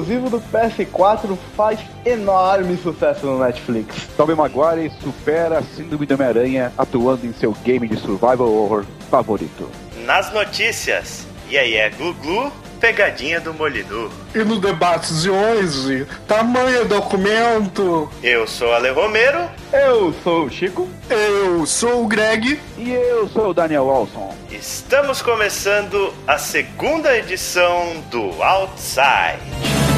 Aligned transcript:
exclusivo 0.00 0.30
do 0.30 0.40
PS4 0.40 1.36
faz 1.56 1.78
enorme 2.04 2.76
sucesso 2.78 3.26
no 3.26 3.38
Netflix. 3.38 4.08
Tobey 4.16 4.34
Maguire 4.34 4.90
supera 5.02 5.58
a 5.58 5.62
síndrome 5.62 6.06
do 6.06 6.14
Homem-Aranha 6.14 6.72
atuando 6.76 7.26
em 7.26 7.32
seu 7.32 7.52
game 7.64 7.86
de 7.86 7.96
survival 7.96 8.50
horror 8.50 8.84
favorito. 9.10 9.70
Nas 10.04 10.32
notícias, 10.32 11.26
e 11.50 11.58
aí 11.58 11.74
é 11.74 11.90
Glu 11.90 12.14
Glu, 12.14 12.52
pegadinha 12.80 13.40
do 13.40 13.52
Molinu. 13.52 14.10
E 14.34 14.38
no 14.38 14.58
debate 14.58 15.12
de 15.14 15.28
hoje, 15.28 16.06
tamanho 16.26 16.86
documento. 16.86 18.10
Eu 18.22 18.46
sou 18.46 18.72
Ale 18.72 18.90
Romero. 18.90 19.50
Eu 19.72 20.14
sou 20.24 20.46
o 20.46 20.50
Chico. 20.50 20.88
Eu 21.10 21.66
sou 21.66 22.04
o 22.04 22.08
Greg. 22.08 22.58
E 22.78 22.90
eu 22.90 23.28
sou 23.28 23.50
o 23.50 23.54
Daniel 23.54 23.84
Walson. 23.84 24.34
Estamos 24.50 25.20
começando 25.20 26.12
a 26.26 26.38
segunda 26.38 27.16
edição 27.16 28.02
do 28.10 28.42
Outside. 28.42 29.89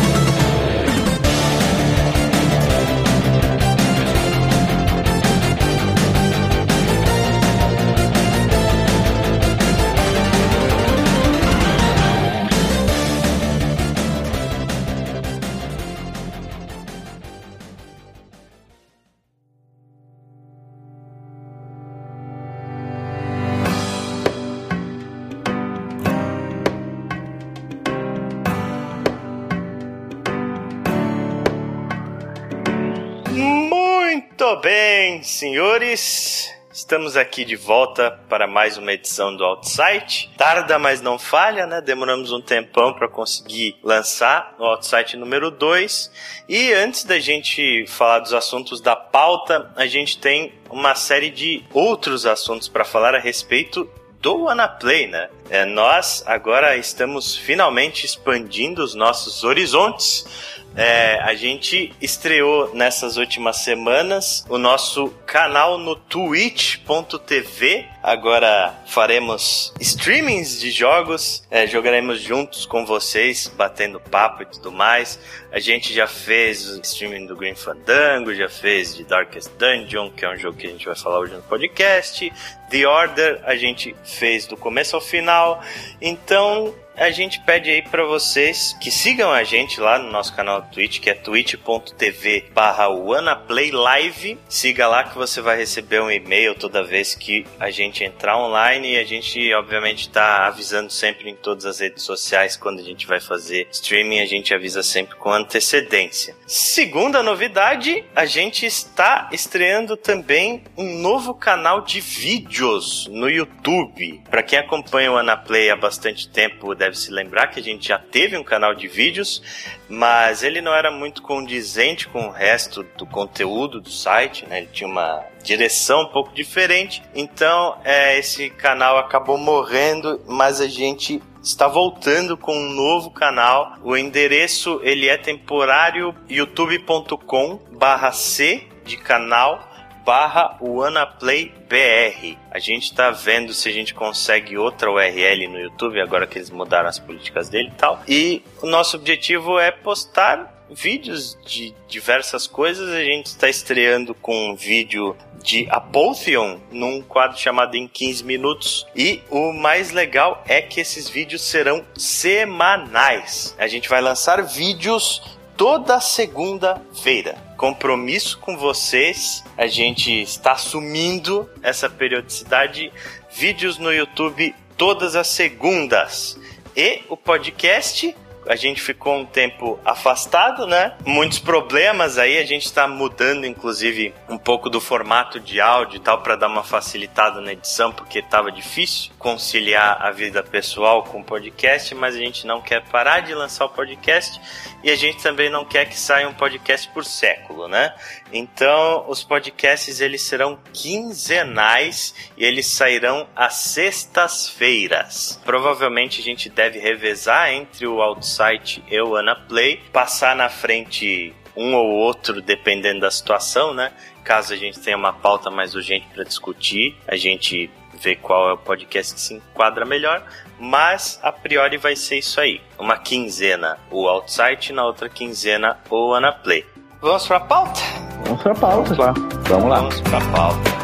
Bem, 34.62 35.24
senhores. 35.24 36.54
Estamos 36.72 37.16
aqui 37.16 37.44
de 37.44 37.56
volta 37.56 38.12
para 38.28 38.46
mais 38.46 38.78
uma 38.78 38.92
edição 38.92 39.36
do 39.36 39.42
Outsite. 39.42 40.30
Tarda, 40.38 40.78
mas 40.78 41.00
não 41.00 41.18
falha, 41.18 41.66
né? 41.66 41.80
Demoramos 41.80 42.30
um 42.30 42.40
tempão 42.40 42.94
para 42.94 43.08
conseguir 43.08 43.76
lançar 43.82 44.54
o 44.60 44.64
Outsite 44.64 45.16
número 45.16 45.50
2. 45.50 46.12
E 46.48 46.72
antes 46.74 47.02
da 47.02 47.18
gente 47.18 47.84
falar 47.88 48.20
dos 48.20 48.32
assuntos 48.32 48.80
da 48.80 48.94
pauta, 48.94 49.68
a 49.74 49.86
gente 49.86 50.18
tem 50.18 50.54
uma 50.70 50.94
série 50.94 51.30
de 51.30 51.64
outros 51.72 52.24
assuntos 52.24 52.68
para 52.68 52.84
falar 52.84 53.16
a 53.16 53.18
respeito 53.18 53.90
do 54.20 54.48
Anaplay, 54.48 55.08
né? 55.08 55.28
É, 55.50 55.64
nós 55.64 56.22
agora 56.24 56.76
estamos 56.76 57.36
finalmente 57.36 58.06
expandindo 58.06 58.84
os 58.84 58.94
nossos 58.94 59.42
horizontes 59.42 60.61
é, 60.76 61.18
a 61.22 61.34
gente 61.34 61.92
estreou 62.00 62.74
nessas 62.74 63.16
últimas 63.16 63.58
semanas 63.58 64.44
o 64.48 64.56
nosso 64.58 65.08
canal 65.26 65.78
no 65.78 65.94
twitch.tv. 65.96 67.86
Agora 68.02 68.74
faremos 68.86 69.72
streamings 69.78 70.58
de 70.58 70.70
jogos, 70.70 71.46
é, 71.50 71.66
jogaremos 71.66 72.20
juntos 72.20 72.66
com 72.66 72.84
vocês, 72.84 73.52
batendo 73.54 74.00
papo 74.00 74.42
e 74.42 74.46
tudo 74.46 74.72
mais. 74.72 75.18
A 75.52 75.60
gente 75.60 75.92
já 75.92 76.06
fez 76.06 76.68
o 76.68 76.80
streaming 76.80 77.26
do 77.26 77.36
Green 77.36 77.54
Fandango, 77.54 78.34
já 78.34 78.48
fez 78.48 78.96
de 78.96 79.04
Darkest 79.04 79.50
Dungeon, 79.58 80.10
que 80.10 80.24
é 80.24 80.30
um 80.30 80.36
jogo 80.36 80.56
que 80.56 80.66
a 80.66 80.70
gente 80.70 80.86
vai 80.86 80.96
falar 80.96 81.20
hoje 81.20 81.34
no 81.34 81.42
podcast. 81.42 82.32
The 82.70 82.86
Order 82.86 83.40
a 83.44 83.54
gente 83.54 83.94
fez 84.02 84.46
do 84.46 84.56
começo 84.56 84.96
ao 84.96 85.02
final. 85.02 85.62
Então 86.00 86.74
a 87.02 87.10
gente 87.10 87.40
pede 87.40 87.68
aí 87.68 87.82
para 87.82 88.04
vocês 88.04 88.76
que 88.80 88.88
sigam 88.88 89.32
a 89.32 89.42
gente 89.42 89.80
lá 89.80 89.98
no 89.98 90.08
nosso 90.10 90.34
canal 90.36 90.62
do 90.62 90.70
Twitch, 90.70 91.00
que 91.00 91.10
é 91.10 91.14
twitch.tv 91.14 92.44
barra 92.54 92.86
Live. 92.86 94.38
Siga 94.48 94.86
lá 94.86 95.02
que 95.02 95.18
você 95.18 95.40
vai 95.40 95.56
receber 95.56 96.00
um 96.00 96.10
e-mail 96.10 96.54
toda 96.54 96.84
vez 96.84 97.16
que 97.16 97.44
a 97.58 97.70
gente 97.70 98.04
entrar 98.04 98.38
online 98.38 98.92
e 98.92 98.98
a 98.98 99.04
gente, 99.04 99.52
obviamente, 99.52 100.08
tá 100.08 100.46
avisando 100.46 100.92
sempre 100.92 101.28
em 101.28 101.34
todas 101.34 101.66
as 101.66 101.80
redes 101.80 102.04
sociais 102.04 102.56
quando 102.56 102.78
a 102.78 102.84
gente 102.84 103.04
vai 103.04 103.20
fazer 103.20 103.66
streaming, 103.72 104.20
a 104.20 104.26
gente 104.26 104.54
avisa 104.54 104.82
sempre 104.82 105.16
com 105.16 105.32
antecedência. 105.32 106.36
Segunda 106.46 107.20
novidade, 107.20 108.04
a 108.14 108.26
gente 108.26 108.64
está 108.64 109.28
estreando 109.32 109.96
também 109.96 110.62
um 110.76 110.98
novo 111.00 111.34
canal 111.34 111.80
de 111.80 112.00
vídeos 112.00 113.08
no 113.08 113.28
YouTube. 113.28 114.22
Para 114.30 114.42
quem 114.42 114.60
acompanha 114.60 115.10
o 115.10 115.16
Anaplay 115.16 115.68
há 115.68 115.76
bastante 115.76 116.28
tempo, 116.28 116.76
deve 116.76 116.91
se 116.94 117.10
lembrar 117.10 117.48
que 117.48 117.60
a 117.60 117.62
gente 117.62 117.88
já 117.88 117.98
teve 117.98 118.36
um 118.36 118.44
canal 118.44 118.74
de 118.74 118.88
vídeos, 118.88 119.42
mas 119.88 120.42
ele 120.42 120.60
não 120.60 120.74
era 120.74 120.90
muito 120.90 121.22
condizente 121.22 122.08
com 122.08 122.26
o 122.26 122.30
resto 122.30 122.82
do 122.96 123.06
conteúdo 123.06 123.80
do 123.80 123.90
site, 123.90 124.46
né? 124.46 124.58
Ele 124.58 124.68
tinha 124.72 124.88
uma 124.88 125.24
direção 125.42 126.02
um 126.02 126.08
pouco 126.08 126.34
diferente. 126.34 127.02
Então, 127.14 127.78
é, 127.84 128.18
esse 128.18 128.50
canal 128.50 128.98
acabou 128.98 129.38
morrendo, 129.38 130.20
mas 130.26 130.60
a 130.60 130.68
gente 130.68 131.22
está 131.42 131.66
voltando 131.66 132.36
com 132.36 132.54
um 132.56 132.72
novo 132.72 133.10
canal. 133.10 133.74
O 133.82 133.96
endereço 133.96 134.80
ele 134.82 135.08
é 135.08 135.16
temporário 135.16 136.14
youtube.com/c 136.28 138.68
de 138.84 138.96
canal 138.96 139.71
barra 140.04 140.56
WannaPlayBR. 140.60 142.38
A 142.50 142.58
gente 142.58 142.84
está 142.84 143.10
vendo 143.10 143.52
se 143.52 143.68
a 143.68 143.72
gente 143.72 143.94
consegue 143.94 144.56
outra 144.56 144.90
URL 144.90 145.48
no 145.48 145.58
YouTube, 145.58 146.00
agora 146.00 146.26
que 146.26 146.38
eles 146.38 146.50
mudaram 146.50 146.88
as 146.88 146.98
políticas 146.98 147.48
dele 147.48 147.68
e 147.68 147.78
tal. 147.78 148.02
E 148.06 148.44
o 148.60 148.66
nosso 148.66 148.96
objetivo 148.96 149.58
é 149.58 149.70
postar 149.70 150.52
vídeos 150.70 151.38
de 151.44 151.74
diversas 151.88 152.46
coisas. 152.46 152.88
A 152.88 153.02
gente 153.02 153.26
está 153.26 153.48
estreando 153.48 154.14
com 154.14 154.50
um 154.50 154.56
vídeo 154.56 155.16
de 155.42 155.66
Apotheon 155.70 156.58
num 156.70 157.02
quadro 157.02 157.38
chamado 157.38 157.76
Em 157.76 157.86
15 157.86 158.24
Minutos. 158.24 158.86
E 158.94 159.20
o 159.30 159.52
mais 159.52 159.90
legal 159.90 160.42
é 160.46 160.62
que 160.62 160.80
esses 160.80 161.08
vídeos 161.08 161.42
serão 161.42 161.84
semanais. 161.96 163.54
A 163.58 163.66
gente 163.66 163.88
vai 163.88 164.00
lançar 164.00 164.42
vídeos 164.42 165.22
toda 165.56 166.00
segunda-feira. 166.00 167.51
Compromisso 167.62 168.38
com 168.38 168.56
vocês, 168.56 169.44
a 169.56 169.68
gente 169.68 170.10
está 170.20 170.50
assumindo 170.50 171.48
essa 171.62 171.88
periodicidade. 171.88 172.92
Vídeos 173.30 173.78
no 173.78 173.92
YouTube 173.92 174.52
todas 174.76 175.14
as 175.14 175.28
segundas. 175.28 176.36
E 176.74 177.02
o 177.08 177.16
podcast 177.16 178.16
a 178.46 178.56
gente 178.56 178.82
ficou 178.82 179.16
um 179.16 179.24
tempo 179.24 179.78
afastado, 179.84 180.66
né? 180.66 180.96
Muitos 181.06 181.38
problemas 181.38 182.18
aí, 182.18 182.38
a 182.38 182.44
gente 182.44 182.64
está 182.64 182.88
mudando, 182.88 183.46
inclusive, 183.46 184.12
um 184.28 184.36
pouco 184.36 184.68
do 184.68 184.80
formato 184.80 185.38
de 185.38 185.60
áudio 185.60 185.96
e 185.96 186.00
tal, 186.00 186.20
para 186.22 186.36
dar 186.36 186.48
uma 186.48 186.64
facilitada 186.64 187.40
na 187.40 187.52
edição, 187.52 187.92
porque 187.92 188.18
estava 188.18 188.50
difícil 188.50 189.12
conciliar 189.18 189.98
a 190.00 190.10
vida 190.10 190.42
pessoal 190.42 191.04
com 191.04 191.20
o 191.20 191.24
podcast, 191.24 191.94
mas 191.94 192.16
a 192.16 192.18
gente 192.18 192.46
não 192.46 192.60
quer 192.60 192.82
parar 192.82 193.20
de 193.20 193.34
lançar 193.34 193.66
o 193.66 193.70
podcast 193.70 194.40
e 194.82 194.90
a 194.90 194.96
gente 194.96 195.22
também 195.22 195.48
não 195.48 195.64
quer 195.64 195.88
que 195.88 195.98
saia 195.98 196.28
um 196.28 196.34
podcast 196.34 196.88
por 196.88 197.04
século, 197.04 197.68
né? 197.68 197.94
Então, 198.32 199.04
os 199.08 199.22
podcasts 199.22 200.00
eles 200.00 200.22
serão 200.22 200.58
quinzenais 200.72 202.14
e 202.36 202.44
eles 202.44 202.66
sairão 202.66 203.26
às 203.34 203.54
sextas-feiras. 203.54 205.40
Provavelmente 205.44 206.20
a 206.20 206.24
gente 206.24 206.48
deve 206.48 206.78
revezar 206.78 207.52
entre 207.52 207.86
o 207.86 208.00
Outsite 208.00 208.82
e 208.88 209.00
o 209.00 209.16
Anaplay, 209.16 209.80
passar 209.92 210.34
na 210.34 210.48
frente 210.48 211.34
um 211.56 211.74
ou 211.74 211.86
outro 211.90 212.40
dependendo 212.40 213.00
da 213.00 213.10
situação, 213.10 213.74
né? 213.74 213.92
Caso 214.24 214.52
a 214.52 214.56
gente 214.56 214.80
tenha 214.80 214.96
uma 214.96 215.12
pauta 215.12 215.50
mais 215.50 215.74
urgente 215.74 216.06
para 216.14 216.24
discutir, 216.24 216.96
a 217.06 217.16
gente 217.16 217.70
vê 217.94 218.16
qual 218.16 218.50
é 218.50 218.52
o 218.54 218.58
podcast 218.58 219.14
que 219.14 219.20
se 219.20 219.34
enquadra 219.34 219.84
melhor, 219.84 220.26
mas 220.62 221.18
a 221.24 221.32
priori 221.32 221.76
vai 221.76 221.96
ser 221.96 222.18
isso 222.18 222.40
aí. 222.40 222.60
Uma 222.78 222.96
quinzena 222.96 223.78
o 223.90 224.06
Outsite, 224.06 224.72
na 224.72 224.84
outra 224.84 225.08
quinzena 225.08 225.76
o 225.90 226.14
Anaplay. 226.14 226.64
Vamos 227.00 227.26
pra 227.26 227.40
pauta? 227.40 227.80
Vamos 228.24 228.42
pra 228.42 228.54
pauta. 228.54 229.02
Lá. 229.02 229.12
Vamos 229.48 229.68
lá. 229.68 229.76
Vamos 229.78 230.00
pra 230.02 230.20
pauta. 230.30 230.81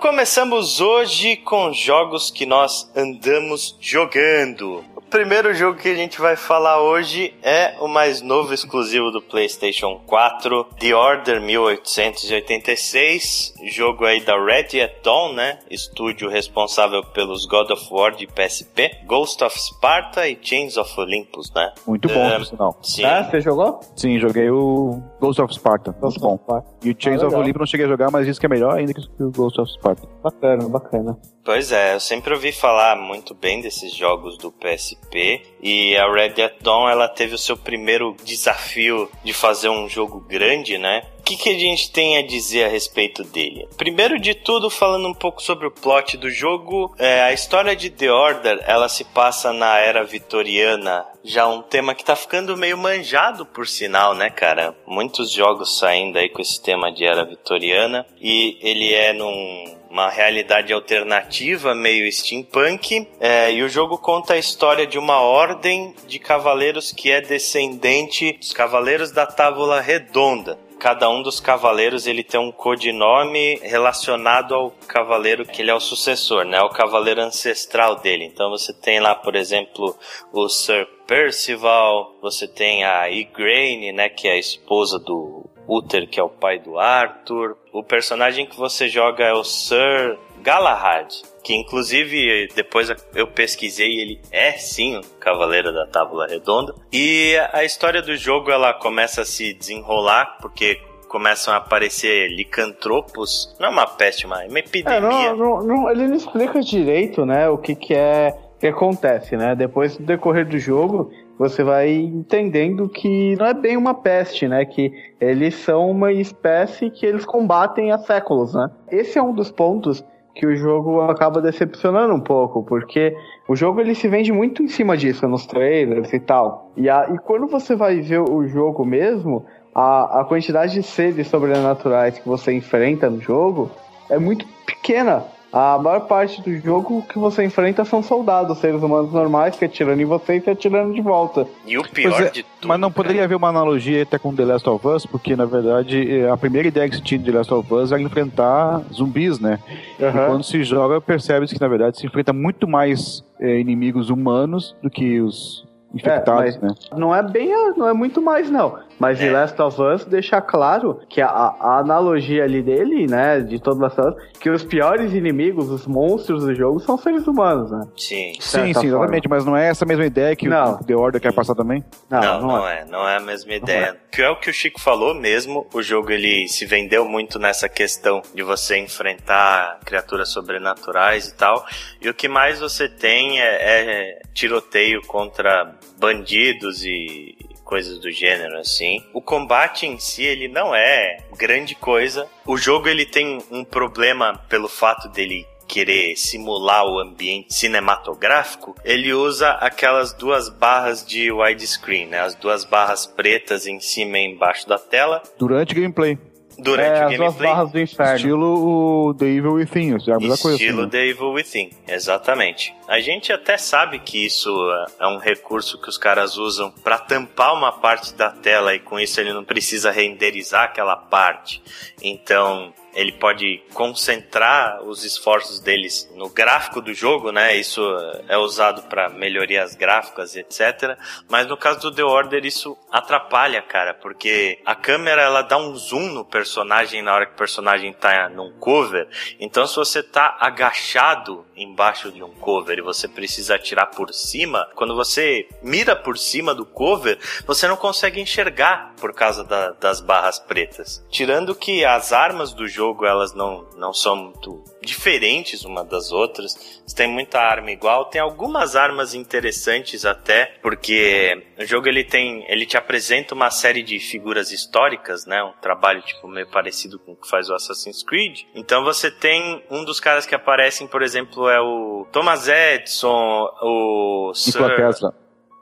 Começamos 0.00 0.80
hoje 0.80 1.36
com 1.36 1.72
jogos 1.72 2.30
que 2.30 2.46
nós 2.46 2.88
andamos 2.94 3.76
jogando. 3.80 4.84
O 4.94 5.00
primeiro 5.02 5.54
jogo 5.54 5.78
que 5.78 5.88
a 5.88 5.94
gente 5.94 6.20
vai 6.20 6.36
falar 6.36 6.82
hoje 6.82 7.32
é 7.42 7.74
o 7.80 7.88
mais 7.88 8.20
novo 8.20 8.52
exclusivo 8.52 9.10
do 9.10 9.22
PlayStation 9.22 10.00
4, 10.06 10.64
The 10.78 10.94
Order 10.94 11.40
1886, 11.40 13.54
jogo 13.72 14.04
aí 14.04 14.20
da 14.20 14.34
Red 14.38 14.80
at 14.82 15.02
Dawn, 15.02 15.32
né? 15.32 15.58
Estúdio 15.70 16.28
responsável 16.28 17.02
pelos 17.02 17.46
God 17.46 17.70
of 17.70 17.86
War 17.90 18.14
de 18.14 18.26
PSP, 18.26 18.90
Ghost 19.06 19.42
of 19.42 19.58
Sparta 19.58 20.28
e 20.28 20.38
Chains 20.40 20.76
of 20.76 20.92
Olympus, 21.00 21.50
né? 21.54 21.72
Muito 21.86 22.06
bom, 22.08 22.26
É, 22.26 22.36
por 22.36 22.44
sinal. 22.46 22.78
Sim. 22.82 23.04
Ah, 23.04 23.24
você 23.24 23.40
jogou? 23.40 23.80
Sim, 23.96 24.18
joguei 24.18 24.50
o 24.50 25.02
Ghost 25.20 25.40
of 25.40 25.52
Sparta. 25.54 25.94
Muito 26.00 26.20
bom. 26.20 26.38
E 26.84 26.90
o 26.90 26.96
Chains 26.98 27.22
Ah, 27.22 27.26
of. 27.26 27.36
Olympus 27.36 27.60
não 27.60 27.66
cheguei 27.66 27.86
a 27.86 27.88
jogar, 27.88 28.10
mas 28.10 28.26
disse 28.26 28.38
que 28.38 28.46
é 28.46 28.48
melhor 28.48 28.76
ainda 28.78 28.92
que 28.94 29.00
o 29.22 29.30
Ghost 29.30 29.60
of 29.60 29.70
Sparta. 29.72 30.08
Bacana, 30.22 30.68
bacana. 30.68 31.18
Pois 31.44 31.72
é, 31.72 31.94
eu 31.94 32.00
sempre 32.00 32.32
ouvi 32.34 32.52
falar 32.52 32.94
muito 32.96 33.34
bem 33.34 33.60
desses 33.60 33.94
jogos 33.94 34.36
do 34.38 34.52
PSP 34.52 35.42
e 35.62 35.96
a 35.96 36.10
Red 36.12 36.30
Dead 36.30 36.52
Dawn 36.62 36.88
ela 36.88 37.08
teve 37.08 37.34
o 37.34 37.38
seu 37.38 37.56
primeiro 37.56 38.14
desafio 38.24 39.08
de 39.24 39.32
fazer 39.32 39.68
um 39.68 39.88
jogo 39.88 40.20
grande, 40.20 40.76
né? 40.78 41.02
Que, 41.28 41.36
que 41.36 41.50
a 41.50 41.58
gente 41.58 41.90
tem 41.90 42.16
a 42.16 42.26
dizer 42.26 42.64
a 42.64 42.68
respeito 42.68 43.22
dele? 43.22 43.68
Primeiro 43.76 44.18
de 44.18 44.34
tudo, 44.34 44.70
falando 44.70 45.08
um 45.08 45.12
pouco 45.12 45.42
sobre 45.42 45.66
o 45.66 45.70
plot 45.70 46.16
do 46.16 46.30
jogo, 46.30 46.94
é, 46.98 47.20
a 47.20 47.34
história 47.34 47.76
de 47.76 47.90
The 47.90 48.10
Order 48.10 48.64
ela 48.66 48.88
se 48.88 49.04
passa 49.04 49.52
na 49.52 49.76
era 49.76 50.02
vitoriana, 50.04 51.04
já 51.22 51.46
um 51.46 51.60
tema 51.60 51.94
que 51.94 52.02
tá 52.02 52.16
ficando 52.16 52.56
meio 52.56 52.78
manjado 52.78 53.44
por 53.44 53.68
sinal, 53.68 54.14
né, 54.14 54.30
cara? 54.30 54.74
Muitos 54.86 55.30
jogos 55.30 55.78
saindo 55.78 56.16
aí 56.16 56.30
com 56.30 56.40
esse 56.40 56.62
tema 56.62 56.90
de 56.90 57.04
era 57.04 57.26
vitoriana 57.26 58.06
e 58.18 58.56
ele 58.62 58.94
é 58.94 59.12
num 59.12 59.76
uma 59.90 60.08
realidade 60.08 60.72
alternativa, 60.72 61.74
meio 61.74 62.10
steampunk. 62.10 63.06
É, 63.20 63.52
e 63.52 63.62
o 63.62 63.68
jogo 63.68 63.98
conta 63.98 64.32
a 64.32 64.38
história 64.38 64.86
de 64.86 64.98
uma 64.98 65.20
ordem 65.20 65.94
de 66.06 66.18
cavaleiros 66.18 66.90
que 66.90 67.10
é 67.10 67.20
descendente 67.20 68.32
dos 68.32 68.52
cavaleiros 68.54 69.10
da 69.10 69.26
Távola 69.26 69.80
Redonda. 69.80 70.58
Cada 70.78 71.10
um 71.10 71.22
dos 71.22 71.40
cavaleiros 71.40 72.06
ele 72.06 72.22
tem 72.22 72.38
um 72.38 72.52
codinome 72.52 73.56
relacionado 73.62 74.54
ao 74.54 74.70
cavaleiro 74.86 75.44
que 75.44 75.60
ele 75.60 75.70
é 75.70 75.74
o 75.74 75.80
sucessor, 75.80 76.44
né? 76.44 76.60
O 76.62 76.70
cavaleiro 76.70 77.20
ancestral 77.20 77.96
dele. 77.96 78.24
Então 78.24 78.50
você 78.50 78.72
tem 78.72 79.00
lá, 79.00 79.14
por 79.14 79.34
exemplo, 79.34 79.96
o 80.32 80.48
Sir 80.48 80.86
Percival, 81.06 82.14
você 82.22 82.46
tem 82.46 82.84
a 82.84 83.10
Igraine, 83.10 83.92
né, 83.92 84.08
que 84.08 84.28
é 84.28 84.32
a 84.32 84.38
esposa 84.38 84.98
do 84.98 85.48
Uther, 85.66 86.08
que 86.08 86.20
é 86.20 86.22
o 86.22 86.28
pai 86.28 86.58
do 86.58 86.78
Arthur. 86.78 87.56
O 87.72 87.82
personagem 87.82 88.46
que 88.46 88.56
você 88.56 88.88
joga 88.88 89.24
é 89.24 89.32
o 89.32 89.42
Sir 89.42 90.18
Galahad, 90.42 91.12
que 91.48 91.56
inclusive 91.56 92.46
depois 92.54 92.92
eu 93.14 93.26
pesquisei 93.26 93.86
e 93.88 94.00
ele 94.02 94.20
é 94.30 94.52
sim 94.52 94.98
o 94.98 95.00
Cavaleiro 95.18 95.72
da 95.72 95.86
Tábula 95.86 96.26
Redonda. 96.26 96.74
E 96.92 97.36
a 97.54 97.64
história 97.64 98.02
do 98.02 98.14
jogo 98.16 98.50
ela 98.50 98.74
começa 98.74 99.22
a 99.22 99.24
se 99.24 99.54
desenrolar 99.54 100.36
porque 100.42 100.78
começam 101.08 101.54
a 101.54 101.56
aparecer 101.56 102.28
licantropos. 102.36 103.56
Não 103.58 103.68
é 103.68 103.70
uma 103.70 103.86
peste, 103.86 104.26
mas 104.26 104.42
é 104.42 104.48
uma 104.48 104.58
É, 104.58 104.60
epidemia. 104.60 105.00
não, 105.00 105.36
não- 105.36 105.62
não- 105.66 105.90
ele 105.90 106.06
não 106.06 106.16
explica 106.16 106.60
direito, 106.60 107.24
né, 107.24 107.48
o 107.48 107.56
que 107.56 107.74
que 107.74 107.94
é 107.94 108.34
que 108.60 108.66
acontece, 108.66 109.34
né? 109.36 109.54
Depois 109.54 109.96
do 109.96 110.04
decorrer 110.04 110.44
do 110.46 110.58
jogo, 110.58 111.10
você 111.38 111.62
vai 111.62 111.90
entendendo 111.92 112.88
que 112.90 113.36
não 113.36 113.46
é 113.46 113.54
bem 113.54 113.76
uma 113.76 113.94
peste, 113.94 114.48
né? 114.48 114.64
Que 114.66 114.92
eles 115.20 115.54
são 115.54 115.88
uma 115.90 116.12
espécie 116.12 116.90
que 116.90 117.06
eles 117.06 117.24
combatem 117.24 117.90
há 117.92 117.98
séculos, 117.98 118.52
né? 118.54 118.68
Esse 118.90 119.16
é 119.16 119.22
um 119.22 119.32
dos 119.32 119.50
pontos 119.50 120.04
que 120.38 120.46
o 120.46 120.56
jogo 120.56 121.00
acaba 121.00 121.42
decepcionando 121.42 122.14
um 122.14 122.20
pouco, 122.20 122.62
porque 122.62 123.16
o 123.48 123.56
jogo 123.56 123.80
ele 123.80 123.92
se 123.92 124.06
vende 124.06 124.32
muito 124.32 124.62
em 124.62 124.68
cima 124.68 124.96
disso 124.96 125.26
nos 125.26 125.44
trailers 125.44 126.12
e 126.12 126.20
tal. 126.20 126.70
E, 126.76 126.88
a, 126.88 127.10
e 127.12 127.18
quando 127.18 127.48
você 127.48 127.74
vai 127.74 128.00
ver 128.00 128.20
o 128.20 128.46
jogo 128.46 128.84
mesmo, 128.84 129.44
a, 129.74 130.20
a 130.20 130.24
quantidade 130.24 130.74
de 130.74 130.82
seres 130.84 131.26
sobrenaturais 131.26 132.20
que 132.20 132.28
você 132.28 132.52
enfrenta 132.52 133.10
no 133.10 133.20
jogo 133.20 133.68
é 134.08 134.16
muito 134.16 134.46
pequena. 134.64 135.24
A 135.50 135.78
maior 135.78 136.00
parte 136.00 136.42
do 136.42 136.54
jogo 136.58 137.02
que 137.08 137.18
você 137.18 137.44
enfrenta 137.44 137.84
são 137.84 138.02
soldados, 138.02 138.58
seres 138.58 138.82
humanos 138.82 139.12
normais, 139.12 139.56
que 139.56 139.64
atirando 139.64 140.00
em 140.02 140.04
você 140.04 140.36
e 140.36 140.40
se 140.42 140.50
atirando 140.50 140.92
de 140.92 141.00
volta. 141.00 141.46
E 141.66 141.78
o 141.78 141.82
pior 141.82 142.20
é, 142.22 142.30
de 142.30 142.42
tudo. 142.42 142.68
Mas 142.68 142.78
não 142.78 142.92
poderia 142.92 143.24
haver 143.24 143.34
uma 143.34 143.48
analogia 143.48 144.02
até 144.02 144.18
com 144.18 144.34
The 144.34 144.44
Last 144.44 144.68
of 144.68 144.86
Us, 144.86 145.06
porque 145.06 145.34
na 145.34 145.46
verdade 145.46 146.20
eh, 146.20 146.30
a 146.30 146.36
primeira 146.36 146.68
ideia 146.68 146.88
que 146.88 146.96
se 146.96 147.02
tinha 147.02 147.18
de 147.18 147.30
The 147.30 147.38
Last 147.38 147.54
of 147.54 147.72
Us 147.72 147.92
era 147.92 148.02
enfrentar 148.02 148.82
zumbis, 148.92 149.40
né? 149.40 149.58
E 149.98 150.26
quando 150.26 150.44
se 150.44 150.62
joga, 150.62 151.00
percebe-se 151.00 151.54
que 151.54 151.60
na 151.60 151.68
verdade 151.68 151.98
se 151.98 152.06
enfrenta 152.06 152.32
muito 152.32 152.68
mais 152.68 153.24
eh, 153.40 153.58
inimigos 153.58 154.10
humanos 154.10 154.76
do 154.82 154.90
que 154.90 155.18
os 155.20 155.66
infectados, 155.94 156.56
É, 156.56 156.60
né? 156.60 156.74
Não 156.94 157.14
é 157.14 157.22
bem, 157.22 157.48
não 157.74 157.88
é 157.88 157.94
muito 157.94 158.20
mais 158.20 158.50
não. 158.50 158.78
Mas 158.98 159.20
É. 159.20 159.26
The 159.26 159.32
Last 159.32 159.62
of 159.62 159.80
Us 159.80 160.04
deixa 160.04 160.40
claro 160.40 161.00
que 161.08 161.20
a, 161.20 161.28
a 161.28 161.78
analogia 161.78 162.44
ali 162.44 162.62
dele, 162.62 163.06
né, 163.06 163.40
de 163.40 163.56
of 163.56 164.00
Us, 164.00 164.38
que 164.40 164.50
os 164.50 164.64
piores 164.64 165.12
inimigos, 165.12 165.70
os 165.70 165.86
monstros 165.86 166.44
do 166.44 166.54
jogo 166.54 166.80
são 166.80 166.96
seres 166.96 167.26
humanos, 167.26 167.70
né? 167.70 167.80
Sim. 167.96 168.32
Sim, 168.40 168.72
sim, 168.74 168.86
exatamente, 168.86 169.28
mas 169.28 169.44
não 169.44 169.56
é 169.56 169.68
essa 169.68 169.84
mesma 169.84 170.06
ideia 170.06 170.34
que 170.34 170.48
Não. 170.48 170.74
o 170.74 170.84
The 170.84 170.94
Order 170.94 171.20
quer 171.20 171.32
passar 171.32 171.54
também? 171.54 171.84
Não, 172.10 172.40
não, 172.40 172.68
é. 172.68 172.84
Não 172.84 173.08
é 173.08 173.16
a 173.16 173.20
mesma 173.20 173.54
ideia. 173.54 173.96
Que 174.10 174.22
é 174.22 174.30
o 174.30 174.36
que 174.36 174.50
o 174.50 174.52
Chico 174.52 174.80
falou 174.80 175.14
mesmo. 175.14 175.66
O 175.72 175.82
jogo 175.82 176.10
ele 176.10 176.48
se 176.48 176.66
vendeu 176.66 177.04
muito 177.04 177.38
nessa 177.38 177.68
questão 177.68 178.22
de 178.34 178.42
você 178.42 178.78
enfrentar 178.78 179.78
criaturas 179.84 180.30
sobrenaturais 180.30 181.28
e 181.28 181.34
tal. 181.34 181.64
E 182.00 182.08
o 182.08 182.14
que 182.14 182.28
mais 182.28 182.58
você 182.60 182.88
tem 182.88 183.40
é, 183.40 183.44
é 183.44 184.22
tiroteio 184.32 185.00
contra 185.06 185.74
bandidos 185.98 186.84
e 186.84 187.36
coisas 187.68 187.98
do 187.98 188.10
gênero 188.10 188.56
assim. 188.56 189.04
O 189.12 189.20
combate 189.20 189.86
em 189.86 189.98
si 189.98 190.24
ele 190.24 190.48
não 190.48 190.74
é 190.74 191.18
grande 191.36 191.74
coisa. 191.74 192.26
O 192.46 192.56
jogo 192.56 192.88
ele 192.88 193.04
tem 193.04 193.42
um 193.50 193.62
problema 193.62 194.40
pelo 194.48 194.68
fato 194.68 195.06
dele 195.10 195.46
querer 195.68 196.16
simular 196.16 196.86
o 196.86 196.98
ambiente 196.98 197.52
cinematográfico, 197.52 198.74
ele 198.82 199.12
usa 199.12 199.50
aquelas 199.50 200.14
duas 200.14 200.48
barras 200.48 201.06
de 201.06 201.30
widescreen, 201.30 202.06
né? 202.06 202.20
As 202.20 202.34
duas 202.34 202.64
barras 202.64 203.04
pretas 203.04 203.66
em 203.66 203.78
cima 203.78 204.18
e 204.18 204.24
embaixo 204.24 204.66
da 204.66 204.78
tela 204.78 205.22
Durante 205.38 205.74
gameplay. 205.74 206.18
Durante 206.58 206.88
é, 206.88 207.02
o 207.02 207.08
as 207.08 207.16
duas 207.16 207.18
gameplay. 207.18 207.50
barras 207.50 207.72
do 207.72 207.80
inferno. 207.80 208.16
Estilo 208.16 209.08
o 209.08 209.14
The 209.14 209.26
Evil 209.26 209.52
Within, 209.52 209.92
é 209.92 210.12
a 210.12 210.18
mesma 210.18 210.36
coisa. 210.36 210.56
assim, 210.56 210.64
Estilo 210.64 210.82
né? 210.82 210.88
The 210.90 211.06
Evil 211.06 211.32
Within, 211.32 211.70
exatamente. 211.86 212.74
A 212.88 213.00
gente 213.00 213.32
até 213.32 213.56
sabe 213.56 213.98
que 213.98 214.24
isso 214.26 214.50
é 214.98 215.06
um 215.06 215.18
recurso 215.18 215.80
que 215.80 215.88
os 215.88 215.96
caras 215.98 216.36
usam 216.36 216.70
para 216.82 216.98
tampar 216.98 217.54
uma 217.54 217.72
parte 217.72 218.14
da 218.14 218.30
tela 218.30 218.74
e 218.74 218.80
com 218.80 218.98
isso 218.98 219.20
ele 219.20 219.32
não 219.32 219.44
precisa 219.44 219.90
renderizar 219.90 220.64
aquela 220.64 220.96
parte. 220.96 221.62
Então 222.02 222.72
ele 222.98 223.12
pode 223.12 223.62
concentrar 223.72 224.82
os 224.82 225.04
esforços 225.04 225.60
deles 225.60 226.10
no 226.16 226.28
gráfico 226.28 226.80
do 226.80 226.92
jogo, 226.92 227.30
né? 227.30 227.54
Isso 227.56 227.80
é 228.28 228.36
usado 228.36 228.82
para 228.88 229.08
melhorias 229.08 229.76
gráficas, 229.76 230.34
etc. 230.34 230.98
Mas 231.28 231.46
no 231.46 231.56
caso 231.56 231.78
do 231.80 231.92
The 231.94 232.02
Order 232.02 232.44
isso 232.44 232.76
atrapalha, 232.90 233.62
cara, 233.62 233.94
porque 233.94 234.58
a 234.66 234.74
câmera 234.74 235.22
ela 235.22 235.42
dá 235.42 235.56
um 235.56 235.76
zoom 235.76 236.08
no 236.08 236.24
personagem 236.24 237.00
na 237.00 237.14
hora 237.14 237.26
que 237.26 237.34
o 237.34 237.36
personagem 237.36 237.92
tá 237.92 238.28
num 238.28 238.52
cover. 238.58 239.06
Então 239.38 239.64
se 239.66 239.76
você 239.76 240.02
tá 240.02 240.36
agachado 240.40 241.46
embaixo 241.56 242.10
de 242.10 242.22
um 242.22 242.30
cover 242.30 242.78
e 242.78 242.82
você 242.82 243.06
precisa 243.06 243.54
atirar 243.54 243.86
por 243.90 244.12
cima, 244.12 244.68
quando 244.74 244.96
você 244.96 245.46
mira 245.62 245.94
por 245.94 246.18
cima 246.18 246.52
do 246.54 246.66
cover, 246.66 247.18
você 247.46 247.68
não 247.68 247.76
consegue 247.76 248.20
enxergar 248.20 248.94
por 249.00 249.14
causa 249.14 249.44
da- 249.44 249.70
das 249.72 250.00
barras 250.00 250.38
pretas. 250.38 251.04
Tirando 251.10 251.54
que 251.54 251.84
as 251.84 252.12
armas 252.12 252.52
do 252.52 252.66
jogo 252.66 252.87
elas 253.04 253.34
não, 253.34 253.66
não 253.76 253.92
são 253.92 254.16
muito 254.16 254.62
diferentes 254.82 255.64
uma 255.64 255.84
das 255.84 256.12
outras. 256.12 256.80
Você 256.86 256.96
tem 256.96 257.08
muita 257.08 257.40
arma 257.40 257.70
igual, 257.70 258.06
tem 258.06 258.20
algumas 258.20 258.76
armas 258.76 259.14
interessantes 259.14 260.04
até, 260.04 260.46
porque 260.62 261.46
o 261.58 261.64
jogo 261.64 261.88
ele 261.88 262.04
tem, 262.04 262.44
ele 262.50 262.66
te 262.66 262.76
apresenta 262.76 263.34
uma 263.34 263.50
série 263.50 263.82
de 263.82 263.98
figuras 263.98 264.52
históricas, 264.52 265.26
né? 265.26 265.42
Um 265.42 265.52
trabalho 265.60 266.02
tipo 266.02 266.26
meio 266.28 266.48
parecido 266.48 266.98
com 266.98 267.12
o 267.12 267.16
que 267.16 267.28
faz 267.28 267.48
o 267.48 267.54
Assassin's 267.54 268.02
Creed. 268.02 268.42
Então 268.54 268.84
você 268.84 269.10
tem 269.10 269.62
um 269.70 269.84
dos 269.84 270.00
caras 270.00 270.26
que 270.26 270.34
aparecem, 270.34 270.86
por 270.86 271.02
exemplo, 271.02 271.48
é 271.48 271.60
o 271.60 272.06
Thomas 272.12 272.48
Edison, 272.48 273.48
o 273.62 274.32
Nikola 274.46 274.68
Sir, 274.68 274.76
Tesla. 274.76 275.14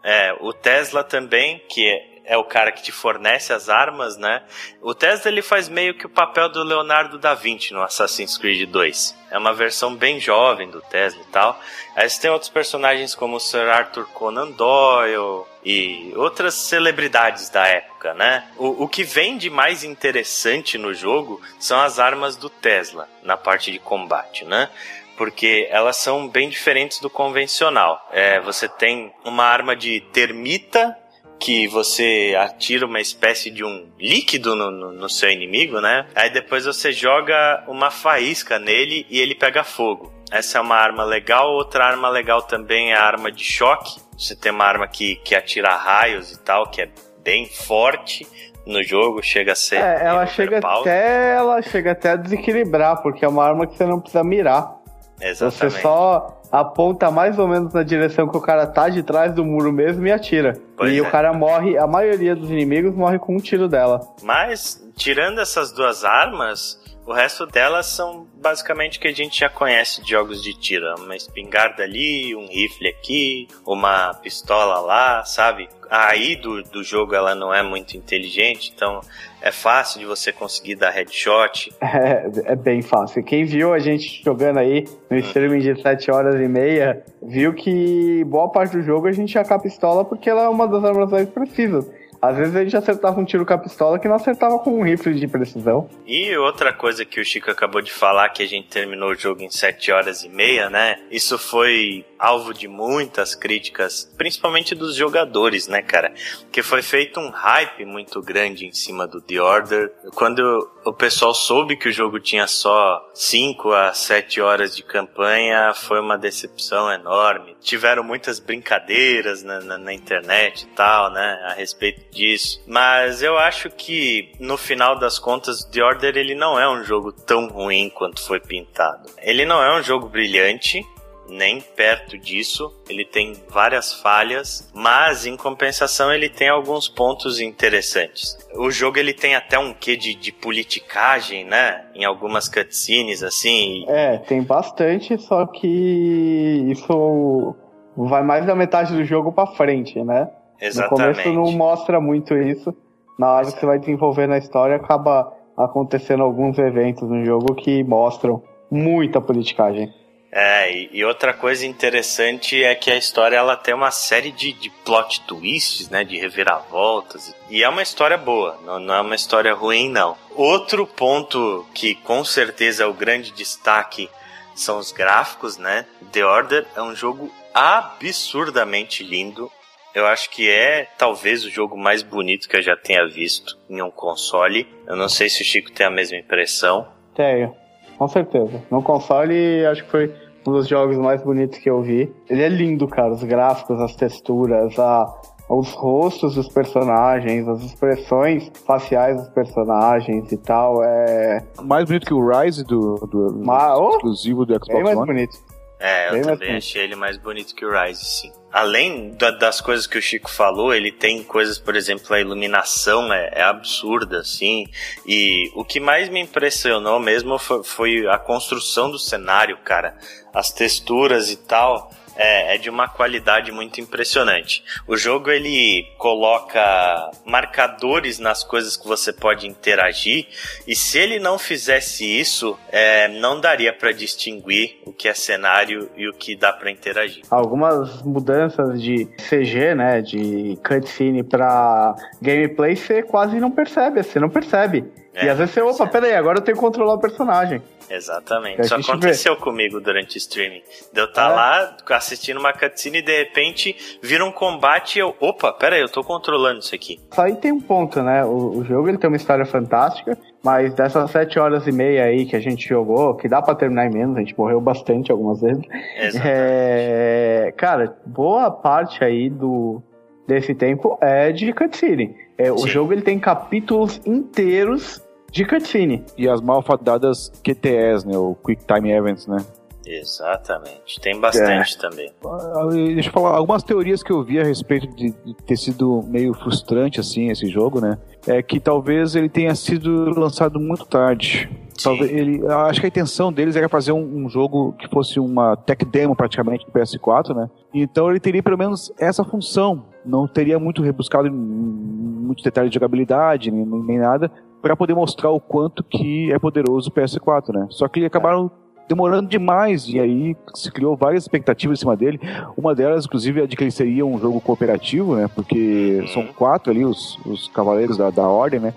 é, 0.04 0.32
o 0.40 0.52
Tesla 0.52 1.02
também, 1.02 1.62
que 1.68 1.88
é, 1.88 2.15
é 2.26 2.36
o 2.36 2.44
cara 2.44 2.72
que 2.72 2.82
te 2.82 2.92
fornece 2.92 3.52
as 3.52 3.68
armas, 3.68 4.16
né? 4.16 4.42
O 4.82 4.94
Tesla 4.94 5.30
ele 5.30 5.42
faz 5.42 5.68
meio 5.68 5.94
que 5.94 6.06
o 6.06 6.10
papel 6.10 6.48
do 6.48 6.62
Leonardo 6.62 7.18
da 7.18 7.34
Vinci 7.34 7.72
no 7.72 7.82
Assassin's 7.82 8.36
Creed 8.36 8.68
2. 8.68 9.16
É 9.30 9.38
uma 9.38 9.54
versão 9.54 9.94
bem 9.94 10.18
jovem 10.20 10.68
do 10.68 10.80
Tesla 10.80 11.20
e 11.22 11.32
tal. 11.32 11.58
Aí 11.94 12.08
você 12.08 12.20
tem 12.20 12.30
outros 12.30 12.50
personagens 12.50 13.14
como 13.14 13.36
o 13.36 13.40
Sir 13.40 13.68
Arthur 13.68 14.06
Conan 14.08 14.50
Doyle 14.50 15.44
e 15.64 16.12
outras 16.16 16.54
celebridades 16.54 17.48
da 17.48 17.66
época, 17.66 18.12
né? 18.14 18.48
O, 18.56 18.84
o 18.84 18.88
que 18.88 19.04
vem 19.04 19.38
de 19.38 19.48
mais 19.48 19.84
interessante 19.84 20.76
no 20.76 20.92
jogo 20.92 21.40
são 21.58 21.80
as 21.80 21.98
armas 21.98 22.36
do 22.36 22.50
Tesla 22.50 23.08
na 23.22 23.36
parte 23.36 23.70
de 23.70 23.78
combate, 23.78 24.44
né? 24.44 24.68
porque 25.16 25.66
elas 25.70 25.96
são 25.96 26.28
bem 26.28 26.48
diferentes 26.48 27.00
do 27.00 27.08
convencional. 27.08 28.06
É, 28.12 28.38
você 28.40 28.68
tem 28.68 29.12
uma 29.24 29.44
arma 29.44 29.74
de 29.74 30.00
termita 30.12 30.94
que 31.38 31.68
você 31.68 32.34
atira 32.38 32.86
uma 32.86 33.00
espécie 33.00 33.50
de 33.50 33.64
um 33.64 33.88
líquido 33.98 34.54
no, 34.54 34.70
no, 34.70 34.92
no, 34.92 35.08
seu 35.08 35.30
inimigo, 35.30 35.80
né? 35.80 36.06
Aí 36.14 36.30
depois 36.30 36.64
você 36.64 36.92
joga 36.92 37.64
uma 37.68 37.90
faísca 37.90 38.58
nele 38.58 39.06
e 39.10 39.20
ele 39.20 39.34
pega 39.34 39.62
fogo. 39.62 40.12
Essa 40.30 40.58
é 40.58 40.60
uma 40.60 40.76
arma 40.76 41.04
legal. 41.04 41.52
Outra 41.52 41.84
arma 41.84 42.08
legal 42.08 42.42
também 42.42 42.92
é 42.92 42.96
a 42.96 43.04
arma 43.04 43.30
de 43.30 43.44
choque. 43.44 44.00
Você 44.18 44.34
tem 44.34 44.50
uma 44.50 44.64
arma 44.64 44.88
que, 44.88 45.16
que 45.16 45.34
atira 45.34 45.76
raios 45.76 46.32
e 46.32 46.38
tal, 46.40 46.68
que 46.68 46.82
é 46.82 46.88
bem 47.22 47.46
forte 47.46 48.26
no 48.66 48.82
jogo, 48.82 49.22
chega 49.22 49.52
a 49.52 49.54
ser. 49.54 49.76
É, 49.76 50.06
ela 50.06 50.26
chega 50.26 50.58
até. 50.58 51.34
Ela 51.34 51.62
chega 51.62 51.92
até 51.92 52.10
a 52.10 52.16
desequilibrar, 52.16 53.00
porque 53.02 53.24
é 53.24 53.28
uma 53.28 53.44
arma 53.44 53.66
que 53.66 53.76
você 53.76 53.86
não 53.86 54.00
precisa 54.00 54.24
mirar. 54.24 54.74
Exatamente. 55.20 55.74
Você 55.74 55.82
só 55.82 56.35
aponta 56.50 57.10
mais 57.10 57.38
ou 57.38 57.48
menos 57.48 57.72
na 57.72 57.82
direção 57.82 58.28
que 58.28 58.36
o 58.36 58.40
cara 58.40 58.66
tá 58.66 58.88
de 58.88 59.02
trás 59.02 59.32
do 59.34 59.44
muro 59.44 59.72
mesmo 59.72 60.06
e 60.06 60.12
atira. 60.12 60.58
Pois 60.76 60.92
e 60.92 60.98
é. 60.98 61.02
o 61.02 61.10
cara 61.10 61.32
morre, 61.32 61.76
a 61.76 61.86
maioria 61.86 62.34
dos 62.34 62.50
inimigos 62.50 62.94
morre 62.94 63.18
com 63.18 63.36
um 63.36 63.40
tiro 63.40 63.68
dela. 63.68 64.00
Mas, 64.22 64.82
tirando 64.96 65.40
essas 65.40 65.72
duas 65.72 66.04
armas, 66.04 66.80
o 67.06 67.12
resto 67.12 67.46
delas 67.46 67.86
são 67.86 68.26
basicamente 68.34 68.98
que 68.98 69.06
a 69.06 69.12
gente 69.12 69.38
já 69.38 69.48
conhece 69.48 70.02
de 70.02 70.10
jogos 70.10 70.42
de 70.42 70.52
tiro. 70.58 70.86
Uma 70.98 71.14
espingarda 71.14 71.84
ali, 71.84 72.34
um 72.34 72.48
rifle 72.48 72.88
aqui, 72.88 73.46
uma 73.64 74.12
pistola 74.14 74.80
lá, 74.80 75.24
sabe? 75.24 75.68
A 75.88 76.08
AI 76.08 76.34
do, 76.34 76.64
do 76.64 76.82
jogo 76.82 77.14
ela 77.14 77.32
não 77.32 77.54
é 77.54 77.62
muito 77.62 77.96
inteligente, 77.96 78.72
então 78.74 79.00
é 79.40 79.52
fácil 79.52 80.00
de 80.00 80.06
você 80.06 80.32
conseguir 80.32 80.74
dar 80.74 80.90
headshot. 80.90 81.72
É, 81.96 82.52
é 82.52 82.56
bem 82.56 82.82
fácil. 82.82 83.22
Quem 83.22 83.44
viu 83.44 83.72
a 83.72 83.78
gente 83.78 84.22
jogando 84.22 84.58
aí 84.58 84.84
no 85.08 85.16
hum. 85.16 85.20
streaming 85.20 85.60
de 85.60 85.80
7 85.80 86.10
horas 86.10 86.34
e 86.34 86.48
meia, 86.48 87.02
viu 87.22 87.54
que 87.54 88.24
boa 88.24 88.50
parte 88.50 88.76
do 88.76 88.82
jogo 88.82 89.06
a 89.06 89.12
gente 89.12 89.34
ia 89.34 89.44
com 89.44 89.54
a 89.54 89.58
pistola 89.58 90.04
porque 90.04 90.28
ela 90.28 90.42
é 90.42 90.48
uma 90.48 90.66
das 90.66 90.84
armas 90.84 91.10
mais 91.10 91.28
precisas. 91.28 91.88
Às 92.20 92.36
vezes 92.36 92.56
a 92.56 92.62
gente 92.64 92.76
acertava 92.76 93.20
um 93.20 93.24
tiro 93.24 93.44
com 93.44 93.54
a 93.54 93.58
pistola 93.58 93.98
que 93.98 94.08
não 94.08 94.16
acertava 94.16 94.58
com 94.58 94.78
um 94.78 94.82
rifle 94.82 95.14
de 95.14 95.26
precisão. 95.26 95.88
E 96.06 96.36
outra 96.36 96.72
coisa 96.72 97.04
que 97.04 97.20
o 97.20 97.24
Chico 97.24 97.50
acabou 97.50 97.80
de 97.80 97.92
falar, 97.92 98.28
que 98.30 98.42
a 98.42 98.48
gente 98.48 98.68
terminou 98.68 99.10
o 99.10 99.14
jogo 99.14 99.42
em 99.42 99.50
7 99.50 99.92
horas 99.92 100.22
e 100.22 100.28
meia, 100.28 100.70
né? 100.70 100.96
Isso 101.10 101.38
foi 101.38 102.04
alvo 102.18 102.54
de 102.54 102.66
muitas 102.66 103.34
críticas, 103.34 104.10
principalmente 104.16 104.74
dos 104.74 104.94
jogadores, 104.94 105.68
né, 105.68 105.82
cara? 105.82 106.12
Que 106.50 106.62
foi 106.62 106.82
feito 106.82 107.20
um 107.20 107.30
hype 107.30 107.84
muito 107.84 108.22
grande 108.22 108.66
em 108.66 108.72
cima 108.72 109.06
do 109.06 109.20
The 109.20 109.40
Order. 109.40 109.92
Quando 110.14 110.68
o 110.84 110.92
pessoal 110.92 111.34
soube 111.34 111.76
que 111.76 111.88
o 111.88 111.92
jogo 111.92 112.18
tinha 112.18 112.46
só 112.46 113.10
5 113.14 113.72
a 113.72 113.92
7 113.92 114.40
horas 114.40 114.74
de 114.74 114.82
campanha, 114.82 115.74
foi 115.74 116.00
uma 116.00 116.16
decepção 116.16 116.90
enorme. 116.90 117.56
Tiveram 117.60 118.02
muitas 118.02 118.38
brincadeiras 118.38 119.42
na, 119.42 119.60
na, 119.60 119.78
na 119.78 119.92
internet 119.92 120.62
e 120.62 120.74
tal, 120.74 121.10
né, 121.12 121.44
a 121.48 121.52
respeito 121.52 122.05
disso. 122.10 122.62
Mas 122.66 123.22
eu 123.22 123.36
acho 123.38 123.70
que 123.70 124.32
no 124.38 124.56
final 124.56 124.98
das 124.98 125.18
contas, 125.18 125.64
The 125.64 125.82
Order 125.82 126.16
ele 126.16 126.34
não 126.34 126.58
é 126.58 126.68
um 126.68 126.82
jogo 126.84 127.12
tão 127.12 127.48
ruim 127.48 127.90
quanto 127.90 128.24
foi 128.24 128.40
pintado. 128.40 129.10
Ele 129.18 129.44
não 129.44 129.62
é 129.62 129.78
um 129.78 129.82
jogo 129.82 130.08
brilhante, 130.08 130.84
nem 131.28 131.60
perto 131.60 132.18
disso. 132.18 132.72
Ele 132.88 133.04
tem 133.04 133.34
várias 133.48 133.92
falhas, 133.92 134.70
mas 134.74 135.26
em 135.26 135.36
compensação 135.36 136.12
ele 136.12 136.28
tem 136.28 136.48
alguns 136.48 136.88
pontos 136.88 137.40
interessantes. 137.40 138.36
O 138.54 138.70
jogo 138.70 138.98
ele 138.98 139.12
tem 139.12 139.34
até 139.34 139.58
um 139.58 139.72
quê 139.72 139.96
de, 139.96 140.14
de 140.14 140.32
politicagem, 140.32 141.44
né? 141.44 141.84
Em 141.94 142.04
algumas 142.04 142.48
cutscenes 142.48 143.22
assim. 143.22 143.84
É, 143.88 144.18
tem 144.18 144.42
bastante, 144.42 145.18
só 145.18 145.46
que 145.46 146.66
isso 146.70 147.54
vai 147.96 148.22
mais 148.22 148.46
da 148.46 148.54
metade 148.54 148.94
do 148.94 149.04
jogo 149.04 149.32
para 149.32 149.46
frente, 149.54 150.02
né? 150.02 150.28
Exatamente. 150.60 151.08
No 151.08 151.22
começo 151.22 151.32
não 151.32 151.52
mostra 151.52 152.00
muito 152.00 152.36
isso. 152.36 152.74
Na 153.18 153.32
hora 153.32 153.46
que 153.46 153.58
você 153.58 153.66
vai 153.66 153.78
desenvolvendo 153.78 154.32
a 154.32 154.38
história, 154.38 154.76
acaba 154.76 155.32
acontecendo 155.56 156.22
alguns 156.22 156.58
eventos 156.58 157.08
no 157.08 157.24
jogo 157.24 157.54
que 157.54 157.82
mostram 157.82 158.42
muita 158.70 159.20
politicagem. 159.20 159.92
É, 160.30 160.70
e, 160.70 160.90
e, 160.92 161.04
outra 161.04 161.32
coisa 161.32 161.64
interessante 161.64 162.62
é 162.62 162.74
que 162.74 162.90
a 162.90 162.96
história 162.96 163.36
ela 163.36 163.56
tem 163.56 163.72
uma 163.72 163.90
série 163.90 164.30
de, 164.30 164.52
de 164.52 164.68
plot 164.84 165.22
twists, 165.22 165.88
né, 165.88 166.04
de 166.04 166.18
reviravoltas. 166.18 167.34
E 167.48 167.62
é 167.62 167.68
uma 167.68 167.80
história 167.80 168.18
boa, 168.18 168.58
não, 168.62 168.78
não 168.78 168.94
é 168.94 169.00
uma 169.00 169.14
história 169.14 169.54
ruim, 169.54 169.88
não. 169.88 170.14
Outro 170.34 170.86
ponto 170.86 171.64
que 171.72 171.94
com 171.94 172.22
certeza 172.22 172.82
é 172.82 172.86
o 172.86 172.92
grande 172.92 173.32
destaque 173.32 174.10
são 174.54 174.78
os 174.78 174.92
gráficos, 174.92 175.56
né? 175.56 175.86
The 176.12 176.24
Order 176.24 176.66
é 176.76 176.82
um 176.82 176.94
jogo 176.94 177.30
absurdamente 177.54 179.02
lindo. 179.02 179.50
Eu 179.96 180.04
acho 180.06 180.28
que 180.28 180.46
é 180.46 180.86
talvez 180.98 181.42
o 181.42 181.50
jogo 181.50 181.74
mais 181.74 182.02
bonito 182.02 182.50
que 182.50 182.56
eu 182.58 182.60
já 182.60 182.76
tenha 182.76 183.08
visto 183.08 183.56
em 183.66 183.80
um 183.80 183.90
console. 183.90 184.68
Eu 184.86 184.94
não 184.94 185.08
sei 185.08 185.30
se 185.30 185.40
o 185.40 185.44
Chico 185.44 185.72
tem 185.72 185.86
a 185.86 185.90
mesma 185.90 186.18
impressão. 186.18 186.86
Tenho, 187.14 187.54
com 187.96 188.06
certeza. 188.06 188.62
No 188.70 188.82
console, 188.82 189.64
acho 189.64 189.84
que 189.84 189.90
foi 189.90 190.14
um 190.46 190.52
dos 190.52 190.68
jogos 190.68 190.98
mais 190.98 191.22
bonitos 191.22 191.58
que 191.60 191.70
eu 191.70 191.80
vi. 191.80 192.14
Ele 192.28 192.42
é 192.42 192.48
lindo, 192.50 192.86
cara. 192.86 193.10
Os 193.10 193.24
gráficos, 193.24 193.80
as 193.80 193.96
texturas, 193.96 194.78
a, 194.78 195.06
os 195.48 195.72
rostos 195.72 196.34
dos 196.34 196.50
personagens, 196.50 197.48
as 197.48 197.62
expressões 197.62 198.52
faciais 198.66 199.16
dos 199.16 199.30
personagens 199.30 200.30
e 200.30 200.36
tal. 200.36 200.84
É. 200.84 201.42
Mais 201.62 201.86
bonito 201.86 202.04
que 202.04 202.12
o 202.12 202.20
Rise 202.20 202.64
do, 202.64 202.96
do, 202.96 203.28
do 203.32 203.50
oh, 203.50 203.88
exclusivo 203.92 204.44
do 204.44 204.52
Xbox 204.56 204.74
One. 204.74 204.84
mais 204.84 204.98
bonito. 204.98 205.56
É, 205.80 206.08
eu 206.08 206.12
Bem 206.12 206.22
também 206.22 206.56
achei 206.56 206.82
ele 206.82 206.96
mais 206.96 207.16
bonito 207.16 207.54
que 207.54 207.64
o 207.64 207.70
Rise, 207.70 208.04
sim. 208.04 208.32
Além 208.56 209.10
da, 209.10 209.30
das 209.30 209.60
coisas 209.60 209.86
que 209.86 209.98
o 209.98 210.02
Chico 210.02 210.30
falou, 210.30 210.72
ele 210.72 210.90
tem 210.90 211.22
coisas, 211.22 211.58
por 211.58 211.76
exemplo, 211.76 212.16
a 212.16 212.20
iluminação 212.20 213.12
é, 213.12 213.30
é 213.34 213.42
absurda, 213.42 214.20
assim. 214.20 214.66
E 215.04 215.50
o 215.54 215.62
que 215.62 215.78
mais 215.78 216.08
me 216.08 216.20
impressionou 216.20 216.98
mesmo 216.98 217.38
foi, 217.38 217.62
foi 217.62 218.06
a 218.08 218.16
construção 218.16 218.90
do 218.90 218.98
cenário, 218.98 219.58
cara. 219.58 219.98
As 220.32 220.50
texturas 220.50 221.30
e 221.30 221.36
tal 221.36 221.90
é, 222.16 222.54
é 222.54 222.58
de 222.58 222.70
uma 222.70 222.88
qualidade 222.88 223.52
muito 223.52 223.80
impressionante. 223.80 224.62
O 224.86 224.96
jogo 224.96 225.30
ele 225.30 225.84
coloca 225.98 227.10
marcadores 227.24 228.18
nas 228.18 228.42
coisas 228.42 228.76
que 228.76 228.86
você 228.86 229.12
pode 229.12 229.46
interagir 229.46 230.26
e 230.66 230.74
se 230.74 230.98
ele 230.98 231.18
não 231.18 231.38
fizesse 231.38 232.04
isso, 232.04 232.58
é, 232.70 233.08
não 233.08 233.40
daria 233.40 233.72
para 233.72 233.92
distinguir 233.92 234.78
o 234.84 234.92
que 234.92 235.08
é 235.08 235.14
cenário 235.14 235.90
e 235.96 236.08
o 236.08 236.12
que 236.12 236.36
dá 236.36 236.52
para 236.52 236.70
interagir. 236.70 237.22
Algumas 237.30 238.02
mudanças 238.02 238.80
de 238.80 239.06
CG, 239.28 239.74
né, 239.74 240.00
de 240.00 240.58
cutscene 240.66 241.22
para 241.22 241.94
gameplay, 242.20 242.76
você 242.76 243.02
quase 243.02 243.38
não 243.38 243.50
percebe, 243.50 244.02
você 244.02 244.18
não 244.18 244.28
percebe. 244.28 244.84
É, 245.16 245.24
e 245.24 245.28
às 245.30 245.38
vezes 245.38 245.54
você, 245.54 245.62
opa, 245.62 245.86
peraí, 245.86 246.14
agora 246.14 246.38
eu 246.38 246.42
tenho 246.42 246.56
que 246.56 246.62
controlar 246.62 246.94
o 246.94 246.98
personagem. 246.98 247.62
Exatamente. 247.88 248.60
Isso 248.60 248.74
aconteceu 248.74 249.34
vê. 249.34 249.40
comigo 249.40 249.80
durante 249.80 250.16
o 250.16 250.18
streaming. 250.18 250.62
De 250.92 251.00
eu 251.00 251.06
estar 251.06 251.28
tá 251.28 251.32
é. 251.32 251.34
lá 251.34 251.76
assistindo 251.96 252.38
uma 252.38 252.52
cutscene 252.52 252.98
e 252.98 253.02
de 253.02 253.16
repente 253.16 253.98
vira 254.02 254.22
um 254.24 254.30
combate 254.30 254.96
e 254.96 254.98
eu, 254.98 255.14
opa, 255.18 255.54
pera 255.54 255.76
aí, 255.76 255.80
eu 255.80 255.88
tô 255.88 256.04
controlando 256.04 256.58
isso 256.58 256.74
aqui. 256.74 257.00
Aí 257.16 257.34
tem 257.36 257.50
um 257.50 257.60
ponto, 257.60 258.02
né? 258.02 258.26
O, 258.26 258.58
o, 258.58 258.64
jogo 258.64 258.90
ele 258.90 258.98
tem 258.98 259.08
uma 259.08 259.16
história 259.16 259.46
fantástica, 259.46 260.18
mas 260.44 260.74
dessas 260.74 261.10
sete 261.10 261.38
horas 261.38 261.66
e 261.66 261.72
meia 261.72 262.04
aí 262.04 262.26
que 262.26 262.36
a 262.36 262.40
gente 262.40 262.68
jogou, 262.68 263.14
que 263.14 263.26
dá 263.26 263.40
pra 263.40 263.54
terminar 263.54 263.86
em 263.86 263.94
menos, 263.94 264.16
a 264.16 264.20
gente 264.20 264.36
morreu 264.36 264.60
bastante 264.60 265.10
algumas 265.10 265.40
vezes. 265.40 265.64
Exatamente. 265.96 266.20
É, 266.26 267.54
cara, 267.56 267.96
boa 268.04 268.50
parte 268.50 269.02
aí 269.02 269.30
do 269.30 269.82
desse 270.26 270.54
tempo 270.54 270.98
é 271.00 271.32
de 271.32 271.52
cutscene. 271.54 272.14
É, 272.36 272.52
o 272.52 272.66
jogo 272.66 272.92
ele 272.92 273.00
tem 273.00 273.18
capítulos 273.18 274.00
inteiros 274.04 275.00
de 275.36 275.44
cutscene. 275.44 276.02
E 276.16 276.28
as 276.28 276.40
malfadadas 276.40 277.30
QTEs, 277.44 278.04
né? 278.04 278.16
O 278.16 278.34
Quick 278.34 278.64
Time 278.64 278.90
Events, 278.90 279.26
né? 279.26 279.44
Exatamente. 279.86 280.98
Tem 281.00 281.20
bastante 281.20 281.76
é. 281.76 281.78
também. 281.78 282.10
Ah, 282.24 282.66
deixa 282.70 283.08
eu 283.08 283.12
falar, 283.12 283.36
algumas 283.36 283.62
teorias 283.62 284.02
que 284.02 284.10
eu 284.10 284.24
vi 284.24 284.40
a 284.40 284.42
respeito 284.42 284.88
de, 284.88 285.10
de, 285.24 285.34
ter 285.34 285.56
sido 285.56 286.02
meio 286.08 286.34
frustrante, 286.34 286.98
assim, 286.98 287.30
esse 287.30 287.46
jogo, 287.46 287.80
né? 287.80 287.96
É 288.26 288.42
que 288.42 288.58
talvez 288.58 289.14
ele 289.14 289.28
tenha 289.28 289.54
sido 289.54 290.18
lançado 290.18 290.58
muito 290.58 290.84
tarde. 290.86 291.48
Talvez 291.80 292.10
ele, 292.10 292.44
acho 292.48 292.80
que 292.80 292.86
a 292.86 292.88
intenção 292.88 293.32
deles 293.32 293.54
era 293.54 293.68
fazer 293.68 293.92
um, 293.92 294.24
um, 294.24 294.28
jogo 294.28 294.72
que 294.72 294.88
fosse 294.88 295.20
uma 295.20 295.56
tech 295.56 295.84
demo 295.84 296.16
praticamente 296.16 296.64
do 296.66 296.72
PS4, 296.72 297.36
né? 297.36 297.48
Então 297.72 298.10
ele 298.10 298.18
teria 298.18 298.42
pelo 298.42 298.58
menos 298.58 298.90
essa 298.98 299.22
função. 299.22 299.84
Não 300.04 300.26
teria 300.26 300.58
muito 300.58 300.82
rebuscado 300.82 301.28
em 301.28 301.30
muitos 301.30 302.42
detalhes 302.42 302.70
de 302.70 302.74
jogabilidade, 302.74 303.50
nem, 303.50 303.64
nem 303.64 303.98
nada, 303.98 304.32
para 304.66 304.74
poder 304.74 304.94
mostrar 304.94 305.30
o 305.30 305.38
quanto 305.38 305.84
que 305.84 306.32
é 306.32 306.40
poderoso 306.40 306.90
o 306.90 306.92
PS4, 306.92 307.54
né? 307.54 307.68
Só 307.70 307.86
que 307.86 308.04
acabaram 308.04 308.50
demorando 308.88 309.28
demais 309.28 309.86
e 309.86 310.00
aí 310.00 310.36
se 310.56 310.72
criou 310.72 310.96
várias 310.96 311.22
expectativas 311.22 311.78
em 311.78 311.80
cima 311.82 311.96
dele. 311.96 312.18
Uma 312.56 312.74
delas, 312.74 313.04
inclusive, 313.04 313.42
é 313.42 313.46
de 313.46 313.54
que 313.56 313.62
ele 313.62 313.70
seria 313.70 314.04
um 314.04 314.18
jogo 314.18 314.40
cooperativo, 314.40 315.14
né? 315.14 315.30
Porque 315.32 316.04
são 316.12 316.26
quatro 316.26 316.72
ali 316.72 316.84
os, 316.84 317.16
os 317.24 317.46
cavaleiros 317.46 317.96
da, 317.96 318.10
da 318.10 318.26
ordem, 318.26 318.58
né? 318.58 318.74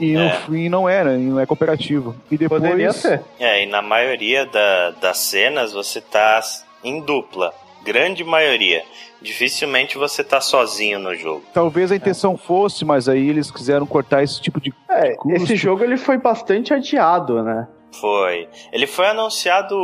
E 0.00 0.14
no 0.14 0.22
é. 0.22 0.30
fim 0.46 0.70
não 0.70 0.88
era, 0.88 1.14
e 1.18 1.22
não 1.22 1.38
é 1.38 1.44
cooperativo. 1.44 2.16
E 2.30 2.38
depois. 2.38 2.62
Poderia 2.62 2.90
ser. 2.90 3.22
É, 3.38 3.62
e 3.62 3.66
na 3.66 3.82
maioria 3.82 4.46
da, 4.46 4.92
das 5.02 5.18
cenas 5.18 5.74
você 5.74 6.00
tá 6.00 6.40
em 6.82 7.02
dupla. 7.02 7.52
Grande 7.90 8.22
maioria. 8.22 8.84
Dificilmente 9.20 9.98
você 9.98 10.22
tá 10.22 10.40
sozinho 10.40 11.00
no 11.00 11.12
jogo. 11.16 11.42
Talvez 11.52 11.90
a 11.90 11.96
intenção 11.96 12.34
é. 12.34 12.36
fosse, 12.36 12.84
mas 12.84 13.08
aí 13.08 13.28
eles 13.28 13.50
quiseram 13.50 13.84
cortar 13.84 14.22
esse 14.22 14.40
tipo 14.40 14.60
de. 14.60 14.72
É, 14.88 15.16
de 15.16 15.34
esse 15.34 15.56
jogo 15.56 15.82
ele 15.82 15.96
foi 15.96 16.16
bastante 16.16 16.72
adiado, 16.72 17.42
né? 17.42 17.66
Foi. 17.92 18.48
Ele 18.72 18.86
foi 18.86 19.08
anunciado 19.08 19.74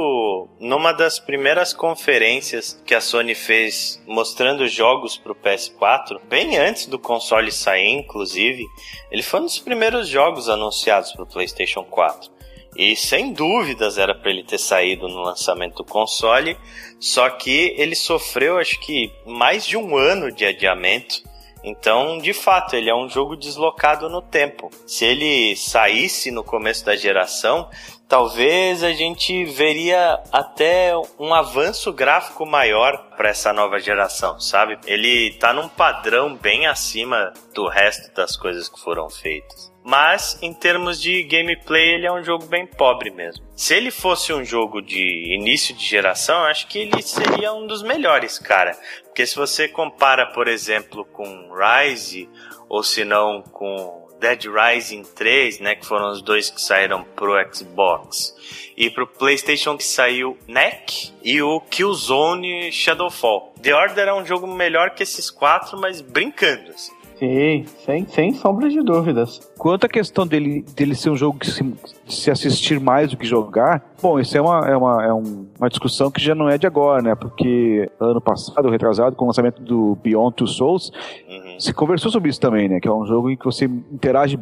numa 0.61 0.93
das 0.93 1.19
primeiras 1.19 1.73
conferências 1.73 2.81
que 2.87 2.95
a 2.95 3.01
Sony 3.01 3.35
fez 3.35 4.01
mostrando 4.07 4.69
jogos 4.69 5.19
para 5.19 5.33
o 5.33 5.35
PS4, 5.35 6.21
bem 6.29 6.57
antes 6.57 6.87
do 6.87 6.99
console 6.99 7.51
sair, 7.51 7.91
inclusive. 7.91 8.65
Ele 9.11 9.23
foi 9.23 9.41
um 9.41 9.45
dos 9.45 9.59
primeiros 9.59 10.07
jogos 10.07 10.49
anunciados 10.49 11.13
para 11.13 11.25
o 11.25 11.27
PlayStation 11.27 11.83
4. 11.83 12.36
E 12.77 12.95
sem 12.95 13.33
dúvidas 13.33 13.99
era 13.99 14.15
para 14.15 14.31
ele 14.31 14.45
ter 14.45 14.59
saído 14.59 15.09
no 15.09 15.23
lançamento 15.23 15.77
do 15.77 15.85
console, 15.85 16.57
só 17.01 17.29
que 17.31 17.75
ele 17.77 17.95
sofreu 17.95 18.59
acho 18.59 18.79
que 18.81 19.11
mais 19.27 19.67
de 19.67 19.77
um 19.77 19.97
ano 19.97 20.31
de 20.31 20.45
adiamento 20.45 21.23
então, 21.67 22.19
de 22.19 22.33
fato, 22.33 22.77
ele 22.77 22.89
é 22.89 22.95
um 22.95 23.09
jogo 23.09 23.37
deslocado 23.37 24.09
no 24.09 24.23
tempo. 24.23 24.71
Se 24.87 25.05
ele 25.05 25.57
saísse 25.57 26.31
no 26.31 26.45
começo 26.45 26.85
da 26.85 26.95
geração, 26.95 27.69
talvez 28.09 28.85
a 28.85 28.93
gente 28.93 29.45
veria 29.47 30.23
até 30.31 30.93
um 31.19 31.35
avanço 31.35 31.93
gráfico 31.93 32.47
maior 32.47 33.11
para 33.17 33.31
essa 33.31 33.53
nova 33.53 33.81
geração, 33.81 34.39
sabe? 34.39 34.79
Ele 34.87 35.33
tá 35.41 35.53
num 35.53 35.69
padrão 35.69 36.37
bem 36.37 36.69
acima 36.69 37.35
do 37.53 37.67
resto 37.69 38.15
das 38.15 38.37
coisas 38.37 38.69
que 38.69 38.79
foram 38.79 39.11
feitas. 39.11 39.76
Mas 39.87 40.37
em 40.43 40.53
termos 40.53 41.01
de 41.01 41.23
gameplay, 41.23 41.95
ele 41.95 42.09
é 42.09 42.13
um 42.13 42.21
jogo 42.21 42.45
bem 42.47 42.67
pobre 42.67 43.09
mesmo. 43.09 43.47
Se 43.55 43.73
ele 43.73 43.93
fosse 43.93 44.33
um 44.33 44.45
jogo 44.45 44.83
de 44.83 45.33
início 45.33 45.73
de 45.77 45.87
geração, 45.87 46.43
acho 46.43 46.67
que 46.67 46.81
ele 46.81 47.01
seria 47.03 47.53
um 47.53 47.69
dos 47.69 47.85
melhores, 47.85 48.37
cara. 48.37 48.77
Porque 49.05 49.25
se 49.25 49.37
você 49.37 49.69
compara, 49.69 50.27
por 50.27 50.49
exemplo, 50.49 51.05
com 51.05 51.53
Rise, 51.55 52.29
ou 52.69 52.83
se 52.83 53.05
não 53.05 53.43
com 53.43 54.09
Dead 54.19 54.47
Rising 54.47 55.05
3, 55.05 55.61
né, 55.61 55.77
que 55.77 55.87
foram 55.87 56.11
os 56.11 56.21
dois 56.21 56.51
que 56.51 56.61
saíram 56.61 57.05
pro 57.05 57.37
Xbox, 57.55 58.35
e 58.77 58.91
pro 58.91 59.07
PlayStation 59.07 59.77
que 59.77 59.85
saiu 59.85 60.37
NEC 60.49 61.13
e 61.23 61.41
o 61.41 61.61
Killzone 61.61 62.73
Shadowfall. 62.73 63.55
The 63.63 63.73
Order 63.73 64.09
é 64.09 64.15
um 64.15 64.27
jogo 64.27 64.49
melhor 64.49 64.91
que 64.91 65.05
esses 65.05 65.31
quatro, 65.31 65.79
mas 65.79 66.01
brincando, 66.01 66.71
assim. 66.71 66.96
Sim, 67.19 67.65
sem, 67.85 68.07
sem 68.07 68.35
sombra 68.35 68.69
de 68.69 68.83
dúvidas. 68.83 69.41
Quanto 69.57 69.87
à 69.87 69.89
questão 69.89 70.27
dele, 70.27 70.65
dele 70.77 70.95
ser 70.95 71.09
um 71.09 71.17
jogo 71.17 71.39
que 71.39 71.51
se, 71.51 71.75
se 72.07 72.31
assistir 72.31 72.79
mais 72.79 73.11
do 73.11 73.17
que 73.17 73.27
jogar, 73.27 73.83
bom, 74.03 74.21
isso 74.21 74.37
é, 74.37 74.41
uma, 74.41 74.69
é, 74.69 74.77
uma, 74.77 75.05
é 75.05 75.13
um, 75.13 75.47
uma 75.59 75.69
discussão 75.71 76.11
que 76.11 76.21
já 76.21 76.35
não 76.35 76.49
é 76.49 76.59
de 76.59 76.67
agora, 76.67 77.01
né? 77.01 77.15
Porque 77.15 77.91
ano 77.99 78.21
passado, 78.21 78.69
retrasado, 78.69 79.17
com 79.17 79.25
o 79.25 79.29
lançamento 79.29 79.63
do 79.63 79.97
Beyond 80.03 80.37
Two 80.37 80.47
Souls, 80.47 80.93
uhum. 81.27 81.59
se 81.59 81.73
conversou 81.73 82.11
sobre 82.11 82.29
isso 82.29 82.41
também, 82.41 82.69
né? 82.69 82.81
Que 82.81 82.89
é 82.89 82.93
um 82.93 83.07
jogo 83.07 83.31
em 83.31 83.37
que 83.37 83.47
você 83.47 83.65
interage 83.65 84.39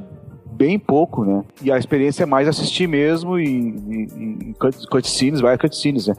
bem 0.46 0.76
pouco, 0.76 1.24
né? 1.24 1.44
E 1.62 1.70
a 1.70 1.78
experiência 1.78 2.24
é 2.24 2.26
mais 2.26 2.48
assistir 2.48 2.88
mesmo 2.88 3.38
e, 3.38 3.44
e, 3.46 4.50
e 4.50 4.54
cutscenes, 4.90 5.40
vai 5.40 5.56
cutscenes, 5.56 6.08
né? 6.08 6.14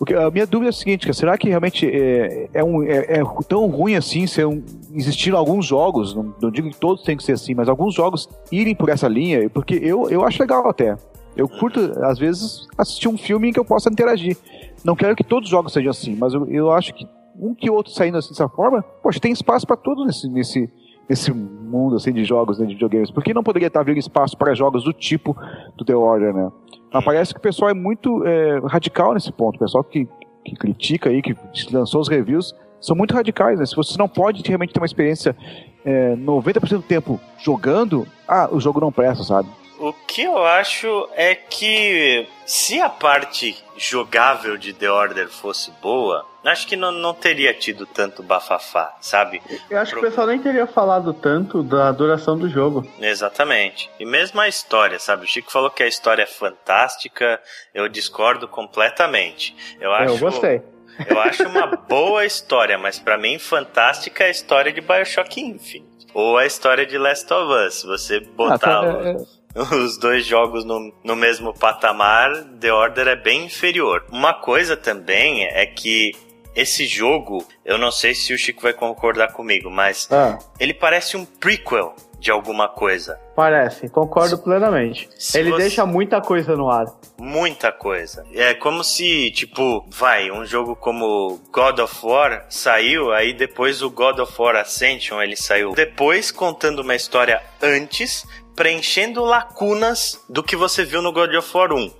Porque 0.00 0.14
a 0.14 0.30
minha 0.30 0.46
dúvida 0.46 0.70
é 0.70 0.70
a 0.70 0.72
seguinte, 0.72 1.12
será 1.12 1.36
que 1.36 1.46
realmente 1.46 1.86
é, 1.86 2.48
é, 2.54 2.64
um, 2.64 2.82
é, 2.82 3.18
é 3.18 3.22
tão 3.46 3.66
ruim 3.66 3.96
assim 3.96 4.26
ser 4.26 4.46
um, 4.46 4.62
existir 4.94 5.34
alguns 5.34 5.66
jogos, 5.66 6.14
não, 6.14 6.34
não, 6.40 6.50
digo 6.50 6.70
que 6.70 6.80
todos 6.80 7.04
têm 7.04 7.18
que 7.18 7.22
ser 7.22 7.32
assim, 7.32 7.54
mas 7.54 7.68
alguns 7.68 7.92
jogos 7.92 8.26
irem 8.50 8.74
por 8.74 8.88
essa 8.88 9.06
linha, 9.06 9.50
porque 9.50 9.74
eu, 9.74 10.08
eu 10.08 10.24
acho 10.24 10.40
legal 10.40 10.66
até. 10.66 10.96
Eu 11.36 11.46
curto, 11.46 11.80
às 12.02 12.18
vezes, 12.18 12.66
assistir 12.78 13.08
um 13.08 13.18
filme 13.18 13.50
em 13.50 13.52
que 13.52 13.60
eu 13.60 13.64
possa 13.64 13.90
interagir. 13.90 14.38
Não 14.82 14.96
quero 14.96 15.14
que 15.14 15.22
todos 15.22 15.48
os 15.48 15.50
jogos 15.50 15.70
sejam 15.70 15.90
assim, 15.90 16.16
mas 16.16 16.32
eu, 16.32 16.46
eu 16.50 16.72
acho 16.72 16.94
que 16.94 17.06
um 17.38 17.54
que 17.54 17.68
outro 17.68 17.92
saindo 17.92 18.16
assim 18.16 18.30
dessa 18.30 18.48
forma, 18.48 18.82
poxa, 19.02 19.20
tem 19.20 19.32
espaço 19.32 19.66
para 19.66 19.76
tudo 19.76 20.06
nesse, 20.06 20.26
nesse, 20.30 20.70
nesse 21.10 21.32
mundo 21.32 21.96
assim 21.96 22.12
de 22.12 22.24
jogos, 22.24 22.60
né, 22.60 22.66
de 22.66 22.74
videogames. 22.74 23.10
Por 23.10 23.24
que 23.24 23.34
não 23.34 23.42
poderia 23.42 23.66
estar 23.66 23.80
havendo 23.80 23.98
espaço 23.98 24.38
para 24.38 24.54
jogos 24.54 24.84
do 24.84 24.92
tipo 24.92 25.36
do 25.76 25.84
The 25.84 25.96
Order, 25.96 26.32
né? 26.32 26.52
Mas 26.92 27.04
parece 27.04 27.34
que 27.34 27.40
o 27.40 27.42
pessoal 27.42 27.68
é 27.68 27.74
muito 27.74 28.24
é, 28.24 28.60
radical 28.64 29.12
nesse 29.12 29.32
ponto. 29.32 29.56
O 29.56 29.58
pessoal 29.58 29.82
que, 29.82 30.08
que 30.44 30.54
critica 30.54 31.10
aí, 31.10 31.20
que 31.20 31.34
lançou 31.72 32.00
os 32.00 32.08
reviews, 32.08 32.54
são 32.80 32.94
muito 32.94 33.12
radicais, 33.12 33.58
né? 33.58 33.66
Se 33.66 33.74
você 33.74 33.98
não 33.98 34.08
pode 34.08 34.42
realmente 34.46 34.72
ter 34.72 34.78
uma 34.78 34.86
experiência 34.86 35.36
é, 35.84 36.14
90% 36.14 36.68
do 36.76 36.82
tempo 36.82 37.20
jogando, 37.38 38.06
ah, 38.28 38.48
o 38.50 38.60
jogo 38.60 38.80
não 38.80 38.92
presta, 38.92 39.24
sabe? 39.24 39.48
O 39.80 39.94
que 39.94 40.24
eu 40.24 40.44
acho 40.44 41.08
é 41.14 41.34
que 41.34 42.28
se 42.44 42.78
a 42.78 42.90
parte 42.90 43.56
jogável 43.78 44.58
de 44.58 44.74
The 44.74 44.90
Order 44.90 45.30
fosse 45.30 45.70
boa, 45.80 46.26
acho 46.44 46.66
que 46.66 46.76
não, 46.76 46.92
não 46.92 47.14
teria 47.14 47.54
tido 47.54 47.86
tanto 47.86 48.22
bafafá, 48.22 48.94
sabe? 49.00 49.40
Eu 49.70 49.78
acho 49.78 49.92
Pro... 49.92 50.00
que 50.00 50.06
o 50.06 50.10
pessoal 50.10 50.26
nem 50.26 50.38
teria 50.38 50.66
falado 50.66 51.14
tanto 51.14 51.62
da 51.62 51.90
duração 51.92 52.36
do 52.36 52.46
jogo. 52.46 52.86
Exatamente. 53.00 53.90
E 53.98 54.04
mesmo 54.04 54.38
a 54.38 54.46
história, 54.46 54.98
sabe? 54.98 55.24
O 55.24 55.26
Chico 55.26 55.50
falou 55.50 55.70
que 55.70 55.82
a 55.82 55.88
história 55.88 56.24
é 56.24 56.26
fantástica, 56.26 57.40
eu 57.72 57.88
discordo 57.88 58.46
completamente. 58.46 59.56
Eu, 59.80 59.94
acho... 59.94 60.12
eu 60.12 60.18
gostei. 60.18 60.62
Eu 61.08 61.18
acho 61.18 61.48
uma 61.48 61.66
boa 61.88 62.26
história, 62.26 62.76
mas 62.76 62.98
para 62.98 63.16
mim 63.16 63.38
fantástica 63.38 64.24
é 64.24 64.26
a 64.26 64.30
história 64.30 64.70
de 64.70 64.82
Bioshock 64.82 65.40
Infinite. 65.40 66.06
Ou 66.12 66.36
a 66.36 66.44
história 66.44 66.84
de 66.84 66.98
Last 66.98 67.32
of 67.32 67.50
Us. 67.66 67.82
Você 67.84 68.20
botar. 68.20 68.54
Ah, 68.54 68.58
tá, 68.58 69.08
é, 69.08 69.12
é 69.12 69.39
os 69.54 69.98
dois 69.98 70.24
jogos 70.24 70.64
no, 70.64 70.92
no 71.02 71.16
mesmo 71.16 71.52
patamar, 71.52 72.30
The 72.60 72.72
Order 72.72 73.08
é 73.08 73.16
bem 73.16 73.46
inferior. 73.46 74.04
Uma 74.10 74.34
coisa 74.34 74.76
também 74.76 75.44
é 75.46 75.66
que 75.66 76.12
esse 76.54 76.86
jogo, 76.86 77.46
eu 77.64 77.78
não 77.78 77.90
sei 77.90 78.14
se 78.14 78.32
o 78.32 78.38
Chico 78.38 78.62
vai 78.62 78.72
concordar 78.72 79.32
comigo, 79.32 79.70
mas 79.70 80.08
ah. 80.10 80.38
ele 80.58 80.74
parece 80.74 81.16
um 81.16 81.24
prequel 81.24 81.94
de 82.20 82.30
alguma 82.30 82.68
coisa. 82.68 83.18
Parece, 83.34 83.88
concordo 83.88 84.36
se, 84.36 84.42
plenamente. 84.42 85.08
Se 85.18 85.38
ele 85.38 85.50
você... 85.50 85.62
deixa 85.62 85.86
muita 85.86 86.20
coisa 86.20 86.54
no 86.54 86.68
ar. 86.68 86.84
Muita 87.18 87.72
coisa. 87.72 88.26
É 88.34 88.52
como 88.52 88.84
se, 88.84 89.30
tipo, 89.30 89.86
vai, 89.88 90.30
um 90.30 90.44
jogo 90.44 90.76
como 90.76 91.40
God 91.50 91.78
of 91.78 92.04
War 92.04 92.44
saiu, 92.50 93.10
aí 93.12 93.32
depois 93.32 93.80
o 93.80 93.90
God 93.90 94.18
of 94.18 94.32
War 94.38 94.56
Ascension 94.56 95.22
ele 95.22 95.36
saiu 95.36 95.72
depois 95.72 96.30
contando 96.30 96.80
uma 96.80 96.94
história 96.94 97.40
antes, 97.62 98.26
preenchendo 98.54 99.24
lacunas 99.24 100.24
do 100.28 100.42
que 100.42 100.56
você 100.56 100.84
viu 100.84 101.00
no 101.02 101.12
God 101.12 101.34
of 101.34 101.56
War 101.56 101.72
1. 101.72 101.90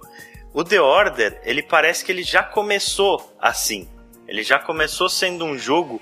O 0.52 0.64
The 0.64 0.80
Order, 0.80 1.40
ele 1.44 1.62
parece 1.62 2.04
que 2.04 2.10
ele 2.10 2.22
já 2.22 2.42
começou 2.42 3.34
assim. 3.40 3.88
Ele 4.26 4.42
já 4.42 4.58
começou 4.58 5.08
sendo 5.08 5.44
um 5.44 5.58
jogo 5.58 6.00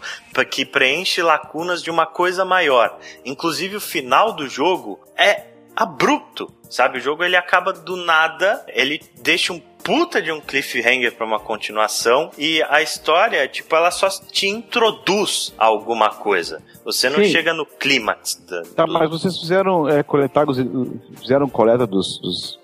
que 0.51 0.65
preenche 0.65 1.23
lacunas 1.23 1.83
de 1.83 1.91
uma 1.91 2.07
coisa 2.07 2.45
maior. 2.45 2.99
Inclusive 3.25 3.77
o 3.77 3.81
final 3.81 4.33
do 4.33 4.47
jogo 4.49 5.01
é 5.17 5.47
abrupto, 5.75 6.53
sabe? 6.69 6.99
O 6.99 7.01
jogo 7.01 7.25
ele 7.25 7.37
acaba 7.37 7.73
do 7.73 7.97
nada, 7.97 8.65
ele 8.69 9.01
deixa 9.23 9.53
um 9.53 9.61
puta 9.89 10.21
de 10.21 10.31
um 10.31 10.39
cliffhanger 10.39 11.15
para 11.17 11.25
uma 11.25 11.41
continuação 11.41 12.31
e 12.37 12.63
a 12.69 12.83
história, 12.83 13.49
tipo, 13.49 13.75
ela 13.75 13.91
só 13.91 14.07
te 14.31 14.47
introduz 14.47 15.55
a 15.57 15.65
alguma 15.65 16.11
coisa. 16.11 16.63
Você 16.85 17.09
não 17.09 17.25
Sim. 17.25 17.31
chega 17.31 17.55
no 17.55 17.65
clímax. 17.65 18.35
Da, 18.47 18.63
tá, 18.77 18.85
do... 18.85 18.93
mas 18.93 19.09
vocês 19.09 19.39
fizeram 19.39 19.89
é, 19.89 20.03
coletáveis, 20.03 20.59
fizeram 21.19 21.49
coleta 21.49 21.87
dos, 21.87 22.19
dos 22.19 22.59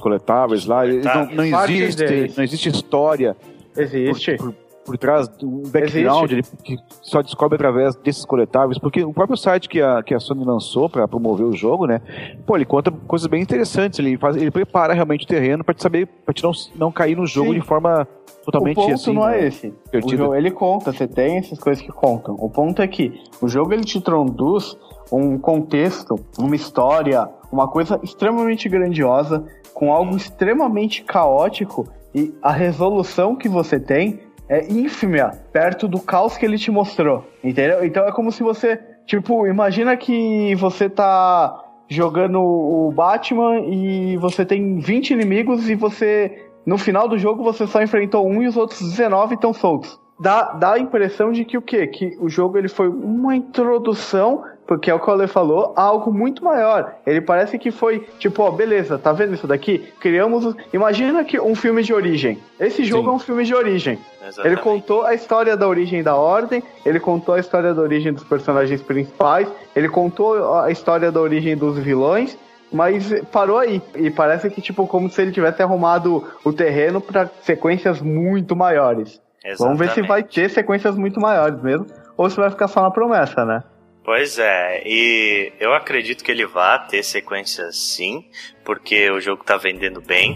coletáveis 0.00 0.66
lá. 0.66 0.86
Não, 0.86 1.26
não, 1.26 1.44
existe, 1.44 2.32
não 2.36 2.44
existe 2.44 2.68
história. 2.68 3.36
Existe. 3.76 4.36
Por, 4.36 4.52
por, 4.52 4.67
por 4.88 4.96
trás 4.96 5.28
do 5.28 5.62
background 5.68 6.32
ele, 6.32 6.42
que 6.64 6.78
só 7.02 7.20
descobre 7.20 7.56
através 7.56 7.94
desses 7.96 8.24
coletáveis, 8.24 8.78
porque 8.78 9.04
o 9.04 9.12
próprio 9.12 9.36
site 9.36 9.68
que 9.68 9.82
a, 9.82 10.02
que 10.02 10.14
a 10.14 10.18
Sony 10.18 10.42
lançou 10.42 10.88
para 10.88 11.06
promover 11.06 11.44
o 11.44 11.52
jogo, 11.52 11.86
né, 11.86 12.00
pô, 12.46 12.56
ele 12.56 12.64
conta 12.64 12.90
coisas 12.90 13.26
bem 13.26 13.42
interessantes, 13.42 13.98
ele 13.98 14.16
faz, 14.16 14.34
ele 14.36 14.50
prepara 14.50 14.94
realmente 14.94 15.26
o 15.26 15.28
terreno 15.28 15.62
para 15.62 15.74
te 15.74 15.82
saber, 15.82 16.06
para 16.06 16.32
te 16.32 16.42
não, 16.42 16.52
não 16.74 16.90
cair 16.90 17.18
no 17.18 17.26
jogo 17.26 17.52
Sim. 17.52 17.60
de 17.60 17.66
forma 17.66 18.08
totalmente 18.46 18.78
o 18.78 18.80
ponto 18.80 18.94
assim, 18.94 19.12
não 19.12 19.28
é 19.28 19.46
esse. 19.46 19.74
O 19.92 20.16
jogo, 20.16 20.34
ele 20.34 20.50
conta, 20.50 20.90
você 20.90 21.06
tem 21.06 21.36
essas 21.36 21.58
coisas 21.58 21.84
que 21.84 21.92
contam. 21.92 22.34
O 22.38 22.48
ponto 22.48 22.80
é 22.80 22.88
que 22.88 23.12
o 23.42 23.48
jogo 23.48 23.74
ele 23.74 23.84
te 23.84 24.00
traduz 24.00 24.74
um 25.12 25.38
contexto, 25.38 26.14
uma 26.38 26.56
história, 26.56 27.28
uma 27.52 27.68
coisa 27.68 28.00
extremamente 28.02 28.68
grandiosa, 28.68 29.44
com 29.74 29.92
algo 29.92 30.16
extremamente 30.16 31.02
caótico 31.02 31.86
e 32.14 32.34
a 32.42 32.50
resolução 32.50 33.36
que 33.36 33.48
você 33.48 33.78
tem 33.78 34.20
é 34.48 34.66
ínfima 34.70 35.32
perto 35.52 35.86
do 35.86 36.00
caos 36.00 36.36
que 36.36 36.46
ele 36.46 36.58
te 36.58 36.70
mostrou, 36.70 37.24
entendeu? 37.44 37.84
Então 37.84 38.06
é 38.06 38.12
como 38.12 38.32
se 38.32 38.42
você, 38.42 38.80
tipo, 39.06 39.46
imagina 39.46 39.96
que 39.96 40.54
você 40.54 40.88
tá 40.88 41.64
jogando 41.88 42.40
o 42.40 42.92
Batman 42.92 43.60
e 43.60 44.16
você 44.16 44.44
tem 44.44 44.78
20 44.78 45.10
inimigos 45.10 45.68
e 45.68 45.74
você, 45.74 46.46
no 46.66 46.78
final 46.78 47.08
do 47.08 47.18
jogo, 47.18 47.42
você 47.42 47.66
só 47.66 47.82
enfrentou 47.82 48.26
um 48.26 48.42
e 48.42 48.46
os 48.46 48.56
outros 48.56 48.80
19 48.80 49.34
estão 49.34 49.52
soltos. 49.52 49.98
Dá, 50.20 50.52
dá 50.54 50.72
a 50.72 50.78
impressão 50.78 51.30
de 51.30 51.44
que 51.44 51.56
o 51.56 51.62
quê? 51.62 51.86
Que 51.86 52.16
o 52.20 52.28
jogo 52.28 52.58
ele 52.58 52.68
foi 52.68 52.88
uma 52.88 53.36
introdução 53.36 54.42
porque 54.68 54.90
é 54.90 54.94
o 54.94 55.00
que 55.00 55.08
o 55.08 55.12
Ale 55.14 55.26
falou, 55.26 55.72
algo 55.74 56.12
muito 56.12 56.44
maior. 56.44 56.96
Ele 57.06 57.22
parece 57.22 57.58
que 57.58 57.70
foi, 57.70 58.06
tipo, 58.18 58.42
ó, 58.42 58.50
beleza, 58.50 58.98
tá 58.98 59.14
vendo 59.14 59.32
isso 59.32 59.46
daqui? 59.46 59.78
Criamos. 59.98 60.54
Imagina 60.74 61.24
que 61.24 61.40
um 61.40 61.54
filme 61.54 61.82
de 61.82 61.94
origem. 61.94 62.38
Esse 62.60 62.84
jogo 62.84 63.04
Sim. 63.04 63.08
é 63.08 63.12
um 63.14 63.18
filme 63.18 63.44
de 63.44 63.54
origem. 63.54 63.98
Exatamente. 64.20 64.46
Ele 64.46 64.56
contou 64.60 65.04
a 65.04 65.14
história 65.14 65.56
da 65.56 65.66
origem 65.66 66.02
da 66.02 66.14
Ordem, 66.16 66.62
ele 66.84 67.00
contou 67.00 67.34
a 67.34 67.40
história 67.40 67.72
da 67.72 67.80
origem 67.80 68.12
dos 68.12 68.24
personagens 68.24 68.82
principais, 68.82 69.48
ele 69.74 69.88
contou 69.88 70.54
a 70.58 70.70
história 70.70 71.10
da 71.10 71.18
origem 71.18 71.56
dos 71.56 71.78
vilões, 71.78 72.36
mas 72.70 73.10
parou 73.32 73.56
aí. 73.56 73.80
E 73.96 74.10
parece 74.10 74.50
que, 74.50 74.60
tipo, 74.60 74.86
como 74.86 75.08
se 75.08 75.22
ele 75.22 75.32
tivesse 75.32 75.62
arrumado 75.62 76.22
o 76.44 76.52
terreno 76.52 77.00
para 77.00 77.30
sequências 77.40 78.02
muito 78.02 78.54
maiores. 78.54 79.18
Exatamente. 79.42 79.58
Vamos 79.60 79.78
ver 79.78 79.90
se 79.92 80.02
vai 80.06 80.22
ter 80.22 80.50
sequências 80.50 80.94
muito 80.94 81.18
maiores 81.18 81.62
mesmo, 81.62 81.86
ou 82.18 82.28
se 82.28 82.36
vai 82.36 82.50
ficar 82.50 82.68
só 82.68 82.82
na 82.82 82.90
promessa, 82.90 83.46
né? 83.46 83.62
Pois 84.04 84.38
é, 84.38 84.82
e 84.86 85.52
eu 85.60 85.74
acredito 85.74 86.24
que 86.24 86.30
ele 86.30 86.46
vá 86.46 86.78
ter 86.78 87.02
sequências 87.02 87.76
sim, 87.76 88.24
porque 88.64 89.10
o 89.10 89.20
jogo 89.20 89.44
tá 89.44 89.56
vendendo 89.56 90.00
bem. 90.00 90.34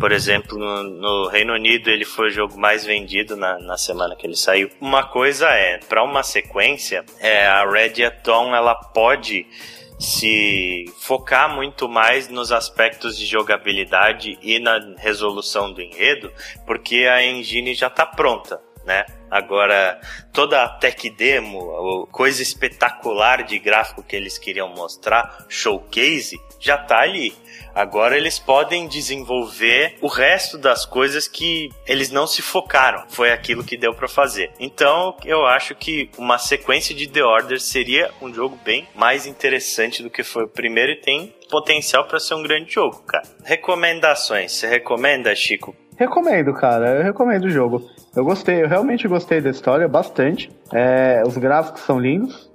Por 0.00 0.10
exemplo, 0.10 0.58
no, 0.58 0.82
no, 0.82 1.28
Reino 1.28 1.52
Unido 1.52 1.88
ele 1.88 2.04
foi 2.04 2.26
o 2.26 2.30
jogo 2.30 2.58
mais 2.58 2.84
vendido 2.84 3.36
na, 3.36 3.58
na 3.60 3.78
semana 3.78 4.16
que 4.16 4.26
ele 4.26 4.34
saiu. 4.34 4.68
Uma 4.80 5.04
coisa 5.04 5.48
é, 5.48 5.78
para 5.78 6.02
uma 6.02 6.24
sequência, 6.24 7.04
é, 7.20 7.46
a 7.46 7.64
Red 7.64 8.10
Dawn 8.24 8.54
ela 8.54 8.74
pode 8.74 9.46
se 10.02 10.86
focar 10.98 11.54
muito 11.54 11.88
mais 11.88 12.28
nos 12.28 12.50
aspectos 12.50 13.16
de 13.16 13.24
jogabilidade 13.24 14.36
e 14.42 14.58
na 14.58 14.96
resolução 14.98 15.72
do 15.72 15.80
enredo, 15.80 16.32
porque 16.66 17.06
a 17.06 17.24
engine 17.24 17.72
já 17.72 17.86
está 17.86 18.04
pronta, 18.04 18.60
né? 18.84 19.04
Agora, 19.30 20.00
toda 20.32 20.62
a 20.62 20.68
tech 20.68 21.08
demo, 21.10 22.06
coisa 22.12 22.42
espetacular 22.42 23.42
de 23.42 23.58
gráfico 23.58 24.02
que 24.02 24.14
eles 24.14 24.36
queriam 24.36 24.68
mostrar, 24.68 25.46
showcase, 25.48 26.38
já 26.60 26.76
está 26.76 27.00
ali. 27.00 27.34
Agora 27.74 28.16
eles 28.16 28.38
podem 28.38 28.86
desenvolver 28.86 29.96
o 30.02 30.06
resto 30.06 30.58
das 30.58 30.84
coisas 30.84 31.26
que 31.26 31.70
eles 31.86 32.10
não 32.10 32.26
se 32.26 32.42
focaram. 32.42 33.04
Foi 33.08 33.32
aquilo 33.32 33.64
que 33.64 33.78
deu 33.78 33.94
para 33.94 34.06
fazer. 34.06 34.52
Então, 34.60 35.16
eu 35.24 35.46
acho 35.46 35.74
que 35.74 36.10
uma 36.18 36.36
sequência 36.36 36.94
de 36.94 37.06
The 37.06 37.24
Order 37.24 37.60
seria 37.60 38.10
um 38.20 38.32
jogo 38.32 38.58
bem 38.62 38.86
mais 38.94 39.26
interessante 39.26 40.02
do 40.02 40.10
que 40.10 40.22
foi 40.22 40.44
o 40.44 40.48
primeiro 40.48 40.92
e 40.92 41.00
tem 41.00 41.34
potencial 41.50 42.04
para 42.04 42.20
ser 42.20 42.34
um 42.34 42.42
grande 42.42 42.72
jogo, 42.72 43.02
cara. 43.02 43.24
Recomendações. 43.44 44.52
Você 44.52 44.66
recomenda, 44.66 45.34
Chico? 45.34 45.74
Recomendo, 45.96 46.52
cara. 46.54 46.96
Eu 46.96 47.02
recomendo 47.02 47.44
o 47.44 47.50
jogo. 47.50 47.88
Eu 48.14 48.24
gostei, 48.24 48.62
eu 48.62 48.68
realmente 48.68 49.06
gostei 49.08 49.40
da 49.40 49.50
história 49.50 49.88
bastante. 49.88 50.50
É, 50.72 51.22
os 51.26 51.36
gráficos 51.36 51.82
são 51.82 51.98
lindos. 51.98 52.50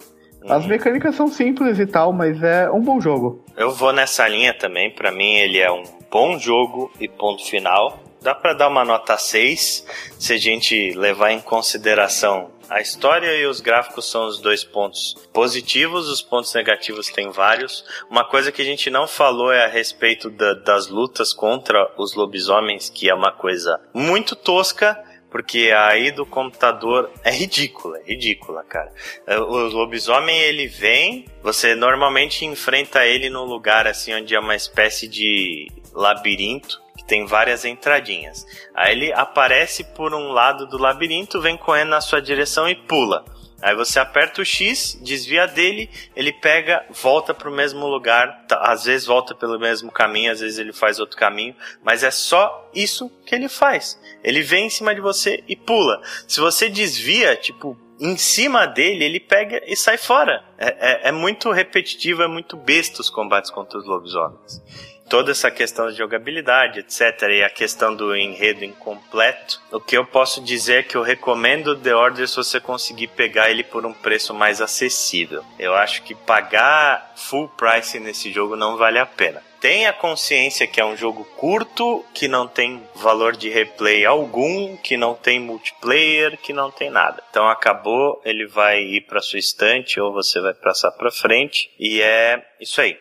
As 0.48 0.64
uhum. 0.64 0.70
mecânicas 0.70 1.16
são 1.16 1.28
simples 1.28 1.78
e 1.78 1.86
tal, 1.86 2.14
mas 2.14 2.42
é 2.42 2.70
um 2.70 2.82
bom 2.82 3.02
jogo. 3.02 3.44
Eu 3.56 3.72
vou 3.72 3.92
nessa 3.92 4.28
linha 4.28 4.54
também. 4.54 4.90
Para 4.90 5.12
mim, 5.12 5.36
ele 5.36 5.60
é 5.60 5.72
um 5.72 5.84
bom 6.10 6.40
jogo 6.40 6.92
e 7.00 7.08
ponto 7.08 7.46
final. 7.46 8.00
Dá 8.22 8.34
para 8.34 8.54
dar 8.54 8.68
uma 8.68 8.84
nota 8.84 9.18
6 9.18 9.86
se 10.18 10.34
a 10.34 10.38
gente 10.38 10.92
levar 10.92 11.32
em 11.32 11.40
consideração 11.40 12.50
a 12.70 12.82
história 12.82 13.34
e 13.36 13.46
os 13.46 13.60
gráficos 13.60 14.10
são 14.10 14.28
os 14.28 14.40
dois 14.40 14.64
pontos 14.64 15.16
positivos, 15.32 16.10
os 16.10 16.22
pontos 16.22 16.54
negativos 16.54 17.08
tem 17.08 17.30
vários. 17.32 17.86
Uma 18.10 18.26
coisa 18.26 18.52
que 18.52 18.62
a 18.62 18.66
gente 18.66 18.90
não 18.90 19.08
falou 19.08 19.52
é 19.52 19.66
a 19.66 19.70
respeito 19.70 20.30
da, 20.30 20.54
das 20.54 20.88
lutas 20.88 21.34
contra 21.34 21.92
os 21.98 22.14
lobisomens, 22.14 22.90
que 22.90 23.10
é 23.10 23.14
uma 23.14 23.32
coisa 23.32 23.80
muito 23.94 24.36
tosca, 24.36 25.02
porque 25.30 25.72
aí 25.72 26.12
do 26.12 26.26
computador 26.26 27.12
é 27.24 27.32
ridícula, 27.32 28.00
é 28.00 28.04
ridícula, 28.12 28.64
cara. 28.64 28.92
É, 29.26 29.38
o 29.40 29.68
lobisomem 29.68 30.38
ele 30.40 30.68
vem, 30.68 31.26
você 31.42 31.76
normalmente 31.76 32.46
enfrenta 32.46 33.06
ele 33.06 33.30
num 33.30 33.44
lugar 33.44 33.88
assim 33.88 34.14
onde 34.14 34.36
é 34.36 34.40
uma 34.40 34.56
espécie 34.56 35.08
de 35.08 35.68
labirinto 35.94 36.87
tem 37.08 37.26
várias 37.26 37.66
entradinhas. 37.66 38.46
Aí 38.76 38.92
ele 38.92 39.14
aparece 39.14 39.84
por 39.84 40.14
um 40.14 40.32
lado 40.32 40.68
do 40.68 40.78
labirinto, 40.78 41.42
vem 41.42 41.58
correndo 41.58 41.90
na 41.90 42.02
sua 42.02 42.22
direção 42.22 42.70
e 42.70 42.76
pula. 42.76 43.26
Aí 43.60 43.76
você 43.76 44.00
aperta 44.00 44.42
o 44.42 44.46
X, 44.46 45.00
desvia 45.02 45.48
dele, 45.48 45.90
ele 46.16 46.32
pega, 46.32 46.86
volta 46.92 47.34
para 47.34 47.50
o 47.50 47.54
mesmo 47.54 47.88
lugar, 47.88 48.46
tá, 48.48 48.58
às 48.62 48.86
vezes 48.86 49.08
volta 49.08 49.34
pelo 49.34 49.60
mesmo 49.60 49.92
caminho, 49.92 50.32
às 50.32 50.42
vezes 50.42 50.60
ele 50.60 50.72
faz 50.72 51.00
outro 51.00 51.18
caminho, 51.18 51.56
mas 51.84 52.04
é 52.04 52.12
só 52.12 52.70
isso 52.74 53.10
que 53.26 53.34
ele 53.34 53.50
faz. 53.50 54.00
Ele 54.24 54.44
vem 54.44 54.68
em 54.68 54.70
cima 54.70 54.94
de 54.94 55.02
você 55.02 55.44
e 55.48 55.56
pula. 55.56 56.00
Se 56.28 56.40
você 56.40 56.70
desvia, 56.70 57.36
tipo, 57.36 57.76
em 58.00 58.16
cima 58.18 58.66
dele, 58.66 59.04
ele 59.04 59.20
pega 59.20 59.62
e 59.66 59.76
sai 59.76 59.98
fora. 59.98 60.44
É, 60.58 60.68
é, 60.68 61.10
é 61.10 61.12
muito 61.12 61.52
repetitivo, 61.52 62.22
é 62.22 62.28
muito 62.28 62.56
besta 62.56 63.02
os 63.02 63.10
combates 63.10 63.52
contra 63.52 63.78
os 63.78 63.86
lobisomens 63.86 64.62
toda 65.10 65.32
essa 65.32 65.50
questão 65.50 65.90
de 65.90 65.98
jogabilidade, 65.98 66.80
etc., 66.80 67.24
e 67.30 67.44
a 67.44 67.50
questão 67.50 67.96
do 67.96 68.16
enredo 68.16 68.64
incompleto, 68.64 69.62
o 69.72 69.80
que 69.80 69.98
eu 69.98 70.06
posso 70.06 70.42
dizer 70.42 70.80
é 70.80 70.84
que 70.84 70.96
eu 70.96 71.02
recomendo 71.02 71.76
The 71.76 71.96
Order 71.96 72.28
se 72.28 72.36
você 72.36 72.60
conseguir 72.60 73.08
pegar 73.08 73.50
ele 73.50 73.64
por 73.64 73.86
um 73.86 73.94
preço 73.94 74.34
mais 74.34 74.62
acessível. 74.62 75.44
Eu 75.58 75.74
acho 75.74 76.04
que 76.04 76.14
pagar 76.14 77.14
full 77.16 77.50
price 77.50 78.00
nesse 78.00 78.32
jogo 78.32 78.56
não 78.56 78.78
vale 78.78 79.00
a 79.00 79.06
pena. 79.06 79.42
Tenha 79.60 79.92
consciência 79.92 80.68
que 80.68 80.80
é 80.80 80.86
um 80.86 80.96
jogo 80.96 81.26
curto, 81.36 82.06
que 82.14 82.28
não 82.28 82.48
tem 82.48 82.84
valor 82.96 83.36
de 83.36 83.50
replay 83.50 84.06
algum, 84.06 84.78
que 84.78 84.96
não 84.96 85.16
tem 85.16 85.40
multiplayer, 85.40 86.38
que 86.38 86.54
não 86.54 86.70
tem 86.70 86.92
nada. 86.92 87.24
Então 87.30 87.50
acabou, 87.50 88.22
ele 88.24 88.46
vai 88.46 88.82
ir 88.82 89.02
para 89.02 89.22
sua 89.22 89.40
estante 89.40 90.00
ou 90.00 90.14
você 90.14 90.40
vai 90.40 90.54
passar 90.54 90.92
para 90.92 91.12
frente 91.12 91.72
e 91.80 92.02
é 92.02 92.46
isso 92.60 92.80
aí. 92.80 93.00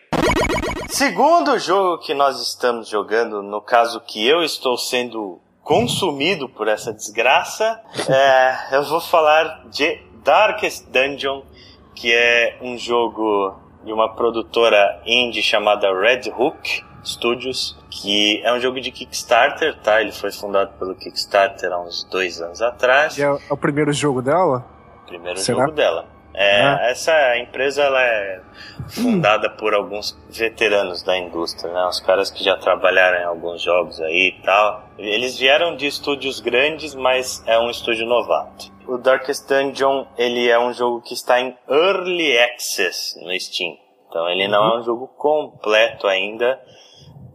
Segundo 0.89 1.59
jogo 1.59 1.99
que 1.99 2.13
nós 2.13 2.41
estamos 2.41 2.89
jogando, 2.89 3.43
no 3.43 3.61
caso 3.61 4.01
que 4.01 4.25
eu 4.27 4.41
estou 4.41 4.77
sendo 4.77 5.39
consumido 5.61 6.49
por 6.49 6.67
essa 6.67 6.91
desgraça, 6.91 7.79
é, 8.09 8.75
eu 8.77 8.83
vou 8.83 9.01
falar 9.01 9.67
de 9.69 10.01
Darkest 10.23 10.85
Dungeon, 10.87 11.43
que 11.93 12.11
é 12.11 12.57
um 12.61 12.77
jogo 12.77 13.66
de 13.87 13.93
uma 13.93 14.13
produtora 14.13 15.01
indie 15.05 15.41
chamada 15.41 15.87
Red 15.97 16.29
Hook 16.29 16.83
Studios, 17.03 17.77
que 17.89 18.41
é 18.43 18.53
um 18.53 18.59
jogo 18.59 18.81
de 18.81 18.91
Kickstarter, 18.91 19.77
tá? 19.79 20.01
Ele 20.01 20.11
foi 20.11 20.31
fundado 20.31 20.73
pelo 20.77 20.93
Kickstarter 20.93 21.71
há 21.71 21.79
uns 21.79 22.03
dois 22.03 22.41
anos 22.41 22.61
atrás. 22.61 23.17
E 23.17 23.23
é 23.23 23.31
o 23.49 23.57
primeiro 23.57 23.93
jogo 23.93 24.21
dela? 24.21 24.65
Primeiro 25.07 25.39
Será? 25.39 25.61
jogo 25.61 25.71
dela. 25.71 26.05
É, 26.33 26.61
ah. 26.61 26.79
Essa 26.89 27.37
empresa 27.39 27.81
ela 27.81 27.99
é 28.01 28.41
fundada 28.89 29.49
por 29.49 29.73
alguns 29.73 30.15
veteranos 30.29 31.01
da 31.01 31.17
indústria, 31.17 31.71
né? 31.73 31.83
Os 31.85 31.99
caras 32.01 32.29
que 32.29 32.43
já 32.43 32.57
trabalharam 32.57 33.19
em 33.19 33.23
alguns 33.23 33.61
jogos 33.61 33.99
aí 34.01 34.35
e 34.37 34.41
tal. 34.43 34.87
Eles 34.99 35.39
vieram 35.39 35.75
de 35.75 35.87
estúdios 35.87 36.39
grandes, 36.39 36.93
mas 36.93 37.41
é 37.47 37.57
um 37.57 37.69
estúdio 37.71 38.05
novato. 38.05 38.71
O 38.87 38.97
Darkest 38.97 39.47
Dungeon, 39.47 40.05
ele 40.17 40.49
é 40.49 40.57
um 40.57 40.73
jogo 40.73 41.01
que 41.01 41.13
está 41.13 41.39
em 41.39 41.57
Early 41.69 42.37
Access 42.37 43.19
no 43.21 43.37
Steam. 43.39 43.77
Então 44.09 44.29
ele 44.29 44.47
não 44.47 44.63
é 44.63 44.79
um 44.79 44.83
jogo 44.83 45.07
completo 45.09 46.07
ainda, 46.07 46.59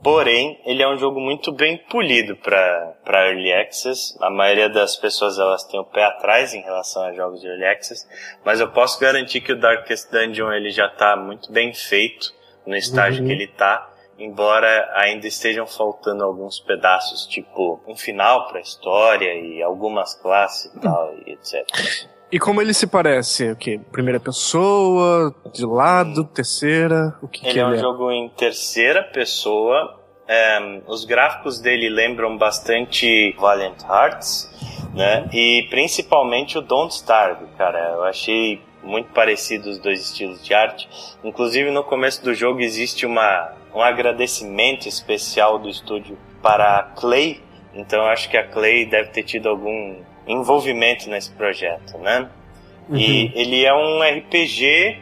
Porém, 0.03 0.61
ele 0.67 0.83
é 0.83 0.88
um 0.88 0.99
jogo 0.99 1.21
muito 1.21 1.53
bem 1.53 1.77
polido 1.77 2.35
para 2.35 2.97
Early 3.07 3.53
Access. 3.53 4.19
A 4.21 4.29
maioria 4.29 4.69
das 4.69 4.97
pessoas 4.97 5.38
elas 5.38 5.62
têm 5.65 5.79
o 5.79 5.85
pé 5.85 6.03
atrás 6.03 6.53
em 6.53 6.61
relação 6.61 7.05
a 7.05 7.12
jogos 7.12 7.41
de 7.41 7.47
Early 7.47 7.67
Access, 7.67 8.09
mas 8.45 8.59
eu 8.59 8.69
posso 8.73 8.99
garantir 8.99 9.41
que 9.41 9.53
o 9.53 9.61
Darkest 9.61 10.11
Dungeon 10.11 10.53
ele 10.53 10.71
já 10.71 10.88
está 10.88 11.15
muito 11.17 11.53
bem 11.53 11.73
feito 11.73 12.35
no 12.67 12.75
estágio 12.75 13.23
uhum. 13.23 13.29
que 13.29 13.33
ele 13.33 13.45
está, 13.45 13.92
embora 14.23 14.91
ainda 14.95 15.27
estejam 15.27 15.67
faltando 15.67 16.23
alguns 16.25 16.61
pedaços, 16.61 17.27
tipo 17.27 17.81
um 17.87 17.97
final 17.97 18.49
para 18.49 18.59
a 18.59 18.63
história 18.63 19.35
e 19.35 19.63
algumas 19.63 20.15
classes 20.15 20.73
e 20.73 20.81
tal, 20.81 21.15
e 21.27 21.33
etc. 21.33 21.67
E 22.31 22.39
como 22.39 22.63
ele 22.63 22.73
se 22.73 22.87
parece? 22.87 23.51
O 23.51 23.57
que? 23.57 23.79
Primeira 23.79 24.19
pessoa, 24.19 25.35
de 25.53 25.67
lado, 25.67 26.25
terceira? 26.25 27.15
O 27.21 27.29
que 27.29 27.45
ele 27.45 27.53
que 27.53 27.61
é 27.61 27.67
um 27.67 27.75
é? 27.75 27.79
jogo 27.79 28.11
em 28.11 28.29
terceira 28.31 29.03
pessoa. 29.03 29.99
É, 30.27 30.81
os 30.87 31.05
gráficos 31.05 31.61
dele 31.61 31.91
lembram 31.91 32.39
bastante 32.39 33.33
Valiant 33.39 33.83
Hearts, 33.83 34.49
né? 34.95 35.29
E 35.31 35.67
principalmente 35.69 36.57
o 36.57 36.63
Don't 36.63 36.95
Starve, 36.95 37.45
cara. 37.59 37.79
Eu 37.97 38.05
achei 38.05 38.63
muito 38.83 39.13
parecido 39.13 39.69
os 39.69 39.79
dois 39.79 40.01
estilos 40.01 40.43
de 40.43 40.55
arte. 40.55 40.89
Inclusive 41.23 41.71
no 41.71 41.85
começo 41.85 42.25
do 42.25 42.35
jogo 42.35 42.61
existe 42.61 43.05
uma, 43.05 43.53
um 43.75 43.81
agradecimento 43.81 44.89
especial 44.89 45.59
do 45.59 45.69
estúdio 45.69 46.19
para 46.43 46.79
a 46.79 46.83
Clay. 46.83 47.41
Então 47.75 48.01
eu 48.01 48.09
acho 48.09 48.29
que 48.29 48.37
a 48.37 48.47
Clay 48.47 48.85
deve 48.85 49.11
ter 49.11 49.23
tido 49.23 49.49
algum 49.49 49.97
envolvimento 50.27 51.09
nesse 51.09 51.31
projeto, 51.33 51.99
né? 51.99 52.29
Uhum. 52.89 52.97
E 52.97 53.33
ele 53.35 53.65
é 53.65 53.75
um 53.75 54.03
RPG 54.03 54.99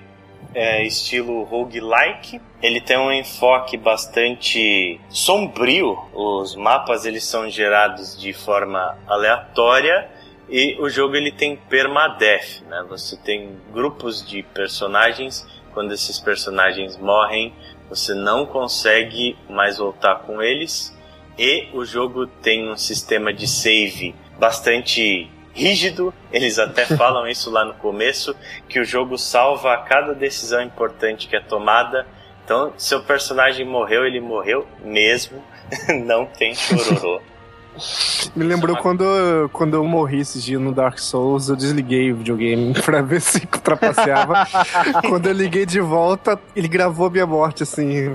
é, 0.54 0.84
estilo 0.84 1.42
roguelike. 1.44 2.40
Ele 2.62 2.80
tem 2.80 2.98
um 2.98 3.12
enfoque 3.12 3.76
bastante 3.76 5.00
sombrio. 5.08 5.98
Os 6.12 6.54
mapas 6.54 7.04
eles 7.04 7.24
são 7.24 7.48
gerados 7.48 8.20
de 8.20 8.32
forma 8.32 8.98
aleatória 9.06 10.08
e 10.48 10.76
o 10.80 10.88
jogo 10.88 11.14
ele 11.14 11.30
tem 11.30 11.56
permadeath, 11.56 12.62
né? 12.68 12.84
Você 12.88 13.16
tem 13.16 13.56
grupos 13.72 14.26
de 14.26 14.42
personagens 14.42 15.46
quando 15.72 15.92
esses 15.92 16.18
personagens 16.18 16.96
morrem, 16.96 17.54
você 17.90 18.14
não 18.14 18.46
consegue 18.46 19.36
mais 19.48 19.76
voltar 19.78 20.20
com 20.20 20.40
eles. 20.40 20.96
E 21.36 21.68
o 21.74 21.84
jogo 21.84 22.26
tem 22.26 22.70
um 22.70 22.76
sistema 22.76 23.32
de 23.32 23.48
save 23.48 24.14
bastante 24.38 25.28
rígido. 25.52 26.14
Eles 26.32 26.58
até 26.58 26.86
falam 26.96 27.26
isso 27.26 27.50
lá 27.50 27.64
no 27.64 27.74
começo, 27.74 28.34
que 28.68 28.78
o 28.78 28.84
jogo 28.84 29.18
salva 29.18 29.74
a 29.74 29.78
cada 29.78 30.14
decisão 30.14 30.62
importante 30.62 31.26
que 31.26 31.34
é 31.34 31.40
tomada. 31.40 32.06
Então, 32.44 32.72
seu 32.78 33.02
personagem 33.02 33.66
morreu, 33.66 34.06
ele 34.06 34.20
morreu 34.20 34.66
mesmo. 34.82 35.42
não 36.06 36.26
tem 36.26 36.54
chororô. 36.54 37.20
Me 38.34 38.44
lembrou 38.44 38.76
quando, 38.76 39.04
quando 39.52 39.74
eu 39.74 39.84
morri 39.84 40.20
esse 40.20 40.40
dia 40.40 40.58
no 40.58 40.72
Dark 40.72 40.98
Souls, 40.98 41.48
eu 41.48 41.56
desliguei 41.56 42.12
o 42.12 42.16
videogame 42.16 42.74
pra 42.84 43.00
ver 43.00 43.20
se 43.20 43.38
ultrapasseava. 43.38 44.46
quando 45.08 45.26
eu 45.26 45.32
liguei 45.32 45.64
de 45.64 45.80
volta, 45.80 46.38
ele 46.54 46.68
gravou 46.68 47.06
a 47.06 47.10
minha 47.10 47.26
morte, 47.26 47.62
assim. 47.62 48.10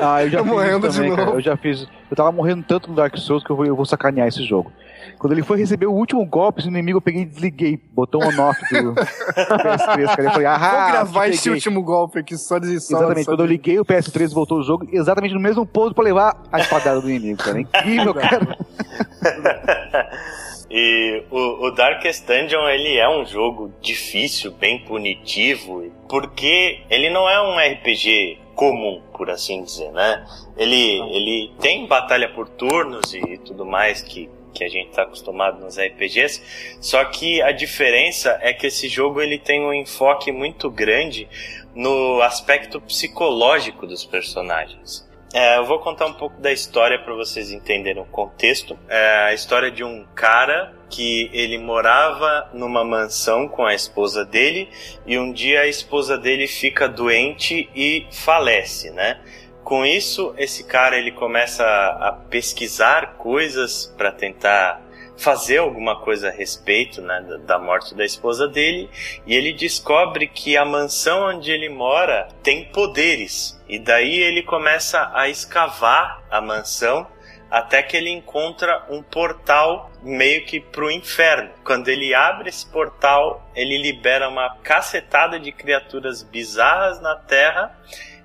Ah, 0.00 0.24
eu 0.24 0.30
já 0.30 0.38
eu 0.38 0.44
fiz 0.44 0.52
morrendo 0.52 0.88
também, 0.88 1.10
de 1.10 1.16
novo. 1.16 1.16
Cara. 1.16 1.36
Eu 1.36 1.40
já 1.40 1.56
fiz. 1.56 1.86
Eu 2.10 2.16
tava 2.16 2.32
morrendo 2.32 2.64
tanto 2.66 2.88
no 2.90 2.96
Dark 2.96 3.16
Souls 3.16 3.44
que 3.44 3.50
eu 3.50 3.56
vou, 3.56 3.66
eu 3.66 3.76
vou 3.76 3.84
sacanear 3.84 4.28
esse 4.28 4.44
jogo. 4.44 4.72
Quando 5.18 5.32
ele 5.32 5.42
foi 5.42 5.58
receber 5.58 5.86
o 5.86 5.92
último 5.92 6.24
golpe, 6.26 6.62
o 6.62 6.68
inimigo, 6.68 6.98
eu 6.98 7.02
peguei 7.02 7.22
e 7.22 7.24
desliguei, 7.24 7.80
botou 7.92 8.22
um 8.22 8.28
on-off 8.28 8.60
do 8.70 8.94
PS3, 8.94 10.06
cara. 10.06 10.22
Eu 10.22 10.30
falei, 10.32 10.46
ah, 10.46 10.58
Vou 10.58 10.92
gravar 10.92 11.28
esse 11.28 11.50
último 11.50 11.82
golpe 11.82 12.18
aqui 12.18 12.36
só 12.36 12.58
de 12.58 12.80
só, 12.80 12.98
Exatamente, 12.98 13.24
só 13.24 13.32
quando 13.32 13.40
eu 13.40 13.46
liguei 13.46 13.78
o 13.78 13.84
PS3 13.84 14.32
voltou 14.32 14.58
o 14.58 14.62
jogo, 14.62 14.86
exatamente 14.92 15.34
no 15.34 15.40
mesmo 15.40 15.64
ponto 15.64 15.94
pra 15.94 16.04
levar 16.04 16.42
a 16.52 16.60
espadada 16.60 17.00
do 17.00 17.10
inimigo, 17.10 17.38
cara. 17.38 17.60
Incrível, 17.60 18.14
cara. 18.14 18.58
E 20.70 21.24
o, 21.30 21.66
o, 21.66 21.70
Darkest 21.70 22.26
Dungeon 22.26 22.68
ele 22.68 22.98
é 22.98 23.08
um 23.08 23.24
jogo 23.24 23.72
difícil, 23.80 24.52
bem 24.52 24.78
punitivo, 24.80 25.90
porque 26.08 26.82
ele 26.90 27.08
não 27.08 27.28
é 27.28 27.40
um 27.40 27.56
RPG 27.58 28.38
comum, 28.54 29.00
por 29.16 29.30
assim 29.30 29.62
dizer, 29.62 29.90
né? 29.92 30.26
Ele, 30.56 31.00
ele 31.10 31.52
tem 31.58 31.86
batalha 31.86 32.28
por 32.28 32.48
turnos 32.48 33.14
e 33.14 33.38
tudo 33.38 33.64
mais 33.64 34.02
que 34.02 34.28
que 34.58 34.64
a 34.64 34.68
gente 34.68 34.90
está 34.90 35.02
acostumado 35.02 35.60
nos 35.60 35.78
RPGs. 35.78 36.42
Só 36.80 37.04
que 37.04 37.40
a 37.40 37.52
diferença 37.52 38.38
é 38.42 38.52
que 38.52 38.66
esse 38.66 38.88
jogo 38.88 39.22
ele 39.22 39.38
tem 39.38 39.60
um 39.60 39.72
enfoque 39.72 40.32
muito 40.32 40.68
grande 40.70 41.28
no 41.74 42.20
aspecto 42.22 42.80
psicológico 42.80 43.86
dos 43.86 44.04
personagens. 44.04 45.08
É, 45.32 45.58
eu 45.58 45.64
vou 45.66 45.78
contar 45.78 46.06
um 46.06 46.14
pouco 46.14 46.40
da 46.40 46.50
história 46.50 46.98
para 46.98 47.14
vocês 47.14 47.52
entenderem 47.52 48.02
o 48.02 48.06
contexto. 48.06 48.78
É 48.88 49.26
a 49.26 49.34
história 49.34 49.70
de 49.70 49.84
um 49.84 50.06
cara 50.14 50.74
que 50.88 51.30
ele 51.34 51.58
morava 51.58 52.48
numa 52.54 52.82
mansão 52.82 53.46
com 53.46 53.64
a 53.64 53.74
esposa 53.74 54.24
dele 54.24 54.70
e 55.06 55.18
um 55.18 55.30
dia 55.30 55.60
a 55.60 55.66
esposa 55.66 56.16
dele 56.16 56.46
fica 56.46 56.88
doente 56.88 57.68
e 57.74 58.06
falece, 58.10 58.90
né? 58.90 59.20
Com 59.68 59.84
isso, 59.84 60.34
esse 60.38 60.64
cara 60.64 60.96
ele 60.96 61.12
começa 61.12 61.62
a 61.62 62.10
pesquisar 62.30 63.16
coisas 63.18 63.84
para 63.98 64.10
tentar 64.10 64.80
fazer 65.18 65.58
alguma 65.58 66.00
coisa 66.00 66.28
a 66.28 66.32
respeito 66.32 67.02
né, 67.02 67.22
da 67.44 67.58
morte 67.58 67.94
da 67.94 68.02
esposa 68.02 68.48
dele 68.48 68.88
e 69.26 69.36
ele 69.36 69.52
descobre 69.52 70.26
que 70.26 70.56
a 70.56 70.64
mansão 70.64 71.28
onde 71.28 71.50
ele 71.50 71.68
mora 71.68 72.28
tem 72.42 72.64
poderes 72.72 73.62
e 73.68 73.78
daí 73.78 74.18
ele 74.18 74.42
começa 74.42 75.10
a 75.12 75.28
escavar 75.28 76.22
a 76.30 76.40
mansão 76.40 77.06
até 77.50 77.82
que 77.82 77.94
ele 77.94 78.08
encontra 78.08 78.86
um 78.88 79.02
portal 79.02 79.90
meio 80.02 80.46
que 80.46 80.60
pro 80.60 80.90
inferno. 80.90 81.50
Quando 81.62 81.88
ele 81.88 82.14
abre 82.14 82.48
esse 82.48 82.66
portal, 82.66 83.46
ele 83.54 83.76
libera 83.76 84.30
uma 84.30 84.56
cacetada 84.62 85.38
de 85.38 85.52
criaturas 85.52 86.22
bizarras 86.22 87.02
na 87.02 87.16
Terra 87.16 87.76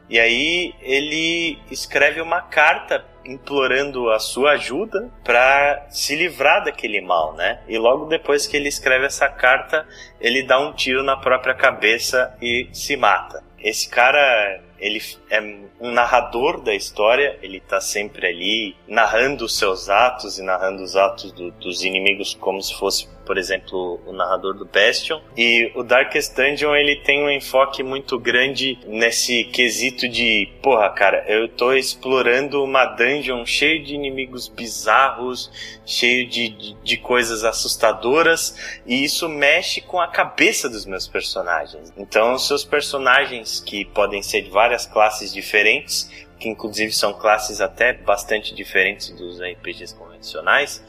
e 0.10 0.20
aí 0.20 0.74
ele 0.82 1.58
escreve 1.72 2.22
uma 2.22 2.42
carta 2.42 3.06
implorando 3.26 4.10
a 4.12 4.20
sua 4.20 4.52
ajuda 4.52 5.10
para 5.24 5.88
se 5.90 6.16
livrar 6.16 6.64
daquele 6.64 7.02
mal, 7.02 7.34
né? 7.34 7.62
E 7.68 7.78
logo 7.78 8.06
depois 8.06 8.46
que 8.46 8.58
ele 8.58 8.68
escreve 8.68 9.06
essa 9.06 9.30
carta, 9.30 9.88
ele 10.20 10.44
dá 10.44 10.60
um 10.60 10.74
tiro 10.74 11.04
na 11.04 11.18
própria 11.18 11.56
cabeça 11.56 12.36
e 12.42 12.68
se 12.74 12.98
mata. 12.98 13.44
Esse 13.58 13.88
cara, 13.88 14.62
ele 14.78 15.02
é 15.30 15.40
um 15.80 15.92
narrador 15.92 16.62
da 16.62 16.76
história, 16.76 17.40
ele 17.42 17.62
tá 17.62 17.80
sempre 17.80 18.28
ali 18.28 18.76
narrando 18.86 19.46
os 19.46 19.58
seus 19.58 19.90
atos 19.90 20.38
e 20.38 20.44
narrando 20.44 20.84
os 20.84 20.98
atos 20.98 21.32
do, 21.32 21.50
dos 21.52 21.84
inimigos 21.84 22.36
como 22.36 22.62
se 22.62 22.78
fosse 22.78 23.08
por 23.26 23.38
exemplo, 23.38 24.00
o 24.06 24.14
narrador 24.14 24.54
do 24.54 24.66
Bastion. 24.66 25.22
E 25.38 25.72
o 25.76 25.84
Darkest 25.84 26.36
Dungeon, 26.36 26.76
ele 26.76 26.98
tem 26.98 27.24
um 27.24 27.30
enfoque 27.30 27.84
muito 27.84 28.20
grande 28.20 28.78
nesse 28.86 29.46
quesito 29.46 30.08
de, 30.08 30.50
porra, 30.62 30.90
cara, 30.90 31.24
eu 31.28 31.48
tô 31.48 31.74
explorando 31.74 32.64
uma 32.64 32.86
dungeon 32.86 33.46
cheia 33.46 33.82
de 33.82 33.94
inimigos 33.94 34.48
bizarros, 34.48 35.52
cheio 35.86 36.28
de, 36.28 36.50
de, 36.50 36.74
de 36.84 36.98
coisas 36.98 37.44
assustadoras, 37.44 38.82
e 38.86 39.04
isso 39.04 39.28
mexe 39.28 39.82
com 39.82 40.00
a 40.00 40.08
cabeça 40.08 40.70
dos 40.70 40.86
meus 40.86 41.08
personagens. 41.08 41.94
Então, 41.98 42.38
seus 42.38 42.64
personagens, 42.64 43.60
que 43.60 43.86
podem 43.86 44.22
ser 44.22 44.42
de 44.42 44.50
várias 44.50 44.86
classes 44.86 45.34
diferentes, 45.34 46.10
que 46.40 46.50
inclusive 46.50 46.92
são 46.92 47.14
classes 47.14 47.62
até 47.62 47.94
bastante 47.94 48.54
diferentes 48.54 49.10
dos 49.12 49.40
RPGs 49.40 49.96
convencionais, 49.96 50.84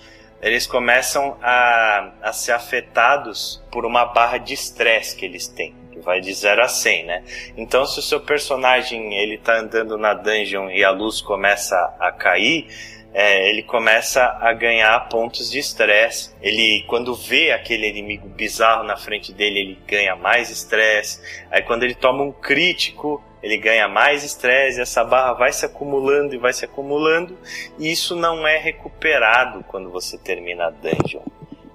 eles 0.44 0.66
começam 0.66 1.38
a, 1.42 2.12
a 2.22 2.32
ser 2.32 2.52
afetados 2.52 3.64
por 3.72 3.86
uma 3.86 4.04
barra 4.04 4.36
de 4.36 4.52
estresse 4.52 5.16
que 5.16 5.24
eles 5.24 5.48
têm 5.48 5.74
que 5.94 6.00
vai 6.00 6.20
de 6.20 6.34
0 6.34 6.62
a 6.62 6.68
100, 6.68 7.04
né? 7.04 7.24
Então, 7.56 7.86
se 7.86 8.00
o 8.00 8.02
seu 8.02 8.20
personagem 8.20 9.14
ele 9.14 9.38
tá 9.38 9.58
andando 9.58 9.96
na 9.96 10.12
dungeon 10.12 10.68
e 10.70 10.82
a 10.82 10.90
luz 10.90 11.20
começa 11.20 11.76
a 12.00 12.10
cair, 12.10 12.66
é, 13.12 13.48
ele 13.48 13.62
começa 13.62 14.24
a 14.40 14.52
ganhar 14.52 15.08
pontos 15.08 15.48
de 15.48 15.60
estresse. 15.60 16.34
Ele, 16.42 16.84
quando 16.88 17.14
vê 17.14 17.52
aquele 17.52 17.88
inimigo 17.88 18.28
bizarro 18.28 18.82
na 18.82 18.96
frente 18.96 19.32
dele, 19.32 19.60
ele 19.60 19.78
ganha 19.86 20.16
mais 20.16 20.50
estresse. 20.50 21.20
Aí, 21.48 21.62
quando 21.62 21.84
ele 21.84 21.94
toma 21.94 22.24
um 22.24 22.32
crítico, 22.32 23.22
ele 23.40 23.56
ganha 23.56 23.86
mais 23.86 24.24
estresse, 24.24 24.80
essa 24.80 25.04
barra 25.04 25.34
vai 25.34 25.52
se 25.52 25.64
acumulando 25.64 26.34
e 26.34 26.38
vai 26.38 26.52
se 26.52 26.64
acumulando, 26.64 27.38
e 27.78 27.92
isso 27.92 28.16
não 28.16 28.46
é 28.46 28.56
recuperado 28.56 29.62
quando 29.68 29.90
você 29.90 30.16
termina 30.16 30.68
a 30.68 30.70
dungeon. 30.70 31.22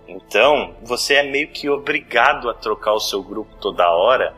Então, 0.09 0.75
você 0.81 1.15
é 1.15 1.23
meio 1.23 1.49
que 1.49 1.69
obrigado 1.69 2.49
a 2.49 2.53
trocar 2.53 2.93
o 2.93 2.99
seu 2.99 3.21
grupo 3.21 3.55
toda 3.61 3.89
hora, 3.89 4.33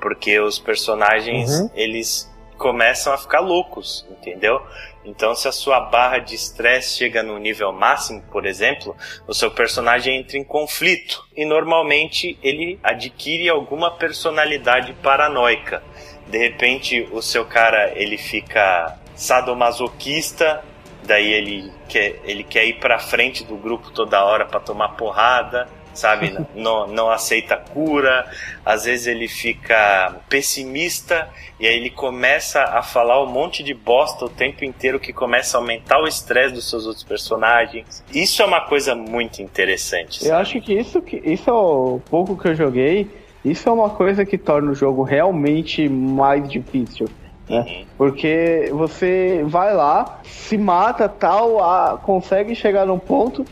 porque 0.00 0.38
os 0.38 0.58
personagens, 0.58 1.50
uhum. 1.60 1.70
eles 1.74 2.32
começam 2.56 3.12
a 3.12 3.18
ficar 3.18 3.40
loucos, 3.40 4.06
entendeu? 4.10 4.62
Então, 5.04 5.34
se 5.34 5.46
a 5.46 5.52
sua 5.52 5.80
barra 5.80 6.18
de 6.18 6.34
estresse 6.34 6.96
chega 6.96 7.22
no 7.22 7.38
nível 7.38 7.72
máximo, 7.72 8.22
por 8.30 8.46
exemplo, 8.46 8.96
o 9.26 9.34
seu 9.34 9.50
personagem 9.50 10.16
entra 10.16 10.38
em 10.38 10.44
conflito 10.44 11.26
e 11.36 11.44
normalmente 11.44 12.38
ele 12.42 12.78
adquire 12.82 13.48
alguma 13.48 13.90
personalidade 13.90 14.94
paranoica 15.02 15.82
de 16.26 16.38
repente 16.38 17.08
o 17.12 17.22
seu 17.22 17.44
cara 17.44 17.92
ele 17.94 18.18
fica 18.18 18.98
sadomasoquista, 19.14 20.62
daí 21.06 21.32
ele 21.32 21.72
quer, 21.88 22.20
ele 22.24 22.44
quer 22.44 22.66
ir 22.66 22.74
pra 22.74 22.98
frente 22.98 23.44
do 23.44 23.56
grupo 23.56 23.90
toda 23.90 24.24
hora 24.24 24.44
para 24.44 24.60
tomar 24.60 24.90
porrada, 24.90 25.68
sabe? 25.94 26.36
não, 26.54 26.86
não 26.86 27.10
aceita 27.10 27.56
cura, 27.56 28.30
às 28.64 28.84
vezes 28.84 29.06
ele 29.06 29.28
fica 29.28 30.16
pessimista 30.28 31.28
e 31.58 31.66
aí 31.66 31.76
ele 31.76 31.90
começa 31.90 32.62
a 32.62 32.82
falar 32.82 33.22
um 33.22 33.26
monte 33.26 33.62
de 33.62 33.72
bosta 33.72 34.26
o 34.26 34.28
tempo 34.28 34.64
inteiro 34.64 35.00
que 35.00 35.12
começa 35.12 35.56
a 35.56 35.60
aumentar 35.60 35.98
o 36.00 36.06
estresse 36.06 36.52
dos 36.52 36.68
seus 36.68 36.86
outros 36.86 37.04
personagens. 37.04 38.04
Isso 38.12 38.42
é 38.42 38.44
uma 38.44 38.60
coisa 38.60 38.94
muito 38.94 39.40
interessante. 39.40 40.18
Sabe? 40.18 40.30
Eu 40.30 40.36
acho 40.36 40.60
que 40.60 40.74
isso, 40.74 41.00
que 41.00 41.16
isso 41.24 41.48
é 41.48 41.52
o 41.52 42.00
pouco 42.10 42.36
que 42.36 42.48
eu 42.48 42.54
joguei 42.54 43.08
isso 43.46 43.68
é 43.68 43.72
uma 43.72 43.90
coisa 43.90 44.26
que 44.26 44.36
torna 44.36 44.72
o 44.72 44.74
jogo 44.74 45.04
realmente 45.04 45.88
mais 45.88 46.48
difícil. 46.48 47.06
Né? 47.48 47.58
Uhum. 47.58 47.86
Porque 47.96 48.68
você 48.72 49.42
vai 49.46 49.74
lá, 49.74 50.20
se 50.24 50.58
mata, 50.58 51.08
tal, 51.08 51.62
a, 51.62 51.98
consegue 51.98 52.54
chegar 52.54 52.86
num 52.86 52.98
ponto 52.98 53.44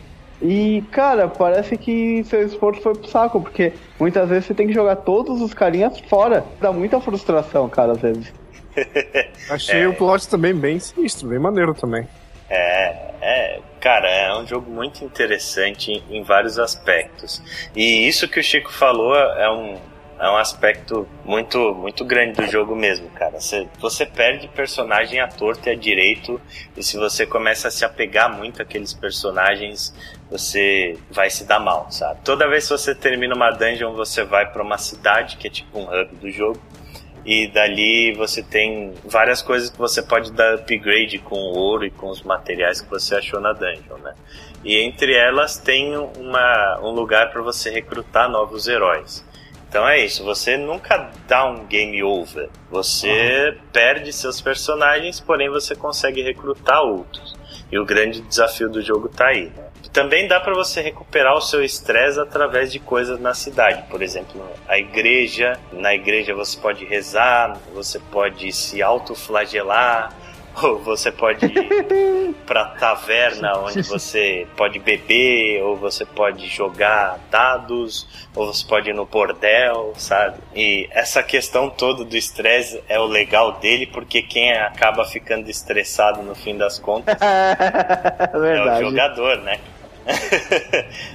e, 0.43 0.83
cara, 0.91 1.29
parece 1.29 1.77
que 1.79 2.23
seu 2.25 2.45
esforço 2.45 2.83
foi 2.83 2.95
pro 2.95 3.09
saco, 3.09 3.41
porque 3.41 3.73
muitas 3.99 4.29
vezes 4.29 4.47
você 4.47 4.55
tem 4.55 4.67
que 4.67 4.75
jogar 4.75 4.97
todos 4.97 5.41
os 5.41 5.55
carinhas 5.55 5.99
fora. 6.01 6.45
Dá 6.61 6.73
muita 6.73 7.01
frustração, 7.01 7.69
cara, 7.69 7.93
às 7.93 8.01
vezes. 8.01 8.33
Achei 9.49 9.83
é. 9.83 9.89
o 9.89 9.95
plot 9.95 10.29
também 10.29 10.55
bem 10.55 10.79
sinistro, 10.79 11.29
bem 11.29 11.39
maneiro 11.39 11.73
também. 11.73 12.07
É, 12.51 13.15
é, 13.23 13.61
cara, 13.81 14.07
é 14.07 14.37
um 14.37 14.47
jogo 14.47 14.71
muito 14.71 15.05
interessante 15.05 15.93
em, 15.93 16.19
em, 16.19 16.23
vários 16.23 16.59
aspectos. 16.59 17.43
E 17.75 18.07
isso 18.07 18.29
que 18.29 18.39
o 18.39 18.43
Chico 18.43 18.71
falou 18.71 19.17
é 19.17 19.51
um, 19.51 19.79
é 20.19 20.31
um 20.31 20.37
aspecto 20.37 21.09
muito 21.25 21.75
muito 21.75 22.05
grande 22.05 22.41
do 22.41 22.47
jogo 22.47 22.75
mesmo, 22.77 23.09
cara. 23.11 23.41
Você, 23.41 23.67
você 23.79 24.07
perde 24.07 24.49
personagem 24.49 25.21
à 25.21 25.29
torta 25.29 25.71
e 25.71 25.73
à 25.73 25.77
direito, 25.77 26.41
e 26.77 26.83
se 26.83 26.97
você 26.97 27.27
começa 27.27 27.69
a 27.69 27.71
se 27.71 27.85
apegar 27.85 28.35
muito 28.35 28.63
àqueles 28.63 28.93
personagens, 28.93 29.95
você 30.31 30.99
vai 31.11 31.31
se 31.31 31.45
dar 31.45 31.61
mal, 31.61 31.91
sabe? 31.91 32.21
Toda 32.25 32.49
vez 32.49 32.65
que 32.65 32.71
você 32.71 32.95
termina 32.95 33.35
uma 33.35 33.51
dungeon, 33.51 33.93
você 33.93 34.25
vai 34.25 34.51
para 34.51 34.63
uma 34.63 34.79
cidade, 34.79 35.37
que 35.37 35.47
é 35.47 35.51
tipo 35.51 35.79
um 35.79 35.85
hub 35.85 36.17
do 36.17 36.31
jogo, 36.31 36.61
e 37.25 37.49
dali 37.49 38.13
você 38.13 38.43
tem 38.43 38.93
várias 39.05 39.41
coisas 39.41 39.71
que 39.71 39.79
você 39.79 40.03
pode 40.03 40.31
dar 40.33 40.55
upgrade 40.55 41.19
com 41.19 41.37
o 41.37 41.57
ouro 41.57 41.87
e 41.87 41.91
com 41.91 42.09
os 42.11 42.23
materiais 42.23 42.81
que 42.81 42.91
você 42.91 43.17
achou 43.17 43.41
na 43.41 43.53
dungeon, 43.53 43.97
né? 44.03 44.15
E 44.63 44.79
entre 44.79 45.15
elas 45.15 45.59
tem 45.59 45.97
uma, 45.97 46.81
um 46.83 46.91
lugar 46.91 47.31
para 47.31 47.43
você 47.43 47.71
recrutar 47.71 48.31
novos 48.31 48.69
heróis. 48.69 49.25
Então 49.75 49.89
é 49.89 49.99
isso, 49.99 50.23
você 50.23 50.57
nunca 50.57 51.11
dá 51.27 51.47
um 51.47 51.65
game 51.67 52.01
over. 52.01 52.49
Você 52.71 53.09
uhum. 53.09 53.59
perde 53.73 54.13
seus 54.13 54.41
personagens, 54.41 55.19
porém 55.19 55.51
você 55.51 55.75
consegue 55.75 56.23
recrutar 56.23 56.81
outros. 56.83 57.35
E 57.73 57.77
o 57.77 57.85
grande 57.85 58.21
desafio 58.21 58.69
do 58.69 58.81
jogo 58.81 59.09
tá 59.09 59.27
aí. 59.27 59.47
Né? 59.47 59.65
Também 59.93 60.29
dá 60.29 60.39
para 60.39 60.55
você 60.55 60.81
recuperar 60.81 61.35
o 61.35 61.41
seu 61.41 61.61
estresse 61.61 62.21
através 62.21 62.71
de 62.71 62.79
coisas 62.79 63.19
na 63.19 63.35
cidade. 63.35 63.83
Por 63.91 64.01
exemplo, 64.01 64.41
a 64.69 64.79
igreja. 64.79 65.59
Na 65.73 65.93
igreja 65.93 66.33
você 66.37 66.57
pode 66.57 66.85
rezar, 66.85 67.59
você 67.75 67.99
pode 67.99 68.53
se 68.53 68.81
autoflagelar, 68.81 70.13
ou 70.63 70.79
você 70.79 71.11
pode 71.11 71.47
ir 71.47 72.35
pra 72.47 72.65
taverna 72.67 73.59
onde 73.59 73.83
você 73.89 74.47
pode 74.57 74.79
beber, 74.79 75.63
ou 75.63 75.77
você 75.77 76.05
pode 76.05 76.49
jogar 76.49 77.19
dados, 77.31 78.07
ou 78.35 78.47
você 78.47 78.67
pode 78.67 78.91
ir 78.91 78.95
no 78.95 79.05
bordel, 79.05 79.93
sabe? 79.97 80.39
E 80.55 80.89
essa 80.91 81.23
questão 81.23 81.69
toda 81.71 82.05
do 82.05 82.17
estresse 82.17 82.83
é 82.89 82.99
o 82.99 83.07
legal 83.07 83.53
dele, 83.53 83.87
porque 83.87 84.23
quem 84.23 84.53
acaba 84.53 85.05
ficando 85.05 85.51
estressado 85.51 86.23
no 86.23 86.35
fim 86.35 86.57
das 86.57 86.79
contas 86.79 87.17
é 87.21 88.79
o 88.79 88.81
jogador, 88.81 89.39
né? 89.39 89.59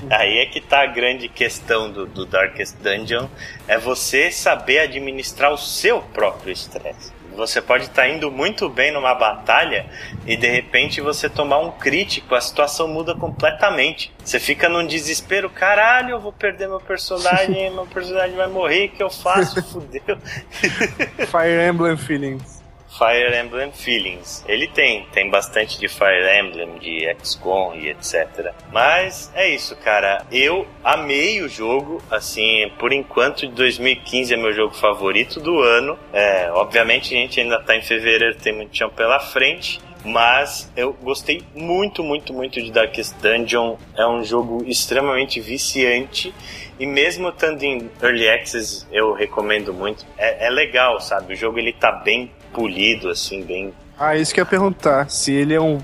Aí 0.10 0.40
é 0.40 0.46
que 0.48 0.60
tá 0.60 0.82
a 0.82 0.88
grande 0.88 1.30
questão 1.30 1.92
do, 1.92 2.06
do 2.08 2.26
Darkest 2.26 2.76
Dungeon, 2.78 3.28
é 3.68 3.78
você 3.78 4.32
saber 4.32 4.80
administrar 4.80 5.54
o 5.54 5.58
seu 5.58 6.02
próprio 6.02 6.52
estresse. 6.52 7.19
Você 7.40 7.62
pode 7.62 7.86
estar 7.86 8.02
tá 8.02 8.10
indo 8.10 8.30
muito 8.30 8.68
bem 8.68 8.92
numa 8.92 9.16
batalha 9.16 9.86
e 10.28 10.36
de 10.36 10.48
repente 10.48 11.00
você 11.00 11.30
tomar 11.30 11.60
um 11.60 11.72
crítico, 11.72 12.36
a 12.36 12.42
situação 12.42 12.88
muda 12.88 13.16
completamente. 13.16 14.12
Você 14.24 14.40
fica 14.40 14.68
num 14.68 14.86
desespero, 14.86 15.50
caralho, 15.50 16.12
eu 16.12 16.20
vou 16.20 16.34
perder 16.34 16.68
meu 16.68 16.82
personagem, 16.82 17.72
meu 17.74 17.88
personagem 17.88 18.36
vai 18.36 18.48
morrer, 18.48 18.88
o 18.88 18.90
que 18.90 19.02
eu 19.02 19.10
faço? 19.10 19.64
Fudeu. 19.64 20.18
Fire 21.32 21.70
Emblem 21.70 21.96
Feelings. 21.96 22.59
Fire 22.98 23.38
Emblem 23.38 23.72
Feelings. 23.72 24.44
Ele 24.48 24.68
tem, 24.68 25.06
tem 25.12 25.30
bastante 25.30 25.80
de 25.80 25.88
Fire 25.88 26.40
Emblem, 26.40 26.78
de 26.80 27.16
XCOM 27.24 27.76
e 27.76 27.90
etc. 27.90 28.54
Mas 28.72 29.32
é 29.36 29.50
isso, 29.50 29.76
cara. 29.78 30.26
Eu 30.32 30.68
amei 30.84 31.42
o 31.42 31.48
jogo, 31.48 32.02
assim, 32.10 32.72
por 32.80 32.92
enquanto 32.92 33.48
de 33.48 33.54
2015 33.54 34.34
é 34.34 34.38
meu 34.38 34.54
jogo 34.54 34.74
favorito 34.74 35.40
do 35.40 35.60
ano. 35.60 35.98
É, 36.12 36.52
obviamente 36.52 37.16
a 37.16 37.18
gente 37.18 37.40
ainda 37.40 37.60
tá 37.60 37.76
em 37.76 37.82
fevereiro, 37.82 38.38
tem 38.38 38.54
muito 38.54 38.76
chão 38.76 38.90
pela 38.90 39.20
frente. 39.20 39.80
Mas 40.04 40.72
eu 40.78 40.94
gostei 40.94 41.44
muito, 41.54 42.02
muito, 42.04 42.34
muito 42.34 42.62
de 42.62 42.72
Darkest 42.72 43.16
Dungeon. 43.22 43.76
É 43.98 44.08
um 44.08 44.24
jogo 44.24 44.64
extremamente 44.66 45.42
viciante. 45.42 46.34
E 46.80 46.86
mesmo 46.86 47.28
estando 47.28 47.62
em 47.64 47.90
Early 48.02 48.30
Access, 48.30 48.88
eu 48.92 49.12
recomendo 49.12 49.74
muito. 49.74 50.06
É, 50.18 50.48
é 50.48 50.50
legal, 50.50 51.02
sabe? 51.02 51.34
O 51.34 51.36
jogo 51.36 51.60
ele 51.60 51.74
tá 51.74 51.92
bem 51.92 52.32
polido, 52.54 53.10
assim, 53.10 53.44
bem. 53.44 53.74
Ah, 53.98 54.16
isso 54.16 54.34
que 54.34 54.40
eu 54.40 54.44
ia 54.44 54.50
perguntar. 54.50 55.10
Se 55.10 55.34
ele 55.34 55.54
é 55.54 55.62
um. 55.62 55.80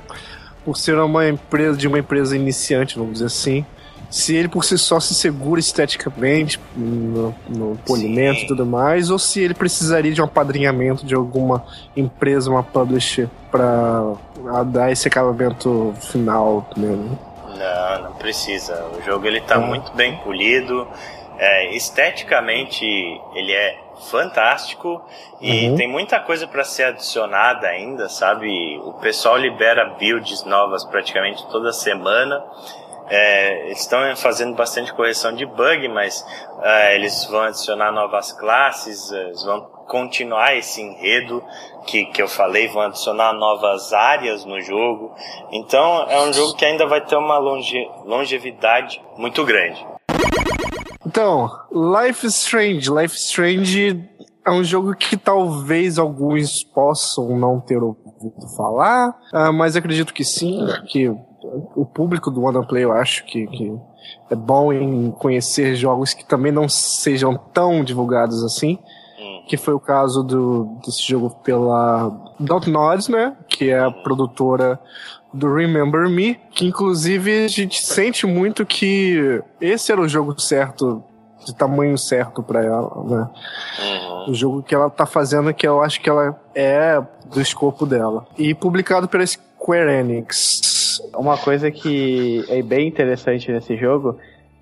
Por 0.64 0.78
ser 0.78 0.98
uma 0.98 1.28
empresa 1.28 1.78
de 1.78 1.88
uma 1.88 2.00
empresa 2.00 2.36
iniciante, 2.36 2.98
vamos 2.98 3.14
dizer 3.14 3.26
assim. 3.26 3.66
Se 4.10 4.36
ele 4.36 4.48
por 4.48 4.64
si 4.64 4.78
só 4.78 5.00
se 5.00 5.14
segura 5.14 5.60
esteticamente 5.60 6.60
no, 6.76 7.36
no 7.50 7.78
polimento 7.86 8.40
Sim. 8.40 8.46
e 8.46 8.48
tudo 8.48 8.66
mais, 8.66 9.10
ou 9.10 9.20
se 9.20 9.42
ele 9.42 9.54
precisaria 9.54 10.14
de 10.14 10.22
um 10.22 10.26
apadrinhamento 10.26 11.06
de 11.06 11.14
alguma 11.14 11.66
empresa, 11.98 12.50
uma 12.50 12.64
publisher, 12.64 13.28
para 13.52 14.16
dar 14.68 14.92
esse 14.92 15.08
acabamento 15.08 15.94
final 16.00 16.70
mesmo. 16.78 17.20
Não, 17.58 18.04
não 18.04 18.14
precisa. 18.14 18.86
O 18.98 19.02
jogo 19.04 19.26
ele 19.26 19.42
tá 19.42 19.56
é. 19.56 19.60
muito 19.60 19.92
bem 19.94 20.18
polido. 20.18 20.88
É, 21.38 21.76
esteticamente 21.76 22.86
ele 22.86 23.52
é 23.52 23.85
fantástico 24.10 25.02
e 25.40 25.70
uhum. 25.70 25.76
tem 25.76 25.88
muita 25.88 26.20
coisa 26.20 26.48
para 26.48 26.64
ser 26.64 26.84
adicionada 26.84 27.68
ainda, 27.68 28.10
sabe? 28.10 28.80
O 28.84 28.94
pessoal 28.94 29.38
libera 29.38 29.86
builds 29.98 30.44
novas 30.44 30.84
praticamente 30.86 31.46
toda 31.48 31.72
semana. 31.72 32.44
É, 33.08 33.66
eles 33.68 33.82
estão 33.82 34.16
fazendo 34.16 34.56
bastante 34.56 34.94
correção 34.94 35.34
de 35.34 35.46
bug, 35.46 35.88
mas 35.90 36.26
é, 36.62 36.96
eles 36.96 37.26
vão 37.26 37.42
adicionar 37.42 37.92
novas 37.92 38.32
classes, 38.32 39.12
eles 39.12 39.44
vão 39.44 39.62
continuar 39.88 40.56
esse 40.56 40.82
enredo 40.82 41.44
que, 41.86 42.06
que 42.06 42.22
eu 42.22 42.28
falei, 42.28 42.68
vão 42.68 42.82
adicionar 42.82 43.34
novas 43.34 43.94
áreas 43.94 44.44
no 44.44 44.60
jogo. 44.60 45.14
Então 45.52 46.08
é 46.10 46.20
um 46.22 46.34
jogo 46.34 46.56
que 46.56 46.66
ainda 46.66 46.88
vai 46.88 47.02
ter 47.02 47.16
uma 47.16 47.38
longe, 47.38 47.88
longevidade 48.04 49.02
muito 49.16 49.44
grande. 49.46 49.86
Então, 51.06 51.50
Life 51.72 52.26
Strange. 52.28 52.92
Life 52.92 53.16
Strange 53.16 54.04
é 54.46 54.52
um 54.52 54.64
jogo 54.64 54.96
que 54.96 55.18
talvez 55.18 55.98
alguns 55.98 56.64
possam 56.64 57.38
não 57.38 57.60
ter 57.60 57.82
ouvido 57.82 58.48
falar, 58.56 59.10
uh, 59.34 59.52
mas 59.54 59.76
acredito 59.76 60.14
que 60.14 60.24
sim, 60.24 60.66
que 60.88 61.10
o 61.76 61.86
público 61.86 62.32
do 62.32 62.42
Wanna 62.42 62.66
Play 62.66 62.84
eu 62.84 62.92
acho 62.92 63.26
que, 63.26 63.48
que 63.48 63.74
é 64.30 64.36
bom 64.36 64.74
em 64.74 65.12
conhecer 65.12 65.76
jogos 65.76 66.14
que 66.14 66.26
também 66.26 66.52
não 66.52 66.68
sejam 66.68 67.38
tão 67.54 67.84
divulgados 67.84 68.44
assim 68.44 68.80
hum. 69.20 69.46
que 69.48 69.58
foi 69.58 69.74
o 69.74 69.80
caso 69.80 70.24
do, 70.24 70.78
desse 70.84 71.04
jogo 71.08 71.30
pela 71.44 72.10
Dontnods, 72.40 73.08
né? 73.08 73.36
Que 73.56 73.70
é 73.70 73.80
a 73.80 73.90
produtora 73.90 74.78
do 75.34 75.54
Remember 75.54 76.10
Me, 76.10 76.38
que 76.52 76.66
inclusive 76.66 77.46
a 77.46 77.48
gente 77.48 77.82
sente 77.82 78.28
muito 78.28 78.66
que 78.66 79.42
esse 79.62 79.92
era 79.92 80.02
o 80.02 80.10
jogo 80.10 80.38
certo, 80.40 81.02
de 81.46 81.56
tamanho 81.56 81.98
certo 81.98 82.44
para 82.44 82.64
ela, 82.66 83.04
né? 83.06 83.30
Uhum. 83.80 84.32
O 84.32 84.34
jogo 84.34 84.62
que 84.62 84.76
ela 84.76 84.90
tá 84.90 85.06
fazendo 85.06 85.54
que 85.54 85.66
eu 85.66 85.82
acho 85.82 86.02
que 86.02 86.10
ela 86.10 86.38
é 86.54 87.02
do 87.32 87.40
escopo 87.40 87.86
dela. 87.86 88.28
E 88.38 88.54
publicado 88.54 89.08
pela 89.08 89.26
Square 89.26 89.90
Enix. 89.90 91.02
Uma 91.16 91.38
coisa 91.38 91.72
que 91.72 92.44
é 92.50 92.62
bem 92.62 92.90
interessante 92.90 93.50
nesse 93.52 93.78
jogo 93.78 94.18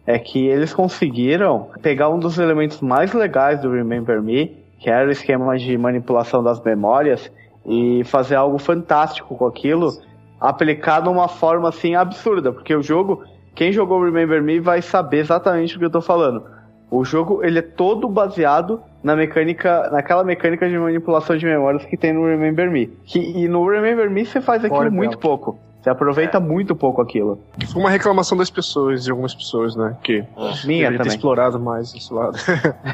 é 0.06 0.20
que 0.20 0.46
eles 0.46 0.72
conseguiram 0.72 1.70
pegar 1.82 2.10
um 2.10 2.20
dos 2.20 2.38
elementos 2.38 2.80
mais 2.80 3.12
legais 3.12 3.60
do 3.60 3.72
Remember 3.72 4.22
Me, 4.22 4.64
que 4.80 4.90
era 4.90 5.08
o 5.08 5.12
esquema 5.12 5.58
de 5.58 5.76
manipulação 5.78 6.44
das 6.44 6.62
memórias, 6.62 7.32
e 7.66 8.04
fazer 8.06 8.36
algo 8.36 8.58
fantástico 8.58 9.36
com 9.36 9.46
aquilo 9.46 9.94
aplicado 10.40 11.10
de 11.10 11.16
uma 11.16 11.28
forma 11.28 11.70
assim 11.70 11.96
absurda, 11.96 12.52
porque 12.52 12.76
o 12.76 12.84
jogo, 12.84 13.24
quem 13.56 13.72
jogou 13.72 14.04
Remember 14.04 14.44
Me 14.44 14.60
vai 14.60 14.82
saber 14.82 15.20
exatamente 15.20 15.76
o 15.76 15.80
que 15.80 15.86
eu 15.86 15.90
tô 15.90 16.02
falando. 16.02 16.44
O 16.92 17.04
jogo 17.04 17.44
ele 17.44 17.60
é 17.60 17.62
todo 17.62 18.08
baseado 18.08 18.82
na 19.02 19.16
mecânica, 19.16 19.90
naquela 19.92 20.24
mecânica 20.24 20.70
de 20.70 20.78
manipulação 20.78 21.36
de 21.36 21.46
memórias 21.46 21.84
que 21.86 21.98
tem 21.98 22.14
no 22.14 22.26
Remember 22.26 22.70
Me. 22.70 22.88
Que, 23.06 23.20
e 23.20 23.48
no 23.48 23.68
Remember 23.68 24.10
Me 24.10 24.26
você 24.26 24.42
faz 24.42 24.64
aquilo 24.64 24.92
muito 24.92 25.18
pouco. 25.18 25.58
Você 25.82 25.90
aproveita 25.90 26.38
é. 26.38 26.40
muito 26.40 26.74
pouco 26.76 27.02
aquilo. 27.02 27.40
Foi 27.72 27.82
uma 27.82 27.90
reclamação 27.90 28.38
das 28.38 28.50
pessoas, 28.50 29.04
de 29.04 29.12
algumas 29.12 29.36
pessoas, 29.36 29.76
né? 29.76 29.98
Que 30.02 30.24
Minha 30.66 30.92
também. 30.92 31.04
ter 31.04 31.08
explorado 31.10 31.60
mais 31.60 31.94
esse 31.94 32.14
lado. 32.14 32.38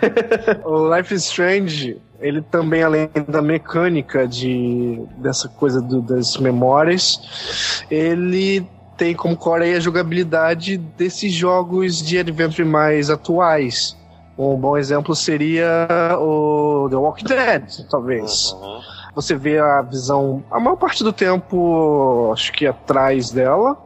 o 0.65 0.95
Life 0.95 1.13
is 1.13 1.25
Strange, 1.25 2.01
ele 2.21 2.41
também, 2.41 2.83
além 2.83 3.09
da 3.27 3.41
mecânica 3.41 4.27
de, 4.27 5.01
dessa 5.17 5.47
coisa 5.47 5.81
do, 5.81 6.01
das 6.01 6.37
memórias, 6.37 7.83
ele 7.89 8.67
tem 8.97 9.15
como 9.15 9.37
core 9.37 9.73
a 9.73 9.79
jogabilidade 9.79 10.77
desses 10.77 11.31
jogos 11.31 12.01
de 12.01 12.17
adventure 12.17 12.67
mais 12.67 13.09
atuais. 13.09 13.97
Um 14.37 14.55
bom 14.55 14.77
exemplo 14.77 15.15
seria 15.15 15.87
o 16.19 16.87
The 16.89 16.95
Walking 16.95 17.25
Dead, 17.25 17.87
talvez. 17.89 18.51
Uhum 18.53 18.79
você 19.13 19.35
vê 19.35 19.59
a 19.59 19.81
visão, 19.81 20.43
a 20.49 20.59
maior 20.59 20.75
parte 20.75 21.03
do 21.03 21.11
tempo, 21.11 22.31
acho 22.31 22.51
que 22.53 22.65
atrás 22.65 23.31
dela. 23.31 23.77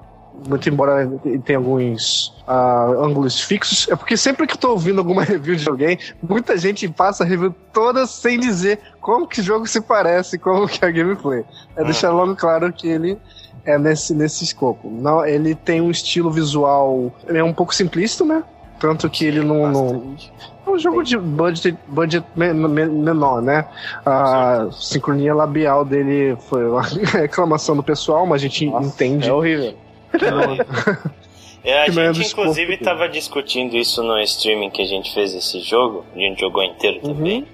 Muito 0.48 0.68
embora 0.68 1.10
tenha 1.46 1.58
alguns 1.58 2.34
uh, 2.48 3.04
ângulos 3.04 3.40
fixos. 3.40 3.88
É 3.90 3.96
porque 3.96 4.18
sempre 4.18 4.46
que 4.46 4.54
eu 4.54 4.58
tô 4.58 4.72
ouvindo 4.72 5.00
alguma 5.00 5.24
review 5.26 5.56
de 5.56 5.70
alguém, 5.70 5.98
muita 6.22 6.58
gente 6.58 6.88
passa 6.90 7.24
a 7.24 7.28
review 7.28 7.54
toda 7.72 8.06
sem 8.06 8.40
dizer 8.40 8.80
como 9.00 9.28
que 9.28 9.40
o 9.40 9.44
jogo 9.44 9.68
se 9.68 9.80
parece, 9.82 10.38
como 10.38 10.68
que 10.68 10.84
é 10.84 10.88
a 10.88 10.92
gameplay. 10.92 11.44
É 11.76 11.80
uhum. 11.80 11.86
deixar 11.86 12.12
logo 12.12 12.36
claro 12.36 12.72
que 12.74 12.88
ele 12.88 13.18
é 13.66 13.78
nesse, 13.78 14.14
nesse 14.14 14.44
escopo. 14.44 14.90
Não, 14.90 15.26
ele 15.26 15.56
tem 15.56 15.82
um 15.82 15.92
estilo 15.92 16.30
visual. 16.30 17.12
Ele 17.28 17.38
é 17.38 17.44
um 17.44 17.54
pouco 17.54 17.74
simplista, 17.74 18.26
né? 18.26 18.44
Tanto 18.80 19.10
que 19.10 19.24
ele 19.24 19.40
não, 19.40 19.72
não, 19.72 20.18
é 20.66 20.70
um 20.70 20.78
jogo 20.78 21.04
de 21.04 21.18
budget, 21.18 21.78
budget 21.88 22.26
menor, 22.36 23.42
né? 23.42 23.66
A 24.06 24.68
sincronia 24.72 25.34
labial 25.34 25.84
dele 25.84 26.38
foi 26.50 26.70
uma 26.70 26.82
reclamação 27.14 27.76
do 27.76 27.84
pessoal, 27.84 28.26
mas 28.26 28.42
a 28.42 28.44
gente 28.44 28.66
Nossa, 28.66 28.88
entende. 28.88 29.30
É 29.30 29.34
horrível. 29.34 29.74
É, 31.64 31.84
a 31.84 31.90
gente, 31.90 32.28
inclusive, 32.28 32.74
estava 32.74 33.08
discutindo 33.08 33.78
isso 33.78 34.04
no 34.04 34.20
streaming 34.20 34.70
que 34.70 34.82
a 34.82 34.86
gente 34.86 35.14
fez 35.14 35.34
esse 35.34 35.62
jogo. 35.62 36.06
A 36.14 36.20
gente 36.20 36.42
jogou 36.42 36.62
inteiro 36.62 37.00
uhum. 37.02 37.16
também. 37.16 37.38
Uhum. 37.40 37.48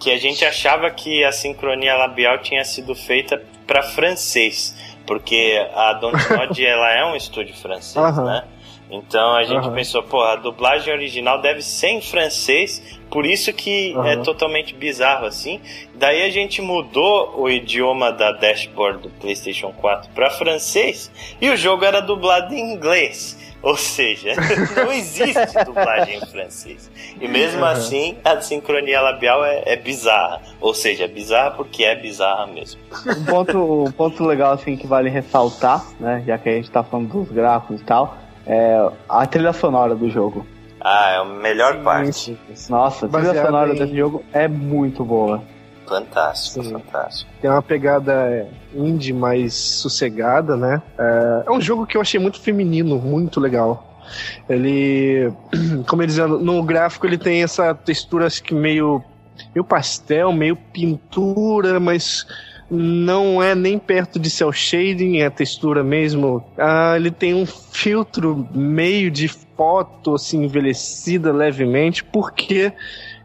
que 0.00 0.10
a 0.10 0.18
gente 0.18 0.44
achava 0.44 0.90
que 0.90 1.22
a 1.22 1.30
sincronia 1.30 1.94
labial 1.94 2.38
tinha 2.38 2.64
sido 2.64 2.92
feita 2.92 3.40
para 3.68 3.84
francês, 3.84 4.76
porque 5.06 5.64
a 5.74 5.92
Dontnod 5.92 6.58
ela 6.66 6.90
é 6.92 7.04
um 7.04 7.14
estúdio 7.14 7.54
francês, 7.54 8.18
uhum. 8.18 8.24
né? 8.24 8.42
Então 8.90 9.34
a 9.34 9.44
gente 9.44 9.68
uhum. 9.68 9.74
pensou, 9.74 10.02
pô, 10.02 10.22
a 10.22 10.34
dublagem 10.34 10.92
original 10.92 11.40
deve 11.40 11.62
ser 11.62 11.90
em 11.90 12.02
francês, 12.02 12.82
por 13.12 13.26
isso 13.26 13.52
que 13.52 13.92
uhum. 13.94 14.06
é 14.06 14.16
totalmente 14.16 14.74
bizarro 14.74 15.26
assim. 15.26 15.60
Daí 15.94 16.22
a 16.22 16.30
gente 16.30 16.62
mudou 16.62 17.34
o 17.38 17.48
idioma 17.48 18.10
da 18.10 18.32
dashboard 18.32 19.02
do 19.02 19.10
PlayStation 19.10 19.70
4 19.70 20.10
para 20.14 20.30
francês 20.30 21.10
e 21.40 21.50
o 21.50 21.56
jogo 21.56 21.84
era 21.84 22.00
dublado 22.00 22.54
em 22.54 22.72
inglês. 22.72 23.38
Ou 23.62 23.76
seja, 23.76 24.32
não 24.74 24.90
existe 24.92 25.64
dublagem 25.64 26.16
em 26.16 26.26
francês. 26.26 26.90
E 27.20 27.28
mesmo 27.28 27.60
uhum. 27.60 27.66
assim, 27.66 28.16
a 28.24 28.40
sincronia 28.40 29.00
labial 29.00 29.44
é, 29.44 29.62
é, 29.66 29.76
bizarra. 29.76 30.42
Ou 30.60 30.74
seja, 30.74 31.04
é 31.04 31.08
bizarra 31.08 31.52
porque 31.52 31.84
é 31.84 31.94
bizarra 31.94 32.46
mesmo. 32.48 32.80
Um 33.06 33.24
ponto, 33.24 33.84
um 33.84 33.92
ponto 33.92 34.24
legal 34.24 34.54
assim 34.54 34.76
que 34.76 34.86
vale 34.86 35.10
ressaltar, 35.10 35.84
né? 36.00 36.24
Já 36.26 36.38
que 36.38 36.48
a 36.48 36.52
gente 36.54 36.70
tá 36.70 36.82
falando 36.82 37.12
dos 37.12 37.30
gráficos 37.30 37.80
e 37.80 37.84
tal, 37.84 38.16
é 38.44 38.90
a 39.08 39.26
trilha 39.26 39.52
sonora 39.52 39.94
do 39.94 40.10
jogo. 40.10 40.44
Ah, 40.84 41.10
é 41.12 41.16
a 41.18 41.24
melhor 41.24 41.76
Sim, 41.76 41.82
parte. 41.82 42.38
Nossa, 42.68 43.06
a 43.06 43.08
trilha 43.08 43.46
sonora 43.46 43.72
em... 43.72 43.78
desse 43.78 43.96
jogo 43.96 44.24
é 44.32 44.48
muito 44.48 45.04
boa. 45.04 45.42
Fantástico, 45.86 46.64
Sim. 46.64 46.72
fantástico. 46.72 47.30
Tem 47.40 47.50
uma 47.50 47.62
pegada 47.62 48.48
indie 48.74 49.12
mais 49.12 49.54
sossegada, 49.54 50.56
né? 50.56 50.82
É, 50.98 51.44
é 51.46 51.50
um 51.50 51.60
jogo 51.60 51.86
que 51.86 51.96
eu 51.96 52.00
achei 52.00 52.18
muito 52.18 52.40
feminino, 52.40 52.98
muito 52.98 53.38
legal. 53.38 54.00
Ele, 54.48 55.32
como 55.86 56.02
eles 56.02 56.16
dizendo, 56.16 56.38
no 56.38 56.62
gráfico 56.62 57.06
ele 57.06 57.18
tem 57.18 57.42
essa 57.42 57.74
textura 57.74 58.26
acho 58.26 58.42
que 58.42 58.54
meio, 58.54 59.02
meio 59.54 59.64
pastel, 59.64 60.32
meio 60.32 60.56
pintura, 60.56 61.78
mas 61.78 62.26
não 62.70 63.42
é 63.42 63.54
nem 63.54 63.78
perto 63.78 64.18
de 64.18 64.30
cel 64.30 64.50
shading, 64.50 65.18
é 65.18 65.26
a 65.26 65.30
textura 65.30 65.84
mesmo. 65.84 66.44
Ah, 66.56 66.94
ele 66.96 67.10
tem 67.10 67.34
um 67.34 67.46
filtro 67.46 68.48
meio 68.54 69.10
de 69.10 69.28
foto 69.62 70.16
assim 70.16 70.42
envelhecida 70.42 71.32
levemente, 71.32 72.02
porque 72.02 72.72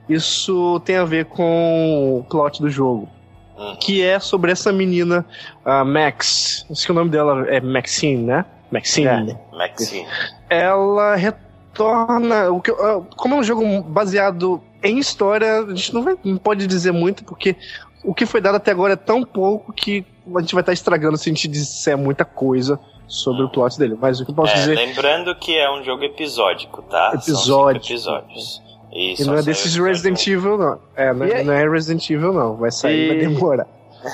isso 0.08 0.80
tem 0.86 0.96
a 0.96 1.04
ver 1.04 1.26
com 1.26 2.20
o 2.20 2.24
plot 2.30 2.62
do 2.62 2.70
jogo. 2.70 3.10
Hum. 3.58 3.76
Que 3.82 4.04
é 4.04 4.20
sobre 4.20 4.52
essa 4.52 4.72
menina, 4.72 5.26
a 5.66 5.84
Max. 5.84 6.64
Acho 6.70 6.86
que 6.86 6.92
o 6.92 6.96
nome 6.96 7.10
dela 7.10 7.48
é 7.50 7.60
Maxine, 7.60 8.24
né? 8.24 8.46
Maxine. 8.72 9.08
É, 9.08 9.58
Maxine. 9.58 10.08
Ela 10.48 11.16
retorna. 11.16 12.52
O 12.52 12.62
que, 12.62 12.72
como 13.16 13.34
é 13.34 13.38
um 13.40 13.44
jogo 13.44 13.82
baseado 13.82 14.62
em 14.84 15.00
história, 15.00 15.62
a 15.62 15.70
gente 15.70 15.92
não, 15.92 16.04
vai, 16.04 16.16
não 16.24 16.38
pode 16.38 16.68
dizer 16.68 16.92
muito, 16.92 17.24
porque 17.24 17.56
o 18.04 18.14
que 18.14 18.28
foi 18.28 18.40
dado 18.40 18.58
até 18.58 18.70
agora 18.70 18.94
é 18.94 18.96
tão 18.96 19.24
pouco 19.24 19.74
que 19.74 20.06
a 20.36 20.40
gente 20.40 20.54
vai 20.54 20.62
estar 20.62 20.74
estragando 20.74 21.18
se 21.18 21.32
a 21.32 21.34
gente 21.34 21.48
disser 21.48 21.98
muita 21.98 22.24
coisa 22.24 22.80
sobre 23.08 23.44
o 23.44 23.50
plot 23.50 23.78
dele. 23.80 23.98
Mas 24.00 24.20
o 24.20 24.26
que 24.26 24.32
eu 24.32 24.36
posso 24.36 24.54
é, 24.54 24.56
dizer. 24.56 24.76
Lembrando 24.76 25.34
que 25.36 25.58
é 25.58 25.72
um 25.72 25.84
jogo 25.84 26.04
episódico, 26.04 26.82
tá? 26.84 27.12
Episódico. 27.14 27.86
episódios. 27.86 28.62
Isso, 28.92 29.24
e 29.24 29.26
não 29.26 29.36
é 29.36 29.42
desses 29.42 29.76
Resident 29.76 30.26
Evil, 30.28 30.58
não. 30.58 30.80
É, 30.96 31.14
não, 31.14 31.26
é, 31.26 31.44
não 31.44 31.54
é 31.54 31.70
Resident 31.70 32.10
Evil, 32.10 32.34
não. 32.34 32.56
Vai 32.56 32.72
sair, 32.72 33.06
e... 33.06 33.08
vai 33.08 33.18
demorar. 33.18 33.68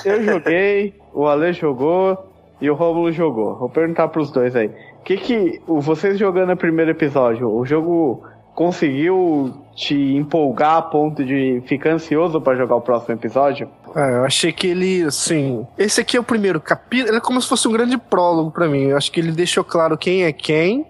Eu 0.04 0.24
joguei, 0.24 0.94
o 1.12 1.26
Ale 1.26 1.52
jogou 1.52 2.32
e 2.60 2.70
o 2.70 2.74
Romulo 2.74 3.12
jogou. 3.12 3.56
Vou 3.56 3.68
perguntar 3.68 4.08
pros 4.08 4.30
dois 4.30 4.56
aí. 4.56 4.66
O 5.00 5.04
que 5.04 5.16
que, 5.16 5.60
vocês 5.66 6.18
jogando 6.18 6.52
o 6.52 6.56
primeiro 6.56 6.90
episódio, 6.90 7.48
o 7.48 7.64
jogo 7.64 8.24
conseguiu 8.54 9.52
te 9.74 9.94
empolgar 9.94 10.76
a 10.76 10.82
ponto 10.82 11.24
de 11.24 11.62
ficar 11.66 11.90
ansioso 11.90 12.40
para 12.40 12.56
jogar 12.56 12.76
o 12.76 12.80
próximo 12.80 13.14
episódio? 13.14 13.68
É, 13.94 14.16
eu 14.16 14.24
achei 14.24 14.52
que 14.52 14.66
ele, 14.66 15.04
assim. 15.04 15.66
Esse 15.78 16.00
aqui 16.00 16.16
é 16.16 16.20
o 16.20 16.24
primeiro 16.24 16.60
capítulo. 16.60 17.10
Ele 17.10 17.18
é 17.18 17.20
como 17.20 17.40
se 17.40 17.48
fosse 17.48 17.68
um 17.68 17.72
grande 17.72 17.96
prólogo 17.96 18.50
para 18.50 18.68
mim. 18.68 18.88
Eu 18.88 18.96
acho 18.96 19.10
que 19.12 19.20
ele 19.20 19.30
deixou 19.30 19.62
claro 19.62 19.96
quem 19.96 20.24
é 20.24 20.32
quem, 20.32 20.86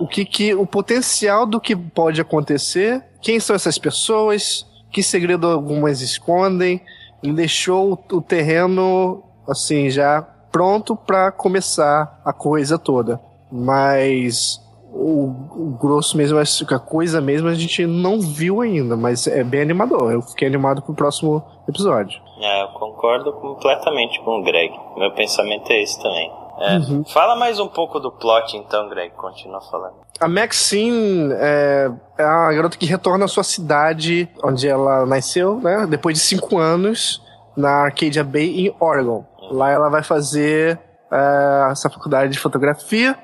o 0.00 0.06
que, 0.06 0.24
que. 0.24 0.54
o 0.54 0.66
potencial 0.66 1.44
do 1.44 1.60
que 1.60 1.76
pode 1.76 2.20
acontecer, 2.20 3.04
quem 3.20 3.38
são 3.38 3.54
essas 3.54 3.76
pessoas, 3.76 4.66
que 4.90 5.02
segredo 5.02 5.46
algumas 5.46 6.00
escondem. 6.00 6.80
Ele 7.22 7.34
deixou 7.34 7.92
o, 7.92 8.16
o 8.16 8.22
terreno, 8.22 9.22
assim, 9.46 9.90
já 9.90 10.22
pronto 10.50 10.96
para 10.96 11.30
começar 11.30 12.20
a 12.24 12.32
coisa 12.32 12.78
toda. 12.78 13.20
Mas 13.50 14.61
o, 14.92 15.24
o, 15.50 15.78
grosso 15.80 16.16
mesmo, 16.16 16.38
a 16.38 16.78
coisa 16.78 17.20
mesmo 17.20 17.48
a 17.48 17.54
gente 17.54 17.86
não 17.86 18.20
viu 18.20 18.60
ainda, 18.60 18.96
mas 18.96 19.26
é 19.26 19.42
bem 19.42 19.62
animador. 19.62 20.12
Eu 20.12 20.20
fiquei 20.22 20.46
animado 20.46 20.82
pro 20.82 20.94
próximo 20.94 21.42
episódio. 21.66 22.20
É, 22.40 22.62
eu 22.62 22.68
concordo 22.68 23.32
completamente 23.32 24.20
com 24.20 24.40
o 24.40 24.42
Greg. 24.42 24.72
Meu 24.96 25.10
pensamento 25.12 25.70
é 25.72 25.82
esse 25.82 26.00
também. 26.00 26.30
É, 26.58 26.76
uhum. 26.76 27.04
Fala 27.04 27.34
mais 27.34 27.58
um 27.58 27.66
pouco 27.66 27.98
do 27.98 28.12
plot 28.12 28.56
então, 28.56 28.88
Greg. 28.88 29.14
Continua 29.14 29.60
falando. 29.62 29.94
A 30.20 30.28
Maxine 30.28 31.32
é, 31.32 31.90
é 32.18 32.22
a 32.22 32.52
garota 32.52 32.76
que 32.76 32.84
retorna 32.84 33.24
à 33.24 33.28
sua 33.28 33.42
cidade, 33.42 34.28
onde 34.44 34.68
ela 34.68 35.06
nasceu, 35.06 35.56
né? 35.56 35.86
Depois 35.88 36.18
de 36.18 36.22
cinco 36.22 36.58
anos, 36.58 37.22
na 37.56 37.84
Arcadia 37.84 38.22
Bay, 38.22 38.66
em 38.66 38.74
Oregon. 38.78 39.24
Uhum. 39.40 39.56
Lá 39.56 39.70
ela 39.70 39.88
vai 39.88 40.02
fazer 40.02 40.78
é, 41.10 41.68
essa 41.70 41.88
faculdade 41.88 42.32
de 42.32 42.38
fotografia 42.38 43.16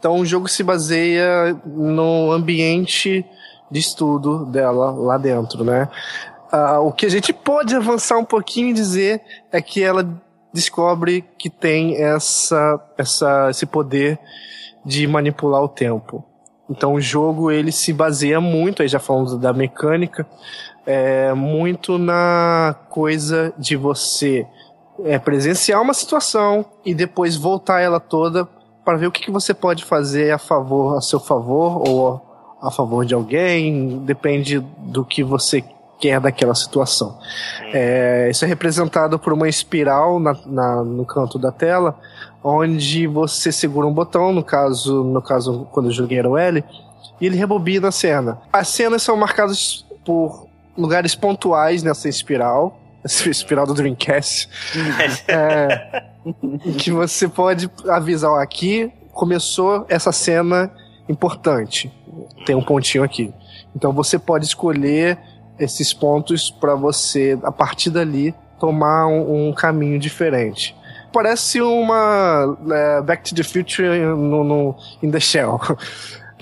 então 0.00 0.18
o 0.18 0.24
jogo 0.24 0.48
se 0.48 0.62
baseia 0.62 1.54
no 1.66 2.32
ambiente 2.32 3.24
de 3.70 3.78
estudo 3.78 4.46
dela 4.46 4.90
lá 4.90 5.18
dentro, 5.18 5.62
né? 5.62 5.88
Uh, 6.50 6.80
o 6.86 6.92
que 6.92 7.04
a 7.04 7.08
gente 7.10 7.34
pode 7.34 7.76
avançar 7.76 8.18
um 8.18 8.24
pouquinho 8.24 8.70
e 8.70 8.72
dizer 8.72 9.20
é 9.52 9.60
que 9.60 9.82
ela 9.82 10.08
descobre 10.52 11.22
que 11.38 11.50
tem 11.50 12.02
essa, 12.02 12.80
essa, 12.96 13.50
esse 13.50 13.66
poder 13.66 14.18
de 14.84 15.06
manipular 15.06 15.62
o 15.62 15.68
tempo. 15.68 16.24
Então 16.68 16.94
o 16.94 17.00
jogo 17.00 17.50
ele 17.50 17.70
se 17.70 17.92
baseia 17.92 18.40
muito, 18.40 18.80
aí 18.80 18.88
já 18.88 18.98
falamos 18.98 19.38
da 19.38 19.52
mecânica, 19.52 20.26
é, 20.86 21.34
muito 21.34 21.98
na 21.98 22.74
coisa 22.88 23.52
de 23.58 23.76
você 23.76 24.46
é, 25.04 25.18
presenciar 25.18 25.82
uma 25.82 25.92
situação 25.92 26.64
e 26.84 26.94
depois 26.94 27.36
voltar 27.36 27.80
ela 27.80 28.00
toda 28.00 28.48
para 28.90 28.98
ver 28.98 29.06
o 29.06 29.12
que, 29.12 29.22
que 29.22 29.30
você 29.30 29.54
pode 29.54 29.84
fazer 29.84 30.32
a 30.32 30.38
favor, 30.38 30.98
a 30.98 31.00
seu 31.00 31.20
favor 31.20 31.88
ou 31.88 32.20
a 32.60 32.72
favor 32.72 33.06
de 33.06 33.14
alguém, 33.14 34.00
depende 34.00 34.58
do 34.58 35.04
que 35.04 35.22
você 35.22 35.62
quer 36.00 36.18
daquela 36.18 36.56
situação. 36.56 37.16
É, 37.72 38.26
isso 38.28 38.44
é 38.44 38.48
representado 38.48 39.16
por 39.16 39.32
uma 39.32 39.48
espiral 39.48 40.18
na, 40.18 40.36
na, 40.44 40.82
no 40.82 41.06
canto 41.06 41.38
da 41.38 41.52
tela, 41.52 41.96
onde 42.42 43.06
você 43.06 43.52
segura 43.52 43.86
um 43.86 43.92
botão, 43.94 44.32
no 44.32 44.42
caso, 44.42 45.04
no 45.04 45.22
caso 45.22 45.68
quando 45.70 45.86
eu 45.86 45.92
joguei 45.92 46.18
era 46.18 46.28
o 46.28 46.36
L, 46.36 46.64
e 47.20 47.26
ele 47.26 47.36
rebobina 47.36 47.88
a 47.88 47.92
cena. 47.92 48.40
As 48.52 48.66
cenas 48.66 49.04
são 49.04 49.16
marcadas 49.16 49.86
por 50.04 50.48
lugares 50.76 51.14
pontuais 51.14 51.84
nessa 51.84 52.08
espiral, 52.08 52.76
espiral 53.04 53.66
do 53.66 53.74
Dreamcast. 53.74 54.48
é, 55.28 56.04
que 56.78 56.90
você 56.90 57.28
pode 57.28 57.70
avisar, 57.88 58.30
ó, 58.30 58.40
aqui 58.40 58.92
começou 59.12 59.86
essa 59.88 60.12
cena 60.12 60.72
importante. 61.08 61.92
Tem 62.46 62.54
um 62.54 62.62
pontinho 62.62 63.04
aqui. 63.04 63.32
Então 63.74 63.92
você 63.92 64.18
pode 64.18 64.44
escolher 64.44 65.18
esses 65.58 65.92
pontos 65.92 66.50
para 66.50 66.74
você, 66.74 67.38
a 67.42 67.52
partir 67.52 67.90
dali, 67.90 68.34
tomar 68.58 69.06
um, 69.06 69.48
um 69.48 69.52
caminho 69.52 69.98
diferente. 69.98 70.74
Parece 71.12 71.60
uma 71.60 72.56
é, 72.70 73.02
Back 73.02 73.28
to 73.28 73.34
the 73.34 73.42
Future 73.42 73.98
no, 73.98 74.44
no, 74.44 74.76
in 75.02 75.10
the 75.10 75.20
Shell. 75.20 75.60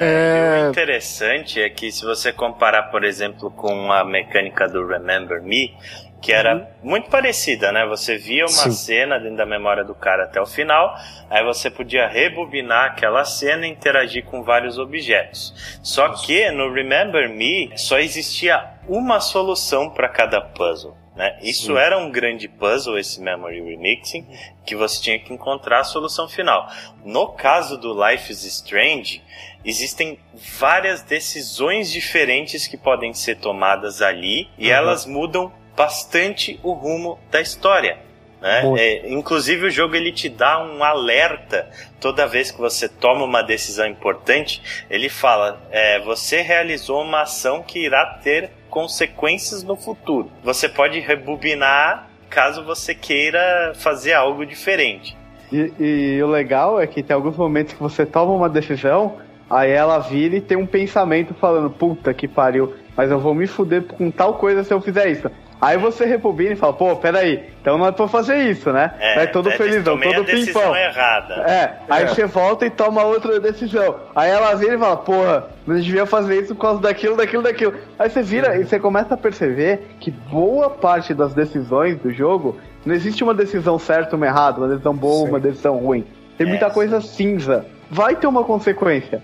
É... 0.00 0.66
O 0.66 0.70
interessante 0.70 1.60
é 1.60 1.68
que 1.68 1.90
se 1.90 2.04
você 2.04 2.32
comparar, 2.32 2.84
por 2.84 3.02
exemplo, 3.02 3.50
com 3.50 3.90
a 3.90 4.04
mecânica 4.04 4.68
do 4.68 4.86
Remember 4.86 5.42
Me, 5.42 5.74
que 6.20 6.32
era 6.32 6.56
uhum. 6.56 6.66
muito 6.82 7.10
parecida, 7.10 7.70
né? 7.70 7.86
Você 7.86 8.16
via 8.16 8.44
uma 8.44 8.48
Sim. 8.48 8.72
cena 8.72 9.18
dentro 9.18 9.36
da 9.36 9.46
memória 9.46 9.84
do 9.84 9.94
cara 9.94 10.24
até 10.24 10.40
o 10.40 10.46
final, 10.46 10.96
aí 11.30 11.44
você 11.44 11.70
podia 11.70 12.08
rebobinar 12.08 12.86
aquela 12.86 13.24
cena 13.24 13.66
e 13.66 13.70
interagir 13.70 14.24
com 14.24 14.42
vários 14.42 14.78
objetos. 14.78 15.54
Só 15.82 16.08
que 16.10 16.50
no 16.50 16.72
Remember 16.72 17.28
Me 17.28 17.70
só 17.76 17.98
existia 17.98 18.64
uma 18.88 19.20
solução 19.20 19.90
para 19.90 20.08
cada 20.08 20.40
puzzle. 20.40 20.96
Né? 21.14 21.36
Isso 21.42 21.66
Sim. 21.66 21.78
era 21.78 21.98
um 21.98 22.12
grande 22.12 22.46
puzzle, 22.48 22.96
esse 22.96 23.20
Memory 23.20 23.60
Remixing, 23.60 24.24
que 24.64 24.76
você 24.76 25.02
tinha 25.02 25.18
que 25.18 25.32
encontrar 25.32 25.80
a 25.80 25.84
solução 25.84 26.28
final. 26.28 26.70
No 27.04 27.32
caso 27.32 27.76
do 27.76 27.92
Life 27.92 28.30
is 28.30 28.44
Strange, 28.44 29.20
existem 29.64 30.18
várias 30.32 31.02
decisões 31.02 31.90
diferentes 31.90 32.68
que 32.68 32.76
podem 32.76 33.12
ser 33.12 33.36
tomadas 33.38 34.00
ali 34.00 34.48
e 34.56 34.68
uhum. 34.68 34.74
elas 34.74 35.06
mudam 35.06 35.52
bastante 35.78 36.58
o 36.64 36.72
rumo 36.72 37.20
da 37.30 37.40
história. 37.40 37.98
Né? 38.40 38.62
É, 38.76 39.12
inclusive 39.12 39.66
o 39.66 39.70
jogo 39.70 39.96
ele 39.96 40.12
te 40.12 40.28
dá 40.28 40.64
um 40.64 40.82
alerta 40.82 41.68
toda 42.00 42.26
vez 42.26 42.50
que 42.50 42.58
você 42.58 42.88
toma 42.88 43.24
uma 43.24 43.42
decisão 43.42 43.86
importante. 43.86 44.84
Ele 44.90 45.08
fala: 45.08 45.60
é, 45.70 46.00
você 46.00 46.42
realizou 46.42 47.02
uma 47.02 47.22
ação 47.22 47.62
que 47.62 47.78
irá 47.78 48.18
ter 48.22 48.50
consequências 48.68 49.62
no 49.62 49.76
futuro. 49.76 50.30
Você 50.42 50.68
pode 50.68 50.98
rebobinar 50.98 52.08
caso 52.28 52.64
você 52.64 52.94
queira 52.94 53.72
fazer 53.74 54.12
algo 54.12 54.44
diferente. 54.44 55.16
E, 55.50 55.72
e, 55.80 56.22
o 56.22 56.26
legal 56.26 56.78
é 56.78 56.86
que 56.86 57.02
tem 57.02 57.14
alguns 57.14 57.36
momentos 57.36 57.72
que 57.72 57.80
você 57.80 58.04
toma 58.04 58.32
uma 58.32 58.50
decisão, 58.50 59.16
aí 59.48 59.70
ela 59.70 59.98
vira 59.98 60.36
e 60.36 60.40
tem 60.40 60.58
um 60.58 60.66
pensamento 60.66 61.34
falando: 61.34 61.70
puta 61.70 62.12
que 62.12 62.28
pariu, 62.28 62.74
mas 62.96 63.10
eu 63.10 63.18
vou 63.18 63.34
me 63.34 63.46
fuder 63.46 63.84
com 63.84 64.10
tal 64.10 64.34
coisa 64.34 64.62
se 64.62 64.72
eu 64.72 64.80
fizer 64.80 65.08
isso. 65.08 65.30
Aí 65.60 65.76
você 65.76 66.04
rebobina 66.04 66.52
e 66.52 66.56
fala, 66.56 66.72
pô, 66.72 66.94
peraí, 66.96 67.50
então 67.60 67.76
não 67.76 67.86
é 67.86 67.92
pra 67.92 68.06
fazer 68.06 68.48
isso, 68.48 68.72
né? 68.72 68.92
É, 69.00 69.14
Vai 69.16 69.30
todo 69.30 69.48
é, 69.48 69.56
felizão, 69.56 69.98
todo 69.98 70.24
pimpão. 70.24 70.76
errada. 70.76 71.34
É, 71.34 71.78
aí 71.90 72.04
é. 72.04 72.06
você 72.06 72.26
volta 72.26 72.64
e 72.64 72.70
toma 72.70 73.02
outra 73.02 73.40
decisão. 73.40 73.96
Aí 74.14 74.30
ela 74.30 74.54
vira 74.54 74.76
e 74.76 74.78
fala, 74.78 74.96
porra, 74.96 75.48
não 75.66 75.74
devia 75.76 76.06
fazer 76.06 76.40
isso 76.40 76.54
por 76.54 76.62
causa 76.62 76.80
daquilo, 76.80 77.16
daquilo, 77.16 77.42
daquilo. 77.42 77.74
Aí 77.98 78.08
você 78.08 78.22
vira 78.22 78.56
e 78.56 78.64
você 78.64 78.78
começa 78.78 79.14
a 79.14 79.16
perceber 79.16 79.96
que 79.98 80.12
boa 80.12 80.70
parte 80.70 81.12
das 81.12 81.34
decisões 81.34 81.98
do 81.98 82.12
jogo 82.12 82.56
não 82.86 82.94
existe 82.94 83.24
uma 83.24 83.34
decisão 83.34 83.80
certa 83.80 84.14
ou 84.14 84.16
uma 84.16 84.26
errada, 84.26 84.60
uma 84.60 84.68
decisão 84.68 84.94
boa, 84.94 85.24
Sim. 85.24 85.28
uma 85.30 85.40
decisão 85.40 85.76
ruim. 85.76 86.06
Tem 86.36 86.46
é, 86.46 86.50
muita 86.50 86.70
coisa 86.70 87.00
cinza. 87.00 87.66
Vai 87.90 88.14
ter 88.14 88.28
uma 88.28 88.44
consequência. 88.44 89.20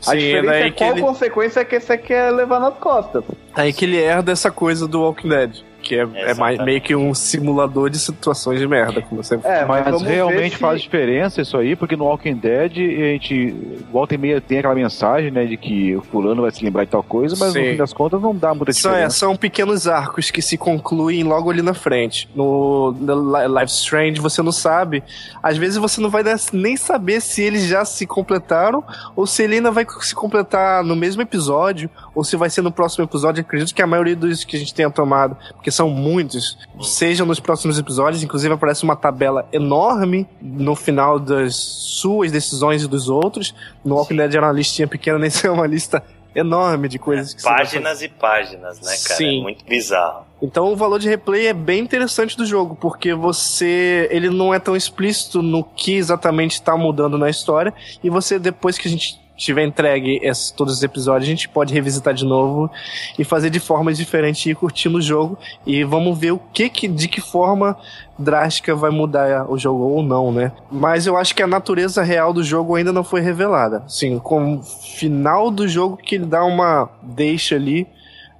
A 0.00 0.10
Sim, 0.10 0.18
diferença 0.18 0.54
é, 0.54 0.66
é 0.66 0.70
qual 0.72 0.90
ele... 0.90 1.00
consequência 1.00 1.64
que 1.64 1.78
você 1.78 1.96
quer 1.96 2.32
levar 2.32 2.58
nas 2.58 2.74
costas. 2.74 3.22
Aí 3.54 3.72
que 3.72 3.84
ele 3.84 3.98
herda 3.98 4.32
essa 4.32 4.50
coisa 4.50 4.88
do 4.88 5.00
Walking 5.00 5.28
Dead 5.28 5.64
que 5.86 5.94
é, 5.94 6.06
é 6.14 6.34
mais, 6.34 6.58
meio 6.64 6.80
que 6.80 6.94
um 6.94 7.14
simulador 7.14 7.88
de 7.88 7.98
situações 7.98 8.58
de 8.58 8.66
merda. 8.66 9.00
Como 9.02 9.22
você... 9.22 9.38
É, 9.44 9.64
mas, 9.64 10.02
realmente 10.02 10.56
faz 10.56 10.82
diferença 10.82 11.40
isso 11.40 11.56
aí, 11.56 11.76
porque 11.76 11.96
no 11.96 12.04
Walking 12.04 12.34
Dead 12.34 12.72
a 12.72 13.12
gente 13.12 13.54
volta 13.92 14.14
e 14.14 14.18
meia 14.18 14.40
tem 14.40 14.58
aquela 14.58 14.74
mensagem, 14.74 15.30
né, 15.30 15.46
de 15.46 15.56
que 15.56 15.94
o 15.94 16.02
fulano 16.02 16.42
vai 16.42 16.50
se 16.50 16.64
lembrar 16.64 16.84
de 16.84 16.90
tal 16.90 17.02
coisa, 17.02 17.36
mas 17.38 17.52
Sim. 17.52 17.60
no 17.60 17.70
fim 17.70 17.76
das 17.76 17.92
contas 17.92 18.20
não 18.20 18.34
dá 18.34 18.54
muita 18.54 18.72
diferença. 18.72 19.10
São, 19.10 19.28
é, 19.30 19.32
são 19.32 19.36
pequenos 19.36 19.86
arcos 19.86 20.30
que 20.30 20.42
se 20.42 20.56
concluem 20.56 21.22
logo 21.22 21.50
ali 21.50 21.62
na 21.62 21.74
frente. 21.74 22.28
No, 22.34 22.92
no 22.92 23.58
Life 23.58 23.72
Strange 23.72 24.20
você 24.20 24.42
não 24.42 24.52
sabe. 24.52 25.02
Às 25.42 25.56
vezes 25.56 25.76
você 25.76 26.00
não 26.00 26.10
vai 26.10 26.22
nem 26.52 26.76
saber 26.76 27.20
se 27.20 27.42
eles 27.42 27.66
já 27.66 27.84
se 27.84 28.06
completaram 28.06 28.82
ou 29.14 29.26
se 29.26 29.42
ele 29.42 29.56
ainda 29.56 29.70
vai 29.70 29.86
se 30.00 30.14
completar 30.14 30.82
no 30.82 30.96
mesmo 30.96 31.22
episódio 31.22 31.88
ou 32.14 32.24
se 32.24 32.36
vai 32.36 32.50
ser 32.50 32.62
no 32.62 32.72
próximo 32.72 33.04
episódio. 33.04 33.42
Acredito 33.42 33.74
que 33.74 33.82
a 33.82 33.86
maioria 33.86 34.16
dos 34.16 34.44
que 34.44 34.56
a 34.56 34.58
gente 34.58 34.74
tenha 34.74 34.90
tomado, 34.90 35.36
porque 35.54 35.70
são 35.76 35.90
muitos, 35.90 36.58
sejam 36.80 37.26
nos 37.26 37.38
próximos 37.38 37.78
episódios. 37.78 38.22
Inclusive 38.22 38.54
aparece 38.54 38.82
uma 38.82 38.96
tabela 38.96 39.46
enorme 39.52 40.26
no 40.40 40.74
final 40.74 41.18
das 41.18 41.54
suas 41.54 42.32
decisões 42.32 42.82
e 42.82 42.88
dos 42.88 43.08
outros. 43.08 43.54
No 43.84 43.96
Walking 43.96 44.16
Dead 44.16 44.34
era 44.34 44.46
uma 44.46 44.52
listinha 44.52 44.88
pequena, 44.88 45.18
nesse 45.20 45.46
é 45.46 45.50
uma 45.50 45.66
lista 45.66 46.02
enorme 46.34 46.86
de 46.86 46.98
coisas 46.98 47.32
é, 47.32 47.36
que 47.36 47.42
Páginas 47.42 48.02
e 48.02 48.08
páginas, 48.08 48.78
né, 48.80 48.94
cara? 49.02 49.16
Sim. 49.16 49.38
É 49.38 49.42
muito 49.42 49.64
bizarro. 49.64 50.26
Então 50.42 50.70
o 50.70 50.76
valor 50.76 50.98
de 50.98 51.08
replay 51.08 51.46
é 51.46 51.54
bem 51.54 51.80
interessante 51.80 52.36
do 52.36 52.44
jogo, 52.44 52.76
porque 52.76 53.14
você. 53.14 54.06
ele 54.10 54.28
não 54.28 54.52
é 54.52 54.58
tão 54.58 54.76
explícito 54.76 55.40
no 55.40 55.64
que 55.64 55.94
exatamente 55.94 56.52
está 56.52 56.76
mudando 56.76 57.16
na 57.16 57.30
história, 57.30 57.72
e 58.04 58.10
você, 58.10 58.38
depois 58.38 58.76
que 58.76 58.86
a 58.86 58.90
gente 58.90 59.18
tiver 59.36 59.64
entregue 59.64 60.18
esse, 60.22 60.52
todos 60.52 60.74
os 60.74 60.82
episódios, 60.82 61.28
a 61.28 61.30
gente 61.30 61.48
pode 61.48 61.74
revisitar 61.74 62.14
de 62.14 62.24
novo 62.24 62.70
e 63.18 63.24
fazer 63.24 63.50
de 63.50 63.60
formas 63.60 63.96
diferentes 63.96 64.44
e 64.46 64.50
ir 64.50 64.54
curtindo 64.54 64.98
o 64.98 65.02
jogo. 65.02 65.38
E 65.66 65.84
vamos 65.84 66.18
ver 66.18 66.32
o 66.32 66.38
que, 66.38 66.68
que 66.68 66.88
de 66.88 67.06
que 67.06 67.20
forma 67.20 67.76
drástica 68.18 68.74
vai 68.74 68.90
mudar 68.90 69.50
o 69.50 69.58
jogo 69.58 69.84
ou 69.84 70.02
não, 70.02 70.32
né? 70.32 70.52
Mas 70.70 71.06
eu 71.06 71.16
acho 71.16 71.34
que 71.34 71.42
a 71.42 71.46
natureza 71.46 72.02
real 72.02 72.32
do 72.32 72.42
jogo 72.42 72.74
ainda 72.74 72.92
não 72.92 73.04
foi 73.04 73.20
revelada. 73.20 73.84
Sim, 73.86 74.18
com 74.18 74.56
o 74.56 74.62
final 74.62 75.50
do 75.50 75.68
jogo 75.68 75.96
que 75.96 76.14
ele 76.14 76.26
dá 76.26 76.44
uma 76.44 76.88
deixa 77.02 77.56
ali, 77.56 77.86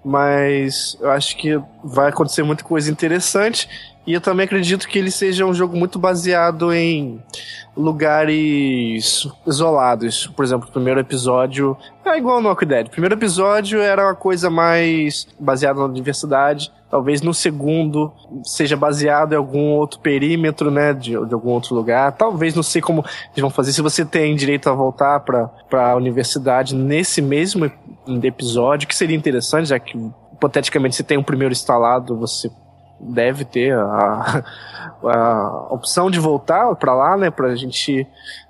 mas 0.05 0.97
eu 1.01 1.11
acho 1.11 1.37
que 1.37 1.61
vai 1.85 2.09
acontecer 2.09 2.43
muita 2.43 2.65
coisa 2.65 2.91
interessante. 2.91 3.69
E 4.07 4.13
eu 4.13 4.21
também 4.21 4.45
acredito 4.45 4.87
que 4.87 4.99
ele 4.99 5.11
seja 5.11 5.45
um 5.45 5.53
jogo 5.53 5.77
muito 5.77 5.99
baseado 5.99 6.73
em 6.73 7.21
lugares 7.77 9.29
isolados. 9.45 10.29
Por 10.29 10.45
exemplo, 10.45 10.69
o 10.69 10.73
primeiro 10.73 11.01
episódio 11.01 11.77
é 12.05 12.17
igual 12.17 12.41
no 12.41 12.49
Walking 12.49 12.67
Dead. 12.67 12.87
O 12.87 12.91
primeiro 12.91 13.17
episódio 13.17 13.81
era 13.81 14.05
uma 14.07 14.15
coisa 14.15 14.49
mais 14.49 15.27
baseada 15.41 15.87
na 15.87 15.93
diversidade. 15.93 16.73
Talvez 16.89 17.21
no 17.21 17.35
segundo 17.35 18.13
seja 18.45 18.77
baseado 18.77 19.33
em 19.33 19.37
algum 19.37 19.73
outro 19.73 19.99
perímetro, 19.99 20.71
né? 20.71 20.95
De, 20.95 21.11
de 21.11 21.35
algum 21.35 21.51
outro 21.51 21.75
lugar. 21.75 22.13
Talvez, 22.13 22.55
não 22.55 22.63
sei 22.63 22.81
como 22.81 23.01
eles 23.01 23.41
vão 23.41 23.51
fazer. 23.51 23.73
Se 23.73 23.83
você 23.83 24.05
tem 24.05 24.37
direito 24.37 24.71
a 24.71 24.73
voltar 24.73 25.19
para 25.21 25.51
a 25.73 25.97
universidade 25.97 26.77
nesse 26.77 27.21
mesmo 27.21 27.71
episódio, 28.23 28.87
que 28.87 28.95
seria 28.95 29.17
interessante, 29.17 29.71
já 29.71 29.81
que 29.81 29.99
hipoteticamente 30.33 30.95
você 30.95 31.03
tem 31.03 31.19
um 31.19 31.25
primeiro 31.25 31.53
instalado, 31.53 32.17
você 32.17 32.49
deve 32.99 33.45
ter 33.45 33.75
a, 33.75 34.43
a 35.03 35.67
opção 35.71 36.11
de 36.11 36.19
voltar 36.19 36.75
para 36.77 36.95
lá, 36.95 37.17
né, 37.17 37.31
pra 37.31 37.55
gente 37.55 38.07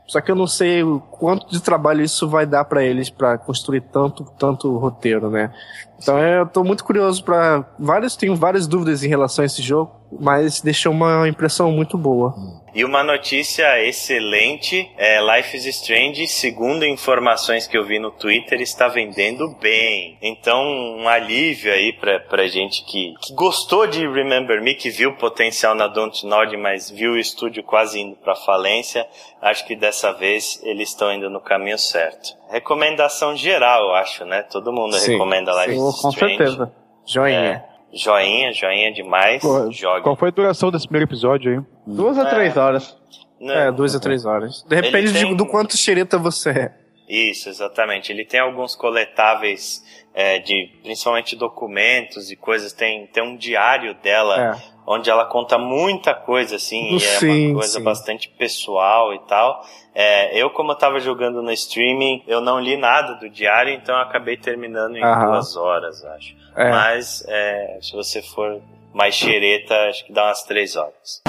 só 0.07 0.21
que 0.21 0.31
eu 0.31 0.37
não 0.37 0.47
sei 0.47 0.85
o 0.85 1.01
quanto 1.01 1.51
de 1.51 1.61
trabalho 1.61 2.03
isso 2.03 2.29
vai 2.29 2.47
dar 2.47 2.65
para 2.65 2.85
eles 2.85 3.11
para 3.11 3.37
construir 3.39 3.81
tanto 3.81 4.25
tanto 4.39 4.77
roteiro, 4.77 5.29
né? 5.29 5.53
Então 5.99 6.19
eu 6.19 6.47
tô 6.47 6.63
muito 6.63 6.85
curioso 6.85 7.25
para 7.25 7.65
vários 7.79 8.15
tenho 8.15 8.37
várias 8.37 8.69
dúvidas 8.69 9.03
em 9.03 9.09
relação 9.09 9.43
a 9.43 9.47
esse 9.47 9.61
jogo, 9.63 9.96
mas 10.11 10.61
deixou 10.61 10.93
uma 10.93 11.29
impressão 11.29 11.71
muito 11.71 11.97
boa. 11.99 12.35
E 12.77 12.85
uma 12.85 13.03
notícia 13.03 13.83
excelente, 13.83 14.91
é 14.99 15.19
Life 15.19 15.57
is 15.57 15.65
Strange, 15.65 16.29
segundo 16.29 16.85
informações 16.85 17.67
que 17.67 17.77
eu 17.77 17.83
vi 17.83 17.99
no 17.99 18.11
Twitter, 18.11 18.61
está 18.61 18.87
vendendo 18.87 19.49
bem. 19.59 20.19
Então, 20.21 20.63
um 20.63 21.09
alívio 21.09 21.73
aí 21.73 21.95
pra, 21.95 22.21
pra 22.21 22.47
gente 22.47 22.85
que, 22.85 23.15
que 23.23 23.33
gostou 23.33 23.87
de 23.87 24.07
Remember 24.07 24.63
Me, 24.63 24.75
que 24.75 24.91
viu 24.91 25.17
potencial 25.17 25.75
na 25.75 25.87
Don't 25.87 26.27
Nod, 26.27 26.55
mas 26.59 26.91
viu 26.91 27.13
o 27.13 27.19
estúdio 27.19 27.63
quase 27.63 27.99
indo 27.99 28.15
pra 28.17 28.37
falência. 28.37 29.09
Acho 29.41 29.67
que 29.67 29.75
dessa 29.75 30.13
vez 30.13 30.61
eles 30.63 30.91
estão 30.91 31.11
indo 31.11 31.31
no 31.31 31.41
caminho 31.41 31.79
certo. 31.79 32.37
Recomendação 32.51 33.35
geral, 33.35 33.89
eu 33.89 33.95
acho, 33.95 34.27
né? 34.27 34.43
Todo 34.43 34.71
mundo 34.71 34.95
sim, 34.97 35.13
recomenda 35.13 35.51
Life 35.65 35.75
sim, 35.75 35.89
is 35.89 35.95
Strange. 35.95 36.03
Com 36.03 36.13
certeza. 36.13 36.73
Joinha. 37.07 37.39
É. 37.73 37.76
Joinha, 37.97 38.53
joinha 38.53 38.93
demais. 38.93 39.43
Pô, 39.43 39.71
Qual 40.03 40.17
foi 40.17 40.29
a 40.29 40.33
duração 40.33 40.71
desse 40.71 40.87
primeiro 40.87 41.09
episódio 41.09 41.53
aí? 41.53 41.61
Duas 41.87 42.19
a 42.19 42.27
três 42.27 42.57
horas. 42.57 42.97
Não, 43.41 43.55
é, 43.55 43.73
duas 43.73 43.95
a 43.95 44.01
três 44.01 44.25
horas. 44.25 44.63
Depende 44.69 45.13
de, 45.13 45.35
do 45.35 45.47
quanto 45.47 45.77
xereta 45.77 46.19
você 46.19 46.51
é. 46.51 46.87
Isso, 47.09 47.49
exatamente. 47.49 48.11
Ele 48.11 48.25
tem 48.25 48.41
alguns 48.41 48.75
coletáveis 48.75 49.83
é, 50.13 50.39
de 50.39 50.71
principalmente 50.83 51.37
documentos 51.37 52.31
e 52.31 52.37
coisas. 52.37 52.73
Tem, 52.73 53.07
tem 53.07 53.23
um 53.23 53.37
diário 53.37 53.95
dela 54.03 54.55
é. 54.55 54.63
onde 54.87 55.09
ela 55.09 55.25
conta 55.25 55.57
muita 55.57 56.15
coisa, 56.15 56.57
assim, 56.57 56.99
sim, 56.99 57.27
e 57.27 57.45
é 57.45 57.49
uma 57.49 57.61
coisa 57.61 57.79
sim. 57.79 57.85
bastante 57.85 58.29
pessoal 58.31 59.15
e 59.15 59.21
tal. 59.21 59.65
É, 59.95 60.37
eu, 60.37 60.51
como 60.51 60.73
eu 60.73 60.77
tava 60.77 60.99
jogando 60.99 61.41
no 61.43 61.53
streaming, 61.53 62.25
eu 62.27 62.41
não 62.41 62.59
li 62.59 62.77
nada 62.77 63.15
do 63.15 63.31
diário, 63.31 63.73
então 63.73 63.95
eu 63.95 64.03
acabei 64.03 64.37
terminando 64.37 64.97
em 64.97 65.05
Aham. 65.05 65.27
duas 65.27 65.57
horas, 65.57 66.05
acho. 66.05 66.35
É. 66.57 66.71
Mas 66.71 67.25
é, 67.29 67.79
se 67.81 67.93
você 67.93 68.23
for 68.23 68.61
mais 68.93 69.15
xereta, 69.15 69.75
acho 69.91 70.07
que 70.07 70.13
dá 70.13 70.25
umas 70.25 70.43
três 70.43 70.75
horas. 70.75 71.23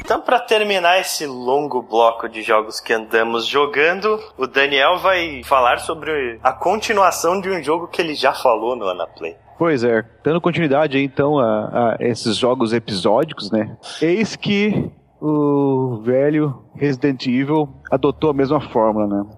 Então, 0.00 0.20
para 0.20 0.40
terminar 0.40 0.98
esse 0.98 1.26
longo 1.26 1.82
bloco 1.82 2.28
de 2.28 2.42
jogos 2.42 2.80
que 2.80 2.92
andamos 2.92 3.46
jogando, 3.46 4.18
o 4.36 4.46
Daniel 4.46 4.98
vai 4.98 5.42
falar 5.44 5.78
sobre 5.78 6.40
a 6.42 6.52
continuação 6.52 7.40
de 7.40 7.48
um 7.50 7.62
jogo 7.62 7.86
que 7.86 8.00
ele 8.00 8.14
já 8.14 8.32
falou 8.32 8.74
no 8.74 8.88
Anaplay. 8.88 9.36
Pois 9.58 9.84
é, 9.84 10.04
dando 10.24 10.40
continuidade 10.40 10.96
aí, 10.96 11.04
então 11.04 11.38
a, 11.38 11.92
a 11.92 11.96
esses 12.00 12.36
jogos 12.36 12.72
episódicos, 12.72 13.50
né? 13.50 13.76
Eis 14.00 14.34
que 14.34 14.90
o 15.20 16.00
velho 16.02 16.62
Resident 16.74 17.26
Evil 17.26 17.68
adotou 17.90 18.30
a 18.30 18.34
mesma 18.34 18.60
fórmula, 18.60 19.06
né? 19.06 19.30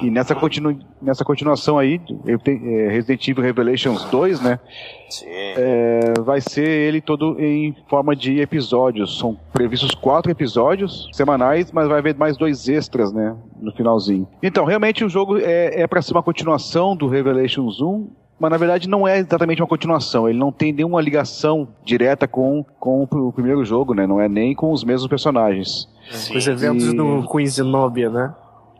E 0.00 0.10
nessa, 0.10 0.34
continu, 0.34 0.78
nessa 1.00 1.24
continuação 1.24 1.78
aí, 1.78 2.00
é, 2.26 2.88
Resident 2.88 3.26
Evil 3.26 3.42
Revelations 3.42 4.04
2, 4.04 4.40
né? 4.40 4.60
Sim. 5.10 5.26
É, 5.28 6.14
vai 6.20 6.40
ser 6.40 6.66
ele 6.66 7.00
todo 7.00 7.36
em 7.38 7.74
forma 7.88 8.14
de 8.14 8.40
episódios. 8.40 9.18
São 9.18 9.36
previstos 9.52 9.92
quatro 9.94 10.30
episódios 10.30 11.08
semanais, 11.12 11.72
mas 11.72 11.88
vai 11.88 11.98
haver 11.98 12.16
mais 12.16 12.36
dois 12.36 12.68
extras, 12.68 13.12
né? 13.12 13.36
No 13.60 13.72
finalzinho. 13.72 14.26
Então, 14.42 14.64
realmente 14.64 15.04
o 15.04 15.08
jogo 15.08 15.38
é, 15.38 15.82
é 15.82 15.86
para 15.86 16.00
ser 16.00 16.12
uma 16.12 16.22
continuação 16.22 16.96
do 16.96 17.08
Revelations 17.08 17.80
1, 17.80 18.08
mas 18.38 18.50
na 18.50 18.56
verdade 18.56 18.88
não 18.88 19.06
é 19.06 19.18
exatamente 19.18 19.62
uma 19.62 19.68
continuação. 19.68 20.28
Ele 20.28 20.38
não 20.38 20.50
tem 20.50 20.72
nenhuma 20.72 21.00
ligação 21.00 21.68
direta 21.84 22.26
com, 22.26 22.64
com 22.78 23.02
o 23.02 23.32
primeiro 23.32 23.64
jogo, 23.64 23.94
né? 23.94 24.06
Não 24.06 24.20
é 24.20 24.28
nem 24.28 24.54
com 24.54 24.72
os 24.72 24.82
mesmos 24.82 25.08
personagens. 25.08 25.88
Sim. 26.10 26.36
Os 26.36 26.46
eventos 26.48 26.86
e... 26.86 26.96
do 26.96 27.26
Queen 27.28 27.46
Zenobia, 27.46 28.10
né? 28.10 28.34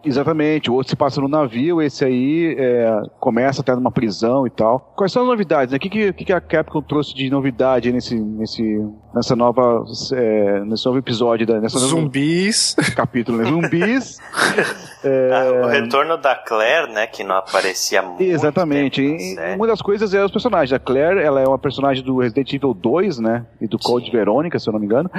Exatamente, 0.04 0.70
o 0.70 0.74
outro 0.74 0.90
se 0.90 0.96
passa 0.96 1.20
no 1.20 1.28
navio, 1.28 1.80
esse 1.80 2.04
aí 2.04 2.56
é, 2.58 3.02
começa 3.20 3.60
até 3.60 3.74
numa 3.74 3.90
prisão 3.90 4.46
e 4.46 4.50
tal. 4.50 4.92
Quais 4.96 5.12
são 5.12 5.22
as 5.22 5.28
novidades? 5.28 5.72
Né? 5.72 5.76
O 5.76 5.80
que, 5.80 5.88
que, 5.88 6.12
que 6.12 6.32
a 6.32 6.40
Capcom 6.40 6.82
trouxe 6.82 7.14
de 7.14 7.30
novidade 7.30 7.92
nesse, 7.92 8.18
nesse, 8.18 8.84
nessa 9.14 9.36
nova, 9.36 9.84
é, 10.14 10.60
nesse 10.64 10.84
novo 10.86 10.98
episódio? 10.98 11.46
Da, 11.46 11.60
nessa 11.60 11.78
Zumbis. 11.78 12.74
Capítulo, 12.96 13.38
né? 13.38 13.44
Zumbis. 13.44 14.18
é... 15.04 15.30
ah, 15.32 15.66
o 15.66 15.68
retorno 15.68 16.16
da 16.16 16.34
Claire, 16.34 16.92
né, 16.92 17.06
que 17.06 17.22
não 17.22 17.36
aparecia 17.36 18.02
muito. 18.02 18.22
Exatamente. 18.22 19.02
E, 19.02 19.36
uma 19.54 19.66
das 19.66 19.80
coisas 19.80 20.12
é 20.12 20.24
os 20.24 20.32
personagens. 20.32 20.72
A 20.72 20.78
Claire, 20.80 21.20
ela 21.20 21.40
é 21.40 21.46
uma 21.46 21.58
personagem 21.58 22.02
do 22.02 22.18
Resident 22.18 22.52
Evil 22.52 22.74
2, 22.74 23.18
né, 23.20 23.46
e 23.60 23.68
do 23.68 23.78
Code 23.78 24.10
Verônica, 24.10 24.58
se 24.58 24.68
eu 24.68 24.72
não 24.72 24.80
me 24.80 24.86
engano, 24.86 25.10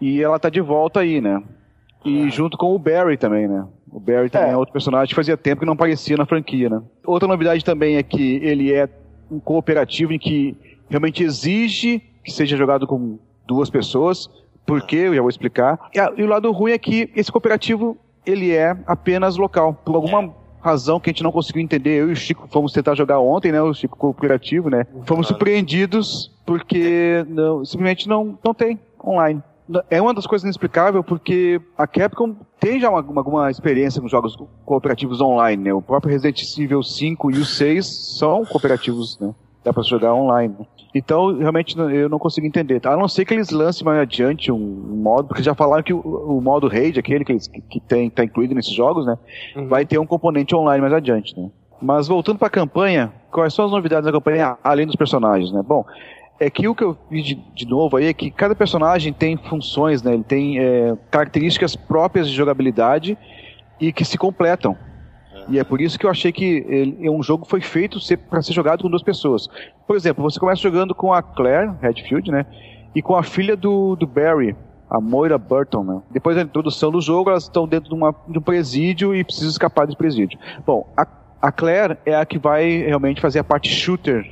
e 0.00 0.22
ela 0.22 0.38
tá 0.38 0.48
de 0.48 0.60
volta 0.60 1.00
aí, 1.00 1.20
né. 1.20 1.42
E 2.04 2.24
ah. 2.26 2.28
junto 2.30 2.56
com 2.56 2.74
o 2.74 2.78
Barry 2.78 3.16
também, 3.16 3.46
né? 3.46 3.66
O 3.92 3.98
Barry 3.98 4.30
também 4.30 4.50
é. 4.50 4.52
é 4.52 4.56
outro 4.56 4.72
personagem 4.72 5.08
que 5.08 5.14
fazia 5.14 5.36
tempo 5.36 5.60
que 5.60 5.66
não 5.66 5.72
aparecia 5.72 6.16
na 6.16 6.24
franquia, 6.24 6.68
né? 6.68 6.82
Outra 7.04 7.26
novidade 7.26 7.64
também 7.64 7.96
é 7.96 8.02
que 8.02 8.36
ele 8.42 8.72
é 8.72 8.88
um 9.30 9.40
cooperativo 9.40 10.12
em 10.12 10.18
que 10.18 10.56
realmente 10.88 11.22
exige 11.22 12.02
que 12.24 12.30
seja 12.30 12.56
jogado 12.56 12.86
com 12.86 13.18
duas 13.46 13.70
pessoas, 13.70 14.28
porque 14.66 14.96
eu 14.96 15.14
já 15.14 15.20
vou 15.20 15.30
explicar. 15.30 15.78
E, 15.94 16.22
o 16.22 16.26
lado 16.26 16.50
ruim 16.52 16.72
é 16.72 16.78
que 16.78 17.10
esse 17.16 17.32
cooperativo 17.32 17.96
ele 18.24 18.52
é 18.52 18.76
apenas 18.86 19.36
local. 19.36 19.74
Por 19.84 19.94
alguma 19.94 20.24
é. 20.24 20.30
razão 20.60 21.00
que 21.00 21.10
a 21.10 21.12
gente 21.12 21.22
não 21.22 21.32
conseguiu 21.32 21.62
entender, 21.62 22.00
eu 22.00 22.10
e 22.10 22.12
o 22.12 22.16
Chico 22.16 22.46
fomos 22.48 22.72
tentar 22.72 22.94
jogar 22.94 23.18
ontem, 23.18 23.50
né? 23.50 23.60
O 23.60 23.74
Chico 23.74 23.96
cooperativo, 23.96 24.70
né? 24.70 24.86
Fomos 25.04 25.26
surpreendidos 25.26 26.30
porque 26.44 27.24
não, 27.28 27.64
simplesmente 27.64 28.08
não, 28.08 28.38
não 28.44 28.54
tem 28.54 28.78
online 29.04 29.42
é 29.88 30.00
uma 30.00 30.14
das 30.14 30.26
coisas 30.26 30.44
inexplicáveis 30.44 31.04
porque 31.04 31.60
a 31.76 31.86
Capcom 31.86 32.36
tem 32.58 32.80
já 32.80 32.90
uma, 32.90 32.98
alguma 32.98 33.50
experiência 33.50 34.00
com 34.00 34.08
jogos 34.08 34.36
cooperativos 34.64 35.20
online, 35.20 35.64
né? 35.64 35.72
O 35.72 35.82
próprio 35.82 36.10
Resident 36.10 36.42
Evil 36.58 36.82
5 36.82 37.30
e 37.30 37.38
o 37.38 37.44
6 37.44 38.18
são 38.18 38.44
cooperativos, 38.44 39.18
né? 39.18 39.34
Dá 39.64 39.72
pra 39.72 39.82
jogar 39.82 40.14
online. 40.14 40.54
Né? 40.58 40.66
Então, 40.94 41.36
realmente, 41.38 41.78
eu 41.78 42.08
não 42.08 42.18
consigo 42.18 42.46
entender. 42.46 42.80
A 42.86 42.96
não 42.96 43.06
ser 43.06 43.24
que 43.24 43.34
eles 43.34 43.50
lancem 43.50 43.84
mais 43.84 44.00
adiante 44.00 44.50
um, 44.50 44.58
modo, 44.58 45.28
porque 45.28 45.42
já 45.42 45.54
falaram 45.54 45.82
que 45.82 45.92
o, 45.92 46.00
o 46.00 46.40
modo 46.40 46.66
raid, 46.66 46.98
aquele 46.98 47.24
que, 47.24 47.32
eles, 47.32 47.46
que 47.46 47.80
tem, 47.80 48.10
tá 48.10 48.24
incluído 48.24 48.54
nesses 48.54 48.72
jogos, 48.72 49.06
né? 49.06 49.16
Uhum. 49.54 49.68
Vai 49.68 49.84
ter 49.84 49.98
um 49.98 50.06
componente 50.06 50.54
online 50.54 50.80
mais 50.80 50.92
adiante, 50.92 51.38
né? 51.38 51.48
Mas 51.80 52.08
voltando 52.08 52.38
para 52.38 52.48
a 52.48 52.50
campanha, 52.50 53.12
quais 53.30 53.54
são 53.54 53.64
as 53.64 53.70
novidades 53.70 54.04
da 54.04 54.12
campanha 54.12 54.58
além 54.62 54.86
dos 54.86 54.96
personagens, 54.96 55.52
né? 55.52 55.62
Bom, 55.62 55.84
é 56.40 56.48
que 56.48 56.66
o 56.66 56.74
que 56.74 56.82
eu 56.82 56.96
vi 57.10 57.22
de, 57.22 57.34
de, 57.34 57.66
novo 57.66 57.98
aí 57.98 58.06
é 58.06 58.14
que 58.14 58.30
cada 58.30 58.54
personagem 58.54 59.12
tem 59.12 59.36
funções, 59.36 60.02
né? 60.02 60.14
Ele 60.14 60.24
tem 60.24 60.58
é, 60.58 60.96
características 61.10 61.76
próprias 61.76 62.26
de 62.26 62.34
jogabilidade 62.34 63.16
e 63.78 63.92
que 63.92 64.06
se 64.06 64.16
completam. 64.16 64.76
E 65.48 65.58
é 65.58 65.64
por 65.64 65.80
isso 65.80 65.98
que 65.98 66.06
eu 66.06 66.10
achei 66.10 66.32
que 66.32 66.64
ele, 66.66 67.10
um 67.10 67.22
jogo 67.22 67.44
foi 67.44 67.60
feito 67.60 67.98
para 68.30 68.40
ser 68.40 68.54
jogado 68.54 68.82
com 68.82 68.88
duas 68.88 69.02
pessoas. 69.02 69.48
Por 69.86 69.96
exemplo, 69.96 70.22
você 70.22 70.40
começa 70.40 70.62
jogando 70.62 70.94
com 70.94 71.12
a 71.12 71.22
Claire 71.22 71.72
Redfield, 71.82 72.30
né? 72.30 72.46
E 72.94 73.02
com 73.02 73.16
a 73.16 73.22
filha 73.22 73.56
do, 73.56 73.94
do 73.94 74.06
Barry, 74.06 74.56
a 74.88 75.00
Moira 75.00 75.36
Burton, 75.36 75.84
né? 75.84 76.02
Depois 76.10 76.36
da 76.36 76.42
introdução 76.42 76.90
do 76.90 77.00
jogo, 77.00 77.30
elas 77.30 77.44
estão 77.44 77.68
dentro 77.68 77.90
de, 77.90 77.94
uma, 77.94 78.14
de 78.26 78.38
um 78.38 78.42
presídio 78.42 79.14
e 79.14 79.22
precisam 79.24 79.50
escapar 79.50 79.86
desse 79.86 79.98
presídio. 79.98 80.38
Bom, 80.66 80.88
a, 80.96 81.06
a 81.42 81.52
Claire 81.52 81.98
é 82.06 82.14
a 82.14 82.24
que 82.24 82.38
vai 82.38 82.78
realmente 82.78 83.20
fazer 83.20 83.40
a 83.40 83.44
parte 83.44 83.68
shooter 83.68 84.24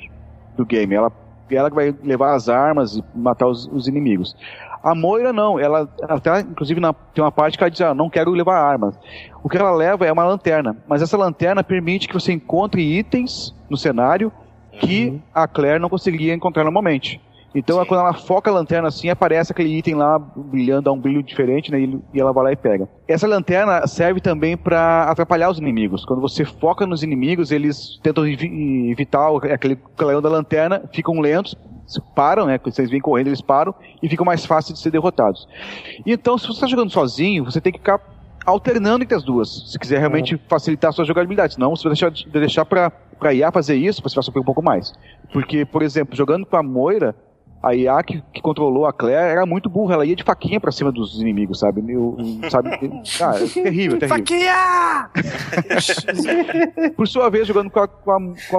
do 0.56 0.64
game. 0.64 0.94
Ela 0.94 1.12
ela 1.56 1.70
que 1.70 1.76
vai 1.76 1.94
levar 2.02 2.34
as 2.34 2.48
armas 2.48 2.96
e 2.96 3.04
matar 3.14 3.46
os, 3.46 3.66
os 3.66 3.86
inimigos. 3.86 4.36
A 4.82 4.94
Moira 4.94 5.32
não, 5.32 5.58
ela 5.58 5.88
até 6.02 6.40
inclusive 6.40 6.80
na, 6.80 6.92
tem 6.92 7.22
uma 7.22 7.32
parte 7.32 7.58
que 7.58 7.64
ela 7.64 7.70
diz, 7.70 7.80
ah, 7.80 7.94
não 7.94 8.08
quero 8.08 8.30
levar 8.30 8.60
armas. 8.60 8.94
O 9.42 9.48
que 9.48 9.56
ela 9.56 9.72
leva 9.72 10.06
é 10.06 10.12
uma 10.12 10.24
lanterna, 10.24 10.76
mas 10.86 11.02
essa 11.02 11.16
lanterna 11.16 11.64
permite 11.64 12.08
que 12.08 12.14
você 12.14 12.32
encontre 12.32 12.82
itens 12.82 13.54
no 13.68 13.76
cenário 13.76 14.32
que 14.80 15.08
uhum. 15.08 15.20
a 15.34 15.48
Claire 15.48 15.80
não 15.80 15.88
conseguiria 15.88 16.34
encontrar 16.34 16.62
normalmente. 16.62 17.20
Então, 17.58 17.80
Sim. 17.80 17.86
quando 17.86 18.00
ela 18.00 18.14
foca 18.14 18.48
a 18.48 18.54
lanterna 18.54 18.86
assim, 18.86 19.08
aparece 19.08 19.50
aquele 19.50 19.76
item 19.76 19.96
lá 19.96 20.16
brilhando, 20.16 20.82
dá 20.82 20.92
um 20.92 20.98
brilho 20.98 21.24
diferente, 21.24 21.72
né? 21.72 21.80
E 22.14 22.20
ela 22.20 22.32
vai 22.32 22.44
lá 22.44 22.52
e 22.52 22.56
pega. 22.56 22.88
Essa 23.08 23.26
lanterna 23.26 23.84
serve 23.88 24.20
também 24.20 24.56
para 24.56 25.02
atrapalhar 25.04 25.50
os 25.50 25.58
inimigos. 25.58 26.04
Quando 26.04 26.20
você 26.20 26.44
foca 26.44 26.86
nos 26.86 27.02
inimigos, 27.02 27.50
eles 27.50 27.98
tentam 28.00 28.24
evitar 28.24 29.28
aquele 29.52 29.74
clarão 29.96 30.22
da 30.22 30.28
lanterna, 30.28 30.84
ficam 30.92 31.18
lentos, 31.18 31.56
param, 32.14 32.46
né? 32.46 32.58
Quando 32.58 32.76
vocês 32.76 32.90
vêm 32.90 33.00
correndo, 33.00 33.26
eles 33.26 33.40
param 33.40 33.74
e 34.00 34.08
ficam 34.08 34.24
mais 34.24 34.46
fáceis 34.46 34.78
de 34.78 34.82
ser 34.82 34.92
derrotados. 34.92 35.48
Então, 36.06 36.38
se 36.38 36.46
você 36.46 36.52
está 36.52 36.66
jogando 36.68 36.90
sozinho, 36.90 37.44
você 37.44 37.60
tem 37.60 37.72
que 37.72 37.80
ficar 37.80 38.00
alternando 38.46 39.02
entre 39.02 39.16
as 39.16 39.24
duas, 39.24 39.72
se 39.72 39.78
quiser 39.78 39.98
realmente 39.98 40.34
uhum. 40.34 40.40
facilitar 40.48 40.90
a 40.90 40.92
sua 40.92 41.04
jogabilidade. 41.04 41.54
Senão, 41.54 41.74
se 41.74 41.82
você 41.82 41.88
deixar, 41.88 42.30
deixar 42.30 42.64
para 42.64 42.92
para 43.18 43.34
IA 43.34 43.50
fazer 43.50 43.74
isso, 43.74 44.00
você 44.02 44.14
vai 44.14 44.22
sofrer 44.22 44.40
um 44.40 44.44
pouco 44.44 44.62
mais. 44.62 44.92
Porque, 45.32 45.64
por 45.64 45.82
exemplo, 45.82 46.16
jogando 46.16 46.46
com 46.46 46.56
a 46.56 46.62
Moira, 46.62 47.14
a 47.62 47.74
IA 47.74 48.02
que, 48.02 48.22
que, 48.32 48.40
controlou 48.40 48.86
a 48.86 48.92
Claire 48.92 49.32
era 49.32 49.44
muito 49.44 49.68
burra, 49.68 49.94
ela 49.94 50.06
ia 50.06 50.14
de 50.14 50.22
faquinha 50.22 50.60
pra 50.60 50.70
cima 50.70 50.92
dos 50.92 51.20
inimigos, 51.20 51.58
sabe? 51.58 51.82
Meu, 51.82 52.16
sabe? 52.50 52.68
Ah, 53.20 53.34
é 53.36 53.46
terrível, 53.46 53.98
terrível. 53.98 54.08
Faquinha! 54.08 55.10
Por 56.96 57.08
sua 57.08 57.28
vez, 57.28 57.46
jogando 57.46 57.70
com 57.70 57.80
a, 57.80 57.88
com 57.88 58.12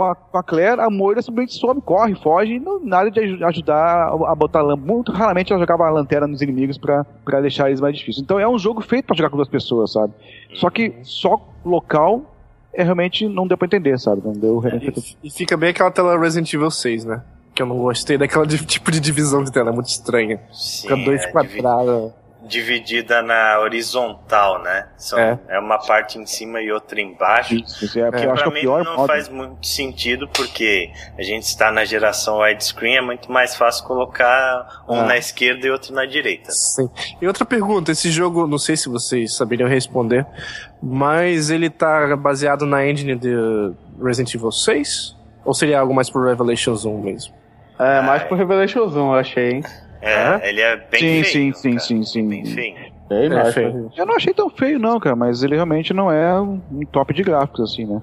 a, 0.03 0.15
com 0.15 0.37
a, 0.37 0.43
Claire, 0.43 0.81
a 0.81 0.89
Moira 0.89 1.21
simplesmente 1.21 1.53
some, 1.53 1.81
corre, 1.81 2.15
foge, 2.15 2.59
não, 2.59 2.79
nada 2.83 3.09
de 3.09 3.43
ajudar 3.43 3.75
a, 3.75 4.31
a 4.31 4.35
botar 4.35 4.61
lâmpada. 4.61 4.93
Muito 4.93 5.11
raramente 5.11 5.51
ela 5.51 5.61
jogava 5.61 5.87
a 5.87 5.89
lanterna 5.89 6.27
nos 6.27 6.41
inimigos 6.41 6.77
pra, 6.77 7.05
pra 7.23 7.41
deixar 7.41 7.67
eles 7.67 7.79
mais 7.79 7.97
difíceis. 7.97 8.23
Então 8.23 8.39
é 8.39 8.47
um 8.47 8.57
jogo 8.57 8.81
feito 8.81 9.05
pra 9.05 9.15
jogar 9.15 9.29
com 9.29 9.37
duas 9.37 9.49
pessoas, 9.49 9.91
sabe? 9.91 10.13
Só 10.55 10.69
que 10.69 10.95
só 11.03 11.39
local 11.63 12.35
é 12.73 12.83
realmente 12.83 13.27
não 13.27 13.47
deu 13.47 13.57
pra 13.57 13.65
entender, 13.65 13.97
sabe? 13.99 14.21
Não 14.23 14.33
deu 14.33 14.61
é, 14.65 14.77
e, 14.77 15.27
e 15.27 15.31
fica 15.31 15.55
bem 15.55 15.69
aquela 15.69 15.91
tela 15.91 16.19
Resident 16.19 16.53
Evil 16.53 16.71
6, 16.71 17.05
né? 17.05 17.23
Que 17.59 17.63
eu 17.63 17.67
não 17.67 17.77
gostei 17.77 18.17
daquela 18.17 18.47
tipo 18.47 18.89
de 18.89 19.01
divisão 19.01 19.43
de 19.43 19.51
tela, 19.51 19.69
é 19.69 19.73
muito 19.73 19.89
estranha. 19.89 20.39
Sim, 20.53 20.87
Fica 20.87 20.95
dois 20.95 21.23
é, 21.23 21.31
quadrados. 21.31 22.13
Dividida 22.41 23.21
na 23.21 23.59
horizontal, 23.59 24.63
né? 24.63 24.87
São, 24.97 25.19
é. 25.19 25.37
é 25.49 25.59
uma 25.59 25.77
parte 25.77 26.17
em 26.17 26.25
cima 26.25 26.61
e 26.61 26.71
outra 26.71 27.01
embaixo. 27.01 27.53
Isso, 27.53 27.83
isso 27.83 27.99
é, 27.99 28.05
que 28.05 28.25
pra 28.25 28.45
é 28.45 28.49
mim 28.49 28.63
não 28.63 28.95
modo. 28.95 29.07
faz 29.07 29.27
muito 29.27 29.67
sentido, 29.67 30.27
porque 30.29 30.89
a 31.17 31.21
gente 31.21 31.43
está 31.43 31.69
na 31.69 31.83
geração 31.83 32.39
widescreen, 32.39 32.95
é 32.95 33.01
muito 33.01 33.29
mais 33.29 33.55
fácil 33.55 33.83
colocar 33.83 34.83
um 34.87 35.01
ah. 35.01 35.05
na 35.05 35.17
esquerda 35.17 35.67
e 35.67 35.69
outro 35.69 35.93
na 35.93 36.05
direita. 36.05 36.49
Sim. 36.51 36.89
E 37.21 37.27
outra 37.27 37.43
pergunta, 37.43 37.91
esse 37.91 38.09
jogo, 38.09 38.47
não 38.47 38.57
sei 38.57 38.77
se 38.77 38.87
vocês 38.87 39.35
saberiam 39.35 39.67
responder, 39.67 40.25
mas 40.81 41.49
ele 41.49 41.69
tá 41.69 42.15
baseado 42.15 42.65
na 42.65 42.87
engine 42.87 43.15
de 43.15 43.35
Resident 44.01 44.33
Evil 44.33 44.51
6? 44.51 45.19
Ou 45.43 45.53
seria 45.53 45.79
algo 45.79 45.93
mais 45.93 46.09
pro 46.09 46.23
Revelations 46.23 46.85
1 46.85 47.01
mesmo? 47.01 47.38
É, 47.79 48.01
mais 48.01 48.23
pro 48.23 48.35
Revelations 48.35 48.93
1, 48.93 48.99
eu 48.99 49.13
achei, 49.13 49.51
hein? 49.51 49.63
É, 50.01 50.49
ele 50.49 50.61
é 50.61 50.75
bem 50.75 50.99
sim, 50.99 51.23
feio. 51.23 51.55
Sim, 51.55 51.71
cara. 51.71 51.79
sim, 51.79 52.03
sim, 52.03 52.05
sim. 52.05 52.27
Bem 52.27 52.45
feio. 52.45 52.75
É, 53.09 53.25
é 53.25 53.51
feio. 53.51 53.91
Eu 53.97 54.05
não 54.05 54.15
achei 54.15 54.33
tão 54.33 54.49
feio, 54.49 54.77
não, 54.77 54.99
cara, 54.99 55.15
mas 55.15 55.43
ele 55.43 55.55
realmente 55.55 55.93
não 55.93 56.11
é 56.11 56.39
um 56.39 56.59
top 56.91 57.13
de 57.13 57.23
gráficos, 57.23 57.71
assim, 57.71 57.85
né? 57.85 57.99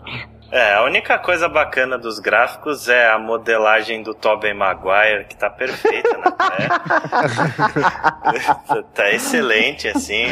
É, 0.51 0.75
a 0.75 0.85
única 0.85 1.19
coisa 1.19 1.49
bacana 1.49 1.99
dos 1.99 2.19
gráficos 2.19 2.89
é 2.89 3.11
a 3.11 3.19
modelagem 3.19 4.03
do 4.03 4.15
Tobey 4.15 4.55
Maguire, 4.55 5.25
que 5.29 5.37
tá 5.37 5.51
perfeita 5.51 6.17
na 6.19 6.31
tela. 6.31 6.81
tá 8.95 9.11
excelente, 9.11 9.89
assim. 9.89 10.27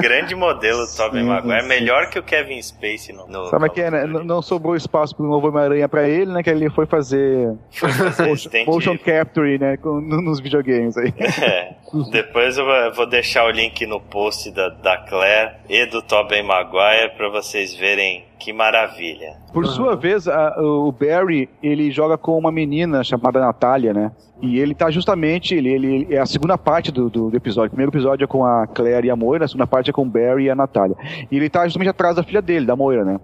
Grande 0.00 0.34
modelo 0.34 0.84
do 0.86 0.96
Tobey 0.96 1.22
Maguire. 1.22 1.66
Melhor 1.66 2.10
que 2.10 2.18
o 2.18 2.22
Kevin 2.22 2.60
Spacey 2.60 3.14
no. 3.14 3.26
no 3.28 3.46
Sabe 3.46 3.70
que 3.70 3.80
é, 3.80 3.90
né? 3.90 4.06
Não 4.06 4.42
sobrou 4.42 4.74
espaço 4.74 5.14
pro 5.14 5.26
novo 5.26 5.48
Homem-Aranha 5.48 5.88
pra 5.88 6.08
ele, 6.08 6.32
né? 6.32 6.42
Que 6.42 6.50
ele 6.50 6.68
foi 6.70 6.86
fazer. 6.86 7.54
Foi 7.70 7.90
fazer 7.92 8.26
motion, 8.26 8.50
motion 8.66 8.98
capture, 8.98 9.58
né? 9.58 9.76
Com, 9.76 10.00
nos 10.00 10.40
videogames 10.40 10.96
aí. 10.96 11.14
É. 11.42 11.74
Depois 12.10 12.58
eu 12.58 12.64
vou 12.92 13.06
deixar 13.06 13.44
o 13.44 13.50
link 13.50 13.86
no 13.86 14.00
post 14.00 14.50
da, 14.50 14.68
da 14.68 14.96
Claire 14.98 15.52
e 15.68 15.86
do 15.86 16.02
Tobey 16.02 16.42
Maguire 16.42 17.10
pra 17.16 17.28
vocês 17.28 17.74
verem 17.74 18.29
que 18.40 18.52
maravilha. 18.52 19.36
Por 19.52 19.64
uhum. 19.64 19.70
sua 19.70 19.94
vez, 19.94 20.26
a, 20.26 20.56
o 20.58 20.90
Barry, 20.90 21.48
ele 21.62 21.90
joga 21.90 22.16
com 22.16 22.36
uma 22.36 22.50
menina 22.50 23.04
chamada 23.04 23.38
Natália, 23.38 23.92
né? 23.92 24.10
E 24.40 24.58
ele 24.58 24.74
tá 24.74 24.90
justamente, 24.90 25.54
ele, 25.54 25.68
ele 25.68 26.14
é 26.14 26.18
a 26.18 26.26
segunda 26.26 26.56
parte 26.56 26.90
do, 26.90 27.10
do, 27.10 27.30
do, 27.30 27.36
episódio. 27.36 27.68
O 27.68 27.70
primeiro 27.70 27.92
episódio 27.92 28.24
é 28.24 28.26
com 28.26 28.44
a 28.44 28.66
Claire 28.66 29.06
e 29.06 29.10
a 29.10 29.16
Moira, 29.16 29.44
a 29.44 29.48
segunda 29.48 29.66
parte 29.66 29.90
é 29.90 29.92
com 29.92 30.02
o 30.02 30.06
Barry 30.06 30.44
e 30.44 30.50
a 30.50 30.54
Natália. 30.54 30.96
E 31.30 31.36
ele 31.36 31.50
tá 31.50 31.64
justamente 31.64 31.90
atrás 31.90 32.16
da 32.16 32.22
filha 32.22 32.40
dele, 32.40 32.64
da 32.64 32.74
Moira, 32.74 33.04
né? 33.04 33.20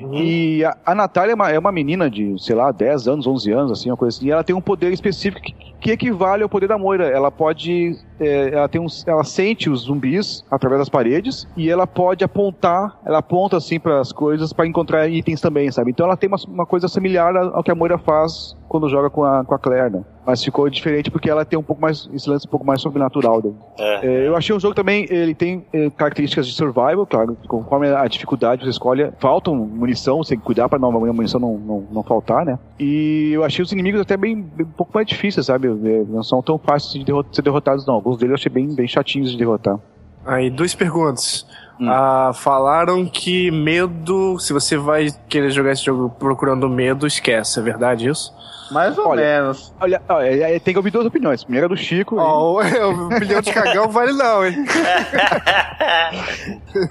Uhum. 0.00 0.14
E 0.14 0.64
a, 0.64 0.76
a 0.86 0.94
Natália 0.94 1.32
é 1.32 1.34
uma, 1.34 1.50
é 1.50 1.58
uma, 1.58 1.72
menina 1.72 2.10
de, 2.10 2.36
sei 2.38 2.54
lá, 2.54 2.70
10 2.70 3.08
anos, 3.08 3.26
11 3.26 3.52
anos, 3.52 3.72
assim, 3.72 3.90
uma 3.90 3.96
coisa 3.96 4.16
assim. 4.16 4.26
E 4.26 4.30
ela 4.30 4.44
tem 4.44 4.54
um 4.54 4.60
poder 4.60 4.92
específico 4.92 5.42
que, 5.42 5.54
que 5.80 5.90
equivale 5.90 6.42
ao 6.42 6.48
poder 6.48 6.68
da 6.68 6.78
Moira. 6.78 7.08
Ela 7.08 7.30
pode. 7.30 7.96
É, 8.20 8.50
ela, 8.54 8.68
tem 8.68 8.80
um, 8.80 8.86
ela 9.06 9.24
sente 9.24 9.70
os 9.70 9.82
zumbis 9.82 10.44
através 10.50 10.80
das 10.80 10.88
paredes 10.88 11.46
e 11.56 11.70
ela 11.70 11.86
pode 11.86 12.24
apontar, 12.24 12.98
ela 13.06 13.18
aponta 13.18 13.56
assim 13.56 13.78
para 13.78 14.00
as 14.00 14.12
coisas 14.12 14.52
para 14.52 14.66
encontrar 14.66 15.08
itens 15.08 15.40
também, 15.40 15.70
sabe? 15.70 15.90
Então 15.90 16.06
ela 16.06 16.16
tem 16.16 16.28
uma, 16.28 16.38
uma 16.48 16.66
coisa 16.66 16.88
similar 16.88 17.36
ao 17.36 17.62
que 17.62 17.70
a 17.70 17.74
Moira 17.74 17.96
faz 17.96 18.56
quando 18.68 18.88
joga 18.88 19.08
com 19.08 19.24
a, 19.24 19.44
com 19.44 19.54
a 19.54 19.58
Claire, 19.58 19.90
né? 19.90 20.04
Mas 20.26 20.44
ficou 20.44 20.68
diferente 20.68 21.10
porque 21.10 21.30
ela 21.30 21.44
tem 21.44 21.58
um 21.58 21.62
pouco 21.62 21.80
mais, 21.80 22.08
esse 22.12 22.28
lance 22.28 22.46
um 22.46 22.50
pouco 22.50 22.66
mais 22.66 22.80
sobrenatural. 22.80 23.40
Né? 23.42 23.52
É. 23.78 24.06
É, 24.06 24.28
eu 24.28 24.36
achei 24.36 24.54
o 24.54 24.60
jogo 24.60 24.74
também, 24.74 25.06
ele 25.08 25.34
tem 25.34 25.64
é, 25.72 25.88
características 25.90 26.46
de 26.46 26.52
survival, 26.52 27.06
claro, 27.06 27.36
conforme 27.48 27.88
a 27.88 28.06
dificuldade 28.06 28.64
você 28.64 28.70
escolhe, 28.70 29.10
faltam 29.18 29.54
munição, 29.54 30.18
você 30.18 30.30
tem 30.30 30.38
que 30.38 30.44
cuidar 30.44 30.68
pra 30.68 30.78
não, 30.78 30.88
a 30.88 31.12
munição 31.12 31.40
não, 31.40 31.56
não, 31.56 31.86
não 31.90 32.02
faltar, 32.02 32.44
né? 32.44 32.58
E 32.78 33.30
eu 33.32 33.42
achei 33.44 33.62
os 33.62 33.72
inimigos 33.72 34.00
até 34.00 34.16
bem, 34.16 34.36
bem 34.36 34.66
um 34.66 34.70
pouco 34.70 34.92
mais 34.94 35.06
difíceis, 35.06 35.46
sabe? 35.46 35.68
É, 35.68 36.04
não 36.08 36.22
são 36.22 36.42
tão 36.42 36.58
fáceis 36.58 36.92
de 36.92 37.04
derrot 37.04 37.34
ser 37.34 37.42
derrotados, 37.42 37.86
não. 37.86 37.94
Alguns 37.94 38.18
deles 38.18 38.30
eu 38.30 38.34
achei 38.34 38.52
bem, 38.52 38.74
bem 38.74 38.86
chatinhos 38.86 39.30
de 39.30 39.38
derrotar. 39.38 39.78
Aí, 40.26 40.50
duas 40.50 40.74
perguntas. 40.74 41.46
Hum. 41.80 41.88
Ah, 41.88 42.32
falaram 42.34 43.06
que 43.06 43.50
medo, 43.50 44.38
se 44.38 44.52
você 44.52 44.76
vai 44.76 45.08
querer 45.28 45.50
jogar 45.50 45.72
esse 45.72 45.84
jogo 45.84 46.10
procurando 46.18 46.68
medo, 46.68 47.06
esquece, 47.06 47.60
é 47.60 47.62
verdade 47.62 48.08
isso? 48.08 48.34
Mais 48.70 48.96
ou 48.98 49.08
olha, 49.08 49.22
menos. 49.22 49.72
Olha, 49.80 50.02
olha, 50.08 50.60
tem 50.60 50.74
que 50.74 50.78
ouvir 50.78 50.90
duas 50.90 51.06
opiniões. 51.06 51.42
Primeira 51.42 51.66
é 51.66 51.68
do 51.68 51.76
Chico. 51.76 52.16
Oh, 52.16 52.62
e... 52.62 52.78
O 52.78 53.06
opinião 53.06 53.40
de 53.40 53.52
cagão 53.52 53.88
vale 53.88 54.12
não, 54.12 54.46
hein? 54.46 54.64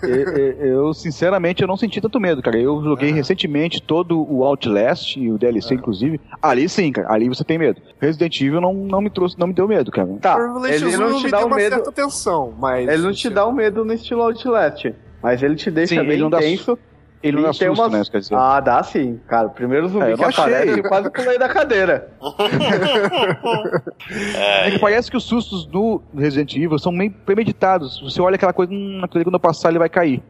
eu, 0.03 0.67
eu, 0.67 0.93
sinceramente, 0.93 1.61
eu 1.61 1.67
não 1.67 1.77
senti 1.77 2.01
tanto 2.01 2.19
medo, 2.19 2.41
cara. 2.41 2.57
Eu 2.57 2.83
joguei 2.83 3.11
recentemente 3.11 3.81
todo 3.81 4.25
o 4.29 4.43
Outlast 4.43 5.17
e 5.17 5.31
o 5.31 5.37
DLC, 5.37 5.75
inclusive. 5.75 6.19
Ali 6.41 6.67
sim, 6.67 6.91
cara. 6.91 7.11
Ali 7.11 7.29
você 7.29 7.43
tem 7.43 7.57
medo. 7.57 7.81
Resident 7.99 8.39
Evil 8.41 8.61
não, 8.61 8.73
não 8.73 9.01
me 9.01 9.09
trouxe, 9.09 9.37
não 9.39 9.47
me 9.47 9.53
deu 9.53 9.67
medo, 9.67 9.91
cara. 9.91 10.07
Tá, 10.21 10.37
ele 10.69 10.97
não 10.97 11.19
te 11.19 11.29
dá 11.29 11.45
o 11.45 11.49
medo. 11.49 11.75
Atenção, 11.87 12.53
mas... 12.57 12.87
Ele 12.87 13.01
não 13.01 13.11
te 13.11 13.29
dá 13.29 13.45
o 13.45 13.51
medo 13.51 13.85
no 13.85 13.93
estilo 13.93 14.23
Outlast. 14.23 14.93
Mas 15.21 15.41
ele 15.41 15.55
te 15.55 15.71
deixa 15.71 15.95
sim, 15.95 16.07
bem 16.07 16.21
intenso. 16.21 16.77
Ele 17.21 17.41
não 17.41 17.49
assusta, 17.49 17.71
umas... 17.71 17.91
né? 17.91 18.01
Quer 18.11 18.19
dizer. 18.19 18.35
Ah, 18.35 18.59
dá 18.59 18.83
sim, 18.83 19.19
cara. 19.27 19.47
O 19.47 19.49
primeiro 19.49 19.87
zumbi 19.87 20.11
é, 20.11 20.15
que 20.15 20.23
aparece, 20.23 20.79
eu 20.79 20.83
quase 20.83 21.09
pulei 21.09 21.39
da 21.39 21.49
cadeira. 21.49 22.09
é 24.35 24.71
que 24.71 24.79
parece 24.79 25.09
que 25.09 25.17
os 25.17 25.23
sustos 25.23 25.65
do 25.65 26.01
Resident 26.15 26.55
Evil 26.55 26.77
são 26.77 26.91
meio 26.91 27.11
premeditados. 27.11 27.99
Você 28.01 28.21
olha 28.21 28.35
aquela 28.35 28.53
coisa, 28.53 28.71
hum, 28.71 29.01
aquele 29.03 29.23
quando 29.23 29.39
passar 29.39 29.69
ele 29.69 29.79
vai 29.79 29.89
cair. 29.89 30.21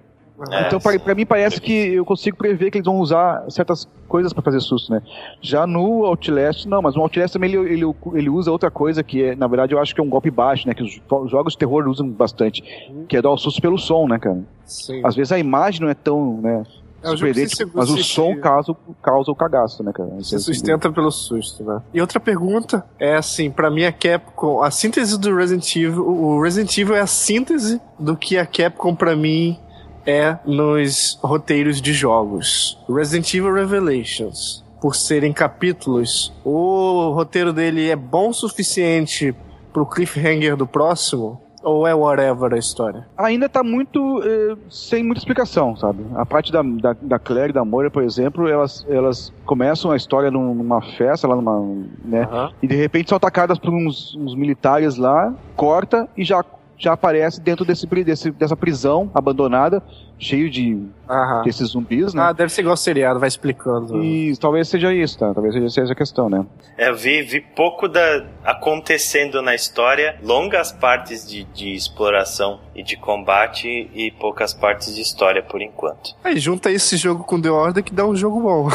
É, 0.52 0.68
então, 0.68 0.80
pra, 0.80 1.00
pra, 1.00 1.16
mim, 1.16 1.26
parece 1.26 1.60
que 1.60 1.72
eu 1.72 2.06
consigo 2.06 2.38
prever 2.38 2.70
que 2.70 2.78
eles 2.78 2.86
vão 2.86 3.00
usar 3.00 3.44
certas 3.50 3.90
coisas 4.08 4.32
para 4.32 4.44
fazer 4.44 4.60
susto, 4.60 4.92
né? 4.92 5.02
Já 5.42 5.66
no 5.66 6.06
Outlast, 6.06 6.68
não, 6.68 6.80
mas 6.80 6.96
no 6.96 7.02
Outlast 7.02 7.34
também 7.34 7.52
ele, 7.52 7.74
ele, 7.74 7.96
ele, 8.14 8.30
usa 8.30 8.52
outra 8.52 8.70
coisa 8.70 9.02
que, 9.02 9.24
é, 9.24 9.36
na 9.36 9.48
verdade, 9.48 9.74
eu 9.74 9.80
acho 9.80 9.96
que 9.96 10.02
é 10.02 10.04
um 10.04 10.10
golpe 10.10 10.30
baixo, 10.30 10.68
né? 10.68 10.76
Que 10.76 10.84
os 10.84 11.32
jogos 11.32 11.54
de 11.54 11.58
terror 11.58 11.88
usam 11.88 12.08
bastante, 12.08 12.62
que 13.10 13.18
é 13.18 13.22
dar 13.22 13.32
o 13.32 13.38
susto 13.38 13.60
pelo 13.60 13.80
som, 13.80 14.08
né, 14.08 14.20
cara? 14.20 14.44
Sim. 14.64 15.02
Às 15.04 15.16
vezes 15.16 15.32
a 15.32 15.40
imagem 15.40 15.82
não 15.82 15.90
é 15.90 15.96
tão, 15.96 16.40
né? 16.40 16.64
É, 17.04 17.10
surpreendente, 17.10 17.66
mas 17.74 17.90
o 17.90 18.04
som 18.04 18.36
causa, 18.38 18.76
causa 19.02 19.32
o 19.32 19.36
cagaço, 19.36 19.84
né, 19.84 19.92
cara? 19.94 20.10
Se 20.24 20.40
sustenta 20.40 20.92
pelo 20.92 21.12
susto, 21.12 21.64
né? 21.64 21.82
E 21.94 22.02
outra 22.02 22.20
pergunta 22.20 22.84
é 23.00 23.16
assim, 23.16 23.52
para 23.52 23.70
mim 23.70 23.86
a 23.86 23.92
Capcom, 23.92 24.64
a 24.64 24.72
síntese 24.72 25.18
do 25.20 25.36
Resident 25.36 25.76
Evil, 25.76 26.08
o 26.08 26.42
Resident 26.42 26.76
Evil 26.78 26.96
é 26.96 27.02
a 27.02 27.08
síntese 27.08 27.80
do 28.00 28.18
que 28.18 28.38
a 28.38 28.46
Capcom 28.46 28.96
para 28.96 29.16
mim 29.16 29.60
é 30.06 30.38
nos 30.46 31.20
roteiros 31.22 31.82
de 31.82 31.94
jogos. 31.94 32.80
Resident 32.90 33.34
Evil 33.34 33.54
Revelations, 33.54 34.64
por 34.82 34.96
serem 34.96 35.34
capítulos, 35.34 36.34
o 36.44 37.12
roteiro 37.14 37.52
dele 37.52 37.90
é 37.90 37.96
bom 37.96 38.30
o 38.30 38.34
suficiente 38.34 39.36
pro 39.74 39.86
cliffhanger 39.86 40.56
do 40.56 40.66
próximo? 40.66 41.42
Ou 41.64 41.88
é 41.88 41.94
whatever 41.94 42.54
a 42.54 42.58
história? 42.58 43.08
Ainda 43.18 43.50
tá 43.50 43.64
muito 43.64 44.22
eh, 44.24 44.56
sem 44.70 45.04
muita 45.04 45.20
explicação, 45.20 45.76
sabe? 45.76 46.06
A 46.16 46.26
parte 46.26 46.52
da, 46.52 46.62
da, 46.62 46.96
da 47.02 47.20
Claire 47.20 47.50
e 47.50 47.54
da 47.54 47.66
Moira, 47.66 47.90
por 47.90 48.04
exemplo, 48.04 48.48
elas, 48.48 48.86
elas 48.90 49.34
começam 49.46 49.92
a 49.92 49.96
história 49.98 50.30
numa 50.30 50.82
festa 50.82 51.28
lá 51.28 51.36
numa. 51.36 51.60
né? 52.06 52.28
Uhum. 52.32 52.52
E 52.62 52.68
de 52.68 52.76
repente 52.76 53.10
são 53.10 53.16
atacadas 53.16 53.58
por 53.58 53.74
uns, 53.74 54.16
uns 54.16 54.36
militares 54.36 54.98
lá, 54.98 55.34
corta 55.56 56.08
e 56.16 56.24
já 56.24 56.44
já 56.78 56.94
aparece 56.94 57.42
dentro 57.42 57.66
desse, 57.66 57.88
desse, 57.88 58.32
dessa 58.32 58.56
prisão 58.56 59.10
abandonada, 59.14 59.82
cheio 60.20 60.50
de 60.50 60.80
Aham. 61.10 61.44
desses 61.44 61.70
zumbis, 61.70 62.14
né? 62.14 62.24
Ah, 62.24 62.34
deve 62.34 62.52
ser 62.52 62.62
igual 62.62 62.78
seriado, 62.78 63.20
vai 63.20 63.28
explicando. 63.28 64.04
E 64.04 64.36
talvez 64.38 64.68
seja 64.68 64.94
isso, 64.94 65.18
tá? 65.18 65.34
Talvez 65.34 65.54
seja 65.54 65.66
essa 65.84 65.94
a 65.94 65.96
questão, 65.96 66.30
né? 66.30 66.46
É, 66.78 66.90
eu 66.90 66.96
vi, 66.96 67.22
vi 67.22 67.42
pouco 67.42 67.88
da 67.88 68.26
acontecendo 68.44 69.42
na 69.42 69.56
história, 69.56 70.18
longas 70.24 70.72
partes 70.72 71.28
de, 71.28 71.44
de 71.46 71.74
exploração 71.74 72.60
e 72.76 72.84
de 72.84 72.96
combate 72.96 73.68
e 73.94 74.12
poucas 74.12 74.54
partes 74.54 74.94
de 74.94 75.02
história 75.02 75.42
por 75.42 75.62
enquanto. 75.62 76.16
Aí 76.24 76.40
junta 76.40 76.72
esse 76.72 76.98
jogo 76.98 77.24
com 77.24 77.42
The 77.42 77.50
Order 77.50 77.84
que 77.84 77.94
dá 77.94 78.06
um 78.06 78.16
jogo 78.16 78.42
bom. 78.42 78.70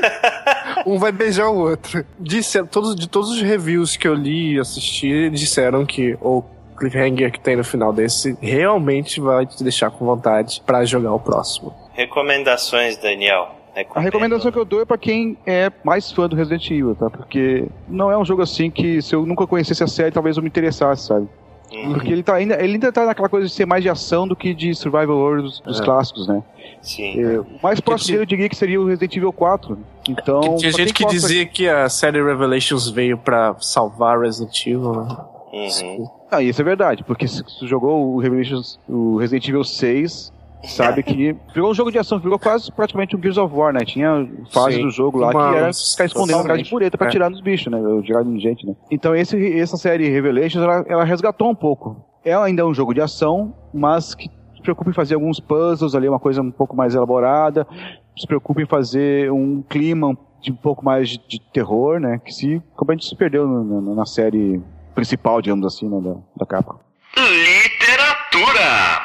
um 0.86 0.98
vai 0.98 1.12
beijar 1.12 1.48
o 1.48 1.56
outro. 1.56 2.04
Disse, 2.18 2.62
todos, 2.64 2.94
de 2.94 3.08
todos 3.08 3.30
os 3.30 3.40
reviews 3.40 3.96
que 3.96 4.06
eu 4.06 4.14
li 4.14 4.54
e 4.54 4.60
assisti, 4.60 5.30
disseram 5.30 5.86
que 5.86 6.16
ou 6.20 6.54
cliffhanger 6.76 7.32
que 7.32 7.40
tem 7.40 7.56
no 7.56 7.64
final 7.64 7.92
desse 7.92 8.36
realmente 8.40 9.20
vai 9.20 9.46
te 9.46 9.62
deixar 9.62 9.90
com 9.90 10.04
vontade 10.04 10.62
para 10.64 10.84
jogar 10.84 11.12
o 11.12 11.20
próximo. 11.20 11.74
Recomendações, 11.92 12.96
Daniel. 12.96 13.54
A 13.92 14.00
recomendação 14.00 14.52
que 14.52 14.58
eu 14.58 14.64
dou 14.64 14.80
é 14.82 14.84
para 14.84 14.96
quem 14.96 15.36
é 15.44 15.70
mais 15.82 16.12
fã 16.12 16.28
do 16.28 16.36
Resident 16.36 16.70
Evil, 16.70 16.94
tá? 16.94 17.10
Porque 17.10 17.66
não 17.88 18.08
é 18.10 18.16
um 18.16 18.24
jogo 18.24 18.40
assim 18.40 18.70
que 18.70 19.02
se 19.02 19.14
eu 19.14 19.26
nunca 19.26 19.46
conhecesse 19.48 19.82
a 19.82 19.88
série, 19.88 20.12
talvez 20.12 20.36
eu 20.36 20.42
me 20.42 20.48
interessasse, 20.48 21.08
sabe? 21.08 21.28
Uhum. 21.72 21.94
Porque 21.94 22.12
ele, 22.12 22.22
tá 22.22 22.34
ainda, 22.34 22.54
ele 22.62 22.74
ainda 22.74 22.92
tá 22.92 23.04
naquela 23.04 23.28
coisa 23.28 23.48
de 23.48 23.52
ser 23.52 23.66
mais 23.66 23.82
de 23.82 23.88
ação 23.88 24.28
do 24.28 24.36
que 24.36 24.54
de 24.54 24.74
survival 24.74 25.16
horror 25.16 25.42
dos, 25.42 25.60
dos 25.60 25.80
é. 25.80 25.84
clássicos, 25.84 26.28
né? 26.28 26.40
Sim. 26.80 27.20
É, 27.20 27.40
o 27.40 27.46
mais 27.62 27.80
próximo 27.80 28.18
eu 28.18 28.26
diria 28.26 28.48
que 28.48 28.54
seria 28.54 28.80
o 28.80 28.86
Resident 28.86 29.16
Evil 29.16 29.32
4. 29.32 29.76
Então, 30.08 30.40
que 30.40 30.56
tinha 30.58 30.72
gente 30.72 30.92
que 30.94 31.04
dizia 31.06 31.44
que 31.44 31.68
a 31.68 31.88
série 31.88 32.22
Revelations 32.22 32.88
veio 32.90 33.18
para 33.18 33.56
salvar 33.58 34.20
Resident 34.20 34.66
Evil, 34.66 34.92
né? 34.92 35.16
Uhum. 35.54 36.08
Ah, 36.30 36.42
isso 36.42 36.60
é 36.60 36.64
verdade, 36.64 37.04
porque 37.04 37.28
se 37.28 37.44
tu 37.44 37.66
jogou 37.66 38.14
o, 38.14 38.18
Revelations, 38.18 38.80
o 38.88 39.16
Resident 39.18 39.48
Evil 39.48 39.62
6, 39.62 40.32
sabe 40.64 41.02
que 41.04 41.36
virou 41.54 41.70
um 41.70 41.74
jogo 41.74 41.92
de 41.92 41.98
ação, 41.98 42.18
virou 42.18 42.38
quase 42.40 42.72
praticamente 42.72 43.14
um 43.14 43.22
Gears 43.22 43.38
of 43.38 43.54
War, 43.54 43.72
né? 43.72 43.84
Tinha 43.84 44.28
fase 44.50 44.82
do 44.82 44.90
jogo 44.90 45.18
lá 45.18 45.30
que 45.30 45.56
era 45.56 45.72
ficar 45.72 46.06
escondendo 46.06 46.40
atrás 46.40 46.62
de 46.62 46.68
pureta 46.68 46.98
pra 46.98 47.06
é. 47.06 47.10
tirar 47.10 47.30
nos 47.30 47.40
bichos, 47.40 47.70
né? 47.70 47.78
Tirar 48.02 48.26
em 48.26 48.40
gente, 48.40 48.66
né? 48.66 48.74
Então 48.90 49.14
esse, 49.14 49.58
essa 49.58 49.76
série 49.76 50.08
Revelations, 50.08 50.64
ela, 50.64 50.84
ela 50.88 51.04
resgatou 51.04 51.48
um 51.48 51.54
pouco. 51.54 52.04
É 52.24 52.34
ainda 52.34 52.66
um 52.66 52.74
jogo 52.74 52.92
de 52.92 53.00
ação, 53.00 53.54
mas 53.72 54.14
que 54.14 54.28
se 54.56 54.62
preocupa 54.62 54.90
em 54.90 54.94
fazer 54.94 55.14
alguns 55.14 55.38
puzzles 55.38 55.94
ali, 55.94 56.08
uma 56.08 56.18
coisa 56.18 56.42
um 56.42 56.50
pouco 56.50 56.74
mais 56.74 56.96
elaborada, 56.96 57.64
se 58.18 58.26
preocupa 58.26 58.60
em 58.60 58.66
fazer 58.66 59.30
um 59.30 59.62
clima 59.62 60.16
de 60.40 60.50
um 60.50 60.56
pouco 60.56 60.84
mais 60.84 61.10
de, 61.10 61.20
de 61.28 61.40
terror, 61.52 62.00
né? 62.00 62.18
Que 62.24 62.32
se, 62.32 62.62
como 62.74 62.90
a 62.90 62.94
gente 62.94 63.06
se 63.06 63.14
perdeu 63.14 63.46
no, 63.46 63.62
no, 63.62 63.94
na 63.94 64.04
série 64.06 64.60
principal, 64.94 65.42
digamos 65.42 65.66
assim, 65.66 65.88
né, 65.88 66.00
da, 66.00 66.14
da 66.36 66.46
capa. 66.46 66.78
Literatura! 67.16 69.04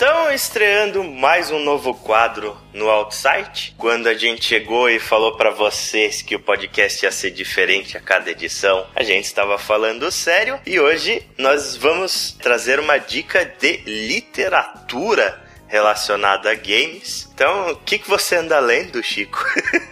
Estão 0.00 0.32
estreando 0.32 1.04
mais 1.04 1.50
um 1.50 1.58
novo 1.58 1.92
quadro 1.92 2.56
no 2.72 2.88
Outsite. 2.88 3.74
Quando 3.76 4.06
a 4.06 4.14
gente 4.14 4.42
chegou 4.42 4.88
e 4.88 4.98
falou 4.98 5.36
para 5.36 5.50
vocês 5.50 6.22
que 6.22 6.34
o 6.34 6.40
podcast 6.40 7.04
ia 7.04 7.12
ser 7.12 7.30
diferente 7.32 7.98
a 7.98 8.00
cada 8.00 8.30
edição, 8.30 8.86
a 8.96 9.02
gente 9.02 9.26
estava 9.26 9.58
falando 9.58 10.10
sério 10.10 10.58
e 10.66 10.80
hoje 10.80 11.22
nós 11.36 11.76
vamos 11.76 12.32
trazer 12.32 12.80
uma 12.80 12.96
dica 12.96 13.44
de 13.44 13.82
literatura 13.84 15.49
relacionada 15.70 16.50
a 16.50 16.54
games 16.54 17.30
então, 17.40 17.70
o 17.70 17.76
que, 17.76 17.98
que 17.98 18.06
você 18.06 18.36
anda 18.36 18.60
lendo, 18.60 19.02
Chico? 19.02 19.42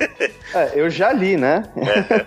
é, 0.55 0.73
eu 0.75 0.91
já 0.91 1.11
li, 1.15 1.35
né? 1.39 1.63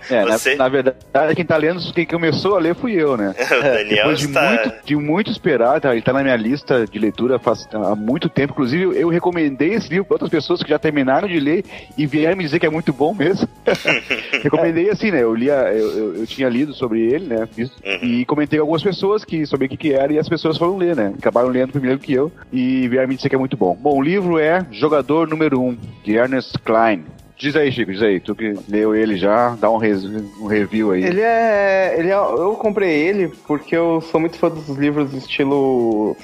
É, 0.10 0.26
você... 0.26 0.56
na, 0.56 0.64
na, 0.64 0.70
verdade, 0.70 1.36
quem 1.36 1.45
tá 1.45 1.58
lendo, 1.58 1.93
quem 1.93 2.08
começou 2.08 2.56
a 2.56 2.60
ler 2.60 2.74
fui 2.74 2.93
eu, 2.93 3.16
né? 3.16 3.36
o 3.38 3.62
Daniel 3.62 3.97
Depois 3.97 4.18
de, 4.18 4.26
está... 4.26 4.49
muito, 4.49 4.74
de 4.84 4.95
muito 4.95 5.32
esperar, 5.32 5.80
tá, 5.80 5.91
ele 5.91 6.02
tá 6.02 6.12
na 6.12 6.24
minha 6.24 6.36
lista 6.36 6.88
de 6.88 6.97
leitura 6.97 7.38
faz, 7.38 7.70
há 7.72 7.95
muito 7.95 8.30
tempo. 8.30 8.54
Inclusive, 8.54 8.99
eu 8.99 9.10
recomendei 9.10 9.76
esse 9.76 9.89
livro 9.89 10.06
para 10.06 10.16
outras 10.16 10.32
pessoas 10.32 10.64
que 10.64 10.70
já 10.72 10.80
terminaram 10.80 11.28
de 11.28 11.39
ler 11.39 11.66
e 11.95 12.08
vieram 12.08 12.36
me 12.36 12.43
dizer 12.43 12.58
que 12.58 12.66
é 12.66 12.72
muito 12.72 12.91
bom 12.91 13.14
mesmo. 13.14 13.47
recomendei 14.41 14.89
assim, 14.89 15.12
né? 15.12 15.22
Eu, 15.22 15.36
lia, 15.36 15.72
eu, 15.72 15.97
eu, 15.97 16.16
eu, 16.16 16.26
tinha 16.26 16.49
lido 16.49 16.74
sobre 16.74 16.99
ele, 16.99 17.28
né? 17.28 17.47
Uhum. 17.56 17.99
E 18.02 18.26
comentei 18.26 18.58
com 18.58 18.64
algumas 18.64 18.82
pessoas 18.82 19.24
que 19.24 19.45
sobre 19.45 19.68
o 19.68 19.70
que, 19.70 19.78
que 19.78 19.93
era 19.93 20.12
e 20.12 20.18
as 20.18 20.28
pessoas 20.28 20.58
foram 20.58 20.78
ler, 20.78 20.95
né? 20.95 21.14
Acabaram 21.16 21.49
lendo 21.49 21.74
primeiro 21.74 21.99
que 21.99 22.12
eu 22.12 22.32
e 22.52 22.88
vieram 22.88 23.08
me 23.08 23.16
dizer 23.16 23.30
que 23.30 23.36
é 23.36 23.41
muito 23.42 23.58
bom. 23.58 23.76
Bom, 23.76 23.98
o 23.98 24.02
livro 24.02 24.38
é 24.38 24.64
Jogador 24.72 25.28
número 25.28 25.60
1, 25.60 25.68
um, 25.68 25.78
de 26.04 26.16
Ernest 26.16 26.58
Klein. 26.60 27.04
Diz 27.36 27.56
aí, 27.56 27.72
Chico, 27.72 27.92
diz 27.92 28.04
aí, 28.04 28.20
tu 28.20 28.36
que 28.36 28.54
leu 28.70 28.94
ele 28.94 29.18
já, 29.18 29.56
dá 29.60 29.68
um, 29.68 29.78
res, 29.78 30.06
um 30.06 30.46
review 30.46 30.92
aí. 30.92 31.04
Ele 31.04 31.22
é, 31.22 31.96
ele 31.98 32.10
é. 32.10 32.14
Eu 32.14 32.56
comprei 32.56 32.92
ele 32.92 33.30
porque 33.48 33.76
eu 33.76 34.00
sou 34.00 34.20
muito 34.20 34.38
fã 34.38 34.48
dos 34.48 34.70
livros 34.78 35.12
estilo 35.14 36.16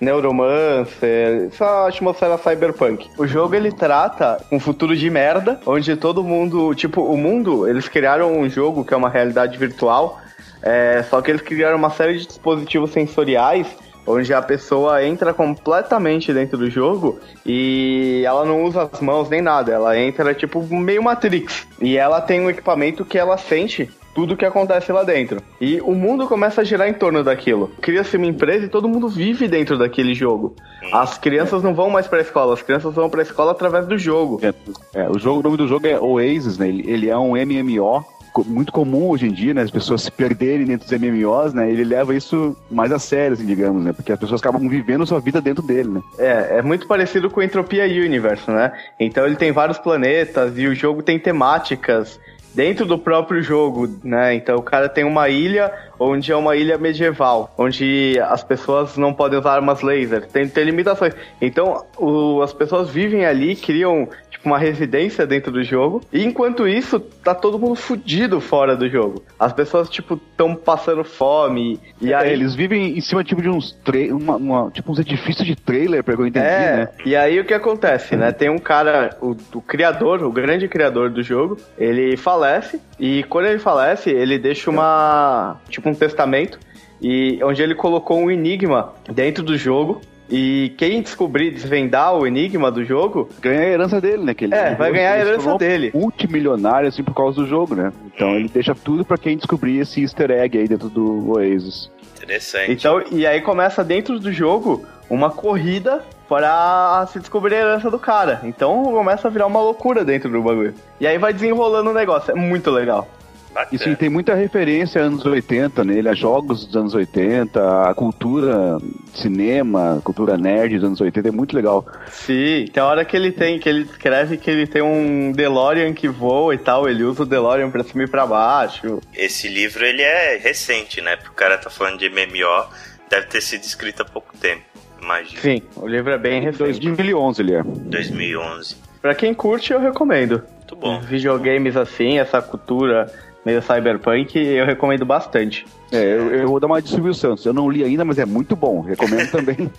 neuromancer, 0.00 1.48
essa 1.48 1.88
atmosfera 1.88 2.38
cyberpunk. 2.38 3.10
O 3.18 3.26
jogo 3.26 3.56
ele 3.56 3.72
trata 3.72 4.40
um 4.52 4.60
futuro 4.60 4.96
de 4.96 5.10
merda, 5.10 5.60
onde 5.66 5.96
todo 5.96 6.22
mundo. 6.22 6.72
Tipo, 6.76 7.02
o 7.02 7.16
mundo, 7.16 7.68
eles 7.68 7.88
criaram 7.88 8.38
um 8.38 8.48
jogo 8.48 8.84
que 8.84 8.94
é 8.94 8.96
uma 8.96 9.10
realidade 9.10 9.58
virtual, 9.58 10.20
é, 10.62 11.02
só 11.10 11.20
que 11.20 11.32
eles 11.32 11.42
criaram 11.42 11.76
uma 11.76 11.90
série 11.90 12.16
de 12.16 12.28
dispositivos 12.28 12.92
sensoriais 12.92 13.66
onde 14.06 14.32
a 14.32 14.42
pessoa 14.42 15.04
entra 15.04 15.32
completamente 15.32 16.32
dentro 16.32 16.58
do 16.58 16.70
jogo 16.70 17.18
e 17.44 18.22
ela 18.24 18.44
não 18.44 18.64
usa 18.64 18.88
as 18.92 19.00
mãos 19.00 19.28
nem 19.28 19.40
nada, 19.40 19.72
ela 19.72 19.98
entra 19.98 20.34
tipo 20.34 20.62
meio 20.74 21.02
Matrix. 21.02 21.66
E 21.80 21.96
ela 21.96 22.20
tem 22.20 22.40
um 22.40 22.50
equipamento 22.50 23.04
que 23.04 23.18
ela 23.18 23.36
sente 23.36 23.90
tudo 24.14 24.36
que 24.36 24.44
acontece 24.44 24.92
lá 24.92 25.02
dentro. 25.02 25.40
E 25.60 25.80
o 25.80 25.94
mundo 25.94 26.26
começa 26.26 26.60
a 26.60 26.64
girar 26.64 26.88
em 26.88 26.92
torno 26.92 27.22
daquilo. 27.22 27.70
Cria-se 27.80 28.16
uma 28.16 28.26
empresa 28.26 28.66
e 28.66 28.68
todo 28.68 28.88
mundo 28.88 29.08
vive 29.08 29.48
dentro 29.48 29.78
daquele 29.78 30.14
jogo. 30.14 30.54
As 30.92 31.16
crianças 31.16 31.62
não 31.62 31.74
vão 31.74 31.90
mais 31.90 32.06
pra 32.06 32.20
escola, 32.20 32.54
as 32.54 32.62
crianças 32.62 32.94
vão 32.94 33.08
pra 33.08 33.22
escola 33.22 33.52
através 33.52 33.86
do 33.86 33.96
jogo. 33.96 34.40
É, 34.42 34.52
é, 34.94 35.08
o, 35.08 35.18
jogo 35.18 35.40
o 35.40 35.42
nome 35.42 35.56
do 35.56 35.68
jogo 35.68 35.86
é 35.86 35.98
Oasis, 35.98 36.58
né? 36.58 36.68
Ele, 36.68 36.90
ele 36.90 37.08
é 37.08 37.16
um 37.16 37.32
MMO 37.32 38.04
muito 38.46 38.72
comum 38.72 39.08
hoje 39.08 39.26
em 39.26 39.32
dia, 39.32 39.54
né? 39.54 39.62
As 39.62 39.70
pessoas 39.70 40.02
se 40.02 40.10
perderem 40.10 40.66
dentro 40.66 40.88
dos 40.88 40.98
MMOs, 40.98 41.54
né? 41.54 41.70
Ele 41.70 41.84
leva 41.84 42.14
isso 42.14 42.56
mais 42.70 42.92
a 42.92 42.98
sério, 42.98 43.34
assim, 43.34 43.46
digamos, 43.46 43.84
né? 43.84 43.92
Porque 43.92 44.12
as 44.12 44.18
pessoas 44.18 44.40
acabam 44.40 44.68
vivendo 44.68 45.06
sua 45.06 45.20
vida 45.20 45.40
dentro 45.40 45.62
dele, 45.62 45.88
né? 45.88 46.02
É, 46.18 46.58
é 46.58 46.62
muito 46.62 46.86
parecido 46.86 47.30
com 47.30 47.42
Entropia 47.42 47.84
Universe, 47.84 48.50
né? 48.50 48.72
Então 48.98 49.26
ele 49.26 49.36
tem 49.36 49.52
vários 49.52 49.78
planetas 49.78 50.56
e 50.58 50.66
o 50.66 50.74
jogo 50.74 51.02
tem 51.02 51.18
temáticas 51.18 52.18
dentro 52.54 52.84
do 52.84 52.98
próprio 52.98 53.42
jogo, 53.42 53.88
né? 54.02 54.34
Então 54.34 54.56
o 54.56 54.62
cara 54.62 54.88
tem 54.88 55.04
uma 55.04 55.28
ilha 55.28 55.72
onde 55.98 56.32
é 56.32 56.36
uma 56.36 56.56
ilha 56.56 56.78
medieval, 56.78 57.52
onde 57.56 58.18
as 58.28 58.42
pessoas 58.42 58.96
não 58.96 59.12
podem 59.12 59.38
usar 59.38 59.54
armas 59.54 59.82
laser, 59.82 60.26
tem, 60.26 60.48
tem 60.48 60.64
limitações. 60.64 61.14
Então 61.40 61.84
o, 61.96 62.42
as 62.42 62.52
pessoas 62.52 62.90
vivem 62.90 63.24
ali, 63.24 63.54
criam 63.54 64.08
tipo, 64.40 64.48
uma 64.48 64.58
residência 64.58 65.26
dentro 65.26 65.52
do 65.52 65.62
jogo. 65.62 66.00
E 66.12 66.24
enquanto 66.24 66.66
isso, 66.66 66.98
tá 66.98 67.34
todo 67.34 67.58
mundo 67.58 67.74
fudido 67.74 68.40
fora 68.40 68.76
do 68.76 68.88
jogo. 68.88 69.22
As 69.38 69.52
pessoas, 69.52 69.88
tipo, 69.88 70.14
estão 70.14 70.54
passando 70.54 71.04
fome. 71.04 71.78
E 72.00 72.12
é, 72.12 72.16
aí... 72.16 72.32
Eles 72.32 72.54
vivem 72.54 72.96
em 72.96 73.00
cima, 73.00 73.22
tipo, 73.22 73.42
de 73.42 73.48
uns 73.48 73.78
uma, 74.10 74.36
uma, 74.36 74.70
tipo, 74.70 74.90
uns 74.90 74.98
edifícios 74.98 75.46
de 75.46 75.54
trailer, 75.54 76.02
pra 76.02 76.14
eu 76.14 76.26
entender, 76.26 76.46
é, 76.46 76.76
né? 76.76 76.88
E 77.04 77.14
aí 77.14 77.38
o 77.38 77.44
que 77.44 77.54
acontece, 77.54 78.16
né? 78.16 78.32
Tem 78.32 78.48
um 78.48 78.58
cara, 78.58 79.16
o, 79.20 79.36
o 79.54 79.60
criador, 79.60 80.22
o 80.22 80.32
grande 80.32 80.68
criador 80.68 81.10
do 81.10 81.22
jogo, 81.22 81.58
ele 81.78 82.16
falece. 82.16 82.80
E 82.98 83.22
quando 83.24 83.46
ele 83.46 83.58
falece, 83.58 84.10
ele 84.10 84.38
deixa 84.38 84.70
uma. 84.70 85.56
Tipo, 85.68 85.88
um 85.88 85.94
testamento. 85.94 86.58
E 87.02 87.42
onde 87.42 87.62
ele 87.62 87.74
colocou 87.74 88.18
um 88.18 88.30
enigma 88.30 88.92
dentro 89.10 89.42
do 89.42 89.56
jogo 89.56 90.02
e 90.30 90.72
quem 90.78 91.02
descobrir, 91.02 91.50
desvendar 91.50 92.14
o 92.14 92.26
enigma 92.26 92.70
do 92.70 92.84
jogo. 92.84 93.28
Ganha 93.40 93.60
a 93.60 93.66
herança 93.66 94.00
dele, 94.00 94.24
né? 94.24 94.34
Que 94.34 94.44
ele, 94.44 94.54
é, 94.54 94.74
vai 94.74 94.92
ganhar 94.92 95.12
a 95.12 95.18
herança 95.18 95.58
dele. 95.58 95.90
Multimilionário, 95.94 96.88
assim, 96.88 97.02
por 97.02 97.14
causa 97.14 97.40
do 97.40 97.46
jogo, 97.46 97.74
né? 97.74 97.92
Então 98.06 98.36
ele 98.36 98.48
deixa 98.48 98.74
tudo 98.74 99.04
para 99.04 99.18
quem 99.18 99.36
descobrir 99.36 99.78
esse 99.78 100.02
easter 100.02 100.30
egg 100.30 100.56
aí 100.56 100.68
dentro 100.68 100.88
do 100.88 101.32
Oasis. 101.32 101.90
Interessante. 102.16 102.70
Então, 102.70 103.02
e 103.10 103.26
aí 103.26 103.40
começa 103.40 103.82
dentro 103.82 104.20
do 104.20 104.32
jogo 104.32 104.86
uma 105.08 105.30
corrida 105.30 106.04
para 106.28 107.04
se 107.12 107.18
descobrir 107.18 107.56
a 107.56 107.58
herança 107.58 107.90
do 107.90 107.98
cara. 107.98 108.40
Então 108.44 108.84
começa 108.84 109.26
a 109.26 109.30
virar 109.30 109.46
uma 109.46 109.60
loucura 109.60 110.04
dentro 110.04 110.30
do 110.30 110.40
bagulho. 110.40 110.74
E 111.00 111.06
aí 111.06 111.18
vai 111.18 111.32
desenrolando 111.32 111.90
o 111.90 111.94
negócio. 111.94 112.30
É 112.30 112.34
muito 112.34 112.70
legal. 112.70 113.08
Bacana. 113.52 113.68
Isso 113.72 113.96
tem 113.96 114.08
muita 114.08 114.34
referência 114.34 115.02
anos 115.02 115.24
80 115.24 115.84
nele, 115.84 116.08
a 116.08 116.14
jogos 116.14 116.64
dos 116.64 116.76
anos 116.76 116.94
80, 116.94 117.90
a 117.90 117.94
cultura 117.94 118.78
cinema, 119.12 119.98
a 119.98 120.00
cultura 120.00 120.36
nerd 120.38 120.76
dos 120.76 120.84
anos 120.84 121.00
80, 121.00 121.28
é 121.28 121.32
muito 121.32 121.54
legal. 121.54 121.84
Sim, 122.08 122.66
tem 122.72 122.82
hora 122.82 123.04
que 123.04 123.16
ele 123.16 123.32
tem, 123.32 123.58
que 123.58 123.68
ele 123.68 123.82
escreve 123.82 124.36
que 124.36 124.50
ele 124.50 124.66
tem 124.66 124.82
um 124.82 125.32
DeLorean 125.32 125.92
que 125.92 126.08
voa 126.08 126.54
e 126.54 126.58
tal, 126.58 126.88
ele 126.88 127.02
usa 127.02 127.24
o 127.24 127.26
DeLorean 127.26 127.70
pra 127.70 127.82
cima 127.82 128.04
e 128.04 128.06
pra 128.06 128.24
baixo. 128.26 129.00
Esse 129.14 129.48
livro, 129.48 129.84
ele 129.84 130.02
é 130.02 130.36
recente, 130.36 131.00
né? 131.00 131.16
Porque 131.16 131.30
o 131.30 131.34
cara 131.34 131.58
tá 131.58 131.68
falando 131.68 131.98
de 131.98 132.08
MMO, 132.08 132.66
deve 133.10 133.26
ter 133.26 133.40
sido 133.40 133.62
escrito 133.64 134.02
há 134.02 134.04
pouco 134.04 134.36
tempo, 134.38 134.62
imagina. 135.02 135.40
Sim, 135.40 135.62
o 135.74 135.88
livro 135.88 136.12
é 136.12 136.18
bem 136.18 136.40
recente. 136.40 136.58
2011 136.58 137.42
ele 137.42 137.54
é. 137.54 137.62
2011. 137.64 138.76
Pra 139.02 139.14
quem 139.14 139.34
curte, 139.34 139.72
eu 139.72 139.80
recomendo. 139.80 140.42
Muito 140.58 140.76
bom. 140.76 141.00
Videogames 141.00 141.76
assim, 141.76 142.18
essa 142.18 142.40
cultura 142.40 143.10
meio 143.44 143.62
cyberpunk, 143.62 144.38
eu 144.38 144.66
recomendo 144.66 145.04
bastante. 145.04 145.66
É, 145.92 146.02
eu, 146.02 146.34
eu, 146.34 146.48
vou 146.48 146.60
dar 146.60 146.66
uma 146.66 146.80
de 146.80 146.88
Silvio 146.88 147.14
Santos. 147.14 147.44
Eu 147.44 147.52
não 147.52 147.68
li 147.68 147.82
ainda, 147.82 148.04
mas 148.04 148.18
é 148.18 148.24
muito 148.24 148.54
bom. 148.54 148.80
Recomendo 148.80 149.30
também. 149.32 149.70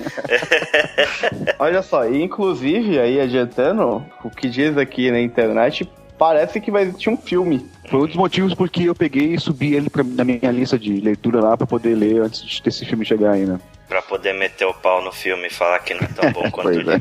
Olha 1.59 1.82
só, 1.82 2.07
e 2.07 2.22
inclusive, 2.22 2.99
aí 2.99 3.20
adiantando, 3.20 4.03
o 4.24 4.30
que 4.30 4.49
diz 4.49 4.78
aqui 4.78 5.09
na 5.12 5.22
internet, 5.22 5.89
parece 6.18 6.59
que 6.59 6.70
vai 6.70 6.84
existir 6.84 7.09
um 7.09 7.18
filme. 7.18 7.66
Foi 7.89 8.01
um 8.01 8.05
dos 8.05 8.16
motivos 8.16 8.53
porque 8.53 8.84
eu 8.84 8.95
peguei 8.95 9.34
e 9.34 9.39
subi 9.39 9.74
ele 9.74 9.89
pra, 9.89 10.03
na 10.03 10.24
minha 10.24 10.51
lista 10.51 10.78
de 10.78 10.99
leitura 10.99 11.41
lá 11.41 11.57
para 11.57 11.66
poder 11.66 11.95
ler 11.95 12.22
antes 12.22 12.59
desse 12.59 12.86
filme 12.86 13.05
chegar 13.05 13.32
aí, 13.32 13.45
né? 13.45 13.59
Pra 13.88 14.01
poder 14.01 14.34
meter 14.34 14.66
o 14.66 14.74
pau 14.74 15.03
no 15.03 15.12
filme 15.12 15.47
e 15.47 15.49
falar 15.49 15.80
que 15.80 15.93
não 15.93 16.01
é 16.01 16.07
tão 16.07 16.32
bom 16.32 16.49
quanto 16.51 16.70
o 16.70 16.72
livro. 16.72 16.93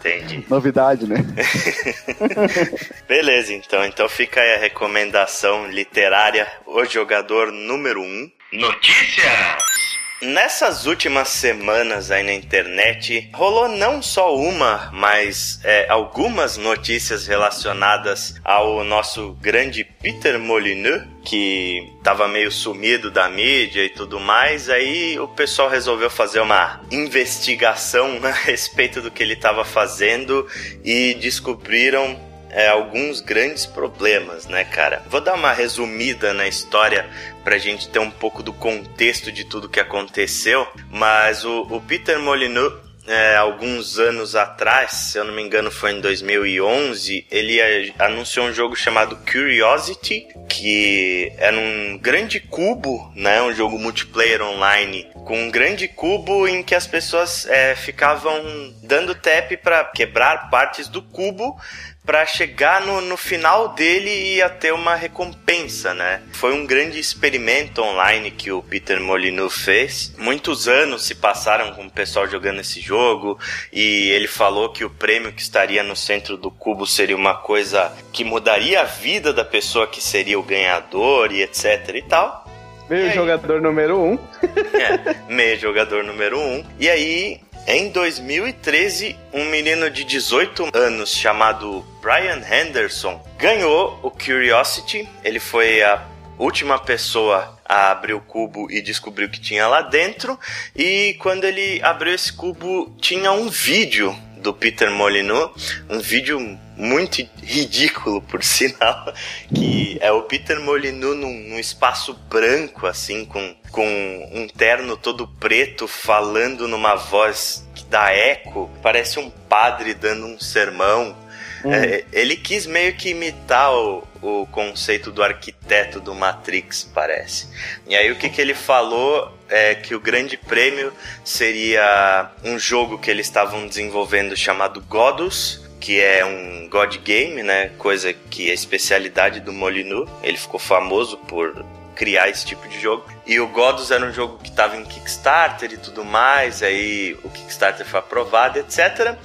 Entendi. 0.00 0.46
Novidade, 0.48 1.06
né? 1.06 1.16
Beleza, 3.06 3.52
então. 3.52 3.84
Então 3.84 4.08
fica 4.08 4.40
aí 4.40 4.54
a 4.54 4.58
recomendação 4.58 5.66
literária, 5.66 6.48
o 6.66 6.84
jogador 6.86 7.52
número 7.52 8.00
1. 8.00 8.04
Um. 8.04 8.30
Notícias! 8.52 9.89
Nessas 10.22 10.84
últimas 10.84 11.28
semanas 11.28 12.10
aí 12.10 12.22
na 12.22 12.34
internet, 12.34 13.30
rolou 13.32 13.68
não 13.68 14.02
só 14.02 14.36
uma, 14.36 14.90
mas 14.92 15.58
é, 15.64 15.88
algumas 15.88 16.58
notícias 16.58 17.26
relacionadas 17.26 18.34
ao 18.44 18.84
nosso 18.84 19.32
grande 19.40 19.82
Peter 19.82 20.38
Molyneux, 20.38 21.06
que 21.24 21.90
estava 21.96 22.28
meio 22.28 22.52
sumido 22.52 23.10
da 23.10 23.30
mídia 23.30 23.82
e 23.82 23.88
tudo 23.88 24.20
mais. 24.20 24.68
Aí 24.68 25.18
o 25.18 25.26
pessoal 25.26 25.70
resolveu 25.70 26.10
fazer 26.10 26.40
uma 26.40 26.82
investigação 26.90 28.20
a 28.22 28.30
respeito 28.30 29.00
do 29.00 29.10
que 29.10 29.22
ele 29.22 29.34
estava 29.34 29.64
fazendo 29.64 30.46
e 30.84 31.14
descobriram 31.14 32.29
é, 32.50 32.68
alguns 32.68 33.20
grandes 33.20 33.66
problemas, 33.66 34.46
né, 34.46 34.64
cara? 34.64 35.02
Vou 35.08 35.20
dar 35.20 35.34
uma 35.34 35.52
resumida 35.52 36.32
na 36.32 36.46
história 36.46 37.08
pra 37.44 37.58
gente 37.58 37.88
ter 37.88 37.98
um 37.98 38.10
pouco 38.10 38.42
do 38.42 38.52
contexto 38.52 39.32
de 39.32 39.44
tudo 39.44 39.68
que 39.68 39.80
aconteceu, 39.80 40.66
mas 40.90 41.44
o, 41.44 41.62
o 41.62 41.80
Peter 41.80 42.18
Molyneux 42.18 42.90
é, 43.06 43.36
alguns 43.36 43.98
anos 43.98 44.36
atrás, 44.36 44.92
se 44.92 45.18
eu 45.18 45.24
não 45.24 45.34
me 45.34 45.42
engano 45.42 45.70
foi 45.70 45.92
em 45.92 46.00
2011, 46.00 47.26
ele 47.30 47.92
anunciou 47.98 48.46
um 48.46 48.52
jogo 48.52 48.76
chamado 48.76 49.18
Curiosity, 49.30 50.28
que 50.48 51.32
era 51.36 51.56
um 51.56 51.98
grande 51.98 52.38
cubo, 52.38 53.10
né, 53.16 53.42
um 53.42 53.52
jogo 53.52 53.78
multiplayer 53.78 54.42
online, 54.42 55.08
com 55.24 55.44
um 55.44 55.50
grande 55.50 55.88
cubo 55.88 56.46
em 56.46 56.62
que 56.62 56.74
as 56.74 56.86
pessoas 56.86 57.46
é, 57.46 57.74
ficavam 57.74 58.72
dando 58.82 59.14
tap 59.14 59.56
para 59.56 59.84
quebrar 59.84 60.48
partes 60.50 60.86
do 60.88 61.02
cubo 61.02 61.58
para 62.04 62.24
chegar 62.26 62.80
no, 62.80 63.00
no 63.00 63.16
final 63.16 63.68
dele 63.68 64.10
e 64.10 64.36
ia 64.36 64.48
ter 64.48 64.72
uma 64.72 64.94
recompensa, 64.94 65.94
né? 65.94 66.22
Foi 66.32 66.52
um 66.52 66.66
grande 66.66 66.98
experimento 66.98 67.82
online 67.82 68.30
que 68.30 68.50
o 68.50 68.62
Peter 68.62 69.00
Molyneux 69.00 69.62
fez. 69.62 70.14
Muitos 70.18 70.66
anos 70.66 71.04
se 71.04 71.14
passaram 71.14 71.72
com 71.74 71.86
o 71.86 71.90
pessoal 71.90 72.26
jogando 72.26 72.60
esse 72.60 72.80
jogo 72.80 73.38
e 73.72 74.10
ele 74.10 74.26
falou 74.26 74.72
que 74.72 74.84
o 74.84 74.90
prêmio 74.90 75.32
que 75.32 75.42
estaria 75.42 75.82
no 75.82 75.94
centro 75.94 76.36
do 76.36 76.50
cubo 76.50 76.86
seria 76.86 77.16
uma 77.16 77.34
coisa 77.34 77.92
que 78.12 78.24
mudaria 78.24 78.80
a 78.80 78.84
vida 78.84 79.32
da 79.32 79.44
pessoa 79.44 79.86
que 79.86 80.00
seria 80.00 80.38
o 80.38 80.42
ganhador 80.42 81.32
e 81.32 81.42
etc 81.42 81.94
e 81.94 82.02
tal. 82.02 82.44
Meio 82.88 83.12
jogador 83.12 83.60
número 83.60 84.00
um. 84.00 84.18
é, 84.74 85.32
meio 85.32 85.56
jogador 85.60 86.02
número 86.02 86.40
um. 86.40 86.64
E 86.76 86.90
aí 86.90 87.40
em 87.66 87.90
2013, 87.90 89.16
um 89.32 89.44
menino 89.46 89.90
de 89.90 90.04
18 90.04 90.70
anos 90.74 91.14
chamado 91.14 91.84
Brian 92.00 92.42
Henderson 92.42 93.22
ganhou 93.38 93.98
o 94.02 94.10
Curiosity. 94.10 95.08
Ele 95.22 95.38
foi 95.38 95.82
a 95.82 96.02
última 96.38 96.78
pessoa 96.78 97.58
a 97.64 97.90
abrir 97.90 98.14
o 98.14 98.20
cubo 98.20 98.70
e 98.70 98.80
descobriu 98.80 99.28
o 99.28 99.30
que 99.30 99.40
tinha 99.40 99.68
lá 99.68 99.82
dentro. 99.82 100.38
E 100.74 101.16
quando 101.20 101.44
ele 101.44 101.80
abriu 101.82 102.14
esse 102.14 102.32
cubo, 102.32 102.94
tinha 103.00 103.30
um 103.30 103.48
vídeo 103.48 104.16
do 104.38 104.52
Peter 104.52 104.90
Molyneux, 104.90 105.50
um 105.88 106.00
vídeo 106.00 106.58
muito 106.80 107.28
ridículo, 107.42 108.22
por 108.22 108.42
sinal, 108.44 109.12
que 109.54 109.98
é 110.00 110.10
o 110.10 110.22
Peter 110.22 110.58
Molyneux 110.60 111.16
num, 111.16 111.32
num, 111.32 111.58
espaço 111.58 112.14
branco, 112.28 112.86
assim, 112.86 113.24
com, 113.24 113.54
com 113.70 114.30
um 114.32 114.48
terno 114.48 114.96
todo 114.96 115.28
preto, 115.28 115.86
falando 115.86 116.66
numa 116.66 116.94
voz 116.94 117.68
que 117.74 117.84
dá 117.84 118.10
eco, 118.10 118.70
parece 118.82 119.18
um 119.18 119.28
padre 119.28 119.92
dando 119.92 120.26
um 120.26 120.40
sermão. 120.40 121.14
Hum. 121.62 121.74
É, 121.74 122.04
ele 122.10 122.36
quis 122.36 122.64
meio 122.64 122.94
que 122.94 123.10
imitar 123.10 123.70
o, 123.74 124.02
o 124.22 124.46
conceito 124.46 125.12
do 125.12 125.22
arquiteto 125.22 126.00
do 126.00 126.14
Matrix, 126.14 126.90
parece. 126.94 127.48
E 127.86 127.94
aí 127.94 128.10
o 128.10 128.16
que, 128.16 128.30
que 128.30 128.40
ele 128.40 128.54
falou 128.54 129.36
é 129.46 129.74
que 129.74 129.94
o 129.94 130.00
grande 130.00 130.38
prêmio 130.38 130.90
seria 131.22 132.30
um 132.42 132.58
jogo 132.58 132.98
que 132.98 133.10
eles 133.10 133.26
estavam 133.26 133.66
desenvolvendo 133.66 134.34
chamado 134.34 134.80
Godus, 134.80 135.69
que 135.80 135.98
é 135.98 136.24
um 136.24 136.68
God 136.68 136.98
Game, 136.98 137.42
né? 137.42 137.70
Coisa 137.78 138.12
que 138.12 138.50
é 138.50 138.54
especialidade 138.54 139.40
do 139.40 139.52
Molyneux. 139.52 140.08
Ele 140.22 140.36
ficou 140.36 140.60
famoso 140.60 141.16
por 141.16 141.64
criar 141.96 142.28
esse 142.28 142.46
tipo 142.46 142.68
de 142.68 142.80
jogo. 142.80 143.04
E 143.26 143.40
o 143.40 143.48
Godus 143.48 143.90
era 143.90 144.04
um 144.04 144.12
jogo 144.12 144.38
que 144.38 144.48
estava 144.48 144.76
em 144.76 144.84
Kickstarter 144.84 145.72
e 145.72 145.76
tudo 145.76 146.04
mais, 146.04 146.62
aí 146.62 147.16
o 147.22 147.28
Kickstarter 147.28 147.84
foi 147.84 148.00
aprovado, 148.00 148.58
etc. 148.58 149.16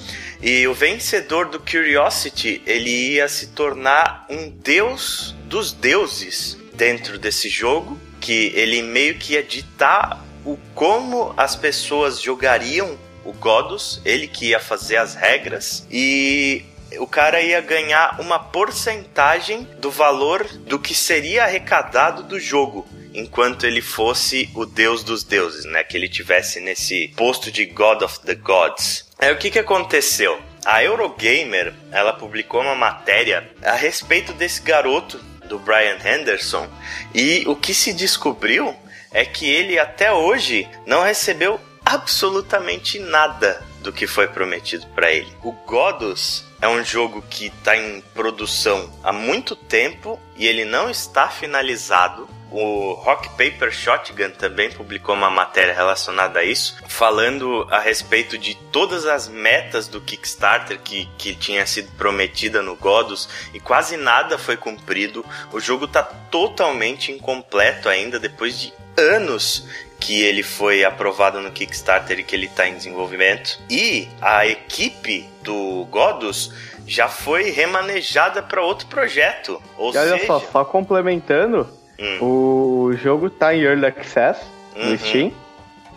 E 0.41 0.67
o 0.67 0.73
vencedor 0.73 1.47
do 1.47 1.59
Curiosity, 1.59 2.61
ele 2.65 3.13
ia 3.13 3.27
se 3.29 3.47
tornar 3.47 4.25
um 4.29 4.49
deus 4.49 5.33
dos 5.45 5.71
deuses 5.71 6.57
dentro 6.73 7.17
desse 7.17 7.47
jogo, 7.47 7.97
que 8.19 8.51
ele 8.55 8.81
meio 8.81 9.15
que 9.15 9.33
ia 9.33 9.43
ditar 9.43 10.21
o 10.43 10.57
como 10.73 11.33
as 11.37 11.55
pessoas 11.55 12.21
jogariam 12.21 12.97
o 13.25 13.33
Godus, 13.33 13.99
ele 14.05 14.27
que 14.27 14.49
ia 14.49 14.59
fazer 14.59 14.97
as 14.97 15.15
regras 15.15 15.85
e 15.91 16.63
o 16.97 17.07
cara 17.07 17.41
ia 17.41 17.59
ganhar 17.59 18.19
uma 18.21 18.39
porcentagem 18.39 19.67
do 19.79 19.91
valor 19.91 20.47
do 20.59 20.79
que 20.79 20.93
seria 20.93 21.43
arrecadado 21.43 22.23
do 22.23 22.39
jogo 22.39 22.87
enquanto 23.13 23.65
ele 23.65 23.81
fosse 23.81 24.49
o 24.53 24.65
deus 24.65 25.03
dos 25.03 25.23
deuses, 25.23 25.65
né? 25.65 25.83
Que 25.83 25.97
ele 25.97 26.09
tivesse 26.09 26.59
nesse 26.59 27.07
posto 27.15 27.51
de 27.51 27.65
God 27.65 28.01
of 28.01 28.19
the 28.21 28.35
Gods. 28.35 29.09
Aí 29.17 29.31
o 29.31 29.37
que 29.37 29.49
que 29.49 29.59
aconteceu? 29.59 30.39
A 30.65 30.83
Eurogamer, 30.83 31.73
ela 31.91 32.13
publicou 32.13 32.61
uma 32.61 32.75
matéria 32.75 33.49
a 33.63 33.73
respeito 33.73 34.33
desse 34.33 34.61
garoto 34.61 35.17
do 35.47 35.59
Brian 35.59 35.97
Henderson 36.03 36.67
e 37.13 37.43
o 37.47 37.55
que 37.55 37.73
se 37.73 37.93
descobriu 37.93 38.75
é 39.11 39.23
que 39.23 39.49
ele 39.49 39.79
até 39.79 40.11
hoje 40.11 40.67
não 40.85 41.03
recebeu 41.03 41.59
absolutamente 41.85 42.97
nada 42.97 43.63
do 43.81 43.93
que 43.93 44.07
foi 44.07 44.27
prometido 44.27 44.87
para 44.87 45.11
ele. 45.11 45.31
O 45.43 45.51
Godus 45.51 46.43
é 46.59 46.67
um 46.67 46.83
jogo 46.83 47.23
que 47.29 47.47
está 47.47 47.77
em 47.77 48.01
produção 48.13 48.91
há 49.03 49.13
muito 49.13 49.55
tempo 49.55 50.19
e 50.35 50.47
ele 50.47 50.65
não 50.65 50.89
está 50.89 51.27
finalizado. 51.29 52.27
O 52.51 52.93
Rock 52.93 53.29
Paper 53.31 53.71
Shotgun 53.71 54.29
também 54.31 54.71
publicou 54.71 55.13
uma 55.13 55.29
matéria 55.29 55.73
relacionada 55.73 56.39
a 56.39 56.43
isso, 56.43 56.77
falando 56.87 57.67
a 57.69 57.79
respeito 57.79 58.37
de 58.37 58.55
todas 58.71 59.05
as 59.05 59.27
metas 59.27 59.87
do 59.87 59.99
Kickstarter 59.99 60.79
que, 60.79 61.05
que 61.17 61.35
tinha 61.35 61.65
sido 61.65 61.91
prometida 61.97 62.61
no 62.61 62.75
Godus 62.75 63.27
e 63.53 63.59
quase 63.59 63.97
nada 63.97 64.37
foi 64.37 64.55
cumprido. 64.55 65.25
O 65.51 65.59
jogo 65.59 65.85
está 65.85 66.01
totalmente 66.01 67.11
incompleto 67.11 67.89
ainda 67.89 68.19
depois 68.19 68.59
de 68.59 68.73
anos 68.97 69.67
que 70.05 70.21
ele 70.21 70.43
foi 70.43 70.85
aprovado 70.85 71.41
no 71.41 71.49
Kickstarter 71.49 72.19
e 72.19 72.23
que 72.23 72.35
ele 72.35 72.45
está 72.45 72.67
em 72.67 72.75
desenvolvimento. 72.75 73.59
E 73.67 74.07
a 74.21 74.45
equipe 74.45 75.27
do 75.41 75.87
Godus 75.89 76.53
já 76.85 77.07
foi 77.07 77.49
remanejada 77.49 78.43
para 78.43 78.61
outro 78.61 78.85
projeto. 78.85 79.59
Ou 79.75 79.91
e 79.91 79.97
olha 79.97 80.11
seja... 80.11 80.27
só, 80.27 80.39
só 80.39 80.63
complementando, 80.63 81.67
hum. 81.99 82.19
o 82.21 82.93
jogo 82.93 83.27
está 83.27 83.55
em 83.55 83.63
Early 83.63 83.87
Access 83.87 84.39
no 84.75 84.91
uhum. 84.91 84.97
Steam. 84.99 85.31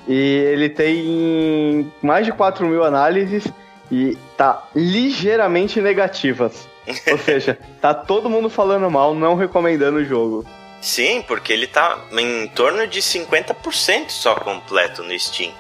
E 0.08 0.16
ele 0.16 0.70
tem 0.70 1.92
mais 2.00 2.24
de 2.24 2.32
4 2.32 2.66
mil 2.66 2.82
análises 2.82 3.46
e 3.92 4.16
tá 4.38 4.68
ligeiramente 4.74 5.82
negativas. 5.82 6.66
Ou 7.12 7.18
seja, 7.18 7.58
tá 7.78 7.92
todo 7.92 8.30
mundo 8.30 8.48
falando 8.48 8.90
mal, 8.90 9.14
não 9.14 9.34
recomendando 9.34 9.98
o 9.98 10.04
jogo. 10.04 10.46
Sim, 10.80 11.22
porque 11.26 11.52
ele 11.52 11.66
tá 11.66 12.06
em 12.12 12.46
torno 12.48 12.86
de 12.86 13.00
50% 13.00 14.10
só 14.10 14.34
completo 14.36 15.02
no 15.02 15.18
Steam. 15.18 15.52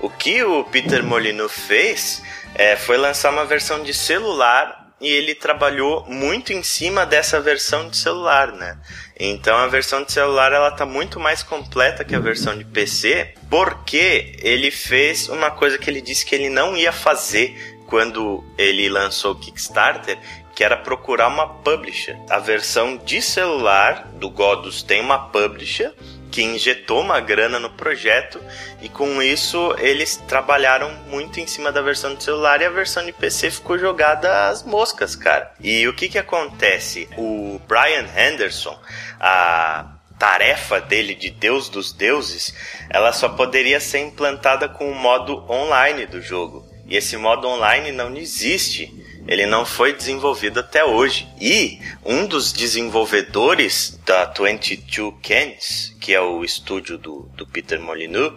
O 0.00 0.08
que 0.08 0.42
o 0.42 0.64
Peter 0.64 1.02
Molyneux 1.02 1.52
fez 1.52 2.22
é, 2.54 2.76
foi 2.76 2.96
lançar 2.96 3.30
uma 3.32 3.44
versão 3.44 3.82
de 3.82 3.92
celular 3.92 4.80
e 5.00 5.08
ele 5.08 5.34
trabalhou 5.34 6.04
muito 6.06 6.52
em 6.52 6.62
cima 6.62 7.06
dessa 7.06 7.40
versão 7.40 7.88
de 7.88 7.96
celular, 7.96 8.52
né? 8.52 8.76
Então 9.18 9.56
a 9.56 9.66
versão 9.66 10.02
de 10.04 10.12
celular 10.12 10.52
ela 10.52 10.70
tá 10.70 10.84
muito 10.84 11.18
mais 11.18 11.42
completa 11.42 12.04
que 12.04 12.14
a 12.14 12.20
versão 12.20 12.56
de 12.56 12.64
PC, 12.64 13.34
porque 13.48 14.36
ele 14.40 14.70
fez 14.70 15.28
uma 15.28 15.50
coisa 15.50 15.78
que 15.78 15.88
ele 15.88 16.02
disse 16.02 16.24
que 16.24 16.34
ele 16.34 16.50
não 16.50 16.76
ia 16.76 16.92
fazer 16.92 17.69
quando 17.90 18.44
ele 18.56 18.88
lançou 18.88 19.32
o 19.32 19.34
Kickstarter, 19.34 20.16
que 20.54 20.62
era 20.62 20.76
procurar 20.76 21.28
uma 21.28 21.46
publisher. 21.46 22.16
A 22.30 22.38
versão 22.38 22.96
de 22.96 23.20
celular 23.20 24.06
do 24.14 24.30
Godus 24.30 24.82
tem 24.82 25.00
uma 25.00 25.28
publisher 25.30 25.92
que 26.30 26.42
injetou 26.42 27.00
uma 27.00 27.18
grana 27.18 27.58
no 27.58 27.70
projeto 27.70 28.40
e 28.80 28.88
com 28.88 29.20
isso 29.20 29.74
eles 29.78 30.16
trabalharam 30.28 30.94
muito 31.08 31.40
em 31.40 31.46
cima 31.46 31.72
da 31.72 31.82
versão 31.82 32.14
de 32.14 32.22
celular 32.22 32.62
e 32.62 32.64
a 32.64 32.70
versão 32.70 33.04
de 33.04 33.12
PC 33.12 33.50
ficou 33.50 33.76
jogada 33.76 34.48
às 34.48 34.62
moscas, 34.62 35.16
cara. 35.16 35.52
E 35.58 35.88
o 35.88 35.92
que 35.92 36.08
que 36.08 36.18
acontece? 36.18 37.08
O 37.18 37.60
Brian 37.66 38.06
Henderson, 38.16 38.78
a 39.18 39.96
tarefa 40.16 40.80
dele 40.80 41.14
de 41.14 41.30
Deus 41.30 41.68
dos 41.68 41.92
deuses, 41.92 42.54
ela 42.88 43.12
só 43.12 43.30
poderia 43.30 43.80
ser 43.80 43.98
implantada 44.00 44.68
com 44.68 44.88
o 44.88 44.94
modo 44.94 45.50
online 45.50 46.06
do 46.06 46.22
jogo. 46.22 46.69
E 46.90 46.96
esse 46.96 47.16
modo 47.16 47.46
online 47.46 47.92
não 47.92 48.14
existe 48.16 48.92
ele 49.30 49.46
não 49.46 49.64
foi 49.64 49.92
desenvolvido 49.92 50.58
até 50.58 50.84
hoje. 50.84 51.28
E 51.40 51.78
um 52.04 52.26
dos 52.26 52.52
desenvolvedores 52.52 53.98
da 54.04 54.24
22 54.24 55.14
Cans, 55.22 55.94
que 56.00 56.12
é 56.12 56.20
o 56.20 56.44
estúdio 56.44 56.98
do, 56.98 57.30
do 57.36 57.46
Peter 57.46 57.80
Molyneux, 57.80 58.32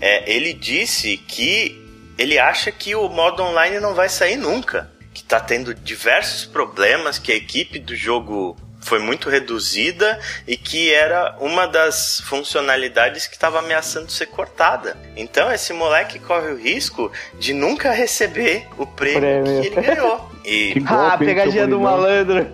é, 0.00 0.32
ele 0.32 0.52
disse 0.52 1.16
que 1.16 1.76
ele 2.16 2.38
acha 2.38 2.70
que 2.70 2.94
o 2.94 3.08
modo 3.08 3.42
online 3.42 3.80
não 3.80 3.94
vai 3.94 4.08
sair 4.08 4.36
nunca. 4.36 4.90
Que 5.12 5.22
está 5.22 5.40
tendo 5.40 5.74
diversos 5.74 6.44
problemas, 6.44 7.18
que 7.18 7.32
a 7.32 7.36
equipe 7.36 7.80
do 7.80 7.96
jogo 7.96 8.56
foi 8.82 8.98
muito 8.98 9.30
reduzida 9.30 10.18
e 10.46 10.56
que 10.56 10.92
era 10.92 11.36
uma 11.40 11.66
das 11.66 12.20
funcionalidades 12.26 13.26
que 13.26 13.34
estava 13.34 13.60
ameaçando 13.60 14.10
ser 14.10 14.26
cortada. 14.26 14.96
Então 15.16 15.50
esse 15.52 15.72
moleque 15.72 16.18
corre 16.18 16.52
o 16.52 16.56
risco 16.56 17.10
de 17.38 17.54
nunca 17.54 17.92
receber 17.92 18.66
o 18.76 18.86
prêmio, 18.86 19.20
prêmio. 19.20 19.62
que 19.62 19.68
ele 19.68 19.80
ganhou. 19.80 20.30
E... 20.44 20.74
Ah, 20.86 21.16
pegadinha 21.16 21.66
do 21.66 21.80
malandro. 21.80 22.46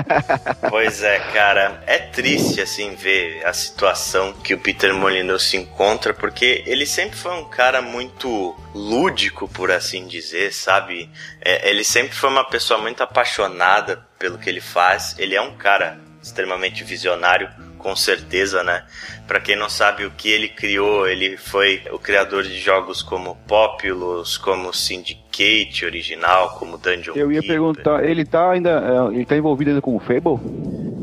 pois 0.70 1.02
é, 1.02 1.18
cara. 1.32 1.82
É 1.86 1.98
triste, 1.98 2.60
assim, 2.60 2.94
ver 2.94 3.44
a 3.44 3.52
situação 3.52 4.32
que 4.32 4.54
o 4.54 4.58
Peter 4.58 4.94
Molyneux 4.94 5.42
se 5.42 5.56
encontra, 5.56 6.14
porque 6.14 6.62
ele 6.66 6.86
sempre 6.86 7.16
foi 7.16 7.32
um 7.32 7.44
cara 7.44 7.82
muito 7.82 8.56
lúdico, 8.74 9.48
por 9.48 9.70
assim 9.70 10.06
dizer, 10.06 10.52
sabe? 10.52 11.10
É, 11.40 11.68
ele 11.70 11.84
sempre 11.84 12.14
foi 12.14 12.30
uma 12.30 12.44
pessoa 12.44 12.80
muito 12.80 13.02
apaixonada 13.02 14.04
pelo 14.18 14.38
que 14.38 14.48
ele 14.48 14.60
faz. 14.60 15.14
Ele 15.18 15.34
é 15.34 15.40
um 15.40 15.56
cara 15.56 15.98
extremamente 16.22 16.84
visionário, 16.84 17.48
com 17.78 17.94
certeza, 17.96 18.62
né? 18.62 18.84
Para 19.26 19.40
quem 19.40 19.56
não 19.56 19.70
sabe 19.70 20.04
o 20.04 20.10
que 20.10 20.28
ele 20.28 20.48
criou, 20.48 21.08
ele 21.08 21.36
foi 21.36 21.82
o 21.92 21.98
criador 21.98 22.42
de 22.42 22.58
jogos 22.58 23.02
como 23.02 23.36
Populous, 23.46 24.36
como 24.36 24.72
Syndicate 24.74 25.84
original, 25.86 26.56
como 26.58 26.76
Dungeon 26.76 27.14
Eu 27.14 27.30
ia 27.32 27.40
Keeper. 27.40 27.56
perguntar, 27.56 28.04
ele 28.04 28.24
tá 28.24 28.50
ainda, 28.50 28.70
é, 29.10 29.14
ele 29.14 29.24
tá 29.24 29.36
envolvido 29.36 29.70
ainda 29.70 29.80
com 29.80 29.94
o 29.94 30.00
Fable? 30.00 30.38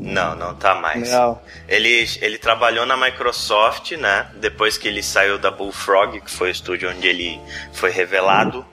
Não, 0.01 0.36
não 0.36 0.53
tá 0.53 0.76
mais. 0.76 1.11
Não. 1.11 1.39
Ele, 1.67 2.05
ele 2.21 2.38
trabalhou 2.38 2.86
na 2.86 2.95
Microsoft, 2.95 3.91
né? 3.93 4.28
Depois 4.36 4.78
que 4.78 4.88
ele 4.88 5.01
saiu 5.01 5.39
da 5.39 5.49
Bullfrog, 5.49 6.21
que 6.21 6.30
foi 6.30 6.49
o 6.49 6.51
estúdio 6.51 6.91
onde 6.91 7.07
ele 7.07 7.39
foi 7.73 7.89
revelado. 7.89 8.63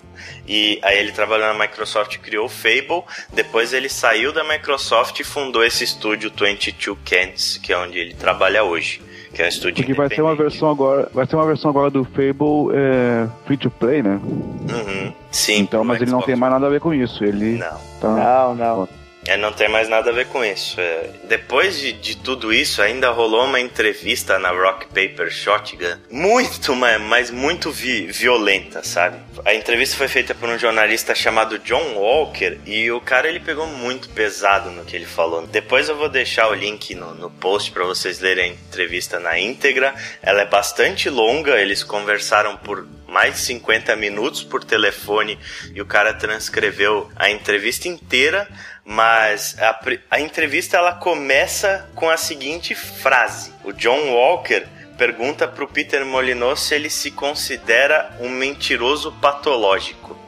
E 0.46 0.78
aí 0.82 0.98
ele 0.98 1.12
trabalhou 1.12 1.46
na 1.46 1.58
Microsoft 1.58 2.14
e 2.14 2.18
criou 2.18 2.46
o 2.46 2.48
Fable. 2.48 3.04
Depois 3.32 3.72
ele 3.72 3.88
saiu 3.88 4.32
da 4.32 4.42
Microsoft 4.42 5.18
e 5.20 5.24
fundou 5.24 5.64
esse 5.64 5.84
estúdio 5.84 6.30
22 6.30 6.98
Cans, 7.04 7.58
que 7.62 7.72
é 7.72 7.78
onde 7.78 7.98
ele 7.98 8.14
trabalha 8.14 8.64
hoje. 8.64 9.00
Que 9.32 9.40
é 9.40 9.46
um 9.46 9.48
estúdio 9.48 9.76
Porque 9.76 9.94
vai 9.94 10.08
ter 10.08 10.20
uma 10.20 10.34
versão 10.34 10.70
agora, 10.70 11.08
vai 11.14 11.26
ter 11.26 11.36
uma 11.36 11.46
versão 11.46 11.70
agora 11.70 11.90
do 11.90 12.04
Fable 12.04 12.74
é, 12.74 13.26
free 13.46 13.56
to 13.56 13.70
play, 13.70 14.02
né? 14.02 14.20
Uhum. 14.22 15.12
Sim. 15.30 15.60
Então, 15.60 15.82
mas 15.84 16.02
ele 16.02 16.10
não 16.10 16.20
tem 16.20 16.36
mais 16.36 16.52
nada 16.52 16.66
a 16.66 16.70
ver 16.70 16.80
com 16.80 16.92
isso. 16.92 17.24
Ele 17.24 17.56
não. 17.56 17.80
Tá... 18.00 18.08
Não, 18.08 18.54
não. 18.54 18.88
É, 19.26 19.36
não 19.36 19.52
tem 19.52 19.68
mais 19.68 19.88
nada 19.88 20.10
a 20.10 20.12
ver 20.12 20.26
com 20.26 20.44
isso. 20.44 20.80
É, 20.80 21.10
depois 21.24 21.78
de, 21.78 21.92
de 21.92 22.16
tudo 22.16 22.52
isso, 22.52 22.82
ainda 22.82 23.10
rolou 23.10 23.44
uma 23.44 23.60
entrevista 23.60 24.38
na 24.38 24.50
Rock 24.50 24.86
Paper 24.86 25.30
Shotgun, 25.30 25.96
muito, 26.10 26.74
mas 26.74 27.30
muito 27.30 27.70
vi, 27.70 28.06
violenta, 28.06 28.82
sabe? 28.82 29.18
A 29.44 29.54
entrevista 29.54 29.96
foi 29.96 30.08
feita 30.08 30.34
por 30.34 30.48
um 30.48 30.58
jornalista 30.58 31.14
chamado 31.14 31.58
John 31.60 31.94
Walker 31.94 32.58
e 32.66 32.90
o 32.90 33.00
cara 33.00 33.28
ele 33.28 33.40
pegou 33.40 33.66
muito 33.66 34.08
pesado 34.10 34.70
no 34.70 34.84
que 34.84 34.96
ele 34.96 35.06
falou. 35.06 35.46
Depois 35.46 35.88
eu 35.88 35.96
vou 35.96 36.08
deixar 36.08 36.48
o 36.48 36.54
link 36.54 36.94
no, 36.94 37.14
no 37.14 37.30
post 37.30 37.70
para 37.70 37.84
vocês 37.84 38.18
lerem 38.18 38.44
a 38.44 38.54
entrevista 38.54 39.20
na 39.20 39.38
íntegra. 39.38 39.94
Ela 40.20 40.42
é 40.42 40.46
bastante 40.46 41.08
longa, 41.08 41.60
eles 41.60 41.84
conversaram 41.84 42.56
por 42.56 42.86
mais 43.12 43.34
de 43.34 43.40
50 43.40 43.94
minutos 43.94 44.42
por 44.42 44.64
telefone 44.64 45.38
e 45.74 45.82
o 45.82 45.86
cara 45.86 46.14
transcreveu 46.14 47.10
a 47.14 47.30
entrevista 47.30 47.86
inteira 47.86 48.48
mas 48.84 49.56
a, 49.58 49.80
a 50.10 50.20
entrevista 50.20 50.76
ela 50.76 50.94
começa 50.94 51.88
com 51.94 52.10
a 52.10 52.16
seguinte 52.16 52.74
frase: 52.74 53.52
o 53.64 53.72
John 53.72 54.10
Walker 54.10 54.66
pergunta 54.96 55.48
para 55.48 55.64
o 55.64 55.68
Peter 55.68 56.04
Molyneux 56.04 56.60
se 56.60 56.74
ele 56.74 56.90
se 56.90 57.10
considera 57.10 58.16
um 58.20 58.28
mentiroso 58.28 59.12
patológico. 59.20 60.21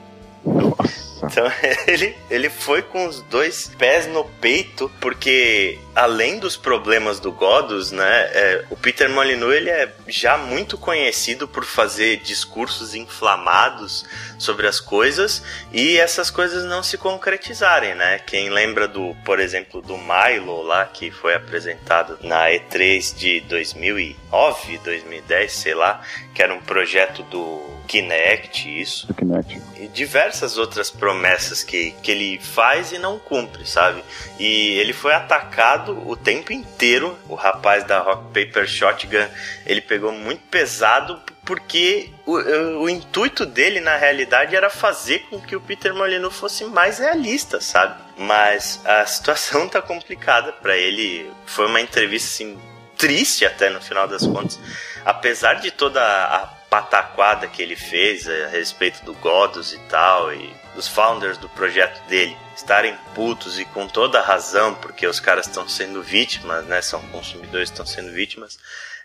Então 1.31 1.47
ele, 1.87 2.17
ele 2.31 2.51
foi 2.51 2.83
com 2.83 3.07
os 3.07 3.21
dois 3.23 3.71
pés 3.79 4.07
no 4.07 4.25
peito, 4.25 4.91
porque 5.01 5.79
além 5.95 6.39
dos 6.39 6.57
problemas 6.57 7.21
do 7.21 7.31
Godus, 7.31 7.93
né, 7.93 8.05
é, 8.33 8.65
o 8.71 8.77
Peter 8.77 9.09
Molyneux 9.09 9.55
ele 9.55 9.71
é 9.71 9.93
já 10.09 10.37
muito 10.37 10.77
conhecido 10.77 11.47
por 11.47 11.65
fazer 11.65 12.19
discursos 12.19 12.95
inflamados 12.95 14.05
sobre 14.39 14.67
as 14.67 14.81
coisas 14.81 15.43
e 15.73 15.97
essas 15.99 16.31
coisas 16.31 16.65
não 16.65 16.83
se 16.83 16.99
concretizarem, 16.99 17.95
né? 17.95 18.19
Quem 18.19 18.51
lembra 18.51 18.89
do, 18.89 19.15
por 19.25 19.39
exemplo, 19.39 19.81
do 19.81 19.97
Milo 19.97 20.63
lá 20.63 20.85
que 20.87 21.11
foi 21.11 21.35
apresentado 21.35 22.19
na 22.23 22.49
E3 22.49 23.17
de 23.17 23.41
2009, 23.43 24.79
2010, 24.79 25.53
sei 25.53 25.75
lá, 25.75 26.03
que 26.35 26.43
era 26.43 26.53
um 26.53 26.61
projeto 26.61 27.23
do 27.25 27.75
Kinect, 27.87 28.81
isso. 28.81 29.07
Do 29.07 29.15
Kinect. 29.15 29.61
E 29.77 29.89
diversas 29.89 30.59
outras 30.59 30.91
promessas 30.91 31.63
que, 31.63 31.93
que 32.03 32.11
ele 32.11 32.39
faz 32.39 32.93
e 32.93 32.99
não 32.99 33.19
cumpre, 33.19 33.67
sabe? 33.67 34.03
E 34.39 34.79
ele 34.79 34.93
foi 34.93 35.13
atacado 35.13 36.09
o 36.09 36.17
tempo 36.17 36.53
inteiro. 36.53 37.17
O 37.29 37.35
rapaz 37.35 37.85
da 37.85 38.01
Rock 38.01 38.25
Paper 38.27 38.67
Shotgun, 38.67 39.29
ele 39.67 39.81
pegou 39.81 40.13
muito 40.13 40.43
pesado 40.51 41.21
porque 41.45 42.11
o, 42.25 42.37
o, 42.85 42.89
intuito 42.89 43.45
dele, 43.45 43.79
na 43.81 43.97
realidade, 43.97 44.57
era 44.57 44.71
fazer 44.71 45.21
com 45.29 45.41
que 45.41 45.55
o 45.55 45.61
Peter 45.61 45.95
Molyneux 45.95 46.35
fosse 46.35 46.65
mais 46.65 46.99
realista, 46.99 47.61
sabe? 47.61 48.03
Mas 48.17 48.81
a 48.85 49.05
situação 49.07 49.69
tá 49.69 49.83
complicada 49.83 50.53
para 50.53 50.77
ele. 50.77 51.31
Foi 51.45 51.67
uma 51.67 51.81
entrevista, 51.81 52.29
assim, 52.29 52.59
triste 52.97 53.45
até 53.45 53.69
no 53.69 53.81
final 53.81 54.09
das 54.09 54.27
contas. 54.27 54.59
Apesar 55.05 55.55
de 55.55 55.71
toda 55.71 56.01
a 56.01 56.47
pataquada 56.75 57.47
que 57.47 57.63
ele 57.63 57.77
fez 57.77 58.29
a 58.29 58.49
respeito 58.49 59.05
do 59.05 59.15
Godus 59.15 59.73
e 59.73 59.79
tal, 59.89 60.35
e 60.35 60.53
dos 60.75 60.89
founders 60.89 61.39
do 61.39 61.49
projeto 61.49 62.05
dele 62.09 62.37
estarem 62.57 62.97
putos 63.15 63.61
e 63.61 63.65
com 63.65 63.87
toda 63.87 64.21
razão, 64.21 64.75
porque 64.75 65.07
os 65.07 65.21
caras 65.21 65.47
estão 65.47 65.69
sendo 65.69 66.03
vítimas, 66.03 66.67
né? 66.67 66.83
São 66.83 67.01
consumidores 67.11 67.71
estão 67.71 67.87
sendo 67.87 68.11
vítimas. 68.11 68.59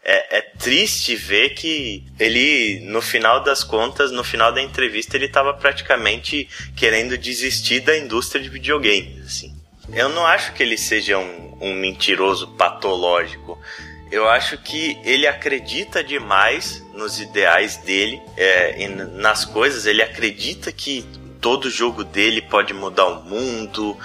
É, 0.03 0.39
é, 0.39 0.41
triste 0.41 1.15
ver 1.15 1.49
que 1.49 2.03
ele, 2.19 2.79
no 2.85 3.03
final 3.03 3.43
das 3.43 3.63
contas, 3.63 4.09
no 4.09 4.23
final 4.23 4.51
da 4.51 4.63
entrevista, 4.63 5.15
ele 5.15 5.25
estava 5.25 5.53
praticamente 5.53 6.49
querendo 6.75 7.15
desistir 7.19 7.81
da 7.81 7.95
indústria 7.95 8.41
de 8.41 8.49
videogames, 8.49 9.27
assim. 9.27 9.55
Eu 9.93 10.09
não 10.09 10.25
acho 10.25 10.53
que 10.53 10.63
ele 10.63 10.77
seja 10.77 11.19
um, 11.19 11.57
um 11.61 11.75
mentiroso 11.75 12.47
patológico. 12.47 13.59
Eu 14.11 14.27
acho 14.27 14.57
que 14.57 14.97
ele 15.03 15.27
acredita 15.27 16.03
demais 16.03 16.83
nos 16.93 17.19
ideais 17.19 17.77
dele, 17.77 18.21
é, 18.35 18.87
nas 18.87 19.45
coisas. 19.45 19.85
Ele 19.85 20.01
acredita 20.01 20.71
que 20.71 21.05
todo 21.39 21.69
jogo 21.69 22.03
dele 22.03 22.41
pode 22.41 22.73
mudar 22.73 23.05
o 23.05 23.23
mundo. 23.23 23.97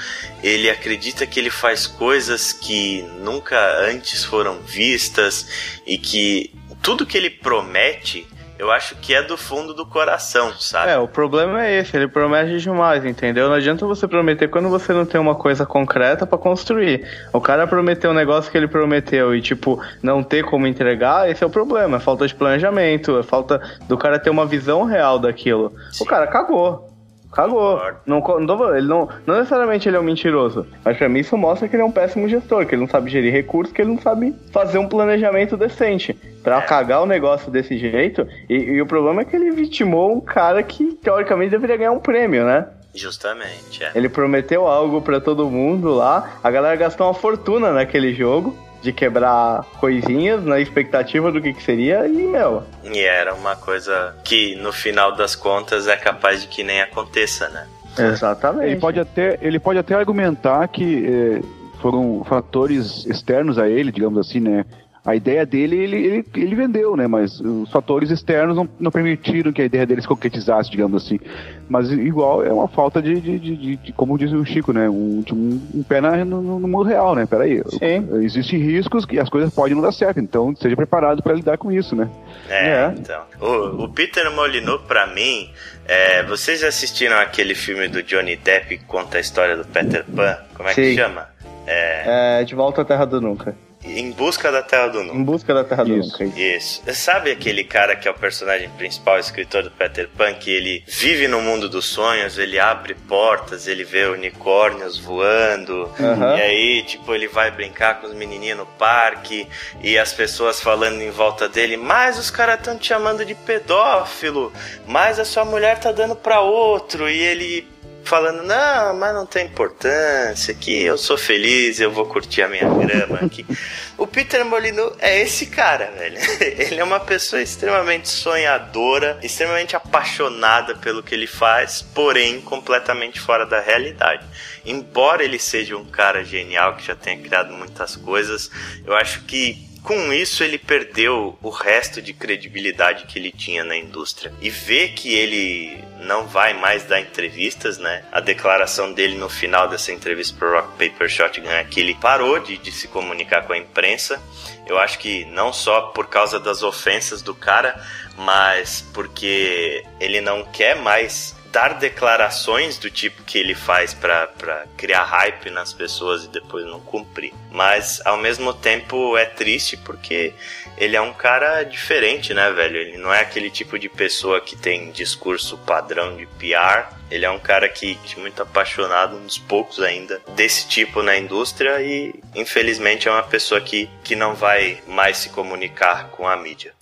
Ele 0.42 0.68
acredita 0.68 1.26
que 1.26 1.40
ele 1.40 1.50
faz 1.50 1.86
coisas 1.86 2.52
que 2.52 3.02
nunca 3.20 3.58
antes 3.80 4.24
foram 4.24 4.60
vistas 4.60 5.80
e 5.86 5.96
que 5.96 6.52
tudo 6.82 7.06
que 7.06 7.16
ele 7.16 7.30
promete 7.30 8.26
eu 8.64 8.70
acho 8.70 8.96
que 8.96 9.14
é 9.14 9.22
do 9.22 9.36
fundo 9.36 9.74
do 9.74 9.84
coração, 9.84 10.50
sabe? 10.58 10.90
É, 10.90 10.98
o 10.98 11.06
problema 11.06 11.66
é 11.66 11.80
esse, 11.80 11.94
ele 11.94 12.08
promete 12.08 12.58
demais, 12.58 13.04
entendeu? 13.04 13.46
Não 13.46 13.54
adianta 13.54 13.84
você 13.86 14.08
prometer 14.08 14.48
quando 14.48 14.70
você 14.70 14.92
não 14.94 15.04
tem 15.04 15.20
uma 15.20 15.34
coisa 15.34 15.66
concreta 15.66 16.26
para 16.26 16.38
construir. 16.38 17.06
O 17.30 17.42
cara 17.42 17.66
prometeu 17.66 18.10
um 18.10 18.14
negócio 18.14 18.50
que 18.50 18.56
ele 18.56 18.66
prometeu 18.66 19.34
e, 19.34 19.42
tipo, 19.42 19.78
não 20.02 20.22
ter 20.22 20.44
como 20.44 20.66
entregar, 20.66 21.30
esse 21.30 21.44
é 21.44 21.46
o 21.46 21.50
problema. 21.50 21.98
É 21.98 22.00
falta 22.00 22.26
de 22.26 22.34
planejamento, 22.34 23.18
é 23.18 23.22
falta 23.22 23.60
do 23.86 23.98
cara 23.98 24.18
ter 24.18 24.30
uma 24.30 24.46
visão 24.46 24.84
real 24.84 25.18
daquilo. 25.18 25.70
Sim. 25.92 26.02
O 26.02 26.06
cara 26.06 26.26
cagou. 26.26 26.93
Cagou. 27.34 27.80
Não, 28.06 28.20
não, 28.40 28.76
ele 28.76 28.86
não, 28.86 29.08
não 29.26 29.36
necessariamente 29.36 29.88
ele 29.88 29.96
é 29.96 30.00
um 30.00 30.04
mentiroso. 30.04 30.66
Mas 30.84 30.96
pra 30.96 31.08
mim 31.08 31.20
isso 31.20 31.36
mostra 31.36 31.68
que 31.68 31.74
ele 31.74 31.82
é 31.82 31.86
um 31.86 31.90
péssimo 31.90 32.28
gestor, 32.28 32.64
que 32.66 32.74
ele 32.74 32.82
não 32.82 32.88
sabe 32.88 33.10
gerir 33.10 33.32
recursos, 33.32 33.74
que 33.74 33.82
ele 33.82 33.90
não 33.90 34.00
sabe 34.00 34.34
fazer 34.52 34.78
um 34.78 34.88
planejamento 34.88 35.56
decente. 35.56 36.14
Pra 36.42 36.58
é. 36.58 36.62
cagar 36.62 37.02
o 37.02 37.06
negócio 37.06 37.50
desse 37.50 37.76
jeito. 37.76 38.26
E, 38.48 38.54
e, 38.54 38.82
o 38.82 38.86
problema 38.86 39.22
é 39.22 39.24
que 39.24 39.34
ele 39.34 39.50
vitimou 39.50 40.14
um 40.14 40.20
cara 40.20 40.62
que 40.62 40.94
teoricamente 40.94 41.50
deveria 41.50 41.76
ganhar 41.76 41.92
um 41.92 41.98
prêmio, 41.98 42.44
né? 42.44 42.66
Justamente, 42.94 43.82
é. 43.82 43.90
Ele 43.94 44.08
prometeu 44.08 44.68
algo 44.68 45.02
para 45.02 45.20
todo 45.20 45.50
mundo 45.50 45.92
lá. 45.92 46.38
A 46.44 46.50
galera 46.50 46.76
gastou 46.76 47.08
uma 47.08 47.14
fortuna 47.14 47.72
naquele 47.72 48.14
jogo 48.14 48.56
de 48.84 48.92
quebrar 48.92 49.64
coisinhas 49.80 50.44
na 50.44 50.60
expectativa 50.60 51.32
do 51.32 51.40
que, 51.40 51.54
que 51.54 51.62
seria 51.62 52.06
e, 52.06 52.12
meu. 52.12 52.62
E 52.84 53.00
era 53.00 53.34
uma 53.34 53.56
coisa 53.56 54.14
que 54.22 54.54
no 54.56 54.72
final 54.72 55.16
das 55.16 55.34
contas 55.34 55.88
é 55.88 55.96
capaz 55.96 56.42
de 56.42 56.48
que 56.48 56.62
nem 56.62 56.82
aconteça, 56.82 57.48
né? 57.48 57.66
Exatamente. 57.98 58.66
Ele 58.66 58.76
pode 58.76 59.00
até, 59.00 59.38
ele 59.40 59.58
pode 59.58 59.78
até 59.78 59.94
argumentar 59.94 60.68
que 60.68 61.06
eh, 61.06 61.40
foram 61.80 62.22
fatores 62.24 63.06
externos 63.06 63.58
a 63.58 63.68
ele, 63.68 63.90
digamos 63.90 64.18
assim, 64.18 64.40
né? 64.40 64.66
A 65.04 65.14
ideia 65.14 65.44
dele, 65.44 65.76
ele, 65.76 65.96
ele, 65.96 66.26
ele 66.34 66.54
vendeu, 66.54 66.96
né? 66.96 67.06
Mas 67.06 67.38
os 67.38 67.70
fatores 67.70 68.10
externos 68.10 68.56
não, 68.56 68.66
não 68.80 68.90
permitiram 68.90 69.52
que 69.52 69.60
a 69.60 69.64
ideia 69.66 69.84
dele 69.84 70.00
se 70.00 70.08
concretizasse, 70.08 70.70
digamos 70.70 71.04
assim. 71.04 71.20
Mas 71.68 71.92
igual 71.92 72.42
é 72.42 72.50
uma 72.50 72.68
falta 72.68 73.02
de, 73.02 73.20
de, 73.20 73.38
de, 73.38 73.56
de, 73.56 73.76
de 73.76 73.92
como 73.92 74.16
diz 74.16 74.32
o 74.32 74.42
Chico, 74.46 74.72
né? 74.72 74.88
Um, 74.88 75.22
um, 75.30 75.60
um 75.74 75.82
pé 75.82 76.00
na, 76.00 76.24
no, 76.24 76.58
no, 76.58 76.66
mundo 76.66 76.84
real, 76.84 77.14
né? 77.14 77.26
Peraí. 77.26 77.62
Sim. 77.68 78.24
Existem 78.24 78.58
riscos 78.58 79.04
que 79.04 79.18
as 79.18 79.28
coisas 79.28 79.52
podem 79.52 79.74
não 79.74 79.82
dar 79.82 79.92
certo, 79.92 80.20
então 80.20 80.56
seja 80.56 80.74
preparado 80.74 81.22
para 81.22 81.34
lidar 81.34 81.58
com 81.58 81.70
isso, 81.70 81.94
né? 81.94 82.08
É, 82.48 82.68
é. 82.68 82.94
então. 82.96 83.22
O, 83.42 83.84
o 83.84 83.88
Peter 83.90 84.30
Molyneux, 84.30 84.80
para 84.88 85.06
mim, 85.08 85.50
é, 85.86 86.22
vocês 86.22 86.60
já 86.60 86.68
assistiram 86.68 87.18
aquele 87.18 87.54
filme 87.54 87.88
do 87.88 88.02
Johnny 88.02 88.36
Depp 88.36 88.78
que 88.78 88.84
conta 88.86 89.18
a 89.18 89.20
história 89.20 89.54
do 89.54 89.66
Peter 89.66 90.02
Pan? 90.04 90.38
Como 90.54 90.66
é 90.66 90.72
Sim. 90.72 90.82
que 90.82 90.94
chama? 90.94 91.28
É... 91.66 92.40
é... 92.40 92.44
De 92.44 92.54
Volta 92.54 92.80
à 92.80 92.84
Terra 92.86 93.04
do 93.04 93.20
Nunca. 93.20 93.54
Em 93.84 94.10
Busca 94.10 94.50
da 94.50 94.62
Terra 94.62 94.88
do 94.88 95.02
Nunca. 95.02 95.16
Em 95.16 95.22
Busca 95.22 95.54
da 95.54 95.62
Terra 95.62 95.84
do 95.84 95.96
Nunca. 95.96 96.24
Isso. 96.24 96.82
Sabe 96.92 97.30
aquele 97.30 97.62
cara 97.64 97.94
que 97.94 98.08
é 98.08 98.10
o 98.10 98.14
personagem 98.14 98.68
principal, 98.70 99.16
o 99.16 99.20
escritor 99.20 99.62
do 99.62 99.70
Peter 99.70 100.08
Pan, 100.08 100.32
que 100.34 100.50
ele 100.50 100.82
vive 100.86 101.28
no 101.28 101.40
mundo 101.40 101.68
dos 101.68 101.84
sonhos, 101.84 102.38
ele 102.38 102.58
abre 102.58 102.94
portas, 102.94 103.66
ele 103.66 103.84
vê 103.84 104.06
unicórnios 104.06 104.98
voando, 104.98 105.90
uhum. 105.98 106.36
e 106.36 106.42
aí, 106.42 106.82
tipo, 106.82 107.14
ele 107.14 107.28
vai 107.28 107.50
brincar 107.50 108.00
com 108.00 108.06
os 108.06 108.14
menininhos 108.14 108.58
no 108.58 108.66
parque, 108.66 109.46
e 109.82 109.98
as 109.98 110.12
pessoas 110.12 110.60
falando 110.60 111.02
em 111.02 111.10
volta 111.10 111.48
dele, 111.48 111.76
mas 111.76 112.18
os 112.18 112.30
caras 112.30 112.58
estão 112.58 112.78
te 112.78 112.88
chamando 112.88 113.24
de 113.24 113.34
pedófilo, 113.34 114.52
mas 114.86 115.18
a 115.18 115.24
sua 115.24 115.44
mulher 115.44 115.78
tá 115.78 115.92
dando 115.92 116.16
pra 116.16 116.40
outro, 116.40 117.08
e 117.08 117.18
ele 117.18 117.73
falando, 118.04 118.42
não, 118.42 118.94
mas 118.94 119.14
não 119.14 119.26
tem 119.26 119.46
importância, 119.46 120.54
que 120.54 120.82
eu 120.82 120.96
sou 120.96 121.16
feliz, 121.16 121.80
eu 121.80 121.90
vou 121.90 122.06
curtir 122.06 122.42
a 122.42 122.48
minha 122.48 122.68
grama 122.68 123.18
aqui. 123.20 123.44
o 123.98 124.06
Peter 124.06 124.44
Molyneux 124.44 124.92
é 124.98 125.20
esse 125.20 125.46
cara, 125.46 125.90
velho. 125.98 126.18
Ele 126.40 126.80
é 126.80 126.84
uma 126.84 127.00
pessoa 127.00 127.42
extremamente 127.42 128.08
sonhadora, 128.08 129.18
extremamente 129.22 129.74
apaixonada 129.74 130.74
pelo 130.76 131.02
que 131.02 131.14
ele 131.14 131.26
faz, 131.26 131.82
porém 131.82 132.40
completamente 132.40 133.18
fora 133.20 133.46
da 133.46 133.60
realidade. 133.60 134.24
Embora 134.64 135.22
ele 135.24 135.38
seja 135.38 135.76
um 135.76 135.84
cara 135.84 136.24
genial 136.24 136.76
que 136.76 136.86
já 136.86 136.94
tenha 136.94 137.18
criado 137.18 137.52
muitas 137.52 137.96
coisas, 137.96 138.50
eu 138.86 138.94
acho 138.94 139.22
que 139.24 139.73
com 139.84 140.10
isso 140.14 140.42
ele 140.42 140.56
perdeu 140.56 141.38
o 141.42 141.50
resto 141.50 142.00
de 142.00 142.14
credibilidade 142.14 143.04
que 143.04 143.18
ele 143.18 143.30
tinha 143.30 143.62
na 143.62 143.76
indústria. 143.76 144.32
E 144.40 144.48
ver 144.48 144.94
que 144.94 145.14
ele 145.14 145.84
não 146.00 146.26
vai 146.26 146.54
mais 146.54 146.84
dar 146.84 147.00
entrevistas, 147.00 147.76
né? 147.76 148.02
A 148.10 148.18
declaração 148.18 148.92
dele 148.94 149.16
no 149.16 149.28
final 149.28 149.68
dessa 149.68 149.92
entrevista 149.92 150.34
pro 150.38 150.52
Rock 150.52 150.68
Paper 150.70 151.08
Shotgun 151.08 151.50
é 151.50 151.64
que 151.64 151.80
ele 151.80 151.94
parou 151.94 152.38
de, 152.38 152.56
de 152.56 152.72
se 152.72 152.88
comunicar 152.88 153.42
com 153.46 153.52
a 153.52 153.58
imprensa. 153.58 154.20
Eu 154.66 154.78
acho 154.78 154.98
que 154.98 155.26
não 155.26 155.52
só 155.52 155.82
por 155.88 156.06
causa 156.06 156.40
das 156.40 156.62
ofensas 156.62 157.20
do 157.20 157.34
cara, 157.34 157.78
mas 158.16 158.82
porque 158.94 159.84
ele 160.00 160.22
não 160.22 160.44
quer 160.44 160.76
mais 160.76 161.33
dar 161.54 161.74
declarações 161.74 162.78
do 162.78 162.90
tipo 162.90 163.22
que 163.22 163.38
ele 163.38 163.54
faz 163.54 163.94
para 163.94 164.66
criar 164.76 165.04
hype 165.04 165.50
nas 165.50 165.72
pessoas 165.72 166.24
e 166.24 166.28
depois 166.28 166.66
não 166.66 166.80
cumprir. 166.80 167.32
Mas 167.52 168.02
ao 168.04 168.16
mesmo 168.16 168.52
tempo 168.52 169.16
é 169.16 169.24
triste 169.24 169.76
porque 169.76 170.34
ele 170.76 170.96
é 170.96 171.00
um 171.00 171.12
cara 171.12 171.62
diferente, 171.62 172.34
né, 172.34 172.50
velho? 172.50 172.76
Ele 172.76 172.98
não 172.98 173.14
é 173.14 173.20
aquele 173.20 173.50
tipo 173.50 173.78
de 173.78 173.88
pessoa 173.88 174.40
que 174.40 174.56
tem 174.56 174.90
discurso 174.90 175.56
padrão 175.58 176.16
de 176.16 176.26
PR. 176.26 176.92
Ele 177.08 177.24
é 177.24 177.30
um 177.30 177.38
cara 177.38 177.68
que 177.68 177.96
é 178.16 178.20
muito 178.20 178.42
apaixonado, 178.42 179.16
um 179.16 179.24
dos 179.24 179.38
poucos 179.38 179.78
ainda 179.78 180.20
desse 180.34 180.66
tipo 180.66 181.04
na 181.04 181.16
indústria 181.16 181.80
e 181.80 182.12
infelizmente 182.34 183.06
é 183.06 183.12
uma 183.12 183.22
pessoa 183.22 183.60
que, 183.60 183.88
que 184.02 184.16
não 184.16 184.34
vai 184.34 184.82
mais 184.88 185.18
se 185.18 185.28
comunicar 185.28 186.08
com 186.08 186.26
a 186.26 186.36
mídia. 186.36 186.72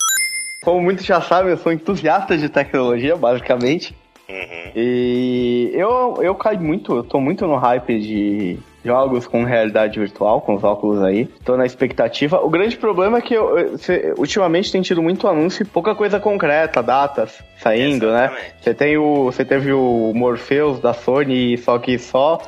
Como 0.63 0.81
muitos 0.81 1.05
já 1.05 1.21
sabem, 1.21 1.51
eu 1.51 1.57
sou 1.57 1.71
entusiasta 1.71 2.35
de 2.35 2.49
tecnologia, 2.49 3.15
basicamente. 3.15 3.95
Uhum. 4.29 4.71
E 4.75 5.71
eu, 5.73 6.17
eu 6.21 6.35
caio 6.35 6.61
muito, 6.61 6.95
eu 6.95 7.03
tô 7.03 7.19
muito 7.19 7.45
no 7.45 7.55
hype 7.55 7.99
de 7.99 8.59
jogos 8.83 9.25
com 9.25 9.43
realidade 9.43 9.99
virtual, 9.99 10.41
com 10.41 10.55
os 10.55 10.63
óculos 10.63 11.01
aí. 11.01 11.25
Tô 11.45 11.55
na 11.55 11.65
expectativa. 11.65 12.39
O 12.41 12.49
grande 12.49 12.75
problema 12.75 13.17
é 13.17 13.21
que 13.21 13.33
eu, 13.33 13.57
eu, 13.57 14.15
ultimamente 14.17 14.71
tem 14.71 14.81
tido 14.81 15.01
muito 15.01 15.27
anúncio 15.27 15.63
e 15.63 15.65
pouca 15.65 15.95
coisa 15.95 16.19
concreta, 16.19 16.83
datas 16.83 17.41
saindo, 17.57 18.11
né? 18.11 18.25
Exatamente. 18.25 18.47
né? 18.47 18.53
Você 18.61 18.73
tem 18.73 18.97
o. 18.97 19.25
Você 19.25 19.45
teve 19.45 19.71
o 19.71 20.11
Morpheus 20.13 20.79
da 20.79 20.93
Sony, 20.93 21.57
só 21.57 21.79
que 21.79 21.97
só 21.97 22.39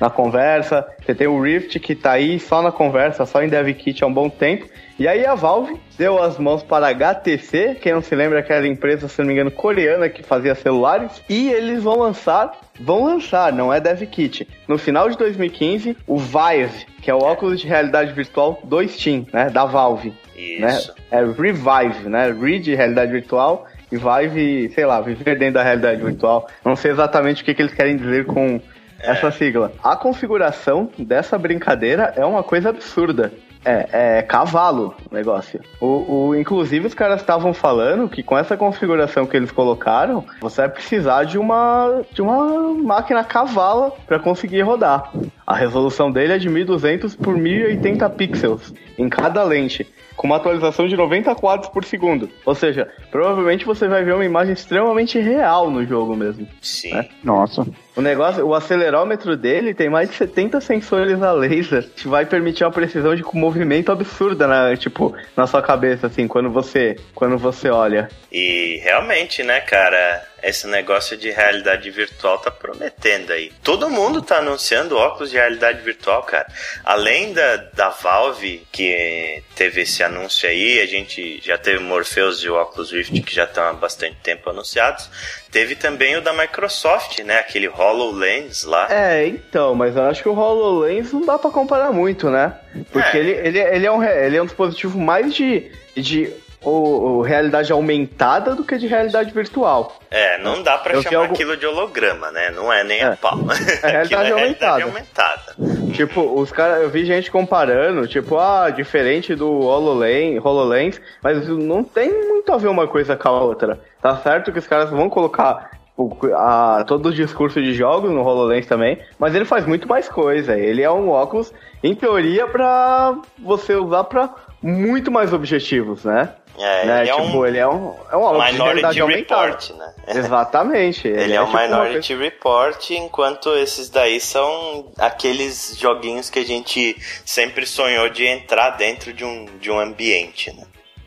na 0.00 0.10
conversa. 0.10 0.86
Você 1.00 1.14
tem 1.14 1.26
o 1.26 1.40
Rift 1.40 1.78
que 1.78 1.94
tá 1.94 2.12
aí 2.12 2.38
só 2.38 2.62
na 2.62 2.72
conversa, 2.72 3.26
só 3.26 3.42
em 3.42 3.48
dev 3.48 3.68
kit 3.74 4.02
há 4.02 4.06
um 4.06 4.12
bom 4.12 4.28
tempo. 4.28 4.66
E 4.98 5.08
aí 5.08 5.24
a 5.24 5.34
Valve 5.34 5.80
deu 5.96 6.22
as 6.22 6.38
mãos 6.38 6.62
para 6.62 6.86
a 6.86 6.90
HTC, 6.90 7.78
quem 7.80 7.92
não 7.92 8.02
se 8.02 8.14
lembra 8.14 8.38
aquela 8.38 8.66
empresa, 8.66 9.08
se 9.08 9.18
não 9.20 9.26
me 9.26 9.32
engano, 9.32 9.50
coreana 9.50 10.08
que 10.08 10.22
fazia 10.22 10.54
celulares, 10.54 11.22
e 11.28 11.50
eles 11.50 11.82
vão 11.82 11.98
lançar, 11.98 12.52
vão 12.78 13.04
lançar, 13.04 13.52
não 13.52 13.72
é 13.72 13.80
dev 13.80 14.02
kit. 14.02 14.46
No 14.68 14.78
final 14.78 15.08
de 15.08 15.16
2015, 15.16 15.96
o 16.06 16.18
Vive, 16.18 16.86
que 17.00 17.10
é 17.10 17.14
o 17.14 17.18
óculos 17.18 17.60
de 17.60 17.66
realidade 17.66 18.12
virtual 18.12 18.60
do 18.62 18.86
Steam, 18.86 19.26
né, 19.32 19.50
da 19.50 19.64
Valve. 19.64 20.12
Né? 20.36 20.68
Isso. 20.68 20.88
Né? 20.88 20.94
É 21.10 21.24
Revive, 21.24 22.08
né? 22.08 22.32
Re 22.32 22.58
de 22.58 22.74
realidade 22.74 23.12
virtual 23.12 23.66
e 23.90 23.96
Vive, 23.96 24.70
sei 24.74 24.86
lá, 24.86 25.00
viver 25.00 25.38
dentro 25.38 25.54
da 25.54 25.62
realidade 25.62 26.02
virtual. 26.02 26.48
Não 26.64 26.74
sei 26.74 26.90
exatamente 26.90 27.42
o 27.42 27.44
que, 27.44 27.54
que 27.54 27.62
eles 27.62 27.74
querem 27.74 27.96
dizer 27.96 28.24
com 28.26 28.60
essa 29.02 29.30
sigla. 29.30 29.72
A 29.82 29.96
configuração 29.96 30.90
dessa 30.98 31.36
brincadeira 31.36 32.12
é 32.16 32.24
uma 32.24 32.42
coisa 32.42 32.70
absurda. 32.70 33.32
É, 33.64 34.18
é 34.18 34.22
cavalo 34.22 34.92
o 35.08 35.14
negócio. 35.14 35.60
O, 35.80 36.26
o, 36.28 36.34
inclusive, 36.34 36.86
os 36.86 36.94
caras 36.94 37.20
estavam 37.20 37.54
falando 37.54 38.08
que 38.08 38.20
com 38.20 38.36
essa 38.36 38.56
configuração 38.56 39.24
que 39.24 39.36
eles 39.36 39.52
colocaram, 39.52 40.24
você 40.40 40.62
vai 40.62 40.70
precisar 40.70 41.24
de 41.24 41.38
uma, 41.38 42.02
de 42.10 42.20
uma 42.20 42.74
máquina 42.74 43.22
cavala 43.22 43.92
para 44.04 44.18
conseguir 44.18 44.62
rodar. 44.62 45.12
A 45.46 45.54
resolução 45.54 46.10
dele 46.10 46.32
é 46.32 46.38
de 46.38 46.48
1200 46.48 47.14
por 47.14 47.36
1080 47.36 48.10
pixels 48.10 48.74
em 48.98 49.08
cada 49.08 49.44
lente 49.44 49.86
com 50.16 50.26
uma 50.26 50.36
atualização 50.36 50.86
de 50.86 50.96
90 50.96 51.34
quadros 51.34 51.68
por 51.68 51.84
segundo. 51.84 52.28
Ou 52.44 52.54
seja, 52.54 52.88
provavelmente 53.10 53.64
você 53.64 53.88
vai 53.88 54.04
ver 54.04 54.14
uma 54.14 54.24
imagem 54.24 54.52
extremamente 54.52 55.18
real 55.18 55.70
no 55.70 55.84
jogo 55.84 56.16
mesmo. 56.16 56.46
Sim. 56.60 56.94
Né? 56.94 57.08
Nossa. 57.22 57.66
O 57.94 58.00
negócio, 58.00 58.46
o 58.46 58.54
acelerômetro 58.54 59.36
dele 59.36 59.74
tem 59.74 59.90
mais 59.90 60.08
de 60.08 60.16
70 60.16 60.60
sensores 60.60 61.22
a 61.22 61.32
laser, 61.32 61.88
que 61.94 62.08
vai 62.08 62.24
permitir 62.24 62.64
uma 62.64 62.70
precisão 62.70 63.14
de 63.14 63.22
movimento 63.34 63.92
absurda 63.92 64.46
na, 64.46 64.74
tipo, 64.76 65.14
na 65.36 65.46
sua 65.46 65.60
cabeça, 65.60 66.06
assim, 66.06 66.26
quando 66.26 66.50
você, 66.50 66.96
quando 67.14 67.36
você 67.36 67.68
olha. 67.68 68.08
E 68.30 68.80
realmente, 68.82 69.42
né, 69.42 69.60
cara, 69.60 70.22
esse 70.42 70.66
negócio 70.66 71.16
de 71.16 71.30
realidade 71.30 71.88
virtual 71.90 72.38
tá 72.38 72.50
prometendo 72.50 73.32
aí. 73.32 73.52
Todo 73.62 73.88
mundo 73.88 74.20
tá 74.20 74.38
anunciando 74.38 74.96
óculos 74.96 75.30
de 75.30 75.36
realidade 75.36 75.80
virtual, 75.82 76.22
cara. 76.24 76.46
Além 76.84 77.32
da, 77.32 77.56
da 77.56 77.88
Valve, 77.90 78.66
que 78.72 79.42
teve 79.54 79.82
esse 79.82 80.02
anúncio 80.02 80.48
aí, 80.48 80.80
a 80.80 80.86
gente 80.86 81.40
já 81.44 81.56
teve 81.56 81.78
Morpheus 81.78 82.42
e 82.42 82.48
o 82.48 82.60
Oculus 82.60 82.90
Rift 82.90 83.22
que 83.22 83.34
já 83.34 83.44
estão 83.44 83.64
há 83.64 83.72
bastante 83.72 84.16
tempo 84.16 84.50
anunciados. 84.50 85.08
Teve 85.50 85.76
também 85.76 86.16
o 86.16 86.22
da 86.22 86.32
Microsoft, 86.32 87.20
né? 87.20 87.38
Aquele 87.38 87.68
HoloLens 87.68 88.64
lá. 88.64 88.88
É, 88.90 89.26
então, 89.26 89.74
mas 89.74 89.96
eu 89.96 90.02
acho 90.04 90.22
que 90.22 90.28
o 90.28 90.34
HoloLens 90.34 91.12
não 91.12 91.24
dá 91.24 91.38
para 91.38 91.50
comparar 91.50 91.92
muito, 91.92 92.30
né? 92.30 92.58
Porque 92.90 93.16
é. 93.16 93.20
ele, 93.20 93.30
ele, 93.30 93.58
ele, 93.58 93.86
é 93.86 93.92
um, 93.92 94.02
ele 94.02 94.36
é 94.36 94.42
um 94.42 94.46
dispositivo 94.46 94.98
mais 94.98 95.34
de, 95.34 95.70
de 95.94 96.32
o, 96.62 97.18
o, 97.18 97.22
realidade 97.22 97.72
aumentada 97.72 98.54
do 98.54 98.64
que 98.64 98.78
de 98.78 98.86
realidade 98.86 99.32
virtual. 99.32 99.98
É, 100.10 100.38
não 100.38 100.62
dá 100.62 100.78
para 100.78 101.00
chamar 101.02 101.22
algo... 101.22 101.34
aquilo 101.34 101.56
de 101.56 101.66
holograma, 101.66 102.30
né? 102.30 102.50
Não 102.50 102.72
é 102.72 102.84
nem 102.84 103.00
é. 103.00 103.04
a 103.04 103.16
pau. 103.16 103.38
É 103.82 103.90
realidade, 103.90 104.30
é 104.30 104.32
aumentada. 104.32 104.84
aumentada. 104.84 105.56
Tipo, 105.92 106.40
os 106.40 106.50
caras, 106.50 106.82
eu 106.82 106.90
vi 106.90 107.04
gente 107.04 107.30
comparando, 107.30 108.06
tipo, 108.06 108.38
ah, 108.38 108.70
diferente 108.70 109.34
do 109.34 109.48
HoloLens, 109.48 110.44
HoloLens, 110.44 111.00
mas 111.22 111.46
não 111.48 111.84
tem 111.84 112.10
muito 112.28 112.52
a 112.52 112.56
ver 112.56 112.68
uma 112.68 112.86
coisa 112.86 113.16
com 113.16 113.28
a 113.28 113.40
outra. 113.40 113.80
Tá 114.00 114.16
certo 114.16 114.52
que 114.52 114.58
os 114.58 114.66
caras 114.66 114.90
vão 114.90 115.10
colocar 115.10 115.70
o, 115.96 116.16
a, 116.34 116.84
todo 116.86 117.06
o 117.06 117.14
discurso 117.14 117.60
de 117.60 117.74
jogos 117.74 118.10
no 118.10 118.22
HoloLens 118.22 118.66
também, 118.66 118.98
mas 119.18 119.34
ele 119.34 119.44
faz 119.44 119.66
muito 119.66 119.88
mais 119.88 120.08
coisa. 120.08 120.56
Ele 120.58 120.82
é 120.82 120.90
um 120.90 121.10
óculos, 121.10 121.52
em 121.82 121.94
teoria, 121.94 122.46
para 122.46 123.16
você 123.38 123.74
usar 123.74 124.04
para 124.04 124.34
muito 124.62 125.10
mais 125.10 125.32
objetivos, 125.32 126.04
né? 126.04 126.30
É, 126.58 126.86
né? 126.86 127.00
ele, 127.00 127.10
é 127.10 127.14
tipo, 127.14 127.38
um 127.38 127.46
ele 127.46 127.58
é 127.58 127.66
um, 127.66 127.94
é 128.10 128.16
um 128.16 128.44
Minority 128.44 129.02
Report, 129.02 129.70
né? 129.70 129.94
Exatamente. 130.06 131.08
Ele, 131.08 131.22
ele 131.22 131.32
é, 131.32 131.36
é 131.36 131.42
um 131.42 131.46
tipo 131.46 131.58
Minority 131.58 132.14
Report, 132.14 132.90
enquanto 132.90 133.56
esses 133.56 133.88
daí 133.88 134.20
são 134.20 134.92
aqueles 134.98 135.76
joguinhos 135.78 136.28
que 136.28 136.38
a 136.38 136.44
gente 136.44 136.96
sempre 137.24 137.66
sonhou 137.66 138.08
de 138.08 138.26
entrar 138.26 138.70
dentro 138.70 139.12
de 139.12 139.24
um, 139.24 139.46
de 139.58 139.70
um 139.70 139.78
ambiente, 139.78 140.54
né? 140.54 140.64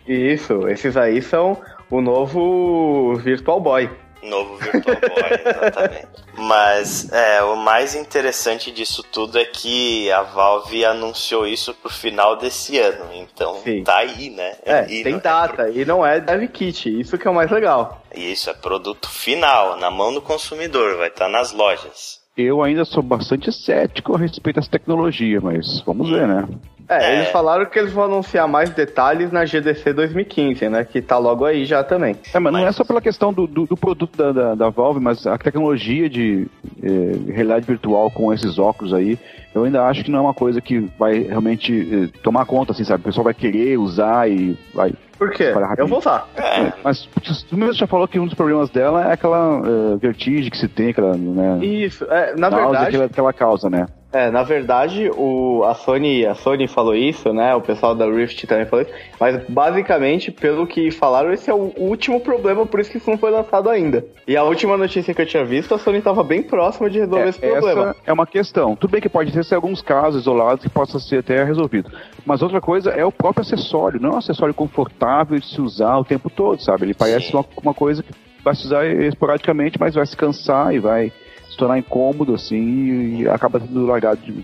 Isso, 0.07 0.67
esses 0.67 0.95
aí 0.97 1.21
são 1.21 1.61
o 1.89 2.01
novo 2.01 3.15
Virtual 3.15 3.59
Boy. 3.59 3.89
Novo 4.25 4.57
Virtual 4.57 4.97
Boy, 4.97 5.41
exatamente. 5.45 6.07
Mas 6.37 7.11
é, 7.11 7.41
o 7.43 7.55
mais 7.55 7.95
interessante 7.95 8.71
disso 8.71 9.03
tudo 9.03 9.37
é 9.37 9.45
que 9.45 10.11
a 10.11 10.21
Valve 10.21 10.85
anunciou 10.85 11.47
isso 11.47 11.73
pro 11.73 11.89
final 11.89 12.35
desse 12.35 12.77
ano. 12.77 13.05
Então 13.13 13.55
Sim. 13.63 13.83
tá 13.83 13.97
aí, 13.97 14.29
né? 14.29 14.55
É, 14.65 14.85
e 14.89 15.03
tem 15.03 15.17
data. 15.17 15.63
É 15.63 15.71
pro... 15.71 15.81
E 15.81 15.85
não 15.85 16.05
é 16.05 16.19
dev 16.19 16.47
kit. 16.49 16.99
Isso 16.99 17.17
que 17.17 17.27
é 17.27 17.31
o 17.31 17.35
mais 17.35 17.49
legal. 17.49 18.01
Isso, 18.13 18.49
é 18.49 18.53
produto 18.53 19.09
final, 19.09 19.77
na 19.77 19.89
mão 19.89 20.13
do 20.13 20.21
consumidor. 20.21 20.97
Vai 20.97 21.07
estar 21.07 21.25
tá 21.25 21.31
nas 21.31 21.51
lojas. 21.51 22.23
Eu 22.37 22.61
ainda 22.61 22.83
sou 22.83 23.01
bastante 23.01 23.51
cético 23.51 24.13
a 24.13 24.19
respeito 24.19 24.57
dessa 24.57 24.69
tecnologia, 24.69 25.39
mas 25.39 25.81
vamos 25.85 26.09
ver, 26.09 26.27
né? 26.27 26.45
É, 26.87 27.03
é, 27.03 27.15
eles 27.15 27.29
falaram 27.29 27.65
que 27.65 27.77
eles 27.79 27.91
vão 27.91 28.05
anunciar 28.05 28.47
mais 28.47 28.69
detalhes 28.69 29.31
na 29.31 29.43
GDC 29.43 29.93
2015, 29.93 30.69
né? 30.69 30.83
Que 30.83 31.01
tá 31.01 31.17
logo 31.17 31.45
aí 31.45 31.65
já 31.65 31.83
também. 31.83 32.15
É, 32.33 32.39
mas, 32.39 32.53
mas... 32.53 32.61
não 32.61 32.67
é 32.67 32.71
só 32.71 32.83
pela 32.83 33.01
questão 33.01 33.33
do, 33.33 33.47
do, 33.47 33.65
do 33.65 33.77
produto 33.77 34.15
da, 34.15 34.31
da, 34.31 34.55
da, 34.55 34.69
Valve, 34.69 34.99
mas 34.99 35.25
a 35.25 35.37
tecnologia 35.37 36.09
de 36.09 36.47
eh, 36.83 37.31
realidade 37.31 37.65
virtual 37.65 38.11
com 38.11 38.31
esses 38.31 38.59
óculos 38.59 38.93
aí, 38.93 39.17
eu 39.53 39.63
ainda 39.63 39.83
acho 39.83 40.03
que 40.03 40.11
não 40.11 40.19
é 40.19 40.21
uma 40.21 40.33
coisa 40.33 40.61
que 40.61 40.79
vai 40.99 41.19
realmente 41.19 41.73
eh, 41.73 42.19
tomar 42.21 42.45
conta, 42.45 42.71
assim, 42.71 42.83
sabe? 42.83 43.01
O 43.01 43.05
pessoal 43.05 43.23
vai 43.23 43.33
querer 43.33 43.77
usar 43.77 44.29
e 44.29 44.57
vai. 44.73 44.93
Por 45.17 45.31
quê? 45.31 45.53
Eu 45.77 45.87
vou 45.87 45.99
usar. 45.99 46.27
É. 46.35 46.73
Mas 46.83 47.07
tu 47.49 47.57
mesmo 47.57 47.73
já 47.73 47.87
falou 47.87 48.07
que 48.07 48.19
um 48.19 48.25
dos 48.25 48.33
problemas 48.33 48.69
dela 48.69 49.09
é 49.09 49.13
aquela 49.13 49.61
uh, 49.61 49.97
vertigem 49.97 50.51
que 50.51 50.57
se 50.57 50.67
tem, 50.67 50.89
aquela, 50.89 51.15
né? 51.15 51.65
Isso, 51.65 52.03
é, 52.05 52.35
na 52.35 52.49
verdade. 52.49 52.89
Que 52.89 52.95
ela, 52.97 53.09
que 53.09 53.19
ela 53.19 53.33
causa, 53.33 53.69
né? 53.69 53.87
É, 54.15 54.31
na 54.31 54.43
verdade, 54.43 55.11
o, 55.13 55.65
a, 55.65 55.73
Sony, 55.73 56.25
a 56.25 56.33
Sony 56.35 56.69
falou 56.69 56.95
isso, 56.95 57.33
né? 57.33 57.53
O 57.53 57.59
pessoal 57.59 57.93
da 57.93 58.05
Rift 58.05 58.47
também 58.47 58.65
falou 58.65 58.85
isso. 58.85 58.93
Mas 59.19 59.43
basicamente, 59.49 60.31
pelo 60.31 60.65
que 60.65 60.89
falaram, 60.89 61.33
esse 61.33 61.49
é 61.49 61.53
o 61.53 61.73
último 61.75 62.21
problema, 62.21 62.65
por 62.65 62.79
isso 62.79 62.89
que 62.89 62.97
isso 62.97 63.09
não 63.09 63.17
foi 63.17 63.29
lançado 63.29 63.69
ainda. 63.69 64.05
E 64.25 64.37
a 64.37 64.43
última 64.45 64.77
notícia 64.77 65.13
que 65.13 65.21
eu 65.21 65.25
tinha 65.25 65.43
visto, 65.43 65.75
a 65.75 65.77
Sony 65.77 65.97
estava 65.97 66.23
bem 66.23 66.41
próxima 66.41 66.89
de 66.89 66.99
resolver 66.99 67.25
é, 67.25 67.29
esse 67.29 67.39
problema. 67.41 67.89
Essa 67.89 67.95
é 68.05 68.13
uma 68.13 68.25
questão. 68.25 68.73
Tudo 68.77 68.91
bem 68.91 69.01
que 69.01 69.09
pode 69.09 69.33
ter 69.33 69.53
alguns 69.53 69.81
casos 69.81 70.21
isolados 70.21 70.63
que 70.63 70.69
possa 70.69 70.97
ser 70.97 71.19
até 71.19 71.43
resolvido. 71.43 71.91
Mas 72.25 72.41
outra 72.41 72.61
coisa 72.61 72.91
é 72.91 73.03
o 73.03 73.11
próprio 73.11 73.41
acessório, 73.41 73.99
não 73.99 74.11
é 74.11 74.13
um 74.13 74.19
acessório 74.19 74.53
confortável 74.53 75.37
de 75.37 75.45
se 75.45 75.59
usar 75.59 75.97
o 75.97 76.05
tempo 76.05 76.29
todo, 76.29 76.61
sabe? 76.61 76.85
Ele 76.85 76.93
parece 76.93 77.33
uma, 77.33 77.43
uma 77.61 77.73
coisa 77.73 78.01
que 78.01 78.13
vai 78.41 78.55
se 78.55 78.65
usar 78.65 78.85
esporadicamente, 78.85 79.77
mas 79.77 79.93
vai 79.93 80.05
se 80.05 80.15
cansar 80.15 80.73
e 80.73 80.79
vai 80.79 81.11
se 81.49 81.57
tornar 81.57 81.77
incômodo, 81.77 82.35
assim, 82.35 83.21
e 83.21 83.29
acaba 83.29 83.59
sendo 83.59 83.85
largado 83.85 84.21
de. 84.21 84.43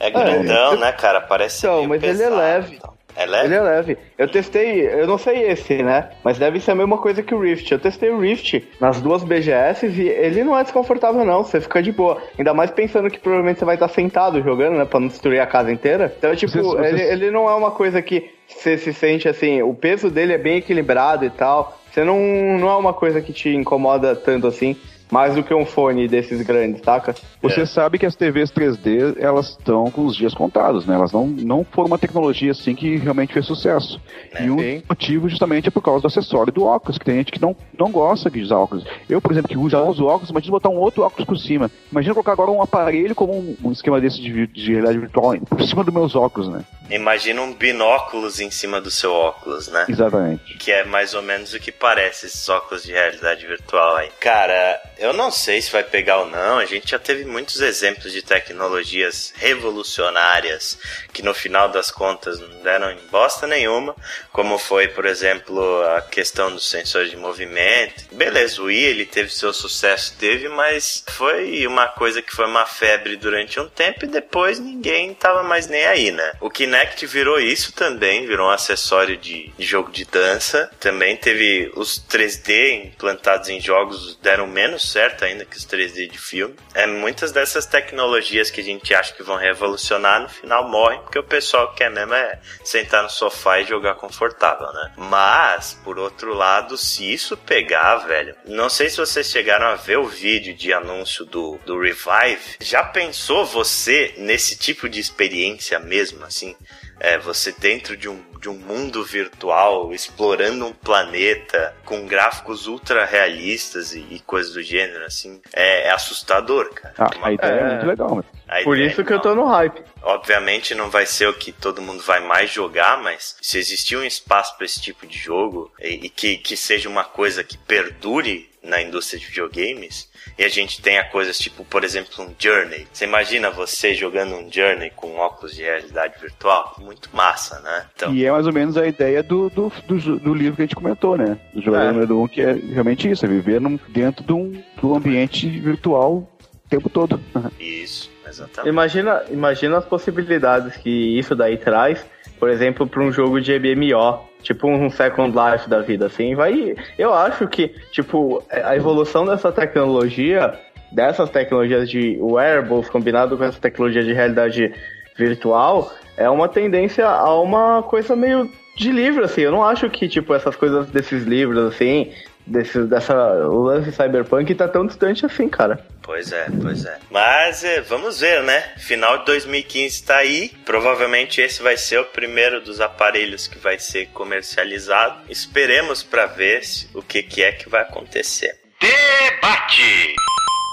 É 0.00 0.10
grandão, 0.10 0.74
é, 0.74 0.76
né, 0.78 0.92
cara? 0.92 1.20
Parece 1.20 1.66
Então, 1.66 1.86
mas 1.86 2.00
pesado, 2.00 2.22
ele 2.22 2.34
é 2.34 2.36
leve. 2.36 2.76
Então. 2.76 2.92
É 3.14 3.26
leve? 3.26 3.46
Ele 3.46 3.54
é 3.54 3.60
leve. 3.60 3.98
Eu 4.16 4.28
testei, 4.28 4.86
eu 4.86 5.06
não 5.06 5.18
sei 5.18 5.42
esse, 5.42 5.82
né? 5.82 6.10
Mas 6.24 6.38
deve 6.38 6.60
ser 6.60 6.70
a 6.70 6.74
mesma 6.74 6.96
coisa 6.96 7.22
que 7.22 7.34
o 7.34 7.40
Rift. 7.40 7.70
Eu 7.70 7.78
testei 7.78 8.10
o 8.10 8.18
Rift 8.18 8.66
nas 8.80 9.00
duas 9.00 9.22
BGS 9.22 9.86
e 9.86 10.08
ele 10.08 10.42
não 10.42 10.58
é 10.58 10.62
desconfortável, 10.62 11.24
não. 11.24 11.44
Você 11.44 11.60
fica 11.60 11.82
de 11.82 11.92
boa. 11.92 12.22
Ainda 12.38 12.54
mais 12.54 12.70
pensando 12.70 13.10
que 13.10 13.18
provavelmente 13.18 13.58
você 13.58 13.64
vai 13.64 13.76
estar 13.76 13.88
sentado 13.88 14.42
jogando, 14.42 14.78
né? 14.78 14.84
Pra 14.84 14.98
não 14.98 15.08
destruir 15.08 15.40
a 15.40 15.46
casa 15.46 15.70
inteira. 15.70 16.12
Então, 16.16 16.34
tipo, 16.34 16.52
você, 16.52 16.62
você... 16.62 16.88
Ele, 16.88 17.02
ele 17.02 17.30
não 17.30 17.48
é 17.48 17.54
uma 17.54 17.70
coisa 17.70 18.00
que 18.00 18.30
você 18.48 18.78
se 18.78 18.92
sente 18.92 19.28
assim. 19.28 19.62
O 19.62 19.74
peso 19.74 20.10
dele 20.10 20.32
é 20.32 20.38
bem 20.38 20.56
equilibrado 20.56 21.24
e 21.24 21.30
tal. 21.30 21.78
Você 21.90 22.02
não, 22.04 22.18
não 22.58 22.70
é 22.70 22.76
uma 22.76 22.94
coisa 22.94 23.20
que 23.20 23.32
te 23.34 23.50
incomoda 23.50 24.16
tanto 24.16 24.46
assim 24.46 24.74
mais 25.12 25.34
do 25.34 25.42
que 25.42 25.52
um 25.52 25.66
fone 25.66 26.08
desses 26.08 26.40
grandes, 26.40 26.80
saca? 26.82 27.14
Você 27.42 27.60
é. 27.60 27.66
sabe 27.66 27.98
que 27.98 28.06
as 28.06 28.16
TVs 28.16 28.50
3D, 28.50 29.18
elas 29.18 29.50
estão 29.50 29.90
com 29.90 30.06
os 30.06 30.16
dias 30.16 30.32
contados, 30.32 30.86
né? 30.86 30.94
Elas 30.94 31.12
não, 31.12 31.26
não 31.26 31.64
foram 31.64 31.88
uma 31.88 31.98
tecnologia 31.98 32.52
assim 32.52 32.74
que 32.74 32.96
realmente 32.96 33.34
fez 33.34 33.44
sucesso. 33.44 34.00
É, 34.34 34.46
e 34.46 34.50
um 34.50 34.82
motivo 34.88 35.28
justamente 35.28 35.68
é 35.68 35.70
por 35.70 35.82
causa 35.82 36.00
do 36.00 36.06
acessório 36.06 36.50
do 36.50 36.64
óculos, 36.64 36.96
que 36.96 37.04
tem 37.04 37.16
gente 37.16 37.30
que 37.30 37.42
não, 37.42 37.54
não 37.78 37.90
gosta 37.90 38.30
de 38.30 38.40
usar 38.40 38.56
óculos. 38.56 38.86
Eu, 39.06 39.20
por 39.20 39.32
exemplo, 39.32 39.50
que 39.50 39.58
uso 39.58 39.76
os 39.76 40.00
óculos, 40.00 40.30
imagina 40.30 40.52
botar 40.52 40.70
um 40.70 40.78
outro 40.78 41.02
óculos 41.02 41.26
por 41.26 41.36
cima. 41.36 41.70
Imagina 41.90 42.14
colocar 42.14 42.32
agora 42.32 42.50
um 42.50 42.62
aparelho 42.62 43.14
como 43.14 43.34
um, 43.34 43.56
um 43.64 43.70
esquema 43.70 44.00
desse 44.00 44.18
de, 44.18 44.46
de 44.46 44.70
realidade 44.70 44.98
virtual 44.98 45.36
por 45.40 45.62
cima 45.62 45.84
dos 45.84 45.92
meus 45.92 46.16
óculos, 46.16 46.48
né? 46.48 46.64
Imagina 46.94 47.42
um 47.42 47.52
binóculos 47.52 48.40
em 48.40 48.50
cima 48.50 48.80
do 48.80 48.90
seu 48.90 49.12
óculos, 49.12 49.68
né? 49.68 49.86
Exatamente. 49.88 50.54
Que 50.54 50.70
é 50.70 50.84
mais 50.84 51.14
ou 51.14 51.22
menos 51.22 51.52
o 51.54 51.58
que 51.58 51.72
parece 51.72 52.26
esses 52.26 52.48
óculos 52.48 52.82
de 52.82 52.92
realidade 52.92 53.46
virtual 53.46 53.96
aí. 53.96 54.10
Cara, 54.20 54.80
eu 54.98 55.12
não 55.12 55.30
sei 55.30 55.60
se 55.60 55.72
vai 55.72 55.82
pegar 55.82 56.18
ou 56.18 56.26
não. 56.26 56.58
A 56.58 56.66
gente 56.66 56.90
já 56.90 56.98
teve 56.98 57.24
muitos 57.24 57.60
exemplos 57.60 58.12
de 58.12 58.22
tecnologias 58.22 59.32
revolucionárias 59.36 60.78
que 61.12 61.22
no 61.22 61.34
final 61.34 61.68
das 61.68 61.90
contas 61.90 62.38
não 62.38 62.62
deram 62.62 62.90
em 62.90 62.98
bosta 63.10 63.46
nenhuma, 63.46 63.94
como 64.32 64.58
foi, 64.58 64.88
por 64.88 65.04
exemplo, 65.04 65.82
a 65.96 66.02
questão 66.02 66.52
dos 66.52 66.68
sensores 66.68 67.10
de 67.10 67.16
movimento. 67.16 68.04
Beleza, 68.12 68.62
o 68.62 68.66
Wii 68.66 68.84
ele 68.84 69.06
teve 69.06 69.30
seu 69.30 69.52
sucesso, 69.52 70.14
teve, 70.18 70.48
mas 70.48 71.04
foi 71.08 71.66
uma 71.66 71.88
coisa 71.88 72.22
que 72.22 72.34
foi 72.34 72.46
uma 72.46 72.66
febre 72.66 73.16
durante 73.16 73.58
um 73.58 73.68
tempo 73.68 74.04
e 74.04 74.08
depois 74.08 74.58
ninguém 74.58 75.14
tava 75.14 75.42
mais 75.42 75.66
nem 75.66 75.84
aí, 75.86 76.10
né? 76.10 76.32
O 76.40 76.50
Kinect 76.82 77.06
virou 77.06 77.38
isso 77.38 77.72
também, 77.72 78.26
virou 78.26 78.48
um 78.48 78.50
acessório 78.50 79.16
de, 79.16 79.52
de 79.56 79.64
jogo 79.64 79.90
de 79.90 80.04
dança. 80.04 80.70
Também 80.80 81.16
teve 81.16 81.70
os 81.76 81.98
3D 81.98 82.86
implantados 82.86 83.48
em 83.48 83.60
jogos 83.60 84.16
deram 84.16 84.46
menos 84.46 84.90
certo 84.90 85.24
ainda 85.24 85.44
que 85.44 85.56
os 85.56 85.64
3D 85.64 86.10
de 86.10 86.18
filme. 86.18 86.54
É 86.74 86.86
muitas 86.86 87.30
dessas 87.32 87.66
tecnologias 87.66 88.50
que 88.50 88.60
a 88.60 88.64
gente 88.64 88.92
acha 88.94 89.12
que 89.14 89.22
vão 89.22 89.36
revolucionar 89.36 90.22
no 90.22 90.28
final 90.28 90.68
morrem 90.68 91.00
porque 91.02 91.18
o 91.18 91.24
pessoal 91.24 91.72
quer 91.72 91.90
mesmo 91.90 92.14
é 92.14 92.40
sentar 92.64 93.02
no 93.02 93.10
sofá 93.10 93.60
e 93.60 93.64
jogar 93.64 93.94
confortável, 93.94 94.72
né? 94.72 94.92
Mas 94.96 95.78
por 95.84 95.98
outro 95.98 96.34
lado, 96.34 96.76
se 96.76 97.12
isso 97.12 97.36
pegar, 97.36 97.96
velho, 97.98 98.34
não 98.44 98.68
sei 98.68 98.90
se 98.90 98.96
vocês 98.96 99.28
chegaram 99.28 99.66
a 99.66 99.76
ver 99.76 99.98
o 99.98 100.08
vídeo 100.08 100.54
de 100.54 100.72
anúncio 100.72 101.24
do, 101.24 101.58
do 101.64 101.78
Revive. 101.80 102.56
Já 102.60 102.82
pensou 102.82 103.44
você 103.44 104.14
nesse 104.16 104.56
tipo 104.56 104.88
de 104.88 105.00
experiência 105.00 105.78
mesmo, 105.78 106.24
assim? 106.24 106.56
É, 107.04 107.18
você 107.18 107.50
dentro 107.50 107.96
de 107.96 108.08
um, 108.08 108.22
de 108.40 108.48
um 108.48 108.54
mundo 108.54 109.02
virtual, 109.04 109.92
explorando 109.92 110.64
um 110.64 110.72
planeta 110.72 111.74
com 111.84 112.06
gráficos 112.06 112.68
ultra 112.68 113.04
realistas 113.04 113.92
e, 113.92 114.06
e 114.08 114.20
coisas 114.20 114.52
do 114.52 114.62
gênero, 114.62 115.04
assim, 115.04 115.42
é, 115.52 115.88
é 115.88 115.90
assustador, 115.90 116.72
cara. 116.72 116.94
Ah, 116.96 117.10
a 117.22 117.32
ideia 117.32 117.50
é, 117.50 117.58
é 117.58 117.68
muito 117.70 117.86
legal. 117.86 118.24
Por 118.62 118.78
isso 118.78 119.00
é 119.00 119.04
que 119.04 119.12
eu 119.12 119.18
tô 119.18 119.34
no 119.34 119.46
hype. 119.46 119.82
Obviamente 120.00 120.76
não 120.76 120.88
vai 120.90 121.04
ser 121.04 121.26
o 121.26 121.34
que 121.34 121.50
todo 121.50 121.82
mundo 121.82 122.04
vai 122.04 122.20
mais 122.20 122.50
jogar, 122.50 123.02
mas 123.02 123.36
se 123.42 123.58
existir 123.58 123.96
um 123.96 124.04
espaço 124.04 124.56
para 124.56 124.64
esse 124.64 124.80
tipo 124.80 125.04
de 125.04 125.18
jogo 125.18 125.72
e, 125.80 126.06
e 126.06 126.08
que, 126.08 126.36
que 126.36 126.56
seja 126.56 126.88
uma 126.88 127.02
coisa 127.02 127.42
que 127.42 127.58
perdure 127.58 128.48
na 128.62 128.80
indústria 128.80 129.18
de 129.18 129.26
videogames, 129.26 130.08
e 130.42 130.44
a 130.44 130.48
gente 130.48 130.82
tenha 130.82 131.04
coisas 131.04 131.38
tipo, 131.38 131.64
por 131.64 131.84
exemplo, 131.84 132.24
um 132.24 132.34
Journey. 132.36 132.88
Você 132.92 133.04
imagina 133.04 133.48
você 133.48 133.94
jogando 133.94 134.34
um 134.34 134.50
Journey 134.50 134.90
com 134.90 135.16
óculos 135.16 135.54
de 135.54 135.62
realidade 135.62 136.14
virtual? 136.20 136.74
Muito 136.80 137.08
massa, 137.12 137.60
né? 137.60 137.86
Então... 137.94 138.12
E 138.12 138.24
é 138.24 138.32
mais 138.32 138.44
ou 138.44 138.52
menos 138.52 138.76
a 138.76 138.84
ideia 138.84 139.22
do, 139.22 139.48
do, 139.48 139.72
do, 139.86 140.18
do 140.18 140.34
livro 140.34 140.56
que 140.56 140.62
a 140.62 140.64
gente 140.64 140.74
comentou, 140.74 141.16
né? 141.16 141.38
Do 141.54 141.62
jogador 141.62 141.90
é. 141.90 141.92
número 141.92 142.20
um, 142.20 142.26
que 142.26 142.40
é 142.40 142.54
realmente 142.54 143.08
isso, 143.08 143.24
é 143.24 143.28
viver 143.28 143.60
num, 143.60 143.78
dentro 143.88 144.24
de 144.24 144.32
um, 144.32 144.50
de 144.50 144.84
um 144.84 144.96
ambiente 144.96 145.48
virtual 145.48 146.28
o 146.52 146.68
tempo 146.68 146.90
todo. 146.90 147.20
Isso, 147.60 148.10
exatamente. 148.26 148.68
Imagina, 148.68 149.22
imagina 149.30 149.78
as 149.78 149.84
possibilidades 149.84 150.76
que 150.76 151.18
isso 151.18 151.36
daí 151.36 151.56
traz, 151.56 152.04
por 152.42 152.50
exemplo, 152.50 152.88
para 152.88 153.00
um 153.00 153.12
jogo 153.12 153.40
de 153.40 153.56
MMO 153.56 154.18
tipo 154.42 154.66
um 154.66 154.90
Second 154.90 155.32
Life 155.32 155.70
da 155.70 155.80
vida, 155.80 156.06
assim, 156.06 156.34
vai. 156.34 156.74
Eu 156.98 157.14
acho 157.14 157.46
que, 157.46 157.68
tipo, 157.92 158.42
a 158.50 158.74
evolução 158.74 159.24
dessa 159.24 159.52
tecnologia, 159.52 160.52
dessas 160.90 161.30
tecnologias 161.30 161.88
de 161.88 162.18
wearables 162.20 162.90
combinado 162.90 163.38
com 163.38 163.44
essa 163.44 163.60
tecnologia 163.60 164.02
de 164.02 164.12
realidade 164.12 164.74
virtual, 165.16 165.92
é 166.16 166.28
uma 166.28 166.48
tendência 166.48 167.06
a 167.06 167.40
uma 167.40 167.80
coisa 167.84 168.16
meio 168.16 168.50
de 168.76 168.90
livro, 168.90 169.24
assim. 169.24 169.42
Eu 169.42 169.52
não 169.52 169.64
acho 169.64 169.88
que, 169.88 170.08
tipo, 170.08 170.34
essas 170.34 170.56
coisas 170.56 170.90
desses 170.90 171.22
livros, 171.22 171.72
assim, 171.72 172.10
desse, 172.46 172.82
dessa, 172.84 173.14
o 173.46 173.62
lance 173.62 173.92
cyberpunk 173.92 174.54
tá 174.54 174.68
tão 174.68 174.86
distante 174.86 175.24
assim, 175.26 175.48
cara. 175.48 175.84
Pois 176.02 176.32
é, 176.32 176.46
pois 176.60 176.84
é. 176.84 176.98
Mas 177.10 177.62
é, 177.62 177.80
vamos 177.80 178.20
ver, 178.20 178.42
né? 178.42 178.60
Final 178.78 179.18
de 179.18 179.26
2015 179.26 179.86
está 179.86 180.16
aí. 180.16 180.50
Provavelmente 180.64 181.40
esse 181.40 181.62
vai 181.62 181.76
ser 181.76 182.00
o 182.00 182.04
primeiro 182.06 182.60
dos 182.60 182.80
aparelhos 182.80 183.46
que 183.46 183.58
vai 183.58 183.78
ser 183.78 184.08
comercializado. 184.08 185.20
Esperemos 185.28 186.02
para 186.02 186.26
ver 186.26 186.64
se, 186.64 186.88
o 186.94 187.02
que, 187.02 187.22
que 187.22 187.42
é 187.42 187.52
que 187.52 187.68
vai 187.68 187.82
acontecer. 187.82 188.58
Debate! 188.80 190.16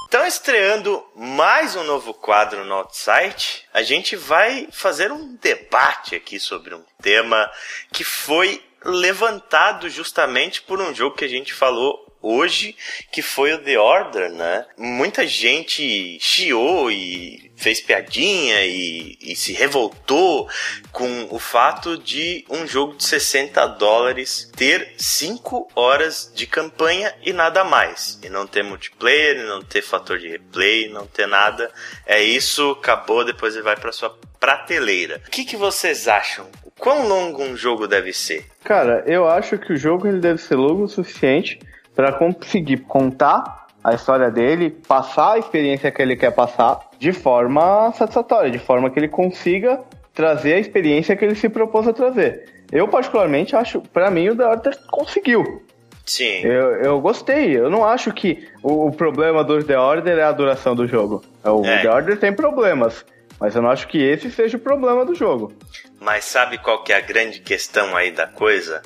Então, 0.09 0.25
estreando 0.25 1.05
mais 1.15 1.75
um 1.75 1.83
novo 1.83 2.15
quadro 2.15 2.65
no 2.65 2.73
Outsite, 2.73 3.63
a 3.71 3.83
gente 3.83 4.15
vai 4.15 4.67
fazer 4.71 5.11
um 5.11 5.35
debate 5.35 6.15
aqui 6.15 6.39
sobre 6.39 6.73
um 6.73 6.81
tema 6.99 7.47
que 7.93 8.03
foi 8.03 8.59
levantado 8.83 9.89
justamente 9.89 10.61
por 10.61 10.81
um 10.81 10.93
jogo 10.93 11.15
que 11.15 11.25
a 11.25 11.29
gente 11.29 11.53
falou 11.53 12.09
hoje, 12.21 12.75
que 13.11 13.21
foi 13.21 13.53
o 13.53 13.59
The 13.59 13.79
Order, 13.79 14.31
né? 14.31 14.65
Muita 14.77 15.25
gente 15.25 16.17
chiou 16.19 16.91
e 16.91 17.51
fez 17.55 17.81
piadinha 17.81 18.65
e, 18.65 19.17
e, 19.21 19.35
se 19.35 19.51
revoltou 19.51 20.49
com 20.91 21.27
o 21.29 21.37
fato 21.37 21.97
de 21.97 22.45
um 22.49 22.65
jogo 22.65 22.95
de 22.95 23.03
60 23.03 23.65
dólares 23.67 24.49
ter 24.55 24.93
5 24.97 25.69
horas 25.75 26.31
de 26.33 26.47
campanha 26.47 27.13
e 27.21 27.33
nada 27.33 27.63
mais. 27.63 28.17
E 28.23 28.29
não 28.29 28.47
ter 28.47 28.63
multiplayer, 28.63 29.45
não 29.45 29.61
ter 29.61 29.81
fator 29.81 30.17
de 30.17 30.29
replay, 30.29 30.87
não 30.89 31.05
ter 31.05 31.27
nada. 31.27 31.71
É 32.05 32.23
isso, 32.23 32.71
acabou, 32.71 33.25
depois 33.25 33.55
ele 33.55 33.63
vai 33.63 33.75
para 33.75 33.91
sua 33.91 34.17
prateleira. 34.39 35.21
O 35.27 35.29
que, 35.29 35.43
que 35.43 35.57
vocês 35.57 36.07
acham? 36.07 36.49
Quão 36.79 37.07
longo 37.07 37.43
um 37.43 37.55
jogo 37.55 37.87
deve 37.87 38.13
ser? 38.13 38.45
Cara, 38.63 39.03
eu 39.05 39.27
acho 39.27 39.57
que 39.57 39.73
o 39.73 39.77
jogo 39.77 40.07
ele 40.07 40.19
deve 40.19 40.39
ser 40.39 40.55
longo 40.55 40.83
o 40.83 40.87
suficiente 40.87 41.59
para 41.93 42.13
conseguir 42.13 42.77
contar 42.77 43.67
a 43.83 43.93
história 43.93 44.31
dele, 44.31 44.69
passar 44.69 45.33
a 45.33 45.39
experiência 45.39 45.91
que 45.91 46.01
ele 46.01 46.15
quer 46.15 46.31
passar 46.31 46.79
de 46.97 47.11
forma 47.11 47.91
satisfatória, 47.93 48.49
de 48.49 48.59
forma 48.59 48.89
que 48.89 48.99
ele 48.99 49.07
consiga 49.07 49.79
trazer 50.13 50.53
a 50.53 50.59
experiência 50.59 51.15
que 51.15 51.23
ele 51.23 51.35
se 51.35 51.49
propôs 51.49 51.87
a 51.87 51.93
trazer. 51.93 52.45
Eu, 52.71 52.87
particularmente, 52.87 53.55
acho, 53.55 53.81
para 53.81 54.11
mim, 54.11 54.29
o 54.29 54.35
The 54.35 54.45
Order 54.45 54.77
conseguiu. 54.91 55.63
Sim. 56.05 56.41
Eu, 56.43 56.71
eu 56.81 57.01
gostei. 57.01 57.55
Eu 57.57 57.69
não 57.69 57.85
acho 57.85 58.11
que 58.11 58.47
o, 58.63 58.87
o 58.87 58.91
problema 58.91 59.43
do 59.43 59.63
The 59.63 59.77
Order 59.77 60.17
é 60.17 60.23
a 60.23 60.31
duração 60.31 60.75
do 60.75 60.87
jogo. 60.87 61.23
O 61.43 61.65
é. 61.65 61.81
The 61.81 61.89
Order 61.89 62.19
tem 62.19 62.33
problemas. 62.33 63.05
Mas 63.39 63.55
eu 63.55 63.61
não 63.61 63.69
acho 63.69 63.87
que 63.87 63.97
esse 63.97 64.29
seja 64.29 64.57
o 64.57 64.59
problema 64.59 65.05
do 65.05 65.15
jogo. 65.15 65.53
Mas 65.99 66.25
sabe 66.25 66.57
qual 66.57 66.83
que 66.83 66.91
é 66.91 66.97
a 66.97 67.01
grande 67.01 67.39
questão 67.39 67.95
aí 67.95 68.11
da 68.11 68.27
coisa? 68.27 68.81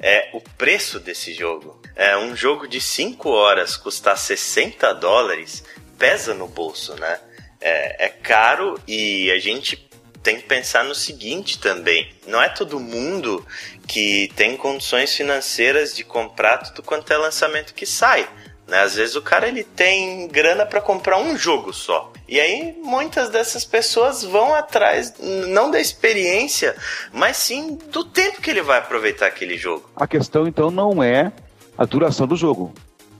É 0.00 0.30
o 0.32 0.40
preço 0.40 0.98
desse 0.98 1.34
jogo. 1.34 1.80
É 1.94 2.16
um 2.16 2.34
jogo 2.34 2.66
de 2.66 2.80
5 2.80 3.28
horas 3.28 3.76
custar 3.76 4.16
60 4.16 4.94
dólares 4.94 5.64
pesa 5.98 6.32
no 6.32 6.46
bolso, 6.46 6.94
né? 6.94 7.18
É, 7.60 8.06
é 8.06 8.08
caro 8.08 8.80
e 8.86 9.30
a 9.32 9.38
gente 9.38 9.88
tem 10.22 10.36
que 10.36 10.44
pensar 10.44 10.84
no 10.84 10.94
seguinte 10.94 11.58
também: 11.58 12.12
não 12.26 12.40
é 12.40 12.48
todo 12.48 12.78
mundo 12.78 13.44
que 13.86 14.30
tem 14.36 14.56
condições 14.56 15.14
financeiras 15.14 15.94
de 15.94 16.04
comprar 16.04 16.58
tudo 16.58 16.82
quanto 16.82 17.12
é 17.12 17.16
lançamento 17.16 17.74
que 17.74 17.86
sai. 17.86 18.28
Né? 18.68 18.82
Às 18.82 18.94
vezes 18.94 19.16
o 19.16 19.22
cara 19.22 19.48
ele 19.48 19.64
tem 19.64 20.28
grana 20.28 20.66
para 20.66 20.80
comprar 20.80 21.18
um 21.18 21.36
jogo 21.36 21.72
só. 21.72 22.12
E 22.28 22.38
aí 22.38 22.76
muitas 22.84 23.30
dessas 23.30 23.64
pessoas 23.64 24.22
vão 24.22 24.54
atrás 24.54 25.14
não 25.48 25.70
da 25.70 25.80
experiência, 25.80 26.76
mas 27.10 27.38
sim 27.38 27.78
do 27.90 28.04
tempo 28.04 28.42
que 28.42 28.50
ele 28.50 28.60
vai 28.60 28.78
aproveitar 28.78 29.26
aquele 29.26 29.56
jogo. 29.56 29.88
A 29.96 30.06
questão 30.06 30.46
então 30.46 30.70
não 30.70 31.02
é 31.02 31.32
a 31.78 31.86
duração 31.86 32.26
do 32.26 32.36
jogo, 32.36 32.74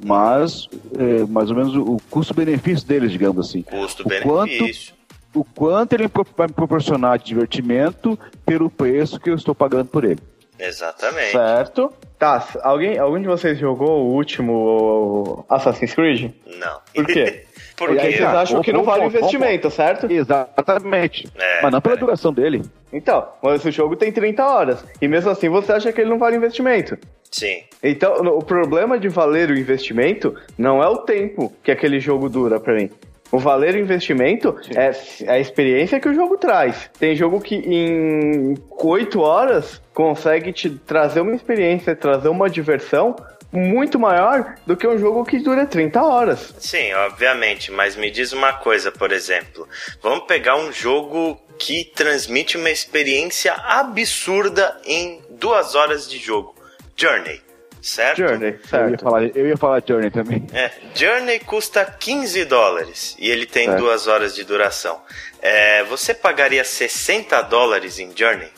mas 0.04 0.68
é, 0.98 1.24
mais 1.24 1.48
ou 1.48 1.56
menos 1.56 1.74
o 1.74 1.96
custo-benefício 2.10 2.86
deles, 2.86 3.10
digamos 3.10 3.48
assim. 3.48 3.62
Custo-benefício. 3.62 4.94
O 5.34 5.44
quanto 5.44 5.94
ele 5.94 6.10
vai 6.36 6.46
me 6.46 6.52
proporcionar 6.52 7.18
de 7.18 7.24
divertimento 7.26 8.18
pelo 8.44 8.68
preço 8.68 9.18
que 9.18 9.30
eu 9.30 9.34
estou 9.34 9.54
pagando 9.54 9.86
por 9.86 10.04
ele. 10.04 10.20
Exatamente. 10.58 11.32
Certo. 11.32 11.92
Tá, 12.18 12.48
alguém, 12.62 12.98
algum 12.98 13.20
de 13.20 13.28
vocês 13.28 13.58
jogou 13.58 14.06
o 14.06 14.14
último 14.14 15.44
Assassin's 15.48 15.94
Creed? 15.94 16.32
Não. 16.58 16.80
Por 16.94 17.06
quê? 17.06 17.44
Porque 17.76 17.94
vocês 17.94 18.20
acham 18.22 18.60
que 18.60 18.72
não 18.72 18.82
vale 18.82 19.04
o 19.04 19.06
investimento, 19.06 19.70
certo? 19.70 20.10
Exatamente. 20.10 21.28
É, 21.38 21.62
mas 21.62 21.70
não 21.70 21.80
pela 21.80 21.94
é. 21.94 21.98
duração 21.98 22.32
dele. 22.32 22.62
Então, 22.92 23.28
mas 23.40 23.64
o 23.64 23.70
jogo 23.70 23.94
tem 23.94 24.10
30 24.10 24.44
horas. 24.44 24.84
E 25.00 25.06
mesmo 25.06 25.30
assim 25.30 25.48
você 25.48 25.72
acha 25.72 25.92
que 25.92 26.00
ele 26.00 26.10
não 26.10 26.18
vale 26.18 26.36
o 26.36 26.38
investimento. 26.38 26.98
Sim. 27.30 27.62
Então, 27.80 28.14
o 28.14 28.42
problema 28.42 28.98
de 28.98 29.08
valer 29.08 29.50
o 29.50 29.56
investimento 29.56 30.34
não 30.56 30.82
é 30.82 30.88
o 30.88 30.98
tempo 30.98 31.52
que 31.62 31.70
aquele 31.70 32.00
jogo 32.00 32.28
dura 32.28 32.58
para 32.58 32.74
mim. 32.74 32.90
O 33.30 33.38
valer 33.38 33.74
o 33.74 33.78
investimento 33.78 34.56
é, 34.74 34.90
é 35.24 35.32
a 35.32 35.38
experiência 35.38 36.00
que 36.00 36.08
o 36.08 36.14
jogo 36.14 36.38
traz. 36.38 36.90
Tem 36.98 37.14
jogo 37.14 37.40
que 37.40 37.56
em 37.56 38.54
8 38.70 39.20
horas 39.20 39.80
consegue 39.92 40.52
te 40.52 40.70
trazer 40.70 41.20
uma 41.20 41.34
experiência, 41.34 41.94
trazer 41.94 42.28
uma 42.28 42.48
diversão 42.48 43.14
muito 43.52 43.98
maior 43.98 44.56
do 44.66 44.76
que 44.76 44.86
um 44.86 44.98
jogo 44.98 45.24
que 45.24 45.38
dura 45.38 45.66
30 45.66 46.02
horas. 46.02 46.54
Sim, 46.58 46.92
obviamente, 46.94 47.70
mas 47.70 47.96
me 47.96 48.10
diz 48.10 48.32
uma 48.32 48.52
coisa, 48.52 48.92
por 48.92 49.12
exemplo. 49.12 49.66
Vamos 50.02 50.26
pegar 50.26 50.56
um 50.56 50.72
jogo 50.72 51.38
que 51.58 51.84
transmite 51.84 52.56
uma 52.56 52.70
experiência 52.70 53.52
absurda 53.52 54.76
em 54.84 55.20
duas 55.30 55.74
horas 55.74 56.08
de 56.08 56.18
jogo. 56.18 56.54
Journey. 56.96 57.47
Certo? 57.80 58.18
Journey, 58.18 58.58
certo. 58.68 58.86
Eu 58.86 58.90
ia 58.90 58.98
falar, 58.98 59.22
eu 59.24 59.48
ia 59.48 59.56
falar 59.56 59.82
Journey 59.86 60.10
também. 60.10 60.46
É, 60.52 60.70
Journey 60.94 61.38
custa 61.40 61.84
15 61.84 62.44
dólares 62.44 63.16
e 63.18 63.30
ele 63.30 63.46
tem 63.46 63.66
certo. 63.66 63.78
duas 63.78 64.06
horas 64.06 64.34
de 64.34 64.44
duração. 64.44 65.00
É, 65.40 65.84
você 65.84 66.12
pagaria 66.12 66.64
60 66.64 67.40
dólares 67.42 67.98
em 67.98 68.10
Journey? 68.14 68.48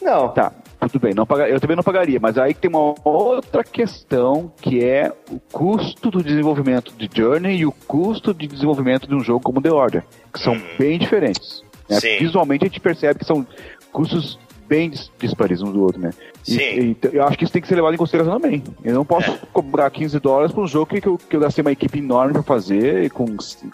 Não. 0.00 0.28
Tá, 0.30 0.52
tudo 0.88 1.00
bem. 1.00 1.14
Não 1.14 1.26
paga, 1.26 1.48
eu 1.48 1.60
também 1.60 1.76
não 1.76 1.82
pagaria, 1.82 2.18
mas 2.20 2.36
aí 2.36 2.54
tem 2.54 2.68
uma 2.68 2.94
outra 3.04 3.62
questão 3.62 4.52
que 4.60 4.84
é 4.84 5.12
o 5.30 5.38
custo 5.38 6.10
do 6.10 6.22
desenvolvimento 6.22 6.92
de 6.92 7.08
Journey 7.14 7.58
e 7.58 7.66
o 7.66 7.72
custo 7.72 8.34
de 8.34 8.46
desenvolvimento 8.46 9.06
de 9.06 9.14
um 9.14 9.20
jogo 9.20 9.40
como 9.40 9.62
The 9.62 9.70
Order, 9.70 10.04
que 10.32 10.40
são 10.40 10.54
hum. 10.54 10.62
bem 10.78 10.98
diferentes. 10.98 11.62
Né? 11.88 11.98
Visualmente 12.18 12.64
a 12.64 12.68
gente 12.68 12.80
percebe 12.80 13.20
que 13.20 13.24
são 13.24 13.46
custos 13.92 14.38
bem 14.66 14.90
dispares 15.18 15.60
um 15.60 15.70
do 15.70 15.82
outro, 15.82 16.00
né? 16.00 16.10
Sim. 16.42 16.58
E, 16.58 16.90
e, 16.90 17.16
eu 17.16 17.24
acho 17.24 17.38
que 17.38 17.44
isso 17.44 17.52
tem 17.52 17.62
que 17.62 17.68
ser 17.68 17.76
levado 17.76 17.94
em 17.94 17.98
consideração 17.98 18.40
também. 18.40 18.62
Eu 18.84 18.94
não 18.94 19.04
posso 19.04 19.30
é. 19.30 19.38
cobrar 19.52 19.90
15 19.90 20.18
dólares 20.20 20.52
para 20.52 20.62
um 20.62 20.66
jogo 20.66 20.86
que, 20.86 21.00
que, 21.00 21.08
eu, 21.08 21.18
que 21.18 21.36
eu 21.36 21.40
gastei 21.40 21.62
uma 21.62 21.72
equipe 21.72 21.98
enorme 21.98 22.32
para 22.32 22.42
fazer, 22.42 23.10
com 23.10 23.26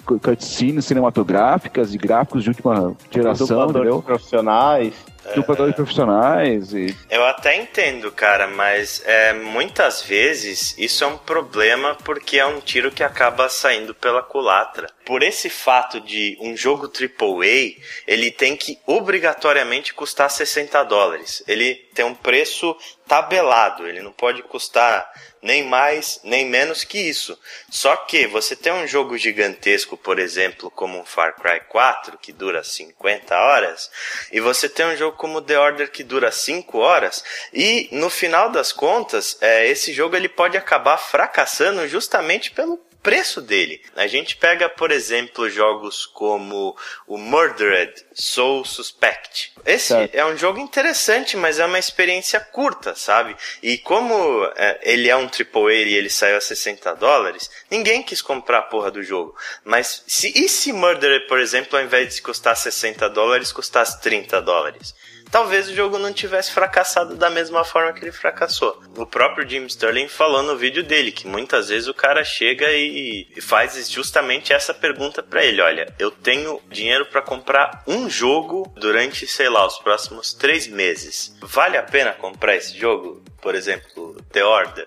cutscenes 0.04 0.84
cinematográficas 0.84 1.94
e 1.94 1.98
gráficos 1.98 2.42
de 2.42 2.50
última 2.50 2.94
geração, 3.10 3.70
entendeu? 3.70 4.02
profissionais 4.02 4.94
dubladores 5.34 5.74
profissionais 5.74 6.72
e... 6.72 6.94
Eu 7.10 7.24
até 7.24 7.56
entendo, 7.56 8.10
cara, 8.12 8.46
mas 8.46 9.02
é, 9.04 9.32
muitas 9.32 10.02
vezes 10.02 10.74
isso 10.78 11.04
é 11.04 11.06
um 11.06 11.18
problema 11.18 11.96
porque 12.04 12.38
é 12.38 12.46
um 12.46 12.60
tiro 12.60 12.90
que 12.90 13.02
acaba 13.02 13.48
saindo 13.48 13.94
pela 13.94 14.22
culatra. 14.22 14.88
Por 15.04 15.22
esse 15.22 15.48
fato 15.48 16.00
de 16.00 16.36
um 16.40 16.56
jogo 16.56 16.86
AAA, 16.86 17.76
ele 18.06 18.30
tem 18.30 18.56
que 18.56 18.78
obrigatoriamente 18.86 19.94
custar 19.94 20.30
60 20.30 20.82
dólares. 20.84 21.42
Ele 21.46 21.74
tem 21.94 22.04
um 22.04 22.14
preço 22.14 22.57
tabelado, 23.06 23.86
ele 23.86 24.02
não 24.02 24.12
pode 24.12 24.42
custar 24.42 25.10
nem 25.42 25.64
mais 25.64 26.20
nem 26.24 26.46
menos 26.46 26.84
que 26.84 26.98
isso. 26.98 27.38
Só 27.70 27.96
que 27.96 28.26
você 28.26 28.56
tem 28.56 28.72
um 28.72 28.86
jogo 28.86 29.16
gigantesco, 29.16 29.96
por 29.96 30.18
exemplo, 30.18 30.70
como 30.70 31.04
Far 31.04 31.36
Cry 31.36 31.60
4, 31.68 32.18
que 32.18 32.32
dura 32.32 32.62
50 32.62 33.36
horas, 33.36 33.90
e 34.32 34.40
você 34.40 34.68
tem 34.68 34.86
um 34.86 34.96
jogo 34.96 35.16
como 35.16 35.40
The 35.40 35.58
Order 35.58 35.90
que 35.90 36.02
dura 36.02 36.30
5 36.30 36.78
horas, 36.78 37.24
e 37.52 37.88
no 37.92 38.10
final 38.10 38.50
das 38.50 38.72
contas, 38.72 39.38
é, 39.40 39.66
esse 39.68 39.92
jogo 39.92 40.16
ele 40.16 40.28
pode 40.28 40.56
acabar 40.56 40.98
fracassando 40.98 41.86
justamente 41.86 42.50
pelo 42.50 42.87
preço 43.02 43.40
dele. 43.40 43.80
A 43.96 44.06
gente 44.06 44.36
pega, 44.36 44.68
por 44.68 44.90
exemplo, 44.90 45.48
jogos 45.48 46.06
como 46.06 46.76
o 47.06 47.16
Murdered 47.16 47.94
Soul 48.12 48.64
Suspect. 48.64 49.52
Esse 49.64 49.88
certo. 49.88 50.14
é 50.14 50.24
um 50.24 50.36
jogo 50.36 50.58
interessante, 50.58 51.36
mas 51.36 51.58
é 51.58 51.66
uma 51.66 51.78
experiência 51.78 52.40
curta, 52.40 52.94
sabe? 52.94 53.36
E 53.62 53.78
como 53.78 54.44
é, 54.56 54.78
ele 54.82 55.08
é 55.08 55.16
um 55.16 55.26
AAA 55.26 55.72
e 55.72 55.94
ele 55.94 56.10
saiu 56.10 56.36
a 56.36 56.40
60 56.40 56.94
dólares, 56.96 57.50
ninguém 57.70 58.02
quis 58.02 58.20
comprar 58.20 58.58
a 58.58 58.62
porra 58.62 58.90
do 58.90 59.02
jogo. 59.02 59.36
Mas 59.64 60.02
se, 60.06 60.32
e 60.34 60.48
se 60.48 60.72
Murdered, 60.72 61.26
por 61.26 61.40
exemplo, 61.40 61.78
ao 61.78 61.84
invés 61.84 62.14
de 62.14 62.22
custar 62.22 62.56
60 62.56 63.08
dólares, 63.10 63.52
custasse 63.52 64.00
30 64.00 64.40
dólares? 64.42 64.94
Talvez 65.30 65.68
o 65.68 65.74
jogo 65.74 65.98
não 65.98 66.12
tivesse 66.12 66.52
fracassado 66.52 67.16
da 67.16 67.30
mesma 67.30 67.64
forma 67.64 67.92
que 67.92 68.04
ele 68.04 68.12
fracassou. 68.12 68.82
O 68.96 69.06
próprio 69.06 69.48
Jim 69.48 69.66
Sterling 69.66 70.08
falou 70.08 70.42
no 70.42 70.56
vídeo 70.56 70.82
dele 70.82 71.12
que 71.12 71.26
muitas 71.26 71.68
vezes 71.68 71.88
o 71.88 71.94
cara 71.94 72.24
chega 72.24 72.66
e 72.72 73.26
faz 73.40 73.88
justamente 73.90 74.52
essa 74.52 74.74
pergunta 74.74 75.22
para 75.22 75.44
ele: 75.44 75.60
olha, 75.60 75.92
eu 75.98 76.10
tenho 76.10 76.60
dinheiro 76.70 77.06
para 77.06 77.22
comprar 77.22 77.82
um 77.86 78.08
jogo 78.08 78.72
durante, 78.76 79.26
sei 79.26 79.48
lá, 79.48 79.66
os 79.66 79.78
próximos 79.78 80.32
três 80.32 80.66
meses. 80.66 81.36
Vale 81.40 81.76
a 81.76 81.82
pena 81.82 82.12
comprar 82.12 82.56
esse 82.56 82.76
jogo? 82.76 83.22
Por 83.40 83.54
exemplo, 83.54 84.16
The 84.32 84.44
Order. 84.44 84.86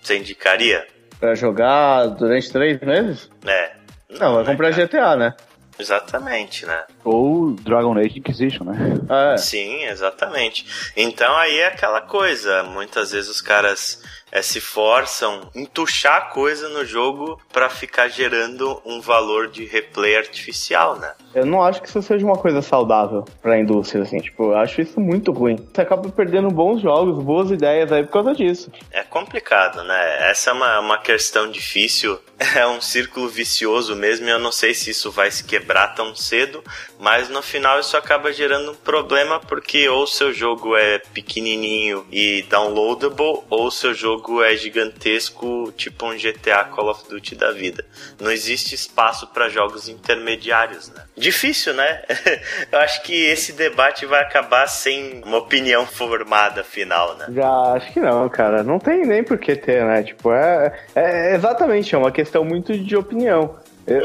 Você 0.00 0.16
indicaria? 0.16 0.86
Pra 1.18 1.34
jogar 1.34 2.06
durante 2.06 2.50
três 2.50 2.80
meses? 2.80 3.30
É. 3.46 3.72
Não, 4.08 4.18
não 4.18 4.34
vai 4.36 4.44
comprar 4.44 4.70
cara. 4.70 4.86
GTA, 4.86 5.16
né? 5.16 5.34
Exatamente, 5.80 6.66
né? 6.66 6.84
Ou 7.04 7.52
Dragon 7.52 7.96
Age 7.98 8.18
Inquisition, 8.18 8.64
né? 8.64 9.34
É. 9.34 9.36
Sim, 9.38 9.84
exatamente. 9.84 10.92
Então 10.96 11.34
aí 11.36 11.58
é 11.58 11.66
aquela 11.68 12.02
coisa, 12.02 12.62
muitas 12.62 13.12
vezes 13.12 13.30
os 13.30 13.40
caras 13.40 14.02
é, 14.30 14.42
se 14.42 14.60
forçam 14.60 15.50
entuchar 15.54 16.16
a 16.16 16.20
coisa 16.22 16.68
no 16.68 16.84
jogo 16.84 17.40
para 17.52 17.68
ficar 17.68 18.08
gerando 18.08 18.80
um 18.84 19.00
valor 19.00 19.48
de 19.48 19.64
replay 19.64 20.16
artificial, 20.16 20.98
né? 20.98 21.12
Eu 21.34 21.46
não 21.46 21.62
acho 21.62 21.80
que 21.80 21.88
isso 21.88 22.02
seja 22.02 22.24
uma 22.24 22.36
coisa 22.36 22.60
saudável 22.60 23.24
para 23.40 23.54
a 23.54 23.58
indústria, 23.58 24.02
assim, 24.02 24.18
tipo, 24.18 24.44
eu 24.44 24.56
acho 24.56 24.80
isso 24.80 25.00
muito 25.00 25.32
ruim. 25.32 25.56
Você 25.72 25.80
acaba 25.80 26.08
perdendo 26.10 26.50
bons 26.50 26.80
jogos, 26.80 27.22
boas 27.22 27.50
ideias 27.50 27.90
aí 27.92 28.04
por 28.04 28.12
causa 28.12 28.34
disso. 28.34 28.70
É 28.90 29.02
complicado, 29.02 29.82
né? 29.84 30.30
Essa 30.30 30.50
é 30.50 30.52
uma, 30.52 30.80
uma 30.80 30.98
questão 30.98 31.50
difícil, 31.50 32.18
é 32.56 32.66
um 32.66 32.80
círculo 32.80 33.28
vicioso 33.28 33.94
mesmo, 33.94 34.26
e 34.26 34.30
eu 34.30 34.38
não 34.38 34.52
sei 34.52 34.74
se 34.74 34.90
isso 34.90 35.10
vai 35.10 35.30
se 35.30 35.44
quebrar 35.44 35.94
tão 35.94 36.14
cedo, 36.14 36.62
mas 37.00 37.30
no 37.30 37.40
final 37.40 37.80
isso 37.80 37.96
acaba 37.96 38.30
gerando 38.30 38.72
um 38.72 38.74
problema 38.74 39.40
porque 39.40 39.88
ou 39.88 40.06
seu 40.06 40.34
jogo 40.34 40.76
é 40.76 40.98
pequenininho 40.98 42.04
e 42.12 42.42
downloadable, 42.42 43.42
ou 43.48 43.70
seu 43.70 43.94
jogo 43.94 44.42
é 44.42 44.54
gigantesco, 44.54 45.72
tipo 45.76 46.04
um 46.04 46.16
GTA 46.16 46.64
Call 46.64 46.90
of 46.90 47.08
Duty 47.08 47.34
da 47.34 47.52
vida. 47.52 47.84
Não 48.20 48.30
existe 48.30 48.74
espaço 48.74 49.26
para 49.28 49.48
jogos 49.48 49.88
intermediários, 49.88 50.90
né? 50.90 51.02
Difícil, 51.16 51.72
né? 51.72 52.02
Eu 52.70 52.78
acho 52.80 53.02
que 53.02 53.14
esse 53.14 53.54
debate 53.54 54.04
vai 54.04 54.20
acabar 54.20 54.66
sem 54.66 55.22
uma 55.24 55.38
opinião 55.38 55.86
formada 55.86 56.62
final, 56.62 57.16
né? 57.16 57.26
Já 57.30 57.50
acho 57.72 57.92
que 57.94 58.00
não, 58.00 58.28
cara. 58.28 58.62
Não 58.62 58.78
tem 58.78 59.06
nem 59.06 59.24
por 59.24 59.38
que 59.38 59.56
ter, 59.56 59.86
né? 59.86 60.02
Tipo, 60.02 60.32
é, 60.32 60.78
é 60.94 61.34
exatamente, 61.34 61.94
é 61.94 61.98
uma 61.98 62.12
questão 62.12 62.44
muito 62.44 62.76
de 62.76 62.94
opinião. 62.94 63.58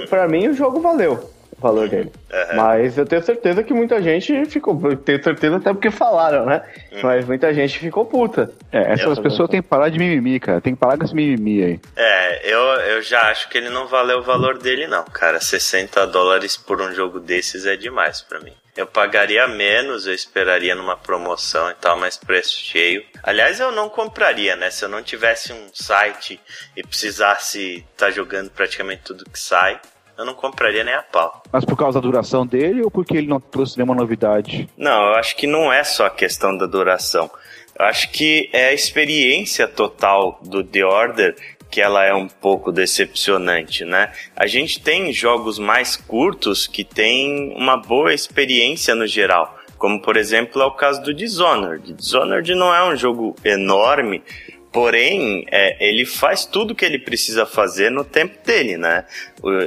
Para 0.10 0.28
mim, 0.30 0.48
o 0.48 0.54
jogo 0.54 0.80
valeu 0.80 1.35
o 1.58 1.62
valor 1.62 1.88
dele. 1.88 2.12
Uhum. 2.32 2.56
Mas 2.56 2.98
eu 2.98 3.06
tenho 3.06 3.24
certeza 3.24 3.64
que 3.64 3.74
muita 3.74 4.02
gente 4.02 4.46
ficou. 4.46 4.96
Tenho 4.98 5.24
certeza 5.24 5.58
até 5.58 5.74
porque 5.74 5.92
falaram, 5.92 6.46
né? 6.46 6.62
Uhum. 6.92 7.00
Mas 7.04 7.26
muita 7.26 7.54
gente 7.54 7.80
ficou 7.80 8.06
puta. 8.06 8.52
É, 8.72 8.94
essas 8.94 9.18
eu 9.18 9.24
pessoas 9.24 9.50
têm 9.50 9.62
que 9.62 9.68
parar 9.68 9.90
de 9.90 9.98
mimimi, 9.98 10.40
cara. 10.40 10.62
Tem 10.62 10.74
que 10.74 10.80
parar 10.80 10.98
com 10.98 11.06
esse 11.06 11.16
mimimi 11.16 11.64
aí. 11.64 11.80
É, 11.96 12.52
eu, 12.52 12.60
eu 12.60 13.02
já 13.02 13.22
acho 13.30 13.50
que 13.50 13.58
ele 13.58 13.70
não 13.70 13.88
valeu 13.88 14.20
o 14.20 14.24
valor 14.24 14.58
dele, 14.58 14.88
não, 14.88 15.04
cara. 15.06 15.40
60 15.40 16.06
dólares 16.08 16.58
por 16.58 16.82
um 16.82 16.94
jogo 16.94 17.20
desses 17.20 17.66
é 17.66 17.76
demais 17.76 18.22
para 18.22 18.40
mim. 18.40 18.54
Eu 18.76 18.86
pagaria 18.86 19.48
menos, 19.48 20.06
eu 20.06 20.14
esperaria 20.14 20.76
numa 20.76 20.98
promoção 20.98 21.72
e 21.72 21.74
tal, 21.76 21.98
mas 21.98 22.18
preço 22.18 22.60
cheio. 22.60 23.06
Aliás, 23.24 23.62
eu 23.62 23.72
não 23.72 23.88
compraria, 23.88 24.58
né? 24.58 24.70
Se 24.70 24.84
eu 24.84 24.90
não 24.90 25.02
tivesse 25.02 25.54
um 25.54 25.70
site 25.74 26.42
e 26.76 26.84
precisasse 26.84 27.86
estar 27.94 28.08
tá 28.08 28.12
jogando 28.12 28.52
praticamente 28.52 29.04
tudo 29.04 29.24
que 29.24 29.40
sai, 29.40 29.80
eu 30.18 30.26
não 30.26 30.34
compraria 30.34 30.84
nem 30.84 30.94
a 30.94 31.02
pau. 31.02 31.44
Mas 31.52 31.66
por 31.66 31.78
causa 31.78 32.00
da 32.00 32.08
duração 32.08 32.46
dele 32.46 32.82
ou 32.84 32.92
porque 32.92 33.18
ele 33.18 33.28
não 33.28 33.40
trouxe 33.40 33.78
nenhuma 33.78 33.96
novidade? 33.96 34.70
Não, 34.78 35.10
eu 35.10 35.16
acho 35.16 35.36
que 35.36 35.48
não 35.48 35.72
é 35.72 35.84
só 35.84 36.06
a 36.06 36.10
questão 36.10 36.58
da 36.58 36.66
duração. 36.66 37.30
Eu 37.78 37.86
acho 37.86 38.10
que 38.12 38.50
é 38.54 38.68
a 38.68 38.74
experiência 38.74 39.68
total 39.68 40.40
do 40.42 40.64
The 40.64 40.86
Order 40.86 41.36
que 41.70 41.82
ela 41.82 42.06
é 42.06 42.14
um 42.14 42.28
pouco 42.28 42.72
decepcionante, 42.72 43.84
né? 43.84 44.14
A 44.34 44.48
gente 44.48 44.80
tem 44.80 45.12
jogos 45.12 45.60
mais 45.60 45.98
curtos 45.98 46.68
que 46.68 46.86
têm 46.86 47.54
uma 47.58 47.76
boa 47.76 48.14
experiência 48.14 48.96
no 48.96 49.06
geral, 49.06 49.58
como 49.78 50.02
por 50.02 50.16
exemplo 50.16 50.62
é 50.62 50.66
o 50.66 50.72
caso 50.72 51.02
do 51.04 51.14
Dishonored. 51.14 51.92
Dishonored 51.92 52.56
não 52.56 52.74
é 52.74 52.88
um 52.88 52.96
jogo 52.96 53.36
enorme, 53.44 54.24
Porém, 54.76 55.46
é, 55.50 55.78
ele 55.80 56.04
faz 56.04 56.44
tudo 56.44 56.76
que 56.76 56.84
ele 56.84 57.00
precisa 57.00 57.46
fazer 57.46 57.90
no 57.90 58.04
tempo 58.04 58.36
dele, 58.46 58.76
né? 58.76 59.06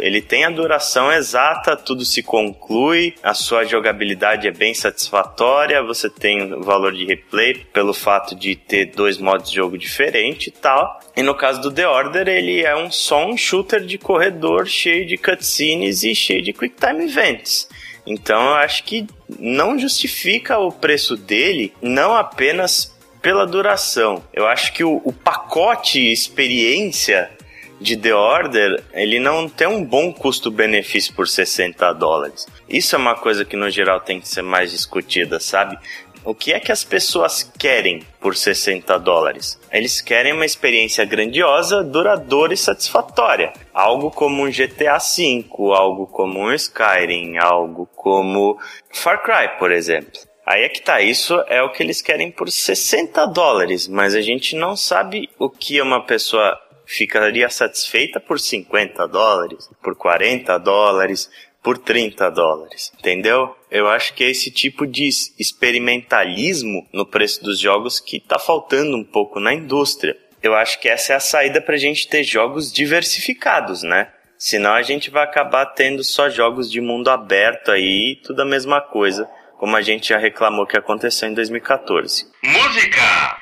Ele 0.03 0.21
tem 0.21 0.45
a 0.45 0.51
duração 0.51 1.11
exata, 1.11 1.75
tudo 1.75 2.05
se 2.05 2.23
conclui, 2.23 3.15
a 3.23 3.33
sua 3.33 3.65
jogabilidade 3.65 4.47
é 4.47 4.51
bem 4.51 4.75
satisfatória, 4.75 5.83
você 5.83 6.11
tem 6.11 6.53
o 6.53 6.63
valor 6.63 6.93
de 6.93 7.07
replay 7.07 7.55
pelo 7.73 7.95
fato 7.95 8.37
de 8.37 8.55
ter 8.55 8.85
dois 8.95 9.17
modos 9.17 9.49
de 9.49 9.57
jogo 9.57 9.79
diferentes 9.79 10.49
e 10.49 10.51
tal. 10.51 11.01
E 11.17 11.23
no 11.23 11.35
caso 11.35 11.63
do 11.63 11.73
The 11.73 11.89
Order, 11.89 12.29
ele 12.29 12.61
é 12.61 12.77
um 12.77 12.91
só 12.91 13.27
um 13.27 13.35
shooter 13.35 13.81
de 13.81 13.97
corredor 13.97 14.67
cheio 14.67 15.07
de 15.07 15.17
cutscenes 15.17 16.03
e 16.03 16.15
cheio 16.15 16.43
de 16.43 16.53
quick 16.53 16.75
time 16.79 17.07
events. 17.07 17.67
Então 18.07 18.49
eu 18.49 18.55
acho 18.57 18.85
que 18.85 19.07
não 19.39 19.79
justifica 19.79 20.59
o 20.59 20.71
preço 20.71 21.17
dele, 21.17 21.73
não 21.81 22.15
apenas 22.15 22.98
pela 23.29 23.47
duração. 23.47 24.23
Eu 24.33 24.47
acho 24.47 24.73
que 24.73 24.83
o, 24.83 25.03
o 25.05 25.13
pacote 25.13 26.01
experiência 26.11 27.31
de 27.79 27.95
The 27.95 28.15
Order, 28.15 28.83
ele 28.95 29.21
não 29.21 29.47
tem 29.47 29.69
um 29.69 29.85
bom 29.85 30.11
custo-benefício 30.11 31.13
por 31.13 31.29
60 31.29 31.93
dólares. 31.93 32.47
Isso 32.67 32.97
é 32.97 32.99
uma 32.99 33.15
coisa 33.15 33.45
que 33.45 33.55
no 33.55 33.69
geral 33.69 34.01
tem 34.01 34.19
que 34.19 34.27
ser 34.27 34.41
mais 34.41 34.71
discutida, 34.71 35.39
sabe? 35.39 35.79
o 36.25 36.35
que 36.35 36.53
é 36.53 36.61
que 36.61 36.73
as 36.73 36.85
pessoas 36.85 37.43
querem 37.59 38.03
por 38.19 38.35
60 38.35 38.99
dólares? 38.99 39.59
Eles 39.71 40.01
querem 40.01 40.33
uma 40.33 40.45
experiência 40.45 41.05
grandiosa, 41.05 41.85
duradoura 41.85 42.55
e 42.55 42.57
satisfatória. 42.57 43.53
Algo 43.73 44.11
como 44.11 44.43
um 44.43 44.51
GTA 44.51 44.99
V, 44.99 45.45
algo 45.75 46.07
como 46.07 46.41
um 46.41 46.53
Skyrim, 46.53 47.37
algo 47.39 47.89
como 47.95 48.59
Far 48.91 49.23
Cry, 49.23 49.59
por 49.59 49.71
exemplo. 49.71 50.19
Aí 50.49 50.63
é 50.63 50.69
que 50.71 50.81
tá, 50.81 51.03
isso 51.03 51.35
é 51.47 51.63
o 51.63 51.69
que 51.69 51.83
eles 51.83 52.01
querem 52.01 52.31
por 52.31 52.51
60 52.51 53.27
dólares, 53.27 53.87
mas 53.87 54.15
a 54.15 54.23
gente 54.23 54.57
não 54.57 54.75
sabe 54.75 55.29
o 55.39 55.51
que 55.51 55.79
uma 55.79 56.07
pessoa 56.07 56.59
ficaria 56.87 57.51
satisfeita 57.51 58.19
por 58.19 58.41
50 58.41 59.07
dólares, 59.09 59.69
por 59.83 59.95
40 59.95 60.57
dólares, 60.57 61.31
por 61.63 61.77
30 61.77 62.31
dólares, 62.31 62.91
entendeu? 62.99 63.55
Eu 63.71 63.91
acho 63.91 64.15
que 64.15 64.25
é 64.25 64.31
esse 64.31 64.51
tipo 64.51 64.87
de 64.87 65.07
experimentalismo 65.39 66.89
no 66.95 67.05
preço 67.05 67.45
dos 67.45 67.61
jogos 67.61 68.01
que 68.01 68.17
está 68.17 68.39
faltando 68.39 68.97
um 68.97 69.05
pouco 69.05 69.39
na 69.39 69.53
indústria. 69.53 70.17
Eu 70.43 70.55
acho 70.55 70.81
que 70.81 70.89
essa 70.89 71.13
é 71.13 71.17
a 71.17 71.21
saída 71.21 71.61
para 71.61 71.75
a 71.75 71.79
gente 71.79 72.09
ter 72.09 72.25
jogos 72.25 72.73
diversificados, 72.73 73.83
né? 73.83 74.09
Senão 74.39 74.73
a 74.73 74.81
gente 74.81 75.11
vai 75.11 75.25
acabar 75.25 75.67
tendo 75.67 76.03
só 76.03 76.31
jogos 76.31 76.71
de 76.71 76.81
mundo 76.81 77.11
aberto 77.11 77.71
aí, 77.71 78.19
tudo 78.25 78.41
a 78.41 78.47
mesma 78.47 78.81
coisa 78.81 79.29
como 79.59 79.77
a 79.77 79.83
gente 79.83 80.11
já 80.11 80.19
reclamou 80.19 80.65
que 80.65 80.79
aconteceu 80.79 81.29
em 81.29 81.35
2014. 81.35 82.29
Música! 82.45 83.37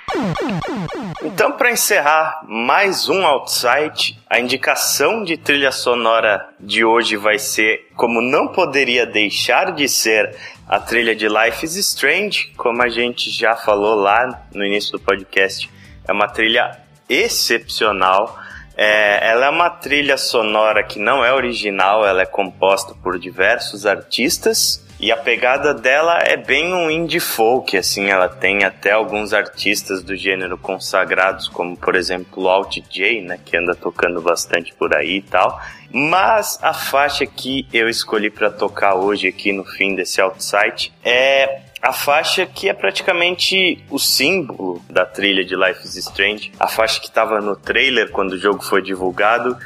Então, 1.23 1.53
para 1.53 1.71
encerrar 1.71 2.41
mais 2.49 3.07
um 3.11 3.25
Outside, 3.27 4.19
a 4.29 4.41
indicação 4.41 5.23
de 5.23 5.37
trilha 5.37 5.71
sonora 5.71 6.49
de 6.59 6.83
hoje 6.83 7.17
vai 7.17 7.39
ser, 7.39 7.89
como 7.95 8.23
não 8.23 8.49
poderia 8.49 9.05
deixar 9.05 9.73
de 9.73 9.87
ser, 9.89 10.35
a 10.67 10.81
trilha 10.81 11.15
de 11.15 11.29
Life 11.29 11.65
is 11.67 11.77
Strange, 11.77 12.51
como 12.57 12.83
a 12.83 12.89
gente 12.89 13.31
já 13.31 13.55
falou 13.55 13.95
lá 13.95 14.47
no 14.55 14.65
início 14.65 14.93
do 14.93 15.01
podcast. 15.01 15.71
É 16.09 16.13
uma 16.13 16.29
trilha 16.29 16.81
excepcional. 17.11 18.39
É, 18.75 19.33
ela 19.33 19.47
é 19.47 19.51
uma 19.51 19.69
trilha 19.69 20.17
sonora 20.17 20.83
que 20.83 20.99
não 20.99 21.23
é 21.23 21.33
original, 21.33 22.07
ela 22.07 22.23
é 22.23 22.27
composta 22.27 22.95
por 22.95 23.19
diversos 23.19 23.85
artistas 23.85 24.86
e 24.99 25.13
a 25.13 25.17
pegada 25.17 25.75
dela 25.75 26.19
é 26.23 26.37
bem 26.37 26.73
um 26.73 26.91
indie 26.91 27.21
folk, 27.21 27.77
assim, 27.77 28.09
ela 28.09 28.29
tem 28.29 28.65
até 28.65 28.93
alguns 28.93 29.35
artistas 29.35 30.03
do 30.03 30.17
gênero 30.17 30.57
consagrados, 30.57 31.49
como 31.49 31.77
por 31.77 31.95
exemplo 31.95 32.45
o 32.45 32.49
Alt 32.49 32.79
J, 32.91 33.21
né, 33.21 33.39
que 33.45 33.57
anda 33.57 33.75
tocando 33.75 34.23
bastante 34.23 34.75
por 34.75 34.97
aí 34.97 35.19
e 35.19 35.23
tal. 35.23 35.61
Mas 35.91 36.59
a 36.63 36.73
faixa 36.73 37.27
que 37.27 37.67
eu 37.73 37.89
escolhi 37.89 38.31
para 38.31 38.51
tocar 38.51 38.95
hoje 38.95 39.29
aqui 39.29 39.53
no 39.53 39.65
fim 39.65 39.95
desse 39.95 40.21
outside 40.21 40.93
é 41.05 41.61
a 41.83 41.93
faixa 41.93 42.47
que 42.47 42.69
é 42.69 42.73
praticamente 42.73 43.85
o 43.91 43.99
símbolo 43.99 44.83
da 44.89 45.05
trilha 45.05 45.45
de 45.45 45.55
Life 45.55 45.87
is 45.87 45.95
Strange, 45.97 46.53
a 46.59 46.67
faixa 46.67 46.99
que 46.99 47.07
estava 47.07 47.41
no 47.41 47.55
trailer 47.55 48.11
quando 48.11 48.33
o 48.33 48.39
jogo 48.39 48.63
foi 48.63 48.83
divulgado, 48.83 49.57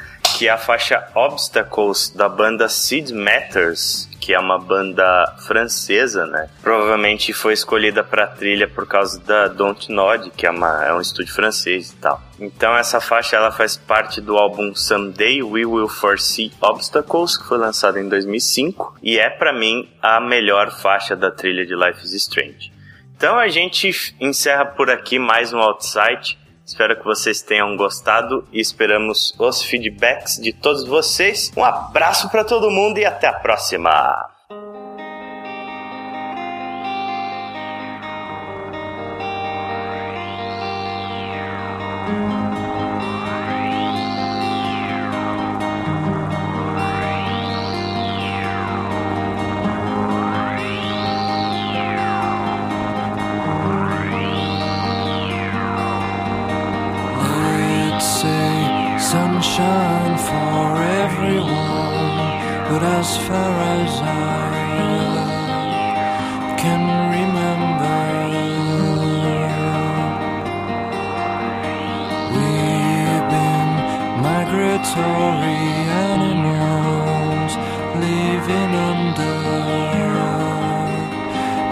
que 0.41 0.47
é 0.47 0.51
a 0.51 0.57
faixa 0.57 1.07
Obstacles 1.13 2.09
da 2.09 2.27
banda 2.27 2.67
Seed 2.67 3.11
Matters, 3.11 4.09
que 4.19 4.33
é 4.33 4.39
uma 4.39 4.57
banda 4.57 5.35
francesa, 5.45 6.25
né? 6.25 6.49
Provavelmente 6.63 7.31
foi 7.31 7.53
escolhida 7.53 8.03
para 8.03 8.25
trilha 8.25 8.67
por 8.67 8.87
causa 8.87 9.19
da 9.19 9.47
Don't 9.47 9.91
Nod, 9.91 10.31
que 10.31 10.47
é, 10.47 10.49
uma, 10.49 10.83
é 10.83 10.91
um 10.95 10.99
estúdio 10.99 11.31
francês 11.31 11.91
e 11.91 11.95
tal. 11.97 12.19
Então 12.39 12.75
essa 12.75 12.99
faixa 12.99 13.35
ela 13.35 13.51
faz 13.51 13.77
parte 13.77 14.19
do 14.19 14.35
álbum 14.35 14.73
Someday 14.73 15.43
We 15.43 15.63
Will 15.63 15.87
Foresee 15.87 16.51
Obstacles, 16.59 17.37
que 17.37 17.47
foi 17.47 17.59
lançado 17.59 17.99
em 17.99 18.09
2005 18.09 18.95
e 19.03 19.19
é 19.19 19.29
para 19.29 19.53
mim 19.53 19.87
a 20.01 20.19
melhor 20.19 20.71
faixa 20.71 21.15
da 21.15 21.29
trilha 21.29 21.67
de 21.67 21.75
Life 21.75 22.03
is 22.03 22.13
Strange. 22.13 22.73
Então 23.15 23.37
a 23.37 23.47
gente 23.47 24.15
encerra 24.19 24.65
por 24.65 24.89
aqui 24.89 25.19
mais 25.19 25.53
um 25.53 25.59
Outside. 25.59 26.40
Espero 26.71 26.95
que 26.95 27.03
vocês 27.03 27.41
tenham 27.41 27.75
gostado 27.75 28.47
e 28.49 28.61
esperamos 28.61 29.35
os 29.37 29.61
feedbacks 29.61 30.37
de 30.37 30.53
todos 30.53 30.85
vocês. 30.85 31.51
Um 31.55 31.65
abraço 31.65 32.29
para 32.29 32.45
todo 32.45 32.71
mundo 32.71 32.97
e 32.97 33.05
até 33.05 33.27
a 33.27 33.33
próxima! 33.33 34.30
as 63.01 63.17
far 63.17 63.53
as 63.81 63.93
I 63.99 64.53
can 66.61 66.83
remember. 67.17 68.01
We've 72.35 73.25
been 73.33 73.71
migratory 74.27 75.63
animals 76.09 77.51
living 78.05 78.71
under 78.91 79.37
you, 79.97 80.17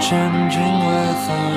changing 0.08 0.76
weather. 0.88 1.50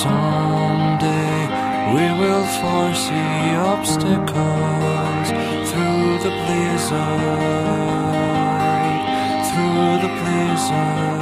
Someday 0.00 1.38
we 1.94 2.04
will 2.20 2.46
foresee 2.60 3.44
obstacles 3.72 5.49
the 6.22 6.28
blizzard, 6.28 6.98
through 9.48 9.92
the 10.04 10.10
blizzard. 10.18 11.20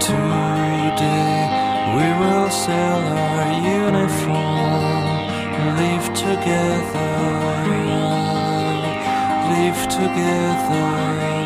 Today 0.00 1.38
we 1.94 2.06
will 2.20 2.50
sell 2.50 3.02
our 3.22 3.46
uniform, 3.82 5.16
live 5.78 6.06
together, 6.12 7.12
live 9.52 9.80
together. 9.88 11.45